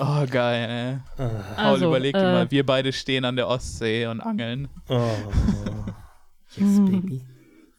Oh, 0.00 0.26
geil, 0.28 1.00
ey. 1.16 1.26
Paul, 1.26 1.30
Also, 1.56 1.86
überleg 1.86 2.14
dir 2.14 2.20
äh, 2.20 2.32
mal, 2.32 2.50
wir 2.50 2.66
beide 2.66 2.92
stehen 2.92 3.24
an 3.24 3.36
der 3.36 3.46
Ostsee 3.46 4.06
und 4.06 4.20
angeln. 4.20 4.68
Oh. 4.88 5.10
Yes, 6.56 6.80
baby. 6.80 7.22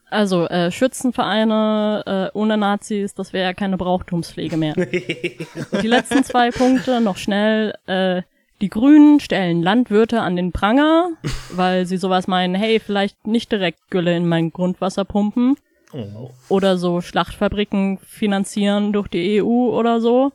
Also, 0.10 0.48
äh, 0.48 0.72
Schützenvereine 0.72 2.32
äh, 2.34 2.38
ohne 2.38 2.58
Nazis, 2.58 3.14
das 3.14 3.32
wäre 3.32 3.46
ja 3.46 3.54
keine 3.54 3.78
Brauchtumspflege 3.78 4.58
mehr. 4.58 4.74
Die 5.82 5.88
letzten 5.88 6.24
zwei 6.24 6.50
Punkte 6.52 7.00
noch 7.02 7.18
schnell. 7.18 7.76
Äh, 7.86 8.24
die 8.62 8.70
Grünen 8.70 9.20
stellen 9.22 9.64
Landwirte 9.64 10.20
an 10.22 10.36
den 10.36 10.52
Pranger, 10.52 11.12
weil 11.54 11.86
sie 11.86 11.96
sowas 11.96 12.28
meinen, 12.28 12.56
hey, 12.56 12.82
vielleicht 12.82 13.26
nicht 13.26 13.52
direkt 13.54 13.90
Gülle 13.90 14.16
in 14.18 14.28
mein 14.28 14.52
Grundwasser 14.52 15.06
pumpen 15.06 15.56
Oh. 15.92 16.30
oder 16.50 16.78
so 16.78 17.02
Schlachtfabriken 17.02 17.98
finanzieren 17.98 18.94
durch 18.94 19.08
die 19.08 19.42
EU 19.42 19.70
oder 19.76 20.02
so. 20.02 20.32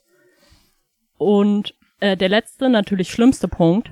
Und 1.17 1.75
äh, 2.01 2.17
der 2.17 2.29
letzte, 2.29 2.69
natürlich 2.69 3.11
schlimmste 3.11 3.47
Punkt. 3.47 3.91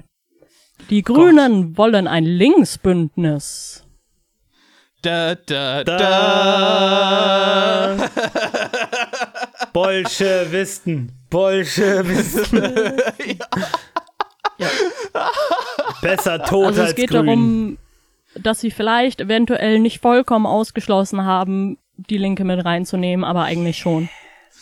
Die 0.91 1.03
Grünen 1.03 1.77
wollen 1.77 2.09
ein 2.09 2.25
Linksbündnis. 2.25 3.82
Da, 5.03 5.35
da, 5.35 5.83
da. 5.85 5.99
Da. 7.97 8.09
Bolschewisten. 9.73 11.13
Bolschewisten. 11.31 12.75
Ja. 14.59 14.71
Besser 16.03 16.43
tot 16.45 16.67
Also 16.69 16.81
als 16.83 16.91
es 16.91 16.97
geht 16.97 17.11
grün. 17.11 17.27
darum, 17.27 17.79
dass 18.37 18.61
sie 18.61 18.71
vielleicht 18.71 19.21
eventuell 19.21 19.79
nicht 19.81 20.01
vollkommen 20.01 20.47
ausgeschlossen 20.47 21.25
haben, 21.25 21.79
die 21.97 22.19
Linke 22.19 22.45
mit 22.45 22.65
reinzunehmen, 22.65 23.25
aber 23.25 23.43
eigentlich 23.43 23.79
schon. 23.79 24.09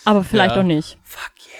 Aber 0.04 0.24
vielleicht 0.24 0.54
Ja. 0.54 0.62
auch 0.62 0.66
nicht. 0.66 0.96
Fuck 1.02 1.32
yeah, 1.46 1.59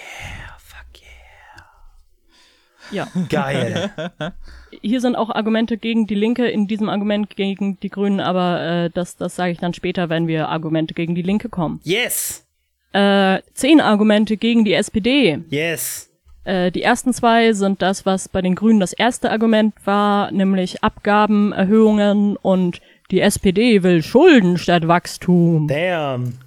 Ja. 2.91 3.07
Geil. 3.29 3.91
Hier 4.81 5.01
sind 5.01 5.15
auch 5.15 5.29
Argumente 5.29 5.77
gegen 5.77 6.07
die 6.07 6.15
Linke, 6.15 6.47
in 6.47 6.67
diesem 6.67 6.89
Argument 6.89 7.35
gegen 7.35 7.79
die 7.79 7.89
Grünen, 7.89 8.19
aber 8.19 8.61
äh, 8.61 8.89
das, 8.89 9.17
das 9.17 9.35
sage 9.35 9.51
ich 9.51 9.59
dann 9.59 9.73
später, 9.73 10.09
wenn 10.09 10.27
wir 10.27 10.49
Argumente 10.49 10.93
gegen 10.93 11.15
die 11.15 11.21
Linke 11.21 11.49
kommen. 11.49 11.79
Yes. 11.83 12.45
Äh, 12.93 13.41
zehn 13.53 13.81
Argumente 13.81 14.37
gegen 14.37 14.65
die 14.65 14.73
SPD. 14.73 15.39
Yes. 15.49 16.09
Äh, 16.43 16.71
die 16.71 16.81
ersten 16.81 17.13
zwei 17.13 17.53
sind 17.53 17.81
das, 17.81 18.05
was 18.05 18.27
bei 18.27 18.41
den 18.41 18.55
Grünen 18.55 18.79
das 18.79 18.93
erste 18.93 19.31
Argument 19.31 19.75
war, 19.85 20.31
nämlich 20.31 20.83
Abgabenerhöhungen 20.83 22.35
und 22.37 22.81
die 23.11 23.21
SPD 23.21 23.83
will 23.83 24.01
Schulden 24.01 24.57
statt 24.57 24.87
Wachstum. 24.87 25.67
Damn. 25.67 26.39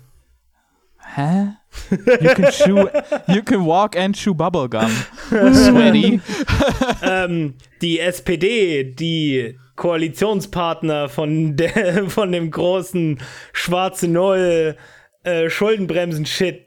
Hä? 1.15 1.49
You 1.91 2.35
can 2.35 2.51
chew, 2.51 2.89
you 3.29 3.43
can 3.43 3.65
walk 3.65 3.97
and 3.97 4.15
chew 4.15 4.35
bubblegum. 4.35 4.91
Sweaty. 5.29 6.21
ähm, 7.03 7.55
die 7.83 8.01
SPD, 8.01 8.85
die 8.85 9.59
Koalitionspartner 9.77 11.09
von, 11.09 11.57
der, 11.57 12.09
von 12.09 12.33
dem 12.33 12.51
großen 12.51 13.21
schwarze 13.53 14.09
Null 14.09 14.77
äh, 15.25 15.49
Schuldenbremsen-Shit 15.51 16.67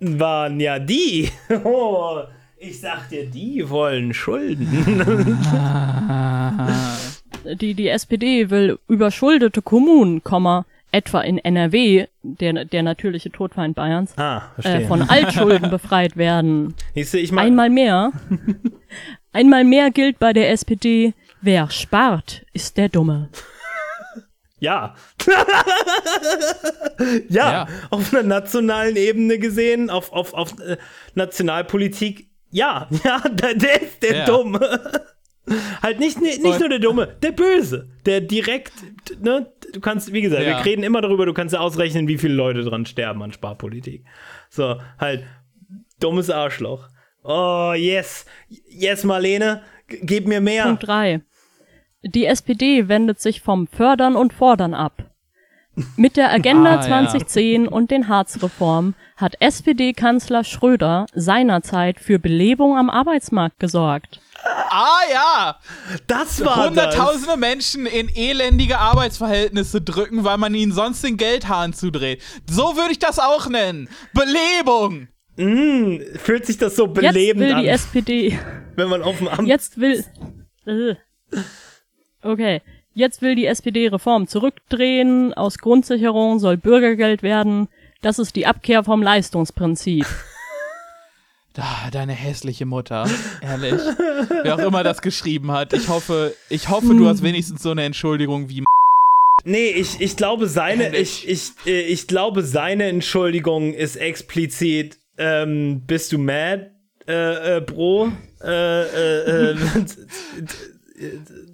waren 0.00 0.60
ja 0.60 0.78
die. 0.78 1.30
Oh, 1.64 2.22
ich 2.58 2.80
sag 2.80 3.08
dir, 3.10 3.26
die 3.26 3.68
wollen 3.68 4.14
Schulden. 4.14 5.46
Die, 7.60 7.74
die 7.74 7.88
SPD 7.88 8.50
will 8.50 8.80
überschuldete 8.88 9.62
Kommunen, 9.62 10.24
Komma, 10.24 10.66
etwa 10.92 11.20
in 11.20 11.38
NRW, 11.38 12.06
der, 12.22 12.64
der 12.64 12.82
natürliche 12.82 13.30
Todfeind 13.30 13.74
Bayerns, 13.74 14.16
ah, 14.16 14.42
äh, 14.62 14.80
von 14.86 15.02
Altschulden 15.02 15.70
befreit 15.70 16.16
werden. 16.16 16.74
Siehst 16.94 17.14
du, 17.14 17.18
ich 17.18 17.32
mein, 17.32 17.46
Einmal 17.48 17.70
mehr. 17.70 18.12
Einmal 19.32 19.64
mehr 19.64 19.90
gilt 19.90 20.18
bei 20.18 20.32
der 20.32 20.50
SPD, 20.50 21.12
wer 21.42 21.70
spart, 21.70 22.46
ist 22.52 22.76
der 22.78 22.88
Dumme. 22.88 23.28
Ja. 24.58 24.94
ja. 27.28 27.52
Ja. 27.52 27.66
auf 27.90 28.12
einer 28.12 28.22
nationalen 28.22 28.96
Ebene 28.96 29.38
gesehen, 29.38 29.90
auf, 29.90 30.12
auf, 30.12 30.32
auf 30.32 30.58
äh, 30.60 30.78
Nationalpolitik, 31.14 32.30
ja, 32.50 32.88
ja, 33.04 33.20
der, 33.28 33.54
der 33.54 33.82
ist 33.82 34.02
der 34.02 34.16
Ja. 34.16 34.24
Dumme. 34.24 34.80
halt 35.82 35.98
nicht, 36.00 36.20
nicht 36.20 36.42
Und- 36.44 36.58
nur 36.60 36.68
der 36.68 36.78
Dumme, 36.78 37.16
der 37.22 37.32
Böse, 37.32 37.88
der 38.04 38.20
direkt, 38.20 38.72
ne, 39.22 39.52
du 39.72 39.80
kannst, 39.80 40.12
wie 40.12 40.22
gesagt, 40.22 40.42
Ja. 40.42 40.58
wir 40.58 40.64
reden 40.64 40.82
immer 40.82 41.00
darüber, 41.00 41.26
du 41.26 41.32
kannst 41.34 41.52
ja 41.54 41.60
ausrechnen, 41.60 42.08
wie 42.08 42.18
viele 42.18 42.34
Leute 42.34 42.62
dran 42.62 42.86
sterben 42.86 43.22
an 43.22 43.32
Sparpolitik. 43.32 44.04
So, 44.50 44.80
halt, 44.98 45.24
dummes 46.00 46.30
Arschloch. 46.30 46.88
Oh, 47.22 47.72
yes, 47.76 48.26
yes, 48.68 49.04
Marlene, 49.04 49.62
gib 49.88 50.26
mir 50.28 50.40
mehr. 50.40 50.64
Punkt 50.64 50.86
drei. 50.86 51.22
Die 52.02 52.26
SPD 52.26 52.88
wendet 52.88 53.20
sich 53.20 53.40
vom 53.40 53.66
Fördern 53.66 54.14
und 54.14 54.32
Fordern 54.32 54.74
ab. 54.74 55.10
Mit 55.96 56.16
der 56.16 56.32
Agenda 56.32 56.70
Ah, 56.76 56.76
ja. 56.76 56.82
2010 56.82 57.66
und 57.68 57.90
den 57.90 58.08
Hartz-Reformen 58.08 58.94
hat 59.16 59.34
SPD-Kanzler 59.40 60.44
Schröder 60.44 61.06
seinerzeit 61.14 61.98
für 62.00 62.18
Belebung 62.18 62.78
am 62.78 62.90
Arbeitsmarkt 62.90 63.58
gesorgt. 63.58 64.20
Ah 64.44 65.00
ja! 65.12 65.56
Das 66.06 66.44
war 66.44 66.56
das. 66.56 66.66
Hunderttausende 66.66 67.36
Menschen 67.36 67.86
in 67.86 68.08
elendige 68.14 68.78
Arbeitsverhältnisse 68.78 69.80
drücken, 69.80 70.24
weil 70.24 70.38
man 70.38 70.54
ihnen 70.54 70.72
sonst 70.72 71.02
den 71.02 71.16
Geldhahn 71.16 71.72
zudreht. 71.72 72.22
So 72.48 72.76
würde 72.76 72.92
ich 72.92 72.98
das 72.98 73.18
auch 73.18 73.48
nennen. 73.48 73.88
Belebung! 74.12 75.08
Mm, 75.36 75.98
fühlt 76.16 76.46
sich 76.46 76.58
das 76.58 76.76
so 76.76 76.86
Jetzt 76.86 76.94
belebend 76.94 77.44
will 77.44 77.52
an, 77.52 77.62
die 77.62 77.68
SPD, 77.68 78.38
wenn 78.74 78.88
man 78.88 79.02
auf 79.02 79.18
dem 79.18 79.28
Amt 79.28 79.46
jetzt 79.48 79.78
will, 79.78 80.04
Äh. 80.66 80.94
okay, 82.22 82.62
jetzt 82.94 83.20
will 83.20 83.34
die 83.34 83.46
SPD 83.46 83.88
Reform 83.88 84.28
zurückdrehen, 84.28 85.34
aus 85.34 85.58
Grundsicherung 85.58 86.38
soll 86.38 86.56
Bürgergeld 86.56 87.22
werden, 87.22 87.68
das 88.00 88.18
ist 88.18 88.34
die 88.36 88.46
Abkehr 88.46 88.82
vom 88.82 89.02
Leistungsprinzip. 89.02 90.06
Da, 91.56 91.88
deine 91.90 92.12
hässliche 92.12 92.66
Mutter. 92.66 93.08
Ehrlich. 93.40 93.80
Wer 94.42 94.56
auch 94.56 94.58
immer 94.58 94.84
das 94.84 95.00
geschrieben 95.00 95.52
hat. 95.52 95.72
Ich 95.72 95.88
hoffe, 95.88 96.34
ich 96.50 96.68
hoffe, 96.68 96.88
du 96.88 97.08
hast 97.08 97.22
wenigstens 97.22 97.62
so 97.62 97.70
eine 97.70 97.84
Entschuldigung 97.84 98.50
wie 98.50 98.62
Nee, 99.44 99.68
ich, 99.68 100.02
ich 100.02 100.18
glaube, 100.18 100.48
seine, 100.48 100.94
ich, 100.94 101.26
ich, 101.26 101.52
äh, 101.64 101.80
ich 101.80 102.08
glaube, 102.08 102.42
seine 102.42 102.84
Entschuldigung 102.84 103.72
ist 103.72 103.96
explizit, 103.96 104.98
ähm, 105.16 105.80
bist 105.86 106.12
du 106.12 106.18
mad, 106.18 106.72
äh, 107.08 107.56
äh, 107.56 107.60
Bro? 107.62 108.12
Äh, 108.42 108.82
äh, 108.82 109.50
äh, 109.52 109.56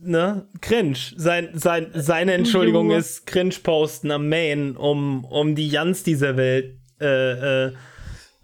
ne? 0.03 0.47
Cringe. 0.61 0.99
Sein, 1.17 1.51
sein, 1.55 1.87
seine 1.95 2.33
Entschuldigung 2.33 2.91
ist 2.91 3.25
Cringe 3.27 3.55
posten 3.63 4.11
am 4.11 4.29
Main, 4.29 4.77
um, 4.77 5.25
um 5.27 5.55
die 5.55 5.69
Jans 5.69 6.03
dieser 6.03 6.37
Welt, 6.37 6.75
äh, 7.01 7.67
äh, 7.67 7.73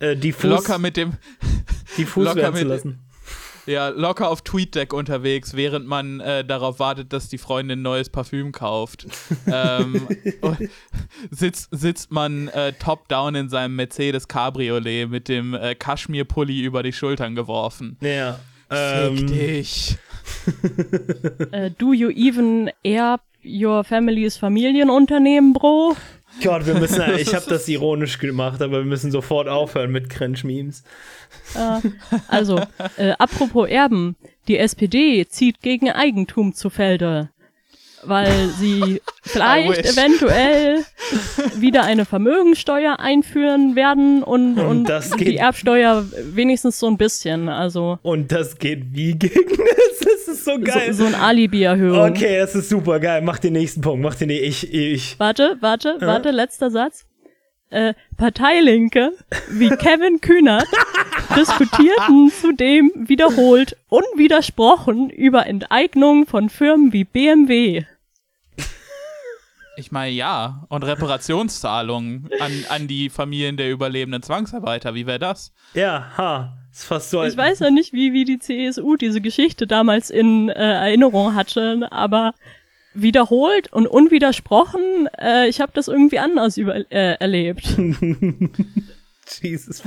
äh, 0.01 0.17
diffus, 0.17 0.51
locker 0.51 0.79
mit 0.79 0.97
dem, 0.97 1.15
diffus 1.99 2.25
locker 2.25 2.51
mit- 2.53 2.65
lassen. 2.65 2.99
ja, 3.67 3.89
locker 3.89 4.29
auf 4.31 4.43
TweetDeck 4.43 4.93
unterwegs, 4.93 5.55
während 5.55 5.87
man 5.87 6.21
äh, 6.21 6.45
darauf 6.45 6.79
wartet, 6.79 7.13
dass 7.13 7.29
die 7.29 7.39
Freundin 7.39 7.83
neues 7.83 8.09
Parfüm 8.11 8.53
kauft. 8.53 9.07
ähm, 9.47 10.07
sitzt, 11.31 11.69
sitzt 11.71 12.11
man 12.11 12.49
äh, 12.49 12.73
top-down 12.75 13.35
in 13.35 13.49
seinem 13.49 13.77
Mercedes 13.77 14.29
Cabriolet 14.29 15.09
mit 15.11 15.29
dem 15.29 15.55
äh, 15.55 15.75
Kaschmir-Pulli 15.75 16.63
über 16.63 16.83
die 16.83 16.93
Schultern 16.93 17.35
geworfen. 17.35 17.97
Ja. 18.01 18.39
Fick 18.71 19.21
Ähm, 19.21 19.27
dich. 19.29 19.97
äh, 21.53 21.71
do 21.79 21.93
you 21.93 22.11
even 22.11 22.71
air 22.83 23.19
Your 23.45 23.85
Family's 23.85 24.37
Familienunternehmen, 24.37 25.53
Bro. 25.55 25.97
Gott, 26.43 26.67
wir 26.67 26.75
müssen, 26.75 27.03
ich 27.19 27.35
habe 27.35 27.47
das 27.49 27.69
ironisch 27.69 28.19
gemacht, 28.19 28.63
aber 28.63 28.79
wir 28.79 28.85
müssen 28.85 29.11
sofort 29.11 29.49
aufhören 29.49 29.91
mit 29.91 30.11
Cringe-Memes. 30.11 30.83
Äh, 31.55 31.89
also, 32.29 32.61
äh, 32.97 33.13
apropos 33.19 33.69
Erben, 33.69 34.17
die 34.47 34.59
SPD 34.59 35.27
zieht 35.29 35.61
gegen 35.61 35.91
Eigentum 35.91 36.55
zu 36.55 36.71
Felde, 36.71 37.31
weil 38.05 38.49
sie 38.59 39.01
vielleicht 39.23 39.85
eventuell 39.87 40.85
wieder 41.57 41.85
eine 41.85 42.05
Vermögensteuer 42.05 42.99
einführen 42.99 43.77
werden 43.77 44.23
und, 44.23 44.59
Und 44.59 44.91
und, 44.91 45.21
die 45.21 45.37
Erbsteuer 45.37 46.05
wenigstens 46.33 46.79
so 46.79 46.87
ein 46.87 46.97
bisschen, 46.97 47.49
also 47.49 47.99
Und 48.03 48.33
das 48.33 48.59
geht 48.59 48.95
wie 48.95 49.15
gegen 49.15 49.57
das? 49.57 49.99
Das 50.01 50.37
ist 50.37 50.45
so 50.45 50.59
geil. 50.59 50.93
so, 50.93 51.05
so 51.05 51.07
eine 51.07 51.21
Alibi-Erhöhung. 51.21 52.11
okay, 52.11 52.39
das 52.39 52.55
ist 52.55 52.69
super 52.69 52.99
geil. 53.01 53.23
Mach 53.23 53.39
den 53.39 53.53
nächsten 53.53 53.81
Punkt. 53.81 54.03
Mach 54.03 54.15
den 54.15 54.31
ich 54.31 54.73
ich. 54.73 55.19
Warte, 55.19 55.57
warte, 55.61 55.97
warte, 56.01 56.31
letzter 56.31 56.71
Satz. 56.71 57.08
Äh, 57.71 57.93
Parteilinke 58.17 59.13
wie 59.51 59.69
Kevin 59.69 60.23
Kühnert 60.23 60.67
diskutierten 61.37 62.31
zudem 62.31 62.91
wiederholt 62.95 63.77
unwidersprochen 63.89 65.11
über 65.11 65.47
Enteignung 65.47 66.27
von 66.27 66.49
Firmen 66.49 66.95
wie 66.95 67.05
BMW. 67.05 67.85
Ich 69.79 69.93
meine, 69.93 70.11
ja. 70.11 70.67
Und 70.69 70.83
Reparationszahlungen 70.83 72.29
an, 72.41 72.65
an 72.69 72.89
die 72.89 73.11
Familien 73.11 73.57
der 73.57 73.71
überlebenden 73.71 74.23
Zwangsarbeiter. 74.23 74.95
Wie 74.95 75.07
wäre 75.07 75.21
das? 75.21 75.53
Ja, 75.75 76.11
ha. 76.17 76.59
Ist 76.73 76.85
fast 76.85 77.11
so. 77.11 77.23
Ich 77.23 77.37
weiß 77.37 77.61
ja 77.61 77.71
nicht, 77.71 77.93
wie, 77.93 78.13
wie 78.13 78.25
die 78.25 78.39
CSU 78.41 78.97
diese 78.97 79.21
Geschichte 79.21 79.67
damals 79.67 80.11
in 80.11 80.49
äh, 80.49 80.55
Erinnerung 80.55 81.35
hatte, 81.35 81.87
aber 81.93 82.35
wiederholt 82.95 83.73
und 83.73 83.87
unwidersprochen, 83.87 85.09
äh, 85.19 85.49
ich 85.49 85.61
habe 85.61 85.73
das 85.75 85.89
irgendwie 85.89 86.19
anders 86.19 86.57
über, 86.57 86.77
äh, 86.91 87.17
erlebt. 87.19 87.77
Jesus. 89.43 89.83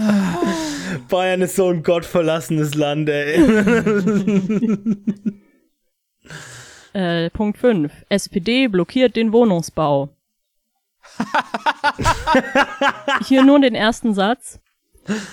Bayern 1.10 1.42
ist 1.42 1.56
so 1.56 1.70
ein 1.70 1.84
gottverlassenes 1.84 2.76
Land, 2.76 3.10
ey. 3.10 3.40
Äh, 6.94 7.30
Punkt 7.30 7.58
5. 7.58 7.92
SPD 8.10 8.68
blockiert 8.68 9.16
den 9.16 9.32
Wohnungsbau. 9.32 10.10
Hier 13.28 13.44
nur 13.44 13.60
den 13.60 13.76
ersten 13.76 14.14
Satz. 14.14 14.60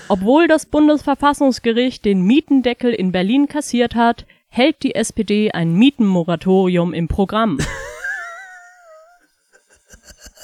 Obwohl 0.08 0.48
das 0.48 0.66
Bundesverfassungsgericht 0.66 2.04
den 2.04 2.22
Mietendeckel 2.22 2.94
in 2.94 3.12
Berlin 3.12 3.48
kassiert 3.48 3.94
hat, 3.94 4.26
hält 4.48 4.82
die 4.82 4.94
SPD 4.94 5.50
ein 5.52 5.74
Mietenmoratorium 5.74 6.92
im 6.94 7.08
Programm. 7.08 7.58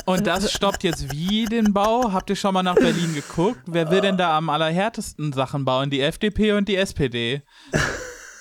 Und 0.07 0.27
das 0.27 0.53
stoppt 0.53 0.85
jetzt 0.85 1.13
wie 1.13 1.47
den 1.47 1.73
Bau? 1.73 2.13
Habt 2.13 2.29
ihr 2.29 2.37
schon 2.37 2.53
mal 2.53 2.63
nach 2.63 2.75
Berlin 2.75 3.15
geguckt? 3.15 3.61
Wer 3.67 3.91
will 3.91 4.03
denn 4.03 4.19
da 4.19 4.37
am 4.37 4.51
allerhärtesten 4.51 5.33
Sachen 5.33 5.65
bauen? 5.65 5.89
Die 5.89 6.01
FDP 6.01 6.53
und 6.53 6.69
die 6.69 6.77
SPD. 6.77 7.43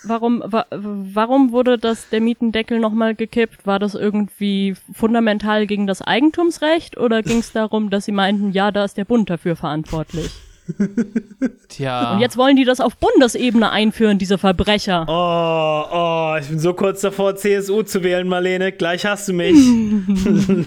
Warum, 0.04 0.44
wa 0.46 0.66
warum 0.72 1.54
wurde 1.54 1.78
das 1.78 2.10
der 2.10 2.20
Mietendeckel 2.20 2.80
nochmal 2.80 3.16
gekippt? 3.16 3.66
War 3.66 3.80
das 3.80 3.96
irgendwie 3.96 4.76
fundamental 4.94 5.66
gegen 5.66 5.88
das 5.88 6.02
Eigentumsrecht 6.02 6.98
oder 6.98 7.24
ging 7.24 7.40
es 7.40 7.54
darum, 7.54 7.90
dass 7.90 8.06
sie 8.06 8.12
meinten, 8.12 8.52
ja, 8.52 8.72
da 8.72 8.84
ist 8.84 8.98
der 8.98 9.06
Bund 9.06 9.30
dafür 9.30 9.56
verantwortlich? 9.56 10.32
Tja. 11.68 12.14
Und 12.14 12.20
jetzt 12.20 12.38
wollen 12.38 12.56
die 12.56 12.64
das 12.64 12.80
auf 12.80 12.98
Bundesebene 12.98 13.72
einführen, 13.72 14.18
diese 14.18 14.38
Verbrecher. 14.38 15.06
Oh, 15.08 15.84
oh, 15.92 16.38
ich 16.40 16.48
bin 16.48 16.60
so 16.60 16.74
kurz 16.74 17.02
davor, 17.02 17.36
CSU 17.36 17.84
zu 17.84 18.04
wählen, 18.04 18.28
Marlene. 18.28 18.72
Gleich 18.72 19.06
hast 19.06 19.28
du 19.28 19.34
mich. 19.34 19.54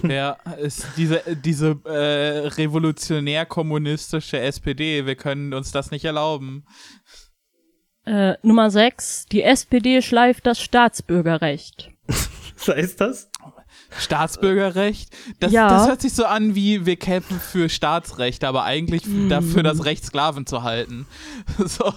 Ja, 0.08 0.36
ist 0.58 0.86
diese, 0.96 1.22
diese 1.44 1.78
äh, 1.84 2.48
revolutionär-kommunistische 2.48 4.38
SPD. 4.38 5.06
Wir 5.06 5.16
können 5.16 5.52
uns 5.52 5.72
das 5.72 5.90
nicht 5.90 6.04
erlauben. 6.04 6.64
Äh, 8.04 8.34
Nummer 8.42 8.70
6. 8.70 9.26
Die 9.26 9.42
SPD 9.42 10.02
schleift 10.02 10.46
das 10.46 10.60
Staatsbürgerrecht. 10.60 11.90
Was 12.06 12.68
heißt 12.68 13.00
das? 13.00 13.30
Staatsbürgerrecht? 13.98 15.10
Das, 15.40 15.52
Ja. 15.52 15.68
das 15.68 15.88
hört 15.88 16.00
sich 16.00 16.12
so 16.12 16.24
an, 16.24 16.54
wie 16.54 16.86
wir 16.86 16.96
kämpfen 16.96 17.40
für 17.40 17.68
Staatsrecht, 17.68 18.44
aber 18.44 18.64
eigentlich 18.64 19.02
dafür 19.28 19.62
das 19.62 19.84
Recht, 19.84 20.04
Sklaven 20.04 20.46
zu 20.46 20.62
halten. 20.62 21.06
So. 21.58 21.92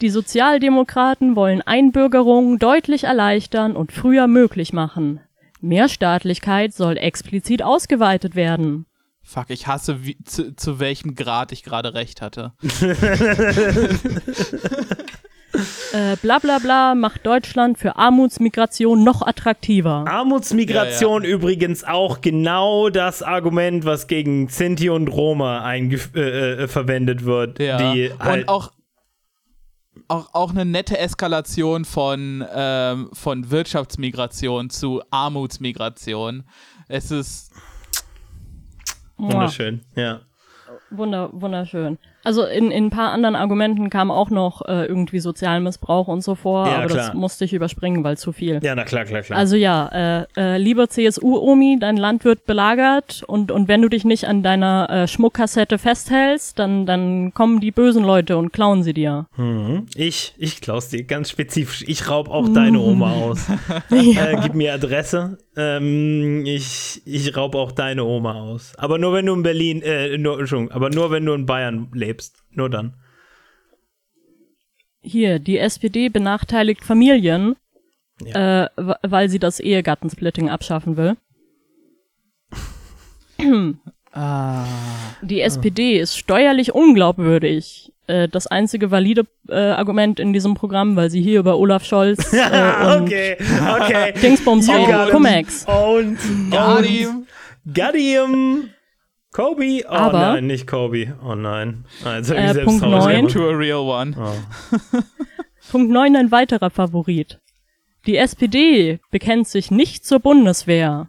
Die 0.00 0.10
Sozialdemokraten 0.10 1.36
wollen 1.36 1.62
Einbürgerung 1.62 2.58
deutlich 2.58 3.04
erleichtern 3.04 3.76
und 3.76 3.92
früher 3.92 4.26
möglich 4.26 4.72
machen. 4.72 5.20
Mehrstaatlichkeit 5.60 6.74
soll 6.74 6.98
explizit 6.98 7.62
ausgeweitet 7.62 8.34
werden. 8.34 8.86
Fuck, 9.22 9.46
ich 9.48 9.66
hasse, 9.66 10.04
wie, 10.04 10.18
zu, 10.24 10.54
zu 10.54 10.80
welchem 10.80 11.14
Grad 11.14 11.52
ich 11.52 11.62
gerade 11.62 11.94
recht 11.94 12.20
hatte. 12.20 12.52
Äh, 15.92 16.16
bla 16.16 16.38
bla 16.40 16.58
bla 16.58 16.94
macht 16.94 17.24
Deutschland 17.24 17.78
für 17.78 17.96
Armutsmigration 17.96 19.04
noch 19.04 19.22
attraktiver. 19.22 20.04
Armutsmigration 20.08 21.22
übrigens 21.24 21.84
auch 21.84 22.20
genau 22.20 22.90
das 22.90 23.22
Argument, 23.22 23.84
was 23.84 24.08
gegen 24.08 24.48
Sinti 24.48 24.90
und 24.90 25.08
Roma 25.08 25.72
äh, 25.72 25.84
äh, 25.84 26.68
verwendet 26.68 27.24
wird. 27.24 27.60
Ja. 27.60 27.76
Die 27.92 28.10
halt, 28.18 28.42
Und 28.42 28.48
auch, 28.48 28.72
auch, 30.08 30.34
auch 30.34 30.50
eine 30.50 30.64
nette 30.64 30.98
Eskalation 30.98 31.84
von, 31.84 32.44
ähm, 32.52 33.10
von 33.12 33.50
Wirtschaftsmigration 33.50 34.70
zu 34.70 35.02
Armutsmigration. 35.10 36.44
Es 36.88 37.10
ist. 37.10 37.52
wunderschön. 39.16 39.82
Ja. 39.94 40.20
Wunder, 40.90 41.30
wunderschön. 41.32 41.98
Also 42.24 42.44
in, 42.44 42.70
in 42.70 42.86
ein 42.86 42.90
paar 42.90 43.12
anderen 43.12 43.36
Argumenten 43.36 43.90
kam 43.90 44.10
auch 44.10 44.30
noch 44.30 44.62
äh, 44.66 44.86
irgendwie 44.86 45.20
Sozialmissbrauch 45.20 46.08
und 46.08 46.22
so 46.22 46.34
vor, 46.34 46.66
Ja, 46.66 46.78
aber 46.78 46.86
klar. 46.86 47.06
das 47.08 47.14
musste 47.14 47.44
ich 47.44 47.52
überspringen, 47.52 48.02
weil 48.02 48.16
zu 48.16 48.32
viel. 48.32 48.60
Ja, 48.62 48.74
na 48.74 48.84
klar, 48.84 49.04
klar, 49.04 49.22
klar. 49.22 49.38
Also 49.38 49.56
ja, 49.56 49.88
äh, 49.92 50.26
äh, 50.36 50.56
lieber 50.58 50.88
CSU-Omi, 50.88 51.78
dein 51.80 51.96
Land 51.96 52.24
wird 52.24 52.46
belagert 52.46 53.22
und, 53.26 53.52
und 53.52 53.68
wenn 53.68 53.82
du 53.82 53.88
dich 53.88 54.04
nicht 54.04 54.26
an 54.26 54.42
deiner 54.42 54.88
äh, 54.90 55.06
Schmuckkassette 55.06 55.78
festhältst, 55.78 56.58
dann, 56.58 56.86
dann 56.86 57.34
kommen 57.34 57.60
die 57.60 57.70
bösen 57.70 58.04
Leute 58.04 58.36
und 58.38 58.52
klauen 58.52 58.82
sie 58.82 58.94
dir. 58.94 59.26
Mhm. 59.36 59.86
Ich, 59.94 60.34
ich 60.38 60.60
klaus 60.60 60.88
dir 60.88 61.04
ganz 61.04 61.30
spezifisch. 61.30 61.84
Ich 61.86 62.08
raub 62.08 62.28
auch 62.30 62.48
deine 62.48 62.80
Oma 62.80 63.12
aus. 63.12 63.46
Ja. 63.90 64.26
Äh, 64.30 64.36
gib 64.42 64.54
mir 64.54 64.72
Adresse. 64.74 65.38
Ähm, 65.56 66.44
ich, 66.46 67.02
ich 67.04 67.36
raub 67.36 67.54
auch 67.54 67.72
deine 67.72 68.04
Oma 68.04 68.34
aus. 68.34 68.72
Aber 68.76 68.98
nur 68.98 69.12
wenn 69.12 69.26
du 69.26 69.34
in 69.34 69.42
Berlin, 69.42 69.82
äh, 69.82 70.16
nur, 70.18 70.38
Entschuldigung, 70.40 70.72
aber 70.74 70.90
nur 70.90 71.10
wenn 71.10 71.24
du 71.24 71.32
in 71.34 71.46
Bayern 71.46 71.88
lebst. 71.92 72.13
Nur 72.50 72.70
dann. 72.70 72.94
Hier, 75.00 75.38
die 75.38 75.58
SPD 75.58 76.08
benachteiligt 76.08 76.82
Familien, 76.84 77.56
äh, 78.24 78.66
w- 78.76 78.94
weil 79.02 79.28
sie 79.28 79.38
das 79.38 79.60
Ehegattensplitting 79.60 80.48
abschaffen 80.50 80.96
will. 80.96 81.16
Ah. 84.16 84.64
Die 85.22 85.40
SPD 85.40 85.98
ist 85.98 86.16
steuerlich 86.16 86.72
unglaubwürdig. 86.72 87.92
Äh, 88.06 88.28
das 88.28 88.46
einzige 88.46 88.92
valide 88.92 89.26
äh, 89.48 89.56
Argument 89.56 90.20
in 90.20 90.32
diesem 90.32 90.54
Programm, 90.54 90.94
weil 90.94 91.10
sie 91.10 91.20
hier 91.20 91.40
über 91.40 91.58
Olaf 91.58 91.84
Scholz 91.84 92.32
äh, 92.32 92.96
und 92.96 93.02
okay, 93.08 93.36
okay. 93.40 94.12
Dingsbums 94.22 94.68
got 94.68 94.86
him. 94.86 95.10
Cum-Ex. 95.10 95.66
Und, 95.66 96.16
Got 96.52 96.78
und 96.78 96.84
him. 96.84 97.26
got 97.74 97.94
him. 97.96 98.70
Kobe? 99.34 99.82
Oh 99.86 99.90
Aber- 99.92 100.18
nein, 100.34 100.46
nicht 100.46 100.66
Kobe. 100.66 101.14
Oh 101.22 101.34
nein. 101.34 101.84
Also 102.04 102.34
Äh, 102.34 102.46
ich 102.46 102.52
selbst 102.52 102.64
Punkt 102.66 102.82
traurig 102.82 103.04
neun. 103.04 103.16
gemacht. 103.16 103.32
To 103.34 103.48
a 103.50 103.52
real 103.52 103.80
one. 103.80 104.14
Oh. 104.18 104.98
Punkt 105.72 105.90
9 105.90 106.14
ein 106.16 106.30
weiterer 106.30 106.70
Favorit. 106.70 107.40
Die 108.06 108.16
SPD 108.16 109.00
bekennt 109.10 109.48
sich 109.48 109.70
nicht 109.70 110.06
zur 110.06 110.20
Bundeswehr. 110.20 111.08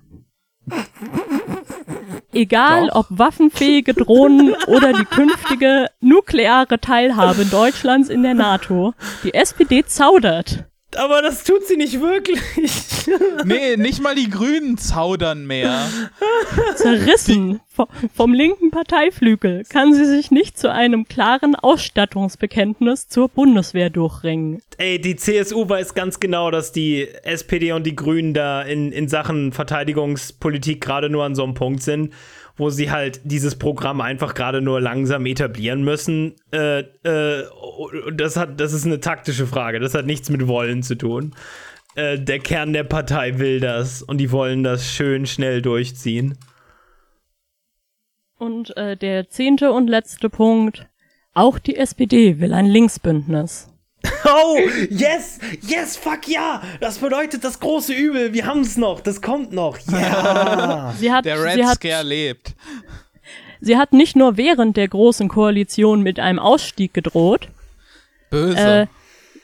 Egal 2.33 2.87
Doch. 2.87 2.95
ob 2.95 3.05
waffenfähige 3.09 3.93
Drohnen 3.93 4.55
oder 4.67 4.93
die 4.93 5.05
künftige 5.05 5.87
nukleare 6.01 6.79
Teilhabe 6.79 7.45
Deutschlands 7.45 8.09
in 8.09 8.23
der 8.23 8.33
NATO, 8.33 8.93
die 9.23 9.33
SPD 9.33 9.85
zaudert. 9.85 10.65
Aber 10.95 11.21
das 11.21 11.43
tut 11.43 11.65
sie 11.67 11.77
nicht 11.77 11.99
wirklich. 12.01 12.39
Nee, 13.43 13.77
nicht 13.77 14.01
mal 14.01 14.15
die 14.15 14.31
Grünen 14.31 14.79
zaudern 14.79 15.45
mehr. 15.45 15.87
Zerrissen 16.75 17.59
vo- 17.77 17.87
vom 18.15 18.33
linken 18.33 18.71
Parteiflügel 18.71 19.63
kann 19.69 19.93
sie 19.93 20.05
sich 20.05 20.31
nicht 20.31 20.57
zu 20.57 20.71
einem 20.71 21.07
klaren 21.07 21.55
Ausstattungsbekenntnis 21.55 23.07
zur 23.07 23.29
Bundeswehr 23.29 23.89
durchringen. 23.91 24.61
Ey, 24.77 24.99
die 24.99 25.15
CSU 25.15 25.69
weiß 25.69 25.93
ganz 25.93 26.19
genau, 26.19 26.49
dass 26.49 26.71
die 26.71 27.07
SPD 27.23 27.71
und 27.73 27.85
die 27.85 27.95
Grünen 27.95 28.33
da 28.33 28.63
in, 28.63 28.91
in 28.91 29.07
Sachen 29.07 29.51
Verteidigungspolitik 29.53 30.81
gerade 30.81 31.09
nur 31.11 31.23
an 31.25 31.35
so 31.35 31.43
einem 31.43 31.53
Punkt 31.53 31.83
sind, 31.83 32.11
wo 32.57 32.69
sie 32.69 32.91
halt 32.91 33.21
dieses 33.23 33.55
Programm 33.55 34.01
einfach 34.01 34.33
gerade 34.33 34.61
nur 34.61 34.79
langsam 34.79 35.25
etablieren 35.25 35.83
müssen. 35.83 36.35
Äh, 36.51 36.79
äh, 37.03 37.43
das, 38.13 38.37
hat, 38.37 38.59
das 38.59 38.73
ist 38.73 38.85
eine 38.85 38.99
taktische 38.99 39.47
Frage. 39.47 39.79
Das 39.79 39.93
hat 39.93 40.05
nichts 40.05 40.29
mit 40.29 40.47
Wollen 40.47 40.81
zu 40.83 40.95
tun. 40.95 41.35
äh, 41.95 42.19
der 42.19 42.39
Kern 42.39 42.73
der 42.73 42.83
Partei 42.83 43.39
will 43.39 43.59
das 43.59 44.01
und 44.01 44.17
die 44.19 44.31
wollen 44.31 44.63
das 44.63 44.91
schön 44.91 45.25
schnell 45.25 45.61
durchziehen. 45.61 46.37
Und 48.37 48.75
äh, 48.77 48.97
der 48.97 49.29
zehnte 49.29 49.71
und 49.71 49.87
letzte 49.87 50.29
Punkt. 50.29 50.87
Auch 51.33 51.59
die 51.59 51.75
SPD 51.75 52.39
will 52.39 52.53
ein 52.53 52.65
Linksbündnis. 52.65 53.69
Oh, 54.25 54.57
yes, 54.89 55.39
yes, 55.61 55.95
fuck 55.97 56.27
ja. 56.27 56.61
Das 56.79 56.97
bedeutet 56.99 57.43
das 57.43 57.59
große 57.59 57.93
Übel. 57.93 58.33
Wir 58.33 58.45
haben 58.45 58.61
es 58.61 58.77
noch. 58.77 58.99
Das 59.01 59.21
kommt 59.21 59.51
noch. 59.53 59.77
Ja. 59.91 60.93
Sie 60.97 61.11
hat, 61.11 61.25
Der 61.25 61.41
Red 61.43 61.53
sie 61.55 61.65
hat, 61.65 61.75
Scare 61.75 62.03
lebt. 62.03 62.53
sie 63.61 63.77
hat 63.77 63.93
nicht 63.93 64.15
nur 64.15 64.37
während 64.37 64.77
der 64.77 64.87
großen 64.87 65.27
Koalition 65.29 66.01
mit 66.01 66.19
einem 66.19 66.39
Ausstieg 66.39 66.93
gedroht. 66.93 67.49
Böse. 68.29 68.87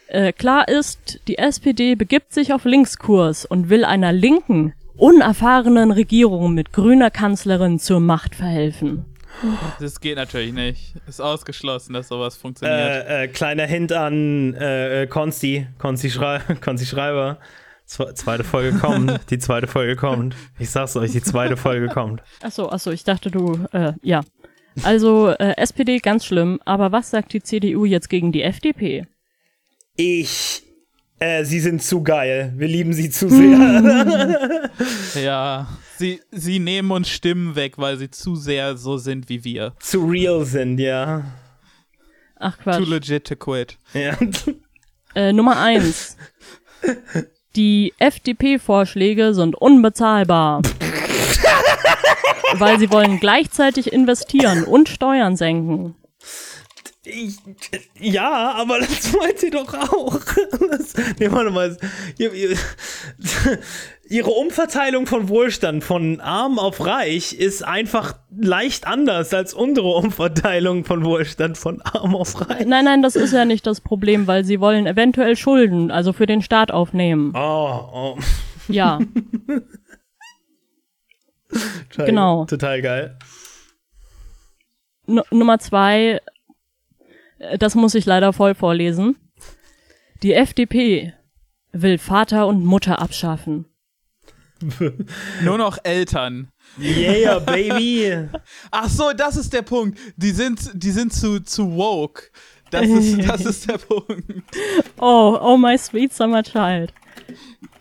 Äh, 0.10 0.28
äh, 0.28 0.34
klar 0.34 0.68
ist, 0.68 1.22
die 1.28 1.38
SPD 1.38 1.96
begibt 1.96 2.34
sich 2.34 2.54
auf 2.54 2.66
Linkskurs 2.66 3.46
und 3.46 3.70
will 3.70 3.86
einer 3.86 4.12
linken, 4.12 4.74
unerfahrenen 4.98 5.92
Regierung 5.92 6.54
mit 6.54 6.74
grüner 6.74 7.10
Kanzlerin 7.10 7.80
zur 7.80 8.00
Macht 8.02 8.36
verhelfen. 8.36 9.06
Das 9.80 10.00
geht 10.00 10.16
natürlich 10.18 10.54
nicht. 10.54 10.96
Ist 11.08 11.22
ausgeschlossen, 11.22 11.94
dass 11.94 12.08
sowas 12.08 12.36
funktioniert. 12.36 12.80
äh, 12.80 13.24
äh, 13.24 13.28
kleiner 13.28 13.66
Hint 13.66 13.92
an 13.92 14.54
äh, 14.54 15.04
äh, 15.04 15.08
Konsti, 15.08 15.68
Konsti, 15.78 16.10
Schrei 16.12 16.40
Konsti 16.62 16.86
Schreiber. 16.86 17.38
Zwe 17.86 18.14
zweite 18.14 18.44
Folge 18.44 18.78
kommt. 18.78 19.20
Die 19.30 19.40
zweite 19.40 19.68
Folge 19.68 19.96
kommt. 19.96 20.36
Ich 20.60 20.70
sag's 20.70 20.96
euch, 20.96 21.12
die 21.12 21.22
zweite 21.22 21.58
Folge 21.58 21.90
kommt. 21.90 22.22
Achso, 22.42 22.70
achso, 22.70 22.92
ich 22.92 23.04
dachte 23.04 23.30
du, 23.32 23.60
äh, 23.74 23.94
ja. 24.02 24.22
Also, 24.84 25.32
äh, 25.32 25.58
SPD 25.58 25.98
ganz 25.98 26.24
schlimm, 26.26 26.62
aber 26.64 26.94
was 26.94 27.10
sagt 27.10 27.34
die 27.34 27.44
CDU 27.44 27.84
jetzt 27.84 28.10
gegen 28.10 28.32
die 28.32 28.44
FDP? 28.44 29.06
Ich. 29.98 30.64
Äh, 31.20 31.44
sie 31.44 31.60
sind 31.60 31.84
zu 31.84 32.02
geil. 32.02 32.54
Wir 32.56 32.70
lieben 32.70 32.94
sie 32.94 33.10
zu 33.10 33.30
sehr. 33.30 34.70
ja. 35.22 35.68
Sie, 36.02 36.20
sie 36.32 36.58
nehmen 36.58 36.90
uns 36.90 37.10
Stimmen 37.10 37.56
weg, 37.56 37.78
weil 37.78 37.96
sie 37.96 38.10
zu 38.10 38.36
sehr 38.36 38.76
so 38.76 38.98
sind 38.98 39.30
wie 39.30 39.44
wir. 39.44 39.76
zu 39.80 40.04
real 40.08 40.44
sind, 40.46 40.80
ja. 40.80 41.26
Ach 42.38 42.58
Too 42.58 42.64
Quatsch. 42.64 42.88
legit 42.88 43.28
to 43.28 43.36
quit. 43.36 43.78
ja. 43.94 44.18
Äh, 45.14 45.32
Nummer 45.32 45.60
eins. 45.60 46.18
Die 47.56 47.94
FDP-Vorschläge 48.00 49.36
sind 49.36 49.56
unbezahlbar. 49.56 50.62
weil 52.54 52.80
sie 52.80 52.90
wollen 52.92 53.20
gleichzeitig 53.20 53.94
investieren 53.94 54.64
und 54.64 54.90
Steuern 54.90 55.36
senken. 55.36 55.94
Ich, 57.04 57.38
ja, 58.00 58.52
aber 58.52 58.80
das 58.80 59.12
meint 59.20 59.42
ihr 59.42 59.50
doch 59.50 59.74
auch. 59.74 60.20
Das, 60.70 60.94
nee, 61.20 61.32
warte 61.32 61.50
mal. 61.50 61.76
Ihr, 62.20 62.32
ihr, 62.32 62.56
ihre 64.08 64.30
Umverteilung 64.30 65.08
von 65.08 65.28
Wohlstand 65.28 65.84
von 65.84 66.22
arm 66.22 66.60
auf 66.60 66.86
reich 66.86 67.34
ist 67.34 67.64
einfach 67.66 68.20
leicht 68.30 68.86
anders 68.86 69.34
als 69.34 69.56
unsere 69.56 69.88
Umverteilung 69.88 70.86
von 70.86 71.04
Wohlstand 71.04 71.58
von 71.58 71.82
arm 71.82 72.16
auf 72.16 72.40
reich. 72.40 72.68
Nein, 72.68 72.86
nein, 72.86 73.02
das 73.02 73.16
ist 73.16 73.34
ja 73.34 73.46
nicht 73.46 73.66
das 73.66 73.82
Problem, 73.82 74.28
weil 74.28 74.44
sie 74.46 74.60
wollen 74.60 74.86
eventuell 74.86 75.36
Schulden, 75.36 75.90
also 75.90 76.14
für 76.14 76.28
den 76.28 76.44
Staat 76.44 76.72
aufnehmen. 76.72 77.34
Oh, 77.36 77.90
oh. 77.92 78.18
Ja, 78.68 79.00
Total, 81.90 82.06
Genau. 82.06 82.46
Total 82.46 82.82
geil. 82.82 83.18
N 85.08 85.22
Nummer 85.32 85.60
zwei, 85.60 86.22
das 87.58 87.76
muss 87.76 87.96
ich 87.96 88.06
leider 88.06 88.34
voll 88.34 88.56
vorlesen. 88.56 89.16
Die 90.24 90.34
FDP 90.34 91.14
will 91.72 91.98
Vater 91.98 92.48
und 92.48 92.64
Mutter 92.64 93.00
abschaffen. 93.00 93.66
Nur 95.44 95.58
noch 95.58 95.80
Eltern. 95.84 96.50
Yeah, 96.80 97.40
baby. 97.40 98.30
Ach 98.72 98.90
so, 98.90 99.12
das 99.16 99.36
ist 99.36 99.54
der 99.54 99.64
Punkt. 99.64 99.98
Die 100.18 100.32
sind, 100.32 100.72
die 100.74 100.92
sind 100.92 101.14
zu, 101.14 101.40
zu 101.40 101.76
woke. 101.76 102.30
Das 102.70 102.88
ist, 102.88 103.18
das 103.28 103.46
ist 103.46 103.70
der 103.70 103.78
Punkt. 103.80 104.24
Oh, 105.00 105.38
oh 105.42 105.58
my 105.58 105.78
sweet 105.78 106.14
summer 106.14 106.44
child. 106.44 106.94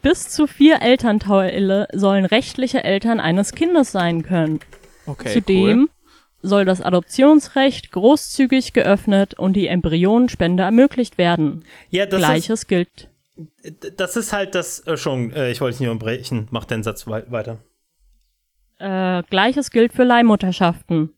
Bis 0.03 0.29
zu 0.31 0.47
vier 0.47 0.81
Elternteile 0.81 1.87
sollen 1.93 2.25
rechtliche 2.25 2.83
Eltern 2.83 3.21
eines 3.21 3.53
Kindes 3.53 3.93
sein 3.93 4.23
können. 4.23 4.61
Okay, 5.07 5.35
Zudem 5.35 5.91
soll 6.43 6.65
das 6.65 6.81
Adoptionsrecht 6.81 7.93
großzügig 7.93 8.73
geöffnet 8.73 9.35
und 9.35 9.55
die 9.55 9.67
Embryonenspende 9.67 10.63
ermöglicht 10.63 11.19
werden. 11.19 11.65
Ja, 11.91 12.07
das 12.07 12.19
Gleiches 12.19 12.67
gilt. 12.67 13.09
ist, 13.63 14.01
das 14.01 14.17
ist 14.17 14.33
halt 14.33 14.55
das 14.55 14.87
äh, 14.87 14.97
schon. 14.97 15.33
Äh, 15.33 15.51
ich 15.51 15.61
wollte 15.61 15.75
es 15.75 15.81
nicht 15.81 15.89
unterbrechen. 15.89 16.49
Mach 16.51 16.65
den 16.65 16.83
Satz 16.83 17.07
wei 17.07 17.25
weiter. 17.29 17.59
Äh, 18.79 19.23
Gleiches 19.29 19.71
gilt 19.71 19.93
für 19.93 20.05
Leihmutterschaften. 20.05 21.11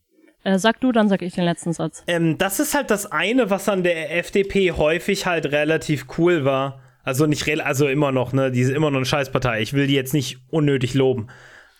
Äh, 0.43 0.59
sag 0.59 0.81
du, 0.81 0.91
dann 0.91 1.07
sag 1.07 1.21
ich 1.21 1.33
den 1.33 1.45
letzten 1.45 1.71
Satz. 1.71 2.03
Ähm, 2.07 2.37
das 2.37 2.59
ist 2.59 2.75
halt 2.75 2.91
das 2.91 3.11
eine, 3.11 3.49
was 3.49 3.69
an 3.69 3.83
der 3.83 4.17
FDP 4.17 4.73
häufig 4.73 5.25
halt 5.25 5.45
relativ 5.51 6.05
cool 6.17 6.43
war. 6.43 6.81
Also 7.03 7.25
nicht, 7.25 7.47
also 7.65 7.87
immer 7.87 8.11
noch, 8.11 8.33
ne? 8.33 8.51
Die 8.51 8.61
ist 8.61 8.69
immer 8.69 8.91
noch 8.91 8.97
eine 8.97 9.05
Scheißpartei. 9.05 9.61
Ich 9.61 9.73
will 9.73 9.87
die 9.87 9.93
jetzt 9.93 10.13
nicht 10.13 10.39
unnötig 10.49 10.93
loben. 10.93 11.27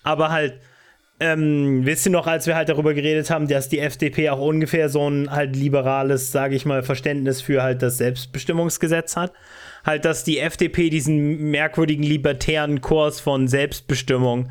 Aber 0.03 0.31
halt, 0.31 0.59
ähm, 1.19 1.85
wisst 1.85 2.05
ihr 2.05 2.11
noch, 2.11 2.27
als 2.27 2.47
wir 2.47 2.55
halt 2.55 2.69
darüber 2.69 2.93
geredet 2.93 3.29
haben, 3.29 3.47
dass 3.47 3.69
die 3.69 3.79
FDP 3.79 4.29
auch 4.29 4.39
ungefähr 4.39 4.89
so 4.89 5.09
ein 5.09 5.29
halt 5.31 5.55
liberales, 5.55 6.31
sage 6.31 6.55
ich 6.55 6.65
mal, 6.65 6.83
Verständnis 6.83 7.41
für 7.41 7.63
halt 7.63 7.81
das 7.81 7.97
Selbstbestimmungsgesetz 7.97 9.15
hat? 9.15 9.31
Halt, 9.85 10.05
dass 10.05 10.23
die 10.23 10.39
FDP 10.39 10.89
diesen 10.89 11.51
merkwürdigen 11.51 12.03
libertären 12.03 12.81
Kurs 12.81 13.19
von 13.19 13.47
Selbstbestimmung 13.47 14.49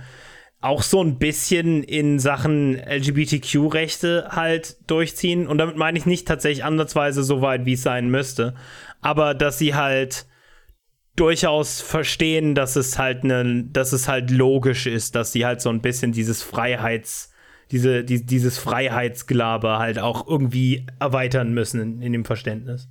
auch 0.63 0.83
so 0.83 1.03
ein 1.03 1.19
bisschen 1.19 1.83
in 1.83 2.21
Sachen 2.21 2.77
LGBTQ-Rechte 2.79 4.29
halt 4.31 4.77
durchziehen. 4.89 5.49
Und 5.49 5.59
damit 5.59 5.77
meine 5.77 5.99
ich 5.99 6.07
nicht 6.07 6.29
tatsächlich 6.29 6.65
ansatzweise 6.65 7.25
so 7.25 7.43
weit, 7.43 7.67
wie 7.67 7.73
es 7.73 7.83
sein 7.83 8.09
müsste. 8.09 8.55
Aber 9.01 9.35
dass 9.35 9.59
sie 9.59 9.75
halt 9.75 10.27
durchaus 11.23 11.81
verstehen, 11.81 12.57
dass 12.57 12.75
es 12.75 12.99
halt 12.99 13.23
ne, 13.23 13.65
dass 13.71 13.93
es 13.93 14.09
halt 14.09 14.33
logisch 14.33 14.87
ist, 14.87 15.15
dass 15.15 15.31
sie 15.31 15.47
halt 15.47 15.61
so 15.61 15.71
ein 15.71 15.81
bisschen 15.81 16.11
dieses 16.11 16.43
Freiheits, 16.43 17.33
diese, 17.71 18.03
die, 18.03 18.27
dieses 18.27 18.59
Freiheitsglaber 18.59 19.79
halt 19.79 20.01
auch 20.01 20.27
irgendwie 20.27 20.85
erweitern 20.99 21.55
müssen 21.55 21.81
in, 21.81 22.03
in 22.03 22.13
dem 22.13 22.25
Verständnis. 22.25 22.89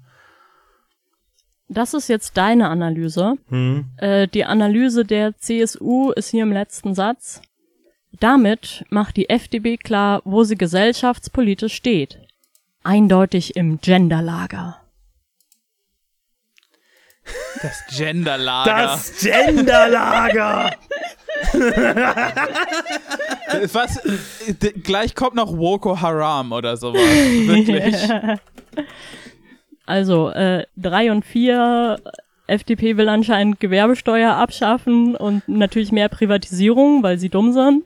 Das 1.67 1.93
ist 1.93 2.07
jetzt 2.07 2.37
deine 2.37 2.69
Analyse. 2.69 3.35
Hm. 3.49 3.85
Äh, 3.97 4.29
die 4.29 4.45
Analyse 4.45 5.03
der 5.03 5.37
CSU 5.37 6.11
ist 6.11 6.29
hier 6.29 6.43
im 6.43 6.53
letzten 6.53 6.95
Satz. 6.95 7.41
Damit 8.17 8.85
macht 8.89 9.17
die 9.17 9.29
FDP 9.29 9.75
klar, 9.75 10.21
wo 10.23 10.45
sie 10.45 10.55
gesellschaftspolitisch 10.55 11.73
steht. 11.73 12.17
Eindeutig 12.83 13.57
im 13.57 13.81
Genderlager. 13.81 14.80
Das 17.61 17.83
Genderlager. 17.95 18.83
Das 18.83 19.19
Genderlager! 19.19 20.71
Was? 23.73 23.99
Gleich 24.83 25.15
kommt 25.15 25.35
noch 25.35 25.57
Woko 25.57 25.99
Haram 25.99 26.51
oder 26.51 26.77
sowas. 26.77 27.01
Wirklich. 27.01 27.95
Also, 29.87 30.29
äh, 30.29 30.65
drei 30.77 31.11
und 31.11 31.25
vier, 31.25 31.99
FDP 32.47 32.95
will 32.95 33.09
anscheinend 33.09 33.59
Gewerbesteuer 33.59 34.35
abschaffen 34.35 35.17
und 35.17 35.45
natürlich 35.49 35.91
mehr 35.91 36.07
Privatisierung, 36.07 37.03
weil 37.03 37.17
sie 37.17 37.27
dumm 37.27 37.51
sind. 37.51 37.83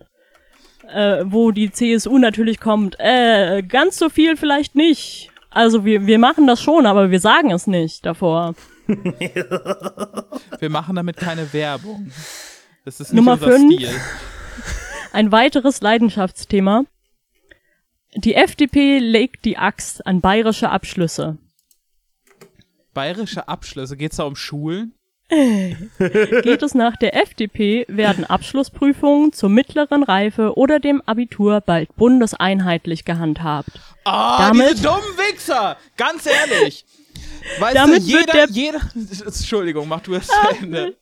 Äh, 0.93 1.23
wo 1.25 1.49
die 1.49 1.71
CSU 1.71 2.19
natürlich 2.19 2.59
kommt, 2.59 2.95
äh, 2.99 3.63
ganz 3.63 3.97
so 3.97 4.09
viel 4.09 4.37
vielleicht 4.37 4.75
nicht. 4.75 5.31
Also 5.49 5.83
wir, 5.83 6.05
wir 6.05 6.19
machen 6.19 6.45
das 6.45 6.61
schon, 6.61 6.85
aber 6.85 7.09
wir 7.09 7.19
sagen 7.19 7.49
es 7.51 7.65
nicht 7.65 8.05
davor. 8.05 8.53
Wir 10.59 10.69
machen 10.69 10.95
damit 10.95 11.17
keine 11.17 11.51
Werbung. 11.53 12.11
Das 12.83 12.99
ist 12.99 13.13
nicht 13.13 13.15
Nummer 13.15 13.33
unser 13.33 13.51
fünf. 13.51 13.73
Stil. 13.73 13.89
Ein 15.13 15.31
weiteres 15.31 15.81
Leidenschaftsthema. 15.81 16.83
Die 18.15 18.35
FDP 18.35 18.99
legt 18.99 19.45
die 19.45 19.57
Axt 19.57 20.05
an 20.05 20.21
bayerische 20.21 20.69
Abschlüsse. 20.69 21.37
Bayerische 22.93 23.47
Abschlüsse. 23.47 23.97
Geht's 23.97 24.17
da 24.17 24.23
um 24.23 24.35
Schulen? 24.35 24.93
Geht 25.29 26.61
es 26.61 26.75
nach 26.75 26.95
der 26.97 27.19
FDP, 27.19 27.85
werden 27.87 28.25
Abschlussprüfungen 28.25 29.33
zur 29.33 29.49
mittleren 29.49 30.03
Reife 30.03 30.55
oder 30.55 30.79
dem 30.79 31.01
Abitur 31.01 31.61
bald 31.61 31.95
bundeseinheitlich 31.95 33.05
gehandhabt. 33.05 33.71
Ah, 34.03 34.49
Damit- 34.49 34.73
diese 34.73 34.83
dummen 34.83 35.01
Wichser! 35.17 35.77
Ganz 35.97 36.27
ehrlich. 36.27 36.85
Weißt 37.59 37.75
Damit 37.75 38.01
du, 38.01 38.07
wird 38.07 38.19
jeder, 38.21 38.33
der- 38.33 38.49
jeder. 38.49 38.79
Entschuldigung, 39.25 39.87
mach 39.87 40.01
du 40.01 40.15
es 40.15 40.27
zu 40.27 40.33
Ende. 40.61 40.95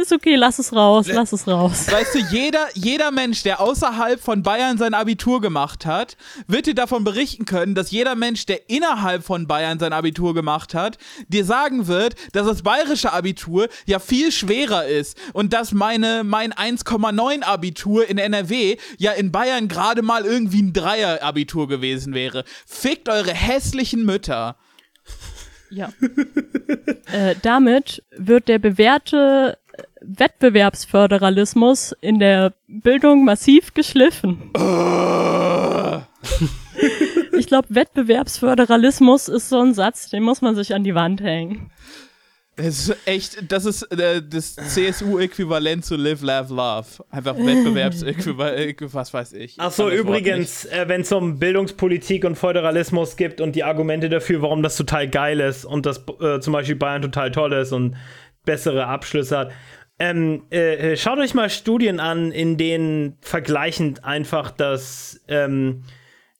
Ist 0.00 0.12
okay, 0.12 0.34
lass 0.36 0.58
es 0.58 0.72
raus, 0.72 1.06
lass 1.08 1.32
es 1.32 1.46
raus. 1.46 1.86
Weißt 1.90 2.14
du, 2.14 2.18
jeder, 2.30 2.66
jeder 2.74 3.10
Mensch, 3.10 3.42
der 3.42 3.60
außerhalb 3.60 4.20
von 4.20 4.42
Bayern 4.42 4.78
sein 4.78 4.94
Abitur 4.94 5.40
gemacht 5.40 5.84
hat, 5.86 6.16
wird 6.46 6.66
dir 6.66 6.74
davon 6.74 7.04
berichten 7.04 7.44
können, 7.44 7.74
dass 7.74 7.90
jeder 7.90 8.14
Mensch, 8.14 8.46
der 8.46 8.68
innerhalb 8.70 9.24
von 9.24 9.46
Bayern 9.46 9.78
sein 9.78 9.92
Abitur 9.92 10.34
gemacht 10.34 10.74
hat, 10.74 10.98
dir 11.28 11.44
sagen 11.44 11.86
wird, 11.86 12.14
dass 12.32 12.46
das 12.46 12.62
bayerische 12.62 13.12
Abitur 13.12 13.68
ja 13.86 13.98
viel 13.98 14.32
schwerer 14.32 14.86
ist 14.86 15.18
und 15.32 15.52
dass 15.52 15.72
meine, 15.72 16.24
mein 16.24 16.52
1,9 16.52 17.42
Abitur 17.42 18.08
in 18.08 18.18
NRW 18.18 18.76
ja 18.98 19.12
in 19.12 19.32
Bayern 19.32 19.68
gerade 19.68 20.02
mal 20.02 20.24
irgendwie 20.24 20.62
ein 20.62 20.72
Dreier-Abitur 20.72 21.68
gewesen 21.68 22.14
wäre. 22.14 22.44
Fickt 22.66 23.08
eure 23.08 23.32
hässlichen 23.34 24.04
Mütter. 24.04 24.56
Ja. 25.70 25.90
äh, 27.12 27.34
damit 27.42 28.02
wird 28.16 28.48
der 28.48 28.58
bewährte 28.58 29.56
äh, 29.72 29.82
Wettbewerbsföderalismus 30.00 31.94
in 32.00 32.18
der 32.18 32.52
Bildung 32.68 33.24
massiv 33.24 33.74
geschliffen. 33.74 34.50
ich 37.38 37.46
glaube, 37.46 37.68
Wettbewerbsföderalismus 37.70 39.28
ist 39.28 39.48
so 39.48 39.60
ein 39.60 39.74
Satz, 39.74 40.10
den 40.10 40.22
muss 40.22 40.42
man 40.42 40.54
sich 40.54 40.74
an 40.74 40.84
die 40.84 40.94
Wand 40.94 41.20
hängen. 41.20 41.70
Das 42.56 42.66
ist 42.66 42.96
echt, 43.06 43.50
das 43.50 43.64
ist 43.64 43.82
äh, 43.92 44.22
das 44.22 44.54
CSU-Äquivalent 44.54 45.84
zu 45.84 45.96
Live, 45.96 46.22
Laugh, 46.22 46.50
Love. 46.50 47.04
Einfach 47.10 47.36
Wettbewerbsäquivalent, 47.36 48.76
was 48.94 49.12
weiß 49.12 49.32
ich. 49.32 49.56
Ach 49.58 49.72
so, 49.72 49.84
Kann 49.84 49.96
das 49.96 50.06
Wort 50.06 50.06
übrigens, 50.06 50.64
äh, 50.66 50.84
wenn 50.86 51.00
es 51.00 51.10
um 51.10 51.38
Bildungspolitik 51.38 52.24
und 52.24 52.36
Föderalismus 52.36 53.16
gibt 53.16 53.40
und 53.40 53.56
die 53.56 53.64
Argumente 53.64 54.08
dafür, 54.08 54.40
warum 54.42 54.62
das 54.62 54.76
total 54.76 55.08
geil 55.08 55.40
ist 55.40 55.64
und 55.64 55.84
dass 55.84 56.04
äh, 56.20 56.38
zum 56.40 56.52
Beispiel 56.52 56.76
Bayern 56.76 57.02
total 57.02 57.32
toll 57.32 57.52
ist 57.54 57.72
und 57.72 57.96
bessere 58.44 58.86
Abschlüsse 58.86 59.38
hat. 59.38 59.52
Ähm, 59.98 60.42
äh, 60.50 60.92
äh, 60.92 60.96
schaut 60.96 61.18
euch 61.18 61.34
mal 61.34 61.50
Studien 61.50 62.00
an, 62.00 62.30
in 62.32 62.56
denen 62.56 63.16
vergleichend 63.20 64.04
einfach 64.04 64.50
das 64.50 65.20
ähm, 65.28 65.82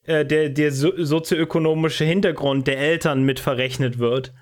äh, 0.07 0.27
der, 0.27 0.51
der 0.51 0.71
so 0.71 0.93
sozioökonomische 0.97 2.05
Hintergrund 2.05 2.67
der 2.67 2.79
Eltern 2.79 3.23
mit 3.23 3.41
verrechnet 3.41 3.99
wird, 3.99 4.35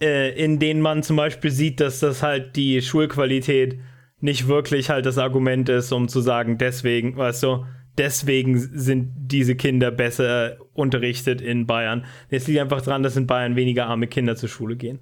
äh, 0.00 0.30
in 0.32 0.58
denen 0.58 0.80
man 0.80 1.02
zum 1.02 1.16
Beispiel 1.16 1.50
sieht, 1.50 1.80
dass 1.80 2.00
das 2.00 2.22
halt 2.22 2.56
die 2.56 2.82
Schulqualität 2.82 3.78
nicht 4.20 4.48
wirklich 4.48 4.90
halt 4.90 5.06
das 5.06 5.18
Argument 5.18 5.68
ist, 5.68 5.92
um 5.92 6.08
zu 6.08 6.20
sagen, 6.20 6.58
deswegen, 6.58 7.16
weißt 7.16 7.42
du, 7.42 7.66
deswegen 7.98 8.58
sind 8.58 9.12
diese 9.16 9.54
Kinder 9.54 9.90
besser 9.90 10.56
unterrichtet 10.72 11.40
in 11.40 11.66
Bayern. 11.66 12.04
Es 12.30 12.46
liegt 12.46 12.60
einfach 12.60 12.82
daran, 12.82 13.02
dass 13.02 13.16
in 13.16 13.26
Bayern 13.26 13.56
weniger 13.56 13.86
arme 13.86 14.06
Kinder 14.06 14.36
zur 14.36 14.48
Schule 14.48 14.76
gehen. 14.76 15.00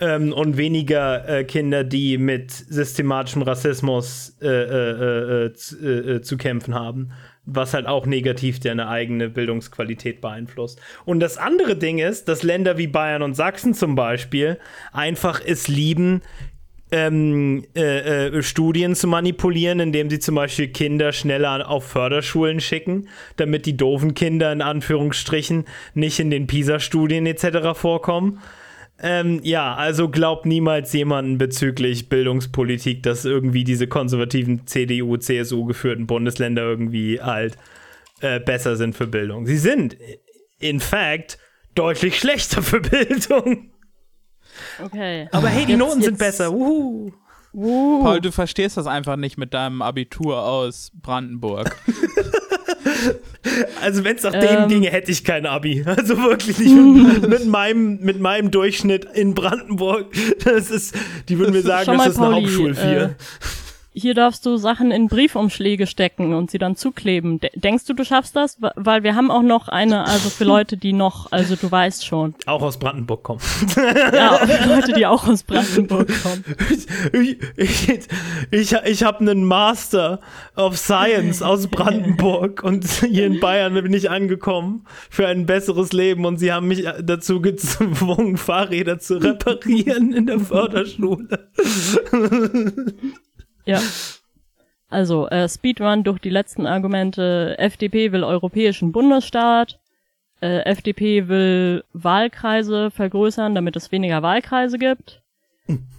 Ähm, 0.00 0.32
und 0.32 0.56
weniger 0.56 1.28
äh, 1.28 1.44
Kinder, 1.44 1.84
die 1.84 2.18
mit 2.18 2.50
systematischem 2.50 3.42
Rassismus 3.42 4.36
äh, 4.42 4.48
äh, 4.48 5.46
äh, 5.46 5.86
äh, 5.86 6.20
zu 6.22 6.36
kämpfen 6.36 6.74
haben, 6.74 7.12
was 7.46 7.74
halt 7.74 7.86
auch 7.86 8.06
negativ 8.06 8.60
deine 8.60 8.88
eigene 8.88 9.28
Bildungsqualität 9.28 10.20
beeinflusst. 10.20 10.80
Und 11.04 11.20
das 11.20 11.36
andere 11.36 11.76
Ding 11.76 11.98
ist, 11.98 12.28
dass 12.28 12.42
Länder 12.42 12.78
wie 12.78 12.86
Bayern 12.86 13.22
und 13.22 13.34
Sachsen 13.34 13.74
zum 13.74 13.94
Beispiel 13.94 14.58
einfach 14.92 15.40
es 15.44 15.68
lieben, 15.68 16.22
ähm, 16.90 17.64
äh, 17.74 18.28
äh, 18.28 18.42
Studien 18.42 18.94
zu 18.94 19.08
manipulieren, 19.08 19.80
indem 19.80 20.10
sie 20.10 20.20
zum 20.20 20.36
Beispiel 20.36 20.68
Kinder 20.68 21.12
schneller 21.12 21.68
auf 21.68 21.84
Förderschulen 21.84 22.60
schicken, 22.60 23.08
damit 23.36 23.66
die 23.66 23.76
doofen 23.76 24.14
Kinder 24.14 24.52
in 24.52 24.62
Anführungsstrichen 24.62 25.64
nicht 25.94 26.20
in 26.20 26.30
den 26.30 26.46
PISA-Studien 26.46 27.26
etc. 27.26 27.74
vorkommen. 27.74 28.40
Ähm, 29.00 29.40
ja, 29.42 29.74
also 29.74 30.08
glaubt 30.08 30.46
niemals 30.46 30.92
jemanden 30.92 31.36
bezüglich 31.36 32.08
Bildungspolitik, 32.08 33.02
dass 33.02 33.24
irgendwie 33.24 33.64
diese 33.64 33.86
konservativen 33.88 34.66
CDU, 34.66 35.16
CSU 35.16 35.64
geführten 35.64 36.06
Bundesländer 36.06 36.62
irgendwie 36.62 37.20
halt 37.20 37.56
äh, 38.20 38.38
besser 38.40 38.76
sind 38.76 38.94
für 38.94 39.06
Bildung. 39.08 39.46
Sie 39.46 39.58
sind, 39.58 39.96
in 40.60 40.78
fact, 40.80 41.38
deutlich 41.74 42.18
schlechter 42.18 42.62
für 42.62 42.80
Bildung. 42.80 43.70
Okay. 44.82 45.28
Aber 45.32 45.48
hey, 45.48 45.66
die 45.66 45.72
Jetzt- 45.72 45.78
Noten 45.80 46.00
sind 46.02 46.12
jetzt- 46.12 46.18
besser. 46.18 46.52
Wuhu. 46.52 47.12
Uh, 47.56 48.02
Paul, 48.02 48.20
du 48.20 48.32
verstehst 48.32 48.76
das 48.76 48.88
einfach 48.88 49.14
nicht 49.16 49.38
mit 49.38 49.54
deinem 49.54 49.80
Abitur 49.80 50.42
aus 50.44 50.90
Brandenburg. 50.94 51.76
Also 53.82 54.04
wenn 54.04 54.16
es 54.16 54.22
nach 54.22 54.32
Ähm. 54.34 54.40
denen 54.40 54.68
ginge, 54.68 54.90
hätte 54.90 55.10
ich 55.12 55.22
kein 55.24 55.46
Abi. 55.46 55.84
Also 55.86 56.16
wirklich 56.16 56.58
nicht 56.58 56.74
mit, 56.74 57.28
mit, 57.28 57.46
meinem, 57.46 57.98
mit 58.00 58.20
meinem 58.20 58.50
Durchschnitt 58.50 59.06
in 59.14 59.34
Brandenburg. 59.34 60.06
Das 60.44 60.70
ist, 60.70 60.94
die 61.28 61.38
würden 61.38 61.52
mir 61.52 61.62
sagen, 61.62 61.96
das 61.98 62.06
ist 62.08 62.18
eine 62.18 62.30
Pauli, 62.30 62.42
Hauptschul 62.44 62.74
4. 62.74 62.84
äh, 62.84 63.08
hier 63.96 64.14
darfst 64.14 64.44
du 64.44 64.56
Sachen 64.56 64.90
in 64.90 65.06
Briefumschläge 65.06 65.86
stecken 65.86 66.34
und 66.34 66.50
sie 66.50 66.58
dann 66.58 66.74
zukleben. 66.74 67.38
De 67.38 67.50
denkst 67.54 67.84
du, 67.84 67.94
du 67.94 68.04
schaffst 68.04 68.34
das? 68.34 68.58
Weil 68.74 69.04
wir 69.04 69.14
haben 69.14 69.30
auch 69.30 69.42
noch 69.42 69.68
eine, 69.68 70.04
also 70.04 70.30
für 70.30 70.42
Leute, 70.42 70.76
die 70.76 70.92
noch, 70.92 71.30
also 71.30 71.54
du 71.54 71.70
weißt 71.70 72.04
schon. 72.04 72.34
Auch 72.46 72.62
aus 72.62 72.78
Brandenburg 72.78 73.22
kommen. 73.22 73.40
Ja, 74.14 74.38
für 74.38 74.68
Leute, 74.68 74.92
die 74.92 75.06
auch 75.06 75.26
aus 75.26 75.42
Brandenburg 75.42 76.08
kommen. 76.22 76.44
Ich, 77.12 77.38
ich, 77.56 78.08
ich, 78.50 78.72
ich 78.72 79.04
habe 79.04 79.20
einen 79.20 79.44
Master 79.44 80.20
of 80.56 80.76
Science 80.76 81.42
aus 81.42 81.68
Brandenburg 81.68 82.62
und 82.62 82.84
hier 82.84 83.26
in 83.26 83.40
Bayern 83.40 83.74
bin 83.74 83.92
ich 83.92 84.10
angekommen 84.10 84.86
für 85.10 85.26
ein 85.26 85.46
besseres 85.46 85.92
Leben 85.92 86.24
und 86.24 86.38
sie 86.38 86.52
haben 86.52 86.68
mich 86.68 86.84
dazu 87.02 87.40
gezwungen, 87.40 88.36
Fahrräder 88.36 88.98
zu 88.98 89.18
reparieren 89.18 90.12
in 90.12 90.26
der 90.26 90.40
Förderschule. 90.40 91.50
Ja. 93.66 93.80
Also, 94.90 95.28
äh, 95.28 95.48
Speedrun 95.48 96.04
durch 96.04 96.18
die 96.20 96.30
letzten 96.30 96.66
Argumente. 96.66 97.56
FDP 97.58 98.12
will 98.12 98.22
europäischen 98.24 98.92
Bundesstaat. 98.92 99.78
Äh, 100.40 100.60
FDP 100.66 101.26
will 101.28 101.84
Wahlkreise 101.92 102.90
vergrößern, 102.90 103.54
damit 103.54 103.76
es 103.76 103.90
weniger 103.92 104.22
Wahlkreise 104.22 104.78
gibt. 104.78 105.22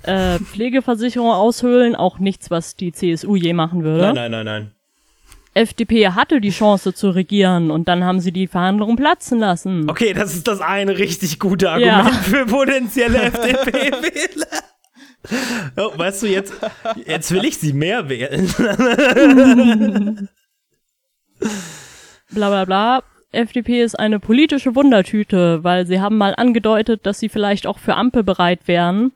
Äh, 0.03 0.37
Pflegeversicherung 0.39 1.31
aushöhlen, 1.31 1.95
auch 1.95 2.19
nichts, 2.19 2.51
was 2.51 2.75
die 2.75 2.91
CSU 2.91 3.35
je 3.35 3.53
machen 3.53 3.83
würde. 3.83 4.13
Nein, 4.13 4.15
nein, 4.15 4.31
nein, 4.31 4.45
nein. 4.45 4.71
FDP 5.55 6.09
hatte 6.09 6.41
die 6.41 6.49
Chance 6.51 6.93
zu 6.93 7.09
regieren 7.09 7.71
und 7.71 7.87
dann 7.87 8.03
haben 8.03 8.19
sie 8.19 8.33
die 8.33 8.45
Verhandlungen 8.45 8.97
platzen 8.97 9.39
lassen. 9.39 9.89
Okay, 9.89 10.13
das 10.13 10.35
ist 10.35 10.47
das 10.47 10.59
eine 10.61 10.97
richtig 10.97 11.39
gute 11.39 11.71
Argument 11.71 12.05
Ja. 12.09 12.11
für 12.11 12.45
potenzielle 12.45 13.21
FDP-Wähler. 13.23 14.47
Oh, 15.77 15.91
weißt 15.97 16.23
du, 16.23 16.27
jetzt, 16.27 16.53
jetzt 17.05 17.31
will 17.31 17.45
ich 17.45 17.57
sie 17.57 17.73
mehr 17.73 18.09
wählen. 18.09 18.51
bla 22.31 22.49
bla 22.49 22.65
bla. 22.65 23.03
FDP 23.31 23.83
ist 23.83 23.99
eine 23.99 24.19
politische 24.19 24.75
Wundertüte, 24.75 25.63
weil 25.63 25.85
sie 25.85 25.99
haben 25.99 26.17
mal 26.17 26.33
angedeutet, 26.35 27.05
dass 27.05 27.19
sie 27.19 27.29
vielleicht 27.29 27.67
auch 27.67 27.79
für 27.79 27.95
Ampel 27.95 28.23
bereit 28.23 28.61
wären. 28.65 29.11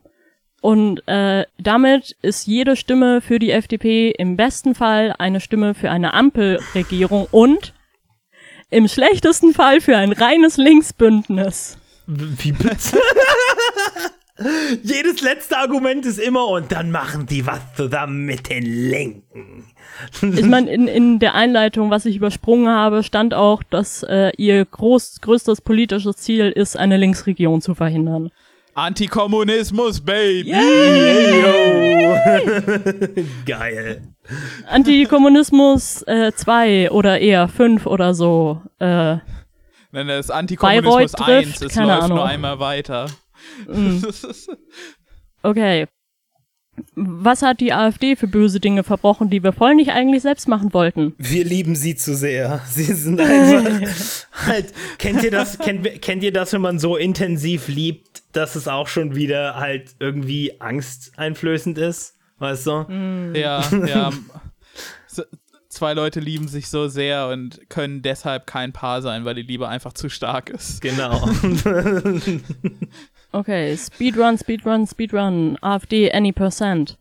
Und 0.60 1.06
äh, 1.08 1.46
damit 1.58 2.16
ist 2.20 2.46
jede 2.46 2.76
Stimme 2.76 3.22
für 3.22 3.38
die 3.38 3.50
FDP 3.50 4.10
im 4.10 4.36
besten 4.36 4.74
Fall 4.74 5.14
eine 5.18 5.40
Stimme 5.40 5.74
für 5.74 5.90
eine 5.90 6.12
Ampelregierung 6.12 7.26
und 7.30 7.72
im 8.68 8.86
schlechtesten 8.86 9.54
Fall 9.54 9.80
für 9.80 9.96
ein 9.96 10.12
reines 10.12 10.58
Linksbündnis. 10.58 11.78
Wie 12.06 12.52
bitte? 12.52 13.00
Jedes 14.82 15.20
letzte 15.20 15.58
Argument 15.58 16.06
ist 16.06 16.18
immer, 16.18 16.48
und 16.48 16.72
dann 16.72 16.90
machen 16.90 17.26
die 17.26 17.46
was 17.46 17.60
zusammen 17.76 18.24
mit 18.24 18.48
den 18.48 18.62
Linken. 18.64 19.64
Ich 20.22 20.46
meine, 20.46 20.70
in, 20.70 20.88
in 20.88 21.18
der 21.18 21.34
Einleitung, 21.34 21.90
was 21.90 22.06
ich 22.06 22.16
übersprungen 22.16 22.68
habe, 22.68 23.02
stand 23.02 23.34
auch, 23.34 23.62
dass 23.62 24.02
äh, 24.02 24.30
ihr 24.38 24.64
groß, 24.64 25.20
größtes 25.20 25.60
politisches 25.60 26.16
Ziel 26.16 26.50
ist, 26.50 26.78
eine 26.78 26.96
Linksregierung 26.96 27.60
zu 27.60 27.74
verhindern. 27.74 28.30
Antikommunismus, 28.74 30.00
Baby! 30.00 30.52
Geil. 33.46 34.02
Antikommunismus 34.68 36.04
2 36.06 36.90
oder 36.90 37.18
eher 37.18 37.48
5 37.48 37.86
oder 37.86 38.14
so. 38.14 38.62
Äh, 38.78 39.16
Nein, 39.92 40.06
das 40.06 40.26
ist 40.26 40.30
Antikommunismus 40.30 41.12
Bayreuth 41.12 41.14
trifft, 41.16 41.62
1, 41.62 41.62
es 41.62 41.74
keine 41.74 41.88
läuft 41.88 42.02
Ahnung. 42.04 42.16
nur 42.18 42.26
einmal 42.26 42.60
weiter. 42.60 43.06
Okay. 45.42 45.86
Was 46.94 47.42
hat 47.42 47.60
die 47.60 47.72
AfD 47.74 48.16
für 48.16 48.26
böse 48.26 48.58
Dinge 48.58 48.84
verbrochen, 48.84 49.28
die 49.28 49.42
wir 49.42 49.52
voll 49.52 49.74
nicht 49.74 49.90
eigentlich 49.90 50.22
selbst 50.22 50.48
machen 50.48 50.72
wollten? 50.72 51.14
Wir 51.18 51.44
lieben 51.44 51.74
sie 51.76 51.94
zu 51.94 52.14
sehr. 52.16 52.62
Sie 52.68 52.84
sind 52.84 53.20
einfach 53.20 54.26
halt. 54.46 54.72
Kennt 54.98 55.22
ihr 55.22 55.30
das? 55.30 55.58
Kennt, 55.58 56.00
kennt 56.00 56.22
ihr 56.22 56.32
das, 56.32 56.52
wenn 56.54 56.62
man 56.62 56.78
so 56.78 56.96
intensiv 56.96 57.68
liebt, 57.68 58.22
dass 58.32 58.54
es 58.54 58.66
auch 58.66 58.88
schon 58.88 59.14
wieder 59.14 59.56
halt 59.56 59.90
irgendwie 59.98 60.60
angsteinflößend 60.60 61.76
ist? 61.76 62.16
Weißt 62.38 62.66
du? 62.66 62.86
Ja, 63.38 63.62
ja. 63.86 64.10
S- 65.06 65.26
Zwei 65.68 65.92
Leute 65.94 66.18
lieben 66.18 66.48
sich 66.48 66.68
so 66.68 66.88
sehr 66.88 67.28
und 67.28 67.68
können 67.68 68.02
deshalb 68.02 68.46
kein 68.46 68.72
Paar 68.72 69.02
sein, 69.02 69.24
weil 69.24 69.34
die 69.36 69.42
Liebe 69.42 69.68
einfach 69.68 69.92
zu 69.92 70.08
stark 70.08 70.48
ist. 70.50 70.80
Genau. 70.80 71.28
Okay, 73.32 73.76
Speedrun, 73.76 74.36
Speedrun, 74.38 74.86
Speedrun, 74.86 75.56
AfD, 75.60 76.10
any 76.12 76.32
percent. 76.32 76.96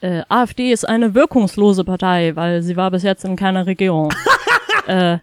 Äh, 0.00 0.22
AfD 0.28 0.72
ist 0.72 0.88
eine 0.88 1.14
wirkungslose 1.14 1.84
Partei, 1.84 2.34
weil 2.36 2.62
sie 2.62 2.76
war 2.76 2.90
bis 2.90 3.02
jetzt 3.02 3.24
in 3.24 3.36
keiner 3.36 3.66
Regierung. 3.66 4.12
äh, 4.86 5.18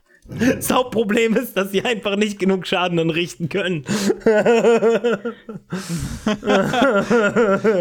Das 0.56 0.72
Hauptproblem 0.72 1.36
ist, 1.36 1.57
dass 1.57 1.72
sie 1.72 1.84
einfach 1.84 2.15
nicht 2.15 2.40
genug 2.40 2.68
Schaden 2.68 2.99
anrichten 2.99 3.49
können. 3.49 3.84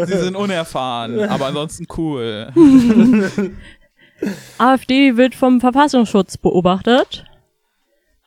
Sie 0.05 0.17
sind 0.17 0.35
unerfahren, 0.35 1.19
aber 1.19 1.47
ansonsten 1.47 1.85
cool. 1.97 2.51
AfD 4.57 5.15
wird 5.15 5.35
vom 5.35 5.61
Verfassungsschutz 5.61 6.37
beobachtet. 6.37 7.23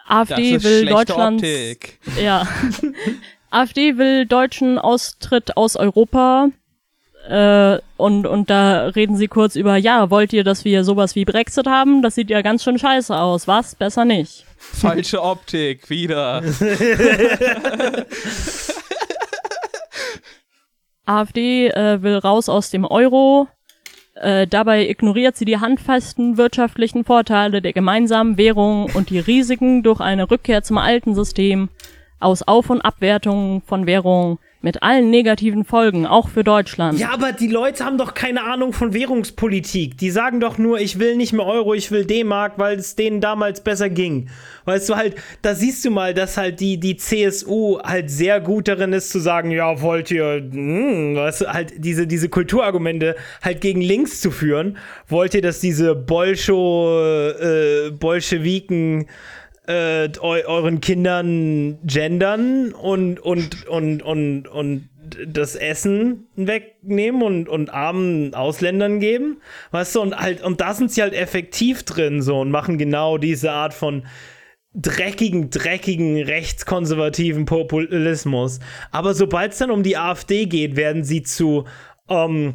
Das 0.09 0.31
AfD 0.31 0.53
ist 0.57 0.65
will 0.65 0.87
Deutschlands 0.87 1.43
Optik. 1.43 1.99
Ja. 2.23 2.47
AfD 3.53 3.99
will 3.99 4.27
deutschen 4.27 4.79
Austritt 4.79 5.57
aus 5.59 5.77
Europa. 5.77 6.49
Äh, 7.29 7.79
und, 7.99 8.27
und 8.27 8.51
da 8.51 8.87
reden 8.87 9.17
sie 9.17 9.29
kurz 9.29 9.55
über, 9.57 9.77
ja, 9.77 10.11
wollt 10.11 10.33
ihr, 10.33 10.43
dass 10.43 10.65
wir 10.65 10.83
sowas 10.85 11.15
wie 11.15 11.27
Brexit 11.27 11.67
haben? 11.67 12.03
Das 12.03 12.15
sieht 12.17 12.31
ja 12.31 12.41
ganz 12.43 12.65
schön 12.65 12.79
scheiße 12.79 13.15
aus. 13.15 13.47
Was? 13.47 13.75
Besser 13.75 14.07
nicht. 14.07 14.47
Falsche 14.57 15.23
Optik, 15.23 15.89
wieder. 15.91 16.43
AfD 21.05 21.69
äh, 21.69 22.03
will 22.03 22.17
raus 22.17 22.49
aus 22.49 22.71
dem 22.71 22.87
Euro. 22.87 23.49
Äh, 24.15 24.47
dabei 24.47 24.89
ignoriert 24.89 25.37
sie 25.37 25.45
die 25.45 25.59
handfesten 25.59 26.39
wirtschaftlichen 26.39 27.05
Vorteile 27.05 27.61
der 27.61 27.75
gemeinsamen 27.75 28.39
Währung 28.39 28.91
und 28.95 29.11
die 29.11 29.19
Risiken 29.19 29.83
durch 29.83 30.01
eine 30.01 30.31
Rückkehr 30.31 30.63
zum 30.63 30.79
alten 30.79 31.15
System 31.15 31.69
aus 32.23 32.43
Auf- 32.43 32.71
und 32.71 32.81
Abwertungen 32.81 33.63
von 33.63 33.87
Währung 33.87 34.39
mit 34.63 34.83
allen 34.83 35.11
negativen 35.11 35.65
Folgen, 35.65 36.07
auch 36.07 36.29
für 36.29 36.45
Deutschland. 36.45 36.99
Ja, 36.99 37.11
aber 37.11 37.33
die 37.33 37.49
Leute 37.49 37.85
haben 37.85 37.99
doch 37.99 38.15
keine 38.15 38.45
Ahnung 38.45 38.73
von 38.73 38.95
Währungspolitik. 38.95 39.99
Die 39.99 40.11
sagen 40.11 40.39
doch 40.39 40.57
nur, 40.57 40.81
ich 40.81 41.01
will 41.01 41.17
nicht 41.17 41.33
mehr 41.33 41.47
Euro, 41.47 41.75
ich 41.75 41.91
will 41.91 42.05
D-Mark, 42.05 42.59
weil 42.59 42.79
es 42.79 42.95
denen 42.95 43.21
damals 43.21 43.63
besser 43.63 43.91
ging. 43.91 44.29
Weißt 44.65 44.89
du 44.89 44.97
halt, 44.97 45.17
da 45.43 45.57
siehst 45.57 45.85
du 45.85 45.91
mal, 45.91 46.15
dass 46.15 46.37
halt 46.37 46.61
die, 46.61 46.79
die 46.79 46.97
CSU 46.97 47.81
halt 47.83 48.09
sehr 48.09 48.41
gut 48.41 48.69
darin 48.69 48.93
ist 48.93 49.11
zu 49.11 49.19
sagen, 49.19 49.51
ja, 49.51 49.83
wollt 49.83 50.13
ihr, 50.13 50.37
hm, 50.37 51.17
weißt 51.17 51.41
du, 51.41 51.47
halt 51.53 51.73
diese, 51.79 52.07
diese 52.07 52.29
Kulturargumente 52.29 53.17
halt 53.43 53.61
gegen 53.61 53.81
links 53.81 54.21
zu 54.21 54.31
führen. 54.31 54.79
Wollt 55.09 55.35
ihr, 55.35 55.43
dass 55.43 55.59
diese 55.59 55.97
Bolscho, 55.97 57.01
äh, 57.03 57.91
Bolschewiken 57.91 59.09
äh, 59.67 60.09
eu 60.21 60.43
euren 60.47 60.81
Kindern 60.81 61.79
gendern 61.85 62.73
und, 62.73 63.21
und, 63.21 63.67
und, 63.67 64.03
und, 64.03 64.49
und 64.49 64.89
das 65.27 65.57
Essen 65.57 66.27
wegnehmen 66.37 67.23
und, 67.23 67.49
und 67.49 67.71
armen 67.71 68.35
Ausländern 68.35 69.01
geben. 69.01 69.41
Weißt 69.71 69.95
du, 69.95 70.01
und 70.01 70.17
halt, 70.17 70.43
und 70.43 70.61
da 70.61 70.75
sind 70.75 70.91
sie 70.91 71.03
halt 71.03 71.15
effektiv 71.15 71.83
drin 71.83 72.23
so 72.23 72.41
und 72.41 72.51
machen 72.51 72.79
genau 72.79 73.19
diese 73.19 73.53
Art 73.53 73.75
von 73.75 74.07
dreckigen, 74.75 75.51
dreckigen, 75.51 76.23
rechtskonservativen 76.23 77.45
Populismus. 77.45 78.61
Aber 78.91 79.15
sobald 79.15 79.53
es 79.53 79.59
dann 79.59 79.71
um 79.71 79.83
die 79.83 79.97
AfD 79.97 80.47
geht, 80.47 80.77
werden 80.77 81.05
sie 81.05 81.23
zu, 81.23 81.65
ähm, 82.09 82.53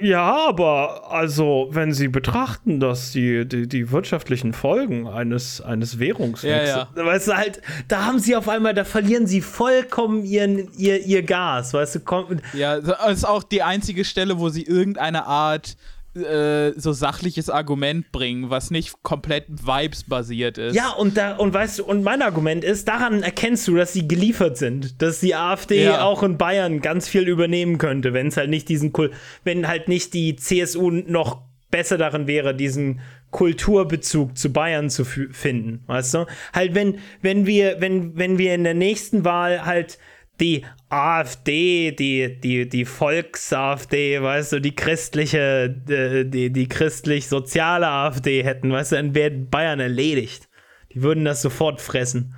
ja, 0.00 0.48
aber 0.48 1.10
also, 1.12 1.68
wenn 1.70 1.92
Sie 1.92 2.08
betrachten, 2.08 2.80
dass 2.80 3.12
die, 3.12 3.46
die, 3.46 3.68
die 3.68 3.90
wirtschaftlichen 3.92 4.52
Folgen 4.52 5.06
eines, 5.06 5.60
eines 5.60 5.98
Währungswechsels, 5.98 6.88
Ja, 6.94 7.04
weißt 7.04 7.28
du, 7.28 7.36
halt, 7.36 7.62
da 7.86 8.04
haben 8.04 8.18
sie 8.18 8.34
auf 8.34 8.48
einmal, 8.48 8.74
da 8.74 8.84
verlieren 8.84 9.26
sie 9.26 9.40
vollkommen 9.40 10.24
ihren, 10.24 10.72
ihr, 10.76 11.04
ihr 11.04 11.22
Gas, 11.22 11.74
weißt 11.74 11.96
du, 11.96 12.00
kommt, 12.00 12.42
Ja, 12.54 12.80
das 12.80 13.18
ist 13.18 13.24
auch 13.24 13.42
die 13.42 13.62
einzige 13.62 14.04
Stelle, 14.04 14.38
wo 14.38 14.48
sie 14.48 14.62
irgendeine 14.62 15.26
Art 15.26 15.76
äh, 16.24 16.72
so 16.78 16.92
sachliches 16.92 17.50
Argument 17.50 18.10
bringen, 18.12 18.50
was 18.50 18.70
nicht 18.70 19.02
komplett 19.02 19.44
Vibes-basiert 19.48 20.58
ist. 20.58 20.74
Ja, 20.76 20.90
und 20.90 21.16
da, 21.16 21.36
und 21.36 21.54
weißt 21.54 21.78
du, 21.80 21.84
und 21.84 22.02
mein 22.02 22.22
Argument 22.22 22.64
ist, 22.64 22.88
daran 22.88 23.22
erkennst 23.22 23.66
du, 23.68 23.74
dass 23.76 23.92
sie 23.92 24.06
geliefert 24.08 24.56
sind, 24.58 25.00
dass 25.02 25.20
die 25.20 25.34
AfD 25.34 25.84
Ja. 25.84 26.02
auch 26.02 26.22
in 26.22 26.38
Bayern 26.38 26.80
ganz 26.80 27.08
viel 27.08 27.28
übernehmen 27.28 27.78
könnte, 27.78 28.12
wenn 28.12 28.28
es 28.28 28.36
halt 28.36 28.50
nicht 28.50 28.68
diesen 28.68 28.92
Kul 28.92 29.10
wenn 29.44 29.66
halt 29.68 29.88
nicht 29.88 30.14
die 30.14 30.36
CSU 30.36 30.90
noch 30.90 31.42
besser 31.70 31.98
darin 31.98 32.26
wäre, 32.26 32.54
diesen 32.54 33.00
Kulturbezug 33.30 34.36
zu 34.36 34.52
Bayern 34.52 34.90
zu 34.90 35.04
finden, 35.04 35.82
weißt 35.86 36.14
du? 36.14 36.26
Halt, 36.54 36.74
wenn, 36.74 36.98
wenn 37.22 37.46
wir, 37.46 37.80
wenn, 37.80 38.16
wenn 38.16 38.38
wir 38.38 38.54
in 38.54 38.64
der 38.64 38.74
nächsten 38.74 39.24
Wahl 39.24 39.64
halt 39.66 39.98
die 40.40 40.64
AfD, 40.90 41.92
die, 41.92 42.40
die, 42.40 42.68
die 42.68 42.84
Volks-AfD, 42.84 44.22
weißt 44.22 44.52
du, 44.52 44.60
die 44.60 44.74
christliche, 44.74 45.82
äh, 45.88 46.24
die, 46.24 46.50
die 46.50 46.68
christlich-soziale 46.68 47.86
AfD 47.86 48.42
hätten, 48.42 48.72
weißt 48.72 48.92
du, 48.92 48.96
dann 48.96 49.14
wäre 49.14 49.30
Bayern 49.30 49.80
erledigt. 49.80 50.48
Die 50.92 51.02
würden 51.02 51.24
das 51.24 51.42
sofort 51.42 51.80
fressen. 51.80 52.34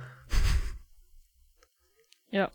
Ja. 2.29 2.51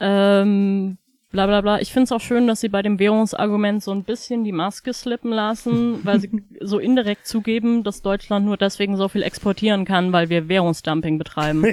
Ähm, 0.00 0.98
bla 1.30 1.46
bla 1.46 1.60
bla. 1.60 1.80
Ich 1.80 1.92
finde 1.92 2.04
es 2.04 2.12
auch 2.12 2.20
schön, 2.20 2.46
dass 2.46 2.60
sie 2.60 2.68
bei 2.68 2.82
dem 2.82 2.98
Währungsargument 2.98 3.82
so 3.82 3.92
ein 3.92 4.04
bisschen 4.04 4.44
die 4.44 4.52
Maske 4.52 4.92
slippen 4.94 5.30
lassen, 5.30 6.00
weil 6.04 6.20
sie 6.20 6.30
so 6.60 6.78
indirekt 6.78 7.26
zugeben, 7.26 7.84
dass 7.84 8.02
Deutschland 8.02 8.46
nur 8.46 8.56
deswegen 8.56 8.96
so 8.96 9.08
viel 9.08 9.22
exportieren 9.22 9.84
kann, 9.84 10.12
weil 10.12 10.28
wir 10.30 10.48
Währungsdumping 10.48 11.18
betreiben. 11.18 11.64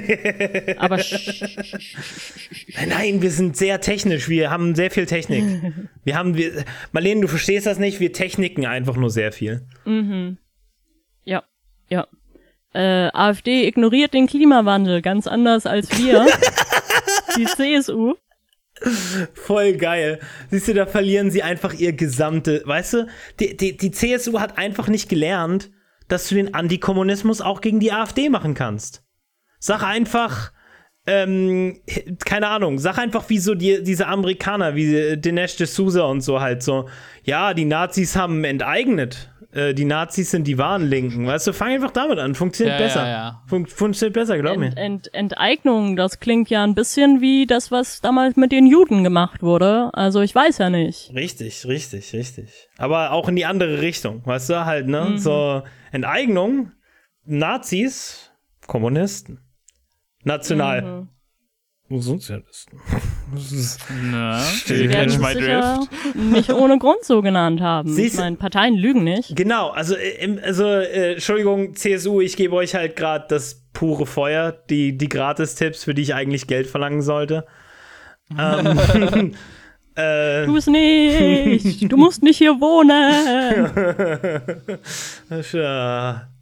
Aber 0.78 0.98
Nein, 2.88 3.22
wir 3.22 3.30
sind 3.30 3.56
sehr 3.56 3.80
technisch, 3.80 4.28
wir 4.28 4.50
haben 4.50 4.74
sehr 4.74 4.90
viel 4.90 5.06
Technik. 5.06 5.44
Wir 6.04 6.16
haben, 6.16 6.36
wir, 6.36 6.64
Marlene, 6.92 7.22
du 7.22 7.26
verstehst 7.26 7.66
das 7.66 7.80
nicht, 7.80 7.98
wir 7.98 8.12
techniken 8.12 8.64
einfach 8.64 8.96
nur 8.96 9.10
sehr 9.10 9.32
viel. 9.32 9.66
ja, 11.24 11.42
ja. 11.88 12.06
Äh, 12.72 13.10
AfD 13.12 13.66
ignoriert 13.66 14.14
den 14.14 14.28
Klimawandel 14.28 15.02
ganz 15.02 15.26
anders 15.26 15.66
als 15.66 15.90
wir. 15.98 16.26
die 17.36 17.46
CSU. 17.46 18.14
Voll 19.34 19.74
geil. 19.74 20.20
Siehst 20.50 20.68
du, 20.68 20.74
da 20.74 20.86
verlieren 20.86 21.30
sie 21.30 21.42
einfach 21.42 21.72
ihr 21.74 21.92
gesamte, 21.92 22.62
weißt 22.64 22.92
du, 22.94 23.06
die, 23.40 23.56
die, 23.56 23.76
die 23.76 23.90
CSU 23.90 24.38
hat 24.38 24.58
einfach 24.58 24.88
nicht 24.88 25.08
gelernt, 25.08 25.70
dass 26.08 26.28
du 26.28 26.34
den 26.34 26.54
Antikommunismus 26.54 27.40
auch 27.40 27.60
gegen 27.60 27.80
die 27.80 27.92
AfD 27.92 28.28
machen 28.28 28.54
kannst. 28.54 29.02
Sag 29.58 29.82
einfach, 29.82 30.52
ähm, 31.06 31.80
keine 32.24 32.48
Ahnung, 32.48 32.78
sag 32.78 32.98
einfach 32.98 33.28
wie 33.28 33.38
so 33.38 33.54
die, 33.54 33.82
diese 33.82 34.06
Amerikaner, 34.06 34.74
wie 34.74 35.16
Dinesh 35.16 35.54
D'Souza 35.54 36.02
und 36.02 36.20
so 36.20 36.40
halt 36.40 36.62
so, 36.62 36.88
ja, 37.24 37.54
die 37.54 37.64
Nazis 37.64 38.16
haben 38.16 38.44
enteignet. 38.44 39.30
Äh, 39.56 39.72
die 39.74 39.86
Nazis 39.86 40.30
sind 40.30 40.46
die 40.46 40.58
wahren 40.58 40.86
Linken. 40.86 41.26
Weißt 41.26 41.46
du, 41.46 41.52
fang 41.54 41.70
einfach 41.72 41.90
damit 41.90 42.18
an. 42.18 42.34
Funktioniert 42.34 42.78
Ja, 42.78 42.84
besser. 42.86 43.02
ja, 43.02 43.08
ja. 43.08 43.42
Fun 43.46 43.66
funktioniert 43.66 44.12
besser, 44.14 44.36
glaub 44.38 44.58
mir. 44.58 44.66
Ent, 44.66 44.76
Ent, 44.78 45.14
Enteignung, 45.14 45.96
das 45.96 46.20
klingt 46.20 46.50
ja 46.50 46.62
ein 46.62 46.74
bisschen 46.74 47.20
wie 47.22 47.46
das, 47.46 47.70
was 47.70 48.00
damals 48.02 48.36
mit 48.36 48.52
den 48.52 48.66
Juden 48.66 49.02
gemacht 49.02 49.42
wurde. 49.42 49.90
Also 49.94 50.20
ich 50.20 50.34
weiß 50.34 50.58
ja 50.58 50.68
nicht. 50.68 51.10
Richtig, 51.14 51.66
richtig, 51.66 52.12
richtig. 52.12 52.68
Aber 52.76 53.12
auch 53.12 53.28
in 53.28 53.36
die 53.36 53.46
andere 53.46 53.80
Richtung, 53.80 54.20
weißt 54.26 54.50
du, 54.50 54.64
halt, 54.66 54.88
ne? 54.88 55.16
So 55.16 55.62
Enteignung, 55.90 56.72
Nazis, 57.24 58.30
Kommunisten. 58.66 59.40
National. 60.24 61.08
Sozialisten. 61.90 62.80
Das 63.34 63.50
ist- 63.50 63.80
Na, 64.12 64.40
Die 64.68 64.74
you 64.74 64.88
werden 64.88 65.10
catch 65.10 65.18
my 65.20 65.34
drift. 65.34 65.90
nicht 66.14 66.50
ohne 66.52 66.78
Grund 66.78 67.02
so 67.02 67.22
genannt 67.22 67.60
haben. 67.60 67.88
Siehst 67.92 68.06
ich 68.06 68.12
du- 68.14 68.20
meine, 68.20 68.36
Parteien 68.36 68.74
lügen 68.76 69.02
nicht. 69.02 69.34
Genau, 69.34 69.70
also, 69.70 69.96
äh, 69.96 70.24
im- 70.24 70.38
also 70.40 70.64
äh, 70.64 71.14
Entschuldigung, 71.14 71.74
CSU, 71.74 72.20
ich 72.20 72.36
gebe 72.36 72.54
euch 72.54 72.74
halt 72.76 72.94
gerade 72.94 73.26
das 73.28 73.64
pure 73.72 74.06
Feuer, 74.06 74.52
die, 74.70 74.96
die 74.96 75.08
Gratis-Tipps, 75.08 75.82
für 75.84 75.92
die 75.92 76.02
ich 76.02 76.14
eigentlich 76.14 76.46
Geld 76.46 76.68
verlangen 76.68 77.02
sollte. 77.02 77.46
ähm, 78.38 79.34
äh, 79.96 80.44
Tu 80.46 80.56
es 80.56 80.66
nicht. 80.68 81.90
Du 81.92 81.96
musst 81.96 82.22
nicht 82.22 82.38
hier 82.38 82.60
wohnen. 82.60 82.90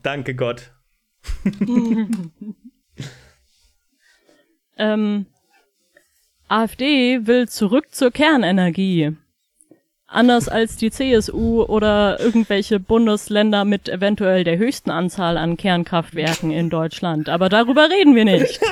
danke 0.03 0.35
Gott. 0.35 0.71
ähm, 4.77 5.27
AfD 6.55 7.27
will 7.27 7.49
zurück 7.49 7.87
zur 7.91 8.13
Kernenergie. 8.13 9.17
Anders 10.07 10.49
als 10.49 10.77
die 10.77 10.93
CSU 10.93 11.65
oder 11.65 12.21
irgendwelche 12.21 12.79
Bundesländer 12.79 13.65
mit 13.65 13.89
eventuell 13.89 14.45
der 14.45 14.57
höchsten 14.57 14.93
Anzahl 14.93 15.37
an 15.37 15.57
Kernkraftwerken 15.57 16.53
in 16.53 16.71
Deutschland. 16.71 17.29
Aber 17.29 17.49
darüber 17.49 17.91
reden 17.91 18.15
wir 18.15 18.25
nicht. 18.25 18.61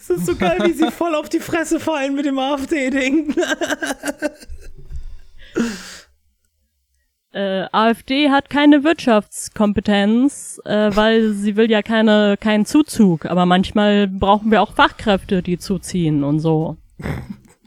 Es 0.00 0.10
ist 0.10 0.26
so 0.26 0.34
geil, 0.34 0.58
wie 0.64 0.72
sie 0.72 0.90
voll 0.90 1.14
auf 1.14 1.28
die 1.28 1.38
Fresse 1.38 1.78
fallen 1.78 2.16
mit 2.16 2.26
dem 2.26 2.40
AfD-Ding. 2.40 3.36
äh, 7.32 7.64
AfD 7.72 8.30
hat 8.30 8.50
keine 8.50 8.82
Wirtschaftskompetenz, 8.84 10.60
äh, 10.64 10.90
weil 10.94 11.32
sie 11.32 11.56
will 11.56 11.70
ja 11.70 11.82
keine 11.82 12.36
keinen 12.38 12.66
Zuzug. 12.66 13.26
Aber 13.26 13.46
manchmal 13.46 14.08
brauchen 14.08 14.50
wir 14.50 14.62
auch 14.62 14.74
Fachkräfte, 14.74 15.42
die 15.42 15.58
zuziehen 15.58 16.24
und 16.24 16.40
so. 16.40 16.76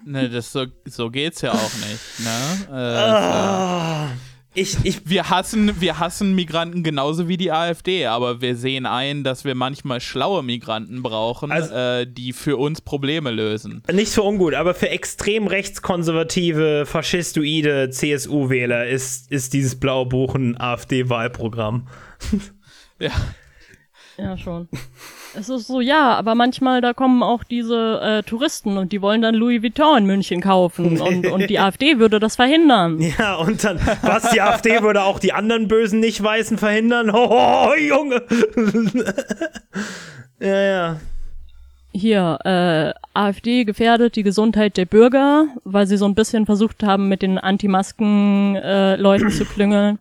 Ne, 0.06 0.30
das 0.30 0.52
so, 0.52 0.66
so 0.84 1.10
geht's 1.10 1.40
ja 1.40 1.54
auch 1.54 1.74
nicht, 1.76 2.20
ne? 2.20 2.68
Äh, 2.70 2.74
Ah, 2.76 4.08
ich, 4.56 4.78
ich, 4.84 5.02
Wir 5.10 5.30
hassen, 5.30 5.82
wir 5.82 6.00
hassen 6.00 6.36
Migranten 6.36 6.84
genauso 6.84 7.28
wie 7.28 7.38
die 7.38 7.52
AfD, 7.52 8.06
aber 8.06 8.42
wir 8.42 8.56
sehen 8.56 8.86
ein, 8.86 9.24
dass 9.24 9.46
wir 9.46 9.56
manchmal 9.56 10.00
schlaue 10.00 10.44
Migranten 10.44 11.02
brauchen, 11.04 11.52
Also- 11.52 11.74
äh, 11.74 12.06
die 12.08 12.34
für 12.34 12.58
uns 12.58 12.82
Probleme 12.82 13.32
lösen. 13.32 13.82
nicht 13.92 14.12
für 14.14 14.24
ungut, 14.24 14.54
aber 14.54 14.74
für 14.74 14.90
extrem 14.90 15.48
rechtskonservative, 15.48 16.86
faschistoide 16.86 17.90
CSU-Wähler 17.90 18.88
ist, 18.88 19.32
ist 19.32 19.54
dieses 19.54 19.80
blaue 19.80 20.06
Buch 20.06 20.36
ein 20.36 20.60
AfD-Wahlprogramm. 20.60 21.88
Ja. 23.00 23.12
Ja, 24.18 24.38
schon. 24.38 24.70
Es 25.36 25.50
ist 25.50 25.68
so, 25.68 25.82
ja, 25.82 26.14
aber 26.16 26.36
manchmal, 26.36 26.82
da 26.82 26.94
kommen 26.94 27.24
auch 27.24 27.44
diese 27.44 28.00
äh, 28.02 28.24
Touristen 28.24 28.78
und 28.78 28.92
die 28.92 29.02
wollen 29.02 29.22
dann 29.22 29.34
Louis 29.34 29.64
Vuitton 29.64 30.00
in 30.00 30.06
München 30.06 30.42
kaufen 30.42 31.02
und, 31.02 31.26
und 31.26 31.50
die 31.50 31.60
AfD 31.60 32.00
würde 32.00 32.20
das 32.20 32.36
verhindern. 32.36 33.00
Ja, 33.00 33.36
und 33.36 33.64
dann, 33.64 33.80
was, 34.02 34.30
die 34.32 34.42
AfD 34.42 34.82
würde 34.82 35.04
auch 35.04 35.20
die 35.20 35.34
anderen 35.34 35.68
bösen 35.68 36.00
Nicht-Weißen 36.00 36.58
verhindern? 36.58 37.12
Hoho, 37.14 37.74
Junge! 37.76 38.24
ja, 40.40 40.62
ja. 40.62 41.00
Hier, 41.96 42.40
äh, 42.44 42.94
AfD 43.14 43.66
gefährdet 43.66 44.16
die 44.16 44.24
Gesundheit 44.24 44.78
der 44.78 44.86
Bürger, 44.86 45.46
weil 45.64 45.86
sie 45.86 45.98
so 45.98 46.06
ein 46.06 46.16
bisschen 46.16 46.46
versucht 46.46 46.82
haben, 46.84 47.08
mit 47.08 47.22
den 47.22 47.38
Anti-Masken-Leuten 47.38 49.30
zu 49.30 49.46
klüngeln. 49.46 50.00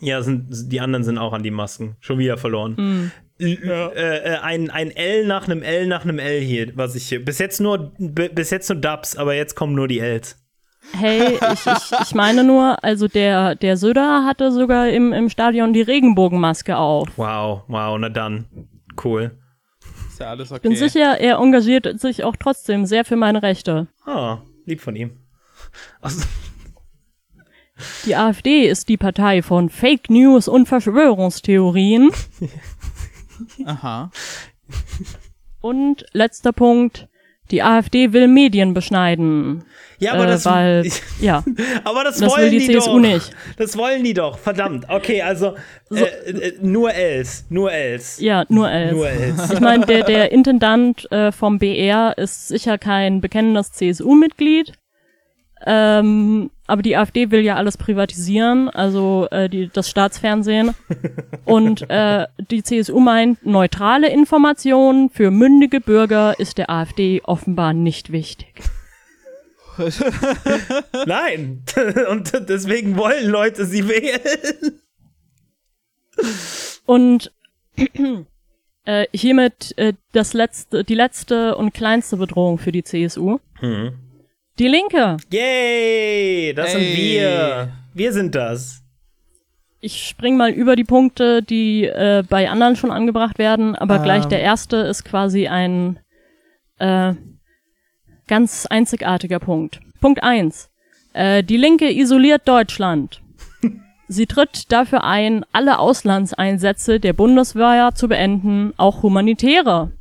Ja, 0.00 0.22
sind, 0.22 0.72
die 0.72 0.80
anderen 0.80 1.04
sind 1.04 1.18
auch 1.18 1.32
an 1.32 1.42
die 1.42 1.50
Masken. 1.50 1.96
Schon 2.00 2.18
wieder 2.18 2.36
verloren. 2.36 2.76
Hm. 2.76 3.12
L- 3.40 3.92
Äh, 3.96 4.34
äh, 4.34 4.38
ein, 4.38 4.70
ein 4.70 4.90
L 4.90 5.26
nach 5.26 5.46
einem 5.48 5.62
L 5.62 5.86
nach 5.86 6.04
einem 6.04 6.18
L 6.18 6.40
hier, 6.40 6.72
was 6.76 6.94
ich 6.94 7.08
hier. 7.08 7.24
Bis 7.24 7.38
jetzt 7.38 7.60
nur, 7.60 7.92
bis 7.98 8.50
jetzt 8.50 8.68
nur 8.68 8.78
Dubs, 8.80 9.16
aber 9.16 9.34
jetzt 9.34 9.54
kommen 9.54 9.74
nur 9.74 9.88
die 9.88 9.98
Ls. 10.00 10.36
Hey, 10.98 11.34
ich, 11.52 11.66
ich, 11.66 12.00
ich 12.02 12.14
meine 12.14 12.42
nur, 12.42 12.82
also 12.82 13.06
der, 13.06 13.54
der 13.54 13.76
Söder 13.76 14.24
hatte 14.24 14.50
sogar 14.50 14.88
im, 14.88 15.12
im 15.12 15.28
Stadion 15.28 15.72
die 15.72 15.82
Regenbogenmaske 15.82 16.76
auf. 16.76 17.08
Wow, 17.16 17.62
wow, 17.68 17.96
na 17.98 18.08
dann. 18.08 18.46
Cool. 19.02 19.30
Ist 20.08 20.18
ja 20.20 20.30
alles 20.30 20.50
okay. 20.50 20.66
Bin 20.68 20.76
sicher, 20.76 21.18
er 21.20 21.36
engagiert 21.36 22.00
sich 22.00 22.24
auch 22.24 22.34
trotzdem 22.36 22.86
sehr 22.86 23.04
für 23.04 23.16
meine 23.16 23.42
Rechte. 23.42 23.86
Ah, 24.04 24.38
lieb 24.66 24.80
von 24.80 24.96
ihm. 24.96 25.18
Also, 26.00 26.24
Die 28.06 28.16
AfD 28.16 28.62
ist 28.68 28.88
die 28.88 28.96
Partei 28.96 29.42
von 29.42 29.68
Fake 29.70 30.10
News 30.10 30.48
und 30.48 30.66
Verschwörungstheorien. 30.66 32.10
Aha. 33.64 34.10
Und 35.60 36.06
letzter 36.12 36.52
Punkt, 36.52 37.08
die 37.50 37.62
AfD 37.62 38.12
will 38.12 38.28
Medien 38.28 38.74
beschneiden. 38.74 39.64
ja, 39.98 40.12
aber 40.12 40.24
äh, 40.24 40.28
das, 40.28 40.44
weil, 40.46 40.86
ja, 41.20 41.44
aber 41.84 42.04
das, 42.04 42.18
das 42.18 42.30
wollen 42.30 42.50
die 42.50 42.58
die 42.58 42.78
CSU 42.78 42.92
doch. 42.92 42.98
nicht. 43.00 43.30
Das 43.56 43.76
wollen 43.76 44.04
die 44.04 44.14
doch, 44.14 44.38
verdammt. 44.38 44.88
Okay, 44.88 45.22
also 45.22 45.56
äh, 45.90 46.02
äh, 46.02 46.58
nur 46.62 46.92
Ls, 46.94 47.46
nur 47.50 47.72
Ls. 47.72 48.20
ja, 48.20 48.44
nur 48.48 48.70
elf. 48.70 48.92
Nur 48.92 49.08
Ls. 49.08 49.50
Ich 49.52 49.60
meine, 49.60 49.84
der, 49.84 50.04
der 50.04 50.32
Intendant 50.32 51.10
äh, 51.10 51.32
vom 51.32 51.58
BR 51.58 52.16
ist 52.16 52.48
sicher 52.48 52.78
kein 52.78 53.20
bekennendes 53.20 53.72
CSU-Mitglied. 53.72 54.72
Ähm, 55.66 56.50
aber 56.66 56.82
die 56.82 56.96
AfD 56.96 57.30
will 57.30 57.40
ja 57.40 57.56
alles 57.56 57.76
privatisieren, 57.76 58.68
also 58.70 59.28
äh, 59.30 59.48
die, 59.48 59.68
das 59.72 59.90
Staatsfernsehen. 59.90 60.74
Und 61.44 61.88
äh, 61.90 62.26
die 62.50 62.62
CSU 62.62 63.00
meint, 63.00 63.44
neutrale 63.44 64.08
Informationen 64.08 65.10
für 65.10 65.30
mündige 65.30 65.80
Bürger 65.80 66.38
ist 66.38 66.58
der 66.58 66.70
AfD 66.70 67.20
offenbar 67.24 67.72
nicht 67.72 68.12
wichtig. 68.12 68.62
Nein. 71.06 71.62
Und 72.10 72.32
deswegen 72.48 72.96
wollen 72.96 73.28
Leute 73.28 73.66
sie 73.66 73.88
wählen. 73.88 74.80
Und 76.86 77.32
äh, 78.84 79.06
hiermit 79.12 79.74
äh, 79.76 79.94
das 80.12 80.34
letzte, 80.34 80.84
die 80.84 80.94
letzte 80.94 81.56
und 81.56 81.72
kleinste 81.72 82.16
Bedrohung 82.16 82.58
für 82.58 82.72
die 82.72 82.82
CSU. 82.82 83.38
Die 84.60 84.68
Linke. 84.68 85.16
Yay, 85.32 86.52
das 86.52 86.72
sind 86.72 86.82
Ey. 86.82 86.96
wir. 86.96 87.72
Wir 87.94 88.12
sind 88.12 88.34
das. 88.34 88.82
Ich 89.80 90.06
spring 90.06 90.36
mal 90.36 90.50
über 90.50 90.76
die 90.76 90.84
Punkte, 90.84 91.42
die 91.42 91.86
äh, 91.86 92.22
bei 92.28 92.50
anderen 92.50 92.76
schon 92.76 92.90
angebracht 92.90 93.38
werden, 93.38 93.74
aber 93.74 93.96
Ähm. 93.96 94.02
gleich 94.02 94.26
der 94.26 94.42
erste 94.42 94.76
ist 94.76 95.06
quasi 95.06 95.48
ein 95.48 95.98
äh, 96.78 97.14
ganz 98.28 98.66
einzigartiger 98.66 99.38
Punkt. 99.38 99.80
Punkt 100.02 100.22
eins: 100.22 100.68
Äh, 101.14 101.42
die 101.42 101.56
Linke 101.56 101.90
isoliert 101.90 102.46
Deutschland. 102.46 103.22
Sie 104.08 104.26
tritt 104.26 104.70
dafür 104.70 105.04
ein, 105.04 105.42
alle 105.52 105.78
Auslandseinsätze 105.78 107.00
der 107.00 107.14
Bundeswehr 107.14 107.92
zu 107.94 108.08
beenden, 108.08 108.74
auch 108.76 109.02
humanitäre. 109.02 109.92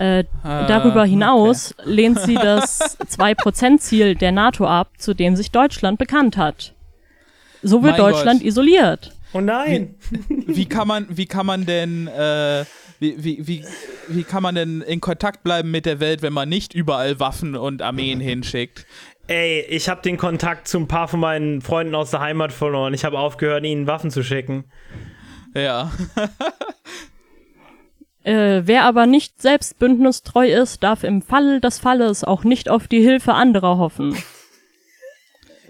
Äh, 0.00 0.24
darüber 0.42 1.04
hinaus 1.04 1.74
lehnt 1.84 2.18
sie 2.20 2.34
das 2.34 2.98
2%-Ziel 3.00 4.14
der 4.14 4.32
NATO 4.32 4.66
ab, 4.66 4.92
zu 4.96 5.12
dem 5.12 5.36
sich 5.36 5.50
Deutschland 5.50 5.98
bekannt 5.98 6.38
hat. 6.38 6.72
So 7.62 7.82
wird 7.82 7.98
Mein 7.98 8.10
Deutschland 8.10 8.40
Gott. 8.40 8.48
isoliert. 8.48 9.12
Oh 9.34 9.42
nein. 9.42 9.96
Wie 10.46 10.64
kann 10.64 10.88
man, 10.88 11.06
wie 11.10 11.26
kann 11.26 11.44
man 11.44 11.66
denn, 11.66 12.06
äh, 12.08 12.64
wie, 12.98 13.22
wie, 13.22 13.46
wie, 13.46 13.64
wie 14.08 14.24
kann 14.24 14.42
man 14.42 14.54
denn 14.54 14.80
in 14.80 15.02
Kontakt 15.02 15.44
bleiben 15.44 15.70
mit 15.70 15.84
der 15.84 16.00
Welt, 16.00 16.22
wenn 16.22 16.32
man 16.32 16.48
nicht 16.48 16.72
überall 16.72 17.20
Waffen 17.20 17.54
und 17.54 17.82
Armeen 17.82 18.20
hinschickt? 18.20 18.86
Ey, 19.26 19.66
ich 19.68 19.90
habe 19.90 20.00
den 20.00 20.16
Kontakt 20.16 20.66
zu 20.66 20.78
ein 20.78 20.88
paar 20.88 21.08
von 21.08 21.20
meinen 21.20 21.60
Freunden 21.60 21.94
aus 21.94 22.10
der 22.10 22.20
Heimat 22.20 22.52
verloren. 22.52 22.94
Ich 22.94 23.04
habe 23.04 23.18
aufgehört, 23.18 23.66
ihnen 23.66 23.86
Waffen 23.86 24.10
zu 24.10 24.24
schicken. 24.24 24.64
Ja. 25.54 25.92
Äh, 28.22 28.62
wer 28.66 28.84
aber 28.84 29.06
nicht 29.06 29.40
selbst 29.40 29.78
bündnistreu 29.78 30.46
ist, 30.46 30.82
darf 30.82 31.04
im 31.04 31.22
Fall 31.22 31.60
des 31.60 31.78
Falles 31.78 32.22
auch 32.22 32.44
nicht 32.44 32.68
auf 32.68 32.86
die 32.86 33.00
Hilfe 33.00 33.32
anderer 33.32 33.78
hoffen. 33.78 34.16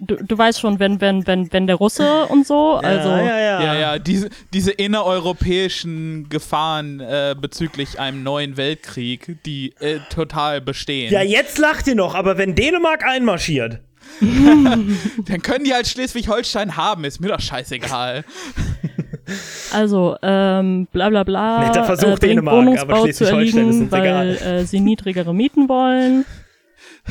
Du, 0.01 0.17
du 0.17 0.39
weißt 0.39 0.61
schon, 0.61 0.79
wenn, 0.79 1.01
wenn, 1.01 1.27
wenn, 1.27 1.53
wenn 1.53 1.67
der 1.67 1.77
Russe 1.77 2.25
und 2.27 2.47
so, 2.47 2.77
also 2.77 3.11
ja, 3.11 3.21
ja, 3.21 3.39
ja. 3.39 3.63
Ja, 3.63 3.75
ja, 3.75 3.99
diese, 3.99 4.31
diese 4.55 4.71
innereuropäischen 4.71 6.29
Gefahren 6.31 7.01
äh, 7.01 7.37
bezüglich 7.39 8.01
einem 8.01 8.23
neuen 8.23 8.57
Weltkrieg, 8.57 9.37
die 9.45 9.75
äh, 9.79 9.99
total 10.09 10.63
bestehen. 10.63 11.13
Ja, 11.13 11.23
jetzt 11.23 11.59
lacht 11.59 11.87
ihr 11.87 11.95
noch, 11.95 12.15
aber 12.15 12.39
wenn 12.39 12.55
Dänemark 12.55 13.05
einmarschiert. 13.05 13.81
Dann 14.21 15.43
können 15.43 15.65
die 15.65 15.75
halt 15.75 15.87
Schleswig-Holstein 15.87 16.77
haben, 16.77 17.05
ist 17.05 17.21
mir 17.21 17.29
doch 17.29 17.41
scheißegal. 17.41 18.25
Also, 19.73 20.17
ähm, 20.23 20.87
bla 20.93 21.09
bla 21.09 21.25
bla. 21.25 21.67
Netter 21.67 21.85
Versuch, 21.85 22.17
äh, 22.17 22.17
Dänemark, 22.17 22.55
aber 22.57 22.67
Wohnungsbau 22.67 23.07
zu 23.07 23.27
Schleswig-Holstein 23.27 23.49
ist 23.49 23.57
erliegen, 23.57 23.83
uns 23.83 23.93
weil 23.93 24.03
egal. 24.03 24.29
äh, 24.61 24.65
sie 24.65 24.81
niedrigere 24.81 25.35
Mieten 25.35 25.69
wollen. 25.69 26.25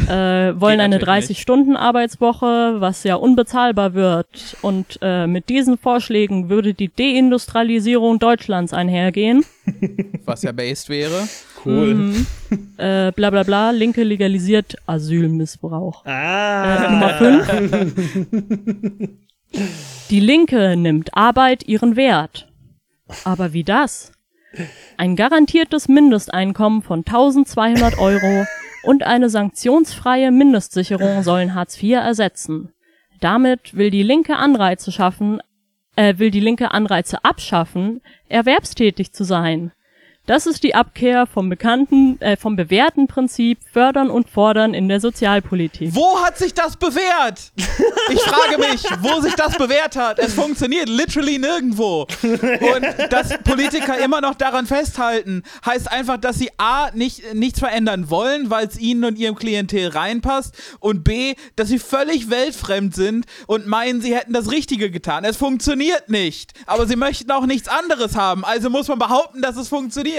Äh, 0.07 0.59
wollen 0.59 0.77
Geht 0.77 0.85
eine 0.85 0.99
natürlich 0.99 1.25
30-Stunden-Arbeitswoche, 1.29 2.75
was 2.79 3.03
ja 3.03 3.15
unbezahlbar 3.15 3.93
wird. 3.93 4.57
Und 4.61 4.99
äh, 5.01 5.27
mit 5.27 5.49
diesen 5.49 5.77
Vorschlägen 5.77 6.49
würde 6.49 6.73
die 6.73 6.93
Deindustrialisierung 6.93 8.19
Deutschlands 8.19 8.73
einhergehen. 8.73 9.43
Was 10.25 10.43
ja 10.43 10.51
based 10.51 10.89
wäre. 10.89 11.27
Cool. 11.65 12.13
Äh, 12.77 13.11
bla 13.11 13.29
bla 13.29 13.43
bla, 13.43 13.71
Linke 13.71 14.03
legalisiert 14.03 14.77
Asylmissbrauch. 14.85 16.05
Ah. 16.05 16.75
Äh, 16.75 16.91
Nummer 16.91 17.09
5. 17.09 19.09
Die 20.09 20.19
Linke 20.19 20.75
nimmt 20.75 21.15
Arbeit 21.15 21.67
ihren 21.67 21.95
Wert. 21.95 22.47
Aber 23.23 23.53
wie 23.53 23.63
das? 23.63 24.11
Ein 24.97 25.15
garantiertes 25.15 25.87
Mindesteinkommen 25.87 26.81
von 26.81 26.99
1200 26.99 27.99
Euro 27.99 28.45
und 28.83 29.03
eine 29.03 29.29
sanktionsfreie 29.29 30.31
Mindestsicherung 30.31 31.23
sollen 31.23 31.53
Hartz 31.53 31.81
IV 31.81 31.97
ersetzen. 31.97 32.73
Damit 33.19 33.75
will 33.75 33.89
die 33.89 34.03
Linke 34.03 34.37
Anreize 34.37 34.91
schaffen, 34.91 35.41
äh, 35.95 36.17
will 36.17 36.31
die 36.31 36.39
Linke 36.39 36.71
Anreize 36.71 37.23
abschaffen, 37.23 38.01
erwerbstätig 38.29 39.11
zu 39.11 39.23
sein. 39.23 39.71
Das 40.29 40.45
ist 40.45 40.61
die 40.61 40.75
Abkehr 40.75 41.25
vom 41.25 41.49
bekannten, 41.49 42.21
äh, 42.21 42.37
vom 42.37 42.55
bewährten 42.55 43.07
Prinzip 43.07 43.57
Fördern 43.73 44.11
und 44.11 44.29
Fordern 44.29 44.75
in 44.75 44.87
der 44.87 44.99
Sozialpolitik. 44.99 45.95
Wo 45.95 46.19
hat 46.23 46.37
sich 46.37 46.53
das 46.53 46.77
bewährt? 46.77 47.51
Ich 48.11 48.21
frage 48.21 48.59
mich, 48.59 48.83
wo 49.01 49.21
sich 49.21 49.33
das 49.33 49.57
bewährt 49.57 49.95
hat. 49.95 50.19
Es 50.19 50.35
funktioniert 50.35 50.87
literally 50.87 51.39
nirgendwo. 51.39 52.07
Und 52.21 53.11
dass 53.11 53.37
Politiker 53.43 53.97
immer 53.97 54.21
noch 54.21 54.35
daran 54.35 54.67
festhalten, 54.67 55.41
heißt 55.65 55.91
einfach, 55.91 56.17
dass 56.17 56.37
sie 56.37 56.49
A, 56.57 56.91
nicht, 56.93 57.33
nichts 57.33 57.57
verändern 57.57 58.11
wollen, 58.11 58.51
weil 58.51 58.67
es 58.67 58.79
ihnen 58.79 59.05
und 59.05 59.17
ihrem 59.17 59.35
Klientel 59.35 59.89
reinpasst 59.89 60.55
und 60.79 61.03
B, 61.03 61.33
dass 61.55 61.69
sie 61.69 61.79
völlig 61.79 62.29
weltfremd 62.29 62.93
sind 62.93 63.25
und 63.47 63.65
meinen, 63.65 64.01
sie 64.01 64.15
hätten 64.15 64.33
das 64.33 64.51
Richtige 64.51 64.91
getan. 64.91 65.23
Es 65.23 65.37
funktioniert 65.37 66.09
nicht. 66.09 66.53
Aber 66.67 66.85
sie 66.85 66.95
möchten 66.95 67.31
auch 67.31 67.47
nichts 67.47 67.67
anderes 67.67 68.15
haben. 68.15 68.45
Also 68.45 68.69
muss 68.69 68.87
man 68.87 68.99
behaupten, 68.99 69.41
dass 69.41 69.57
es 69.57 69.69
funktioniert. 69.69 70.18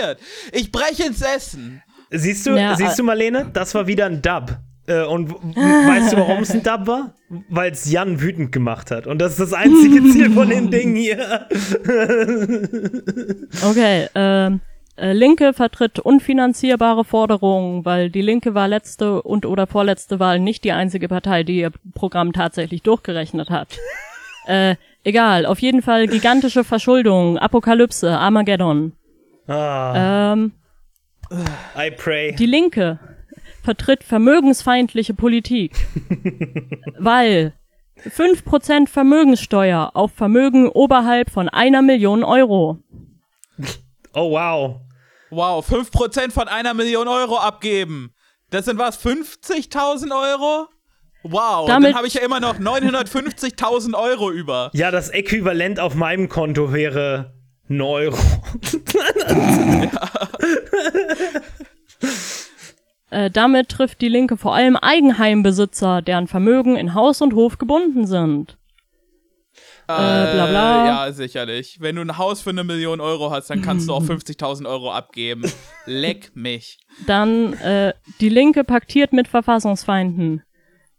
Ich 0.52 0.72
breche 0.72 1.04
ins 1.04 1.22
Essen. 1.22 1.82
Siehst 2.10 2.46
du, 2.46 2.56
Ja, 2.56 2.76
siehst 2.76 2.94
äh- 2.94 2.96
du, 2.96 3.02
Marlene? 3.04 3.50
Das 3.52 3.74
war 3.74 3.86
wieder 3.86 4.06
ein 4.06 4.20
Dub. 4.20 4.58
Äh, 4.86 5.04
und 5.04 5.30
weißt 5.30 6.12
du, 6.12 6.16
warum 6.16 6.42
es 6.42 6.50
ein 6.50 6.62
Dub 6.62 6.86
war? 6.86 7.14
Weil 7.48 7.72
es 7.72 7.90
Jan 7.90 8.20
wütend 8.20 8.50
gemacht 8.50 8.90
hat. 8.90 9.06
Und 9.06 9.20
das 9.20 9.32
ist 9.32 9.40
das 9.40 9.52
einzige 9.52 10.02
Ziel 10.10 10.32
von 10.32 10.48
dem 10.48 10.70
Ding 10.70 10.96
hier. 10.96 11.46
okay, 13.62 14.08
ähm. 14.14 14.60
Äh, 14.96 15.14
Linke 15.14 15.54
vertritt 15.54 15.98
unfinanzierbare 15.98 17.04
Forderungen, 17.04 17.86
weil 17.86 18.10
die 18.10 18.20
Linke 18.20 18.54
war 18.54 18.68
letzte 18.68 19.22
und 19.22 19.46
oder 19.46 19.66
vorletzte 19.66 20.20
Wahl 20.20 20.38
nicht 20.38 20.62
die 20.62 20.72
einzige 20.72 21.08
Partei, 21.08 21.42
die 21.42 21.60
ihr 21.60 21.70
Programm 21.94 22.34
tatsächlich 22.34 22.82
durchgerechnet 22.82 23.48
hat. 23.48 23.78
äh, 24.46 24.74
egal, 25.02 25.46
auf 25.46 25.60
jeden 25.60 25.80
Fall 25.80 26.06
gigantische 26.06 26.64
Verschuldung, 26.64 27.38
Apokalypse, 27.38 28.10
Armageddon. 28.10 28.92
Ah. 29.50 30.32
Ähm, 30.32 30.52
I 31.76 31.90
pray. 31.90 32.34
Die 32.36 32.46
Linke 32.46 32.98
vertritt 33.62 34.04
vermögensfeindliche 34.04 35.14
Politik, 35.14 35.72
weil 36.98 37.54
5% 38.04 38.88
Vermögenssteuer 38.88 39.90
auf 39.94 40.12
Vermögen 40.12 40.68
oberhalb 40.68 41.30
von 41.30 41.48
einer 41.48 41.82
Million 41.82 42.24
Euro. 42.24 42.78
Oh, 44.14 44.30
wow. 44.30 44.80
Wow, 45.30 45.68
5% 45.70 46.32
von 46.32 46.48
einer 46.48 46.74
Million 46.74 47.06
Euro 47.08 47.36
abgeben. 47.38 48.12
Das 48.50 48.64
sind 48.64 48.78
was, 48.78 49.04
50.000 49.04 50.10
Euro? 50.10 50.66
Wow, 51.22 51.68
Damit- 51.68 51.90
dann 51.90 51.96
habe 51.96 52.06
ich 52.06 52.14
ja 52.14 52.22
immer 52.22 52.40
noch 52.40 52.58
950.000 52.58 53.94
Euro 53.94 54.30
über. 54.30 54.70
Ja, 54.72 54.90
das 54.90 55.10
Äquivalent 55.10 55.78
auf 55.78 55.94
meinem 55.94 56.28
Konto 56.28 56.72
wäre 56.72 57.34
ein 57.70 57.80
Euro. 57.80 58.18
Äh, 63.12 63.28
damit 63.28 63.70
trifft 63.70 64.00
die 64.02 64.08
Linke 64.08 64.36
vor 64.36 64.54
allem 64.54 64.76
Eigenheimbesitzer, 64.76 66.00
deren 66.00 66.28
Vermögen 66.28 66.76
in 66.76 66.94
Haus 66.94 67.20
und 67.20 67.34
Hof 67.34 67.58
gebunden 67.58 68.06
sind. 68.06 68.56
Äh, 69.88 70.32
bla 70.34 70.46
bla. 70.46 70.86
Ja, 70.86 71.12
sicherlich. 71.12 71.78
Wenn 71.80 71.96
du 71.96 72.02
ein 72.02 72.18
Haus 72.18 72.40
für 72.40 72.50
eine 72.50 72.62
Million 72.62 73.00
Euro 73.00 73.32
hast, 73.32 73.50
dann 73.50 73.62
kannst 73.62 73.88
du 73.88 73.94
auch 73.94 74.02
50.000 74.04 74.68
Euro 74.68 74.92
abgeben. 74.92 75.50
Leck 75.86 76.30
mich. 76.34 76.78
Dann 77.06 77.54
äh, 77.54 77.94
die 78.20 78.28
Linke 78.28 78.62
paktiert 78.62 79.12
mit 79.12 79.26
Verfassungsfeinden. 79.26 80.44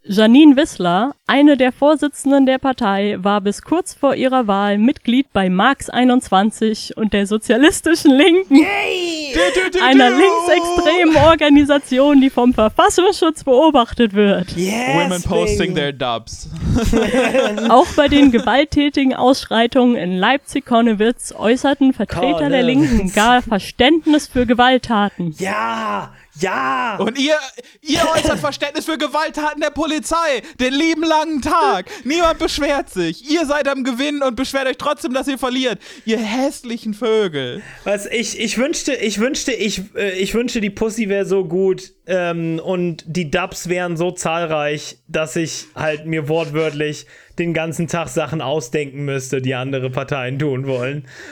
Janine 0.03 0.57
Wissler, 0.57 1.13
eine 1.27 1.57
der 1.57 1.71
Vorsitzenden 1.71 2.47
der 2.47 2.57
Partei, 2.57 3.17
war 3.19 3.39
bis 3.39 3.61
kurz 3.61 3.93
vor 3.93 4.15
ihrer 4.15 4.47
Wahl 4.47 4.79
Mitglied 4.79 5.31
bei 5.31 5.47
Marx 5.47 5.91
21 5.91 6.97
und 6.97 7.13
der 7.13 7.27
Sozialistischen 7.27 8.11
Linken, 8.11 8.65
einer 9.79 10.09
linksextremen 10.09 11.15
Organisation, 11.17 12.19
die 12.19 12.31
vom 12.31 12.51
Verfassungsschutz 12.55 13.43
beobachtet 13.43 14.13
wird. 14.13 14.51
Yes, 14.57 14.95
Women 14.95 15.21
posting 15.21 15.75
their 15.75 15.93
dubs. 15.93 16.49
Auch 17.69 17.87
bei 17.95 18.07
den 18.07 18.31
gewalttätigen 18.31 19.13
Ausschreitungen 19.13 19.95
in 19.97 20.17
Leipzig-Konnewitz 20.17 21.35
äußerten 21.37 21.93
Vertreter 21.93 22.49
der 22.49 22.63
Konnewitz. 22.63 22.89
Linken 22.91 23.13
gar 23.13 23.43
Verständnis 23.43 24.27
für 24.27 24.47
Gewalttaten. 24.47 25.35
Ja, 25.37 26.11
ja. 26.41 26.97
Und 26.97 27.17
ihr, 27.17 27.35
ihr 27.81 28.01
äußert 28.15 28.39
Verständnis 28.39 28.85
für 28.85 28.97
Gewalttaten 28.97 29.61
der 29.61 29.69
Polizei. 29.69 30.41
Den 30.59 30.73
lieben 30.73 31.03
langen 31.03 31.41
Tag. 31.41 31.89
Niemand 32.03 32.39
beschwert 32.39 32.89
sich. 32.89 33.29
Ihr 33.29 33.45
seid 33.45 33.67
am 33.67 33.83
Gewinnen 33.83 34.23
und 34.23 34.35
beschwert 34.35 34.67
euch 34.67 34.77
trotzdem, 34.77 35.13
dass 35.13 35.27
ihr 35.27 35.37
verliert. 35.37 35.79
Ihr 36.05 36.19
hässlichen 36.19 36.93
Vögel. 36.93 37.61
Was 37.83 38.05
ich, 38.05 38.39
ich 38.39 38.57
wünschte, 38.57 38.93
ich 38.93 39.19
wünschte, 39.19 39.51
ich, 39.51 39.81
äh, 39.95 40.17
ich 40.19 40.33
wünschte, 40.33 40.61
die 40.61 40.69
Pussy 40.69 41.09
wäre 41.09 41.25
so 41.25 41.45
gut 41.45 41.93
ähm, 42.07 42.59
und 42.63 43.03
die 43.07 43.31
Dubs 43.31 43.69
wären 43.69 43.97
so 43.97 44.11
zahlreich, 44.11 44.97
dass 45.07 45.35
ich 45.35 45.67
halt 45.75 46.05
mir 46.05 46.27
wortwörtlich 46.27 47.05
den 47.39 47.53
ganzen 47.53 47.87
Tag 47.87 48.09
Sachen 48.09 48.41
ausdenken 48.41 49.05
müsste, 49.05 49.41
die 49.41 49.55
andere 49.55 49.89
Parteien 49.89 50.37
tun 50.39 50.67
wollen. 50.67 51.05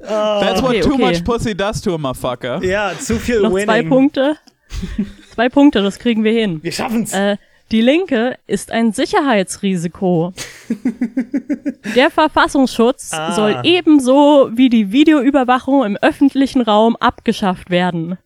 That's 0.00 0.62
what 0.62 0.70
Okay, 0.70 0.80
too 0.80 0.94
okay. 0.94 1.02
much 1.02 1.24
pussy 1.24 1.54
does 1.54 1.80
to 1.82 1.94
a 1.94 1.98
motherfucker. 1.98 2.62
Ja, 2.64 2.92
zu 2.98 3.16
viel 3.16 3.40
Noch 3.40 3.50
Winning. 3.52 3.66
zwei 3.66 3.82
Punkte. 3.82 4.36
zwei 5.34 5.48
Punkte, 5.48 5.82
das 5.82 5.98
kriegen 5.98 6.24
wir 6.24 6.32
hin. 6.32 6.62
Wir 6.62 6.72
schaffen's. 6.72 7.12
Äh, 7.12 7.36
die 7.70 7.82
Linke 7.82 8.36
ist 8.46 8.72
ein 8.72 8.92
Sicherheitsrisiko. 8.92 10.32
Der 11.94 12.10
Verfassungsschutz 12.10 13.10
Ah. 13.12 13.32
soll 13.32 13.60
ebenso 13.64 14.50
wie 14.54 14.68
die 14.70 14.90
Videoüberwachung 14.92 15.84
im 15.84 15.96
öffentlichen 15.98 16.62
Raum 16.62 16.96
abgeschafft 16.96 17.70
werden. 17.70 18.16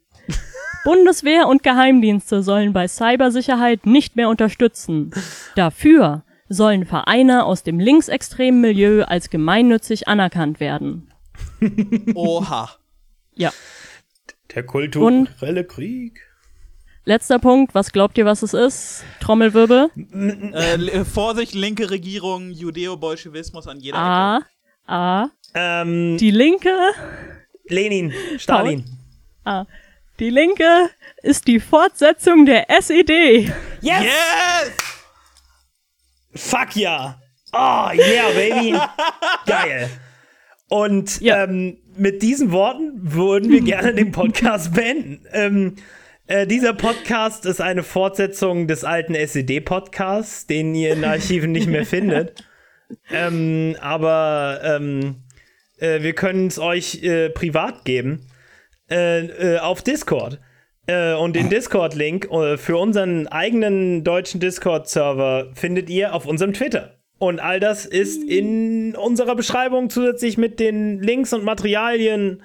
Bundeswehr 0.85 1.49
und 1.49 1.63
Geheimdienste 1.63 2.43
sollen 2.43 2.73
bei 2.73 2.89
Cybersicherheit 2.89 3.87
nicht 3.87 4.17
mehr 4.17 4.29
unterstützen. 4.29 5.13
Dafür 5.55 6.25
sollen 6.49 6.85
Vereine 6.85 7.45
aus 7.45 7.63
dem 7.63 7.79
linksextremen 7.79 8.61
Milieu 8.61 9.05
als 9.05 9.31
gemeinnützig 9.31 10.09
anerkannt 10.09 10.61
werden. 10.61 11.13
Oha. 12.15 12.71
Ja. 13.35 13.51
Der 14.55 14.65
kulturelle 14.65 15.65
Krieg. 15.65 16.21
Letzter 17.05 17.39
Punkt, 17.39 17.75
was 17.75 17.91
glaubt 17.91 18.17
ihr, 18.19 18.27
was 18.27 18.43
es 18.43 18.55
ist? 18.55 19.05
Trommelwirbel. 19.21 19.91
Äh, 20.53 21.05
Vorsicht, 21.05 21.55
linke 21.55 21.91
Regierung, 21.91 22.51
Judeo-Bolschewismus 22.53 23.67
an 23.67 23.81
jeder 23.81 23.99
A. 23.99 24.37
Ecke. 24.37 24.47
A. 24.87 25.31
Ähm, 25.55 26.17
Die 26.19 26.31
Linke. 26.31 26.71
Lenin, 27.67 28.13
Stalin. 28.39 28.85
A. 29.45 29.65
Die 30.19 30.31
Linke 30.31 30.91
ist 31.23 31.47
die 31.47 31.59
Fortsetzung 31.61 32.47
der 32.47 32.67
SED. 32.71 33.51
Yes! 33.81 34.03
Yes! 34.03 34.73
Fuck 36.35 36.77
ja! 36.77 37.21
Oh, 37.53 37.89
yeah, 37.93 38.31
baby! 38.35 38.79
Geil! 39.47 39.89
Und 40.69 41.21
Ja. 41.21 41.45
ähm, 41.45 41.79
mit 41.97 42.23
diesen 42.23 42.53
Worten 42.53 42.93
würden 43.03 43.51
wir 43.51 43.61
gerne 43.61 43.95
den 43.95 44.13
Podcast 44.13 44.73
beenden. 44.75 45.27
Ähm, 45.33 45.77
äh, 46.27 46.47
dieser 46.47 46.73
Podcast 46.73 47.45
ist 47.45 47.61
eine 47.61 47.83
Fortsetzung 47.83 48.67
des 48.69 48.85
alten 48.85 49.15
SED-Podcasts, 49.15 50.47
den 50.47 50.75
ihr 50.75 50.93
in 50.95 51.05
Archiven 51.05 51.53
nicht 51.53 51.67
mehr 51.67 51.85
findet. 51.87 52.45
Ähm, 53.11 53.77
aber 53.81 54.61
ähm, 54.63 55.17
äh, 55.79 56.03
wir 56.03 56.15
können 56.15 56.47
es 56.47 56.59
euch 56.59 57.03
äh, 57.03 57.29
privat 57.31 57.85
geben 57.85 58.27
äh, 58.93 59.55
äh, 59.55 59.59
auf 59.59 59.83
Discord. 59.83 60.39
Äh, 60.87 61.15
und 61.15 61.35
den 61.35 61.49
Discord-Link 61.49 62.31
äh, 62.31 62.57
für 62.57 62.77
unseren 62.77 63.29
eigenen 63.29 64.05
deutschen 64.05 64.41
Discord-Server 64.41 65.51
findet 65.55 65.89
ihr 65.89 66.15
auf 66.15 66.27
unserem 66.27 66.53
Twitter. 66.53 66.99
Und 67.19 67.39
all 67.39 67.61
das 67.61 67.87
ist 67.87 68.23
in 68.25 68.97
unserer 68.97 69.37
Beschreibung 69.37 69.91
zusätzlich 69.91 70.39
mit 70.39 70.59
den 70.59 71.01
Links 71.01 71.33
und 71.33 71.45
Materialien, 71.45 72.43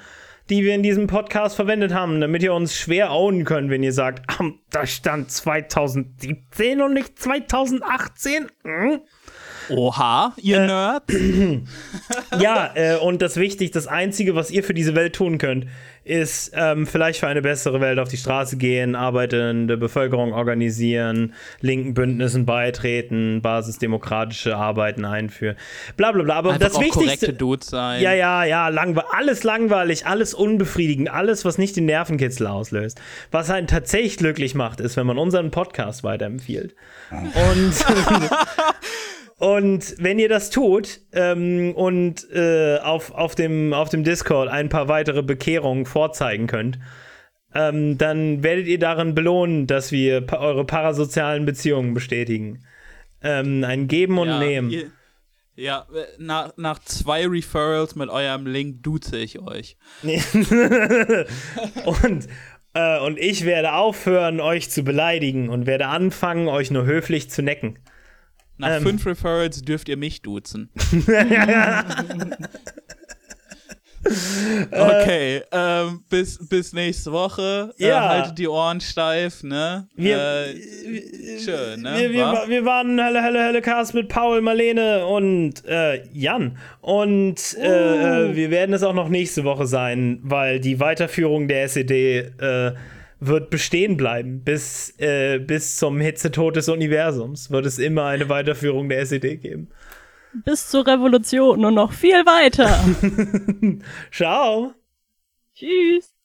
die 0.49 0.63
wir 0.63 0.75
in 0.75 0.83
diesem 0.83 1.07
Podcast 1.07 1.55
verwendet 1.55 1.93
haben, 1.93 2.21
damit 2.21 2.43
ihr 2.43 2.53
uns 2.53 2.77
schwer 2.77 3.11
ownen 3.11 3.43
könnt, 3.43 3.71
wenn 3.71 3.81
ihr 3.83 3.91
sagt, 3.91 4.23
ah, 4.27 4.51
da 4.69 4.85
stand 4.85 5.31
2017 5.31 6.81
und 6.81 6.93
nicht 6.93 7.17
2018. 7.19 8.47
Hm? 8.63 9.01
Oha, 9.69 10.33
ihr 10.37 10.59
Nerds. 10.65 11.13
Ja, 12.39 12.71
äh, 12.75 12.97
und 12.97 13.21
das 13.21 13.37
wichtig, 13.37 13.71
das 13.71 13.87
Einzige, 13.87 14.35
was 14.35 14.51
ihr 14.51 14.63
für 14.63 14.73
diese 14.73 14.95
Welt 14.95 15.15
tun 15.15 15.37
könnt, 15.37 15.65
ist 16.07 16.51
ähm, 16.55 16.87
vielleicht 16.87 17.19
für 17.19 17.27
eine 17.27 17.41
bessere 17.41 17.81
Welt 17.81 17.99
auf 17.99 18.07
die 18.07 18.17
Straße 18.17 18.57
gehen, 18.57 18.95
arbeitende 18.95 19.77
Bevölkerung 19.77 20.33
organisieren, 20.33 21.33
linken 21.59 21.93
Bündnissen 21.93 22.45
beitreten, 22.45 23.41
basisdemokratische 23.41 24.55
Arbeiten 24.55 25.03
einführen, 25.03 25.57
bla 25.97 26.11
bla 26.11 26.23
bla. 26.23 26.35
Aber 26.35 26.53
Einfach 26.53 26.67
das 26.67 26.75
auch 26.75 26.81
Wichtigste. 26.81 27.05
korrekte 27.05 27.33
Dudes 27.33 27.67
sein. 27.67 28.01
Ja, 28.01 28.13
ja, 28.13 28.45
ja, 28.45 28.69
langwe 28.69 29.03
alles 29.13 29.43
langweilig, 29.43 30.05
alles 30.05 30.33
unbefriedigend, 30.33 31.09
alles, 31.09 31.43
was 31.43 31.57
nicht 31.57 31.75
den 31.75 31.85
Nervenkitzel 31.85 32.47
auslöst. 32.47 32.99
Was 33.31 33.49
einen 33.49 33.67
tatsächlich 33.67 34.17
glücklich 34.17 34.55
macht, 34.55 34.79
ist, 34.79 34.95
wenn 34.95 35.07
man 35.07 35.17
unseren 35.17 35.51
Podcast 35.51 36.03
weiterempfiehlt. 36.03 36.75
Und, 37.11 37.73
und 39.39 39.95
wenn 39.99 40.17
ihr 40.17 40.29
das 40.29 40.49
tut 40.49 41.01
ähm, 41.13 41.73
und 41.75 42.27
äh, 42.31 42.79
auf, 42.79 43.11
auf, 43.11 43.35
dem, 43.35 43.71
auf 43.71 43.89
dem 43.89 44.03
Discord 44.03 44.49
ein 44.49 44.69
paar 44.69 44.87
weitere 44.87 45.21
Bekehrungen 45.21 45.85
vorzeigen 45.85 46.47
könnt, 46.47 46.79
ähm, 47.53 47.99
dann 47.99 48.41
werdet 48.41 48.65
ihr 48.65 48.79
darin 48.79 49.13
belohnen, 49.13 49.67
dass 49.67 49.91
wir 49.91 50.21
pa 50.21 50.37
eure 50.39 50.65
parasozialen 50.65 51.45
Beziehungen 51.45 51.93
bestätigen. 51.93 52.63
Ähm, 53.21 53.63
ein 53.63 53.87
Geben 53.87 54.17
und 54.17 54.27
ja, 54.27 54.39
Nehmen. 54.39 54.71
Ihr, 54.71 54.91
ja, 55.55 55.85
äh, 55.93 56.05
nach, 56.17 56.57
nach 56.57 56.79
zwei 56.79 57.27
Referrals 57.27 57.95
mit 57.95 58.09
eurem 58.09 58.47
Link 58.47 58.81
duze 58.81 59.17
ich 59.17 59.39
euch. 59.39 59.77
und, 60.03 60.17
äh, 62.73 62.99
und 62.99 63.19
ich 63.19 63.45
werde 63.45 63.73
aufhören, 63.73 64.39
euch 64.39 64.71
zu 64.71 64.83
beleidigen 64.83 65.49
und 65.49 65.67
werde 65.67 65.87
anfangen, 65.87 66.47
euch 66.47 66.71
nur 66.71 66.85
höflich 66.85 67.29
zu 67.29 67.43
necken. 67.43 67.77
Nach 68.57 68.77
Ähm. 68.77 68.83
fünf 68.83 69.05
Referrals 69.05 69.61
dürft 69.61 69.87
ihr 69.89 69.97
mich 69.97 70.21
duzen. 70.21 70.69
okay, 74.71 75.41
ähm, 75.51 76.01
bis, 76.09 76.39
bis 76.47 76.71
nächste 76.73 77.11
Woche. 77.11 77.73
Ja. 77.77 78.05
Äh, 78.05 78.09
haltet 78.09 78.37
die 78.37 78.47
Ohren 78.47 78.79
steif, 78.79 79.43
ne? 79.43 79.87
Wir, 79.95 80.17
äh, 80.17 81.39
schön, 81.39 81.81
ne? 81.81 81.95
wir, 81.97 82.11
wir, 82.11 82.23
wa? 82.25 82.33
wa- 82.33 82.45
wir 82.47 82.65
waren 82.65 83.03
Hölle, 83.03 83.23
Hölle, 83.23 83.43
Hölle 83.45 83.61
Cast 83.61 83.93
mit 83.93 84.07
Paul, 84.07 84.41
Marlene 84.41 85.05
und 85.05 85.65
äh, 85.65 86.03
Jan. 86.13 86.57
Und 86.81 87.57
äh, 87.59 88.29
äh, 88.29 88.35
wir 88.35 88.49
werden 88.49 88.73
es 88.73 88.83
auch 88.83 88.93
noch 88.93 89.09
nächste 89.09 89.43
Woche 89.43 89.67
sein, 89.67 90.19
weil 90.23 90.59
die 90.59 90.79
Weiterführung 90.79 91.47
der 91.47 91.63
SED 91.63 92.31
äh, 92.39 92.71
wird 93.19 93.49
bestehen 93.49 93.97
bleiben. 93.97 94.43
Bis, 94.43 94.93
äh, 94.99 95.39
bis 95.39 95.77
zum 95.77 95.99
Hitzetod 95.99 96.55
des 96.55 96.69
Universums 96.69 97.51
wird 97.51 97.65
es 97.65 97.79
immer 97.79 98.05
eine 98.05 98.29
Weiterführung 98.29 98.89
der 98.89 98.99
SED 99.01 99.37
geben. 99.37 99.69
Bis 100.45 100.69
zur 100.69 100.85
Revolution 100.85 101.65
und 101.65 101.73
noch 101.73 101.93
viel 101.93 102.25
weiter. 102.25 102.69
Ciao! 104.11 104.73
Tschüss. 105.55 106.16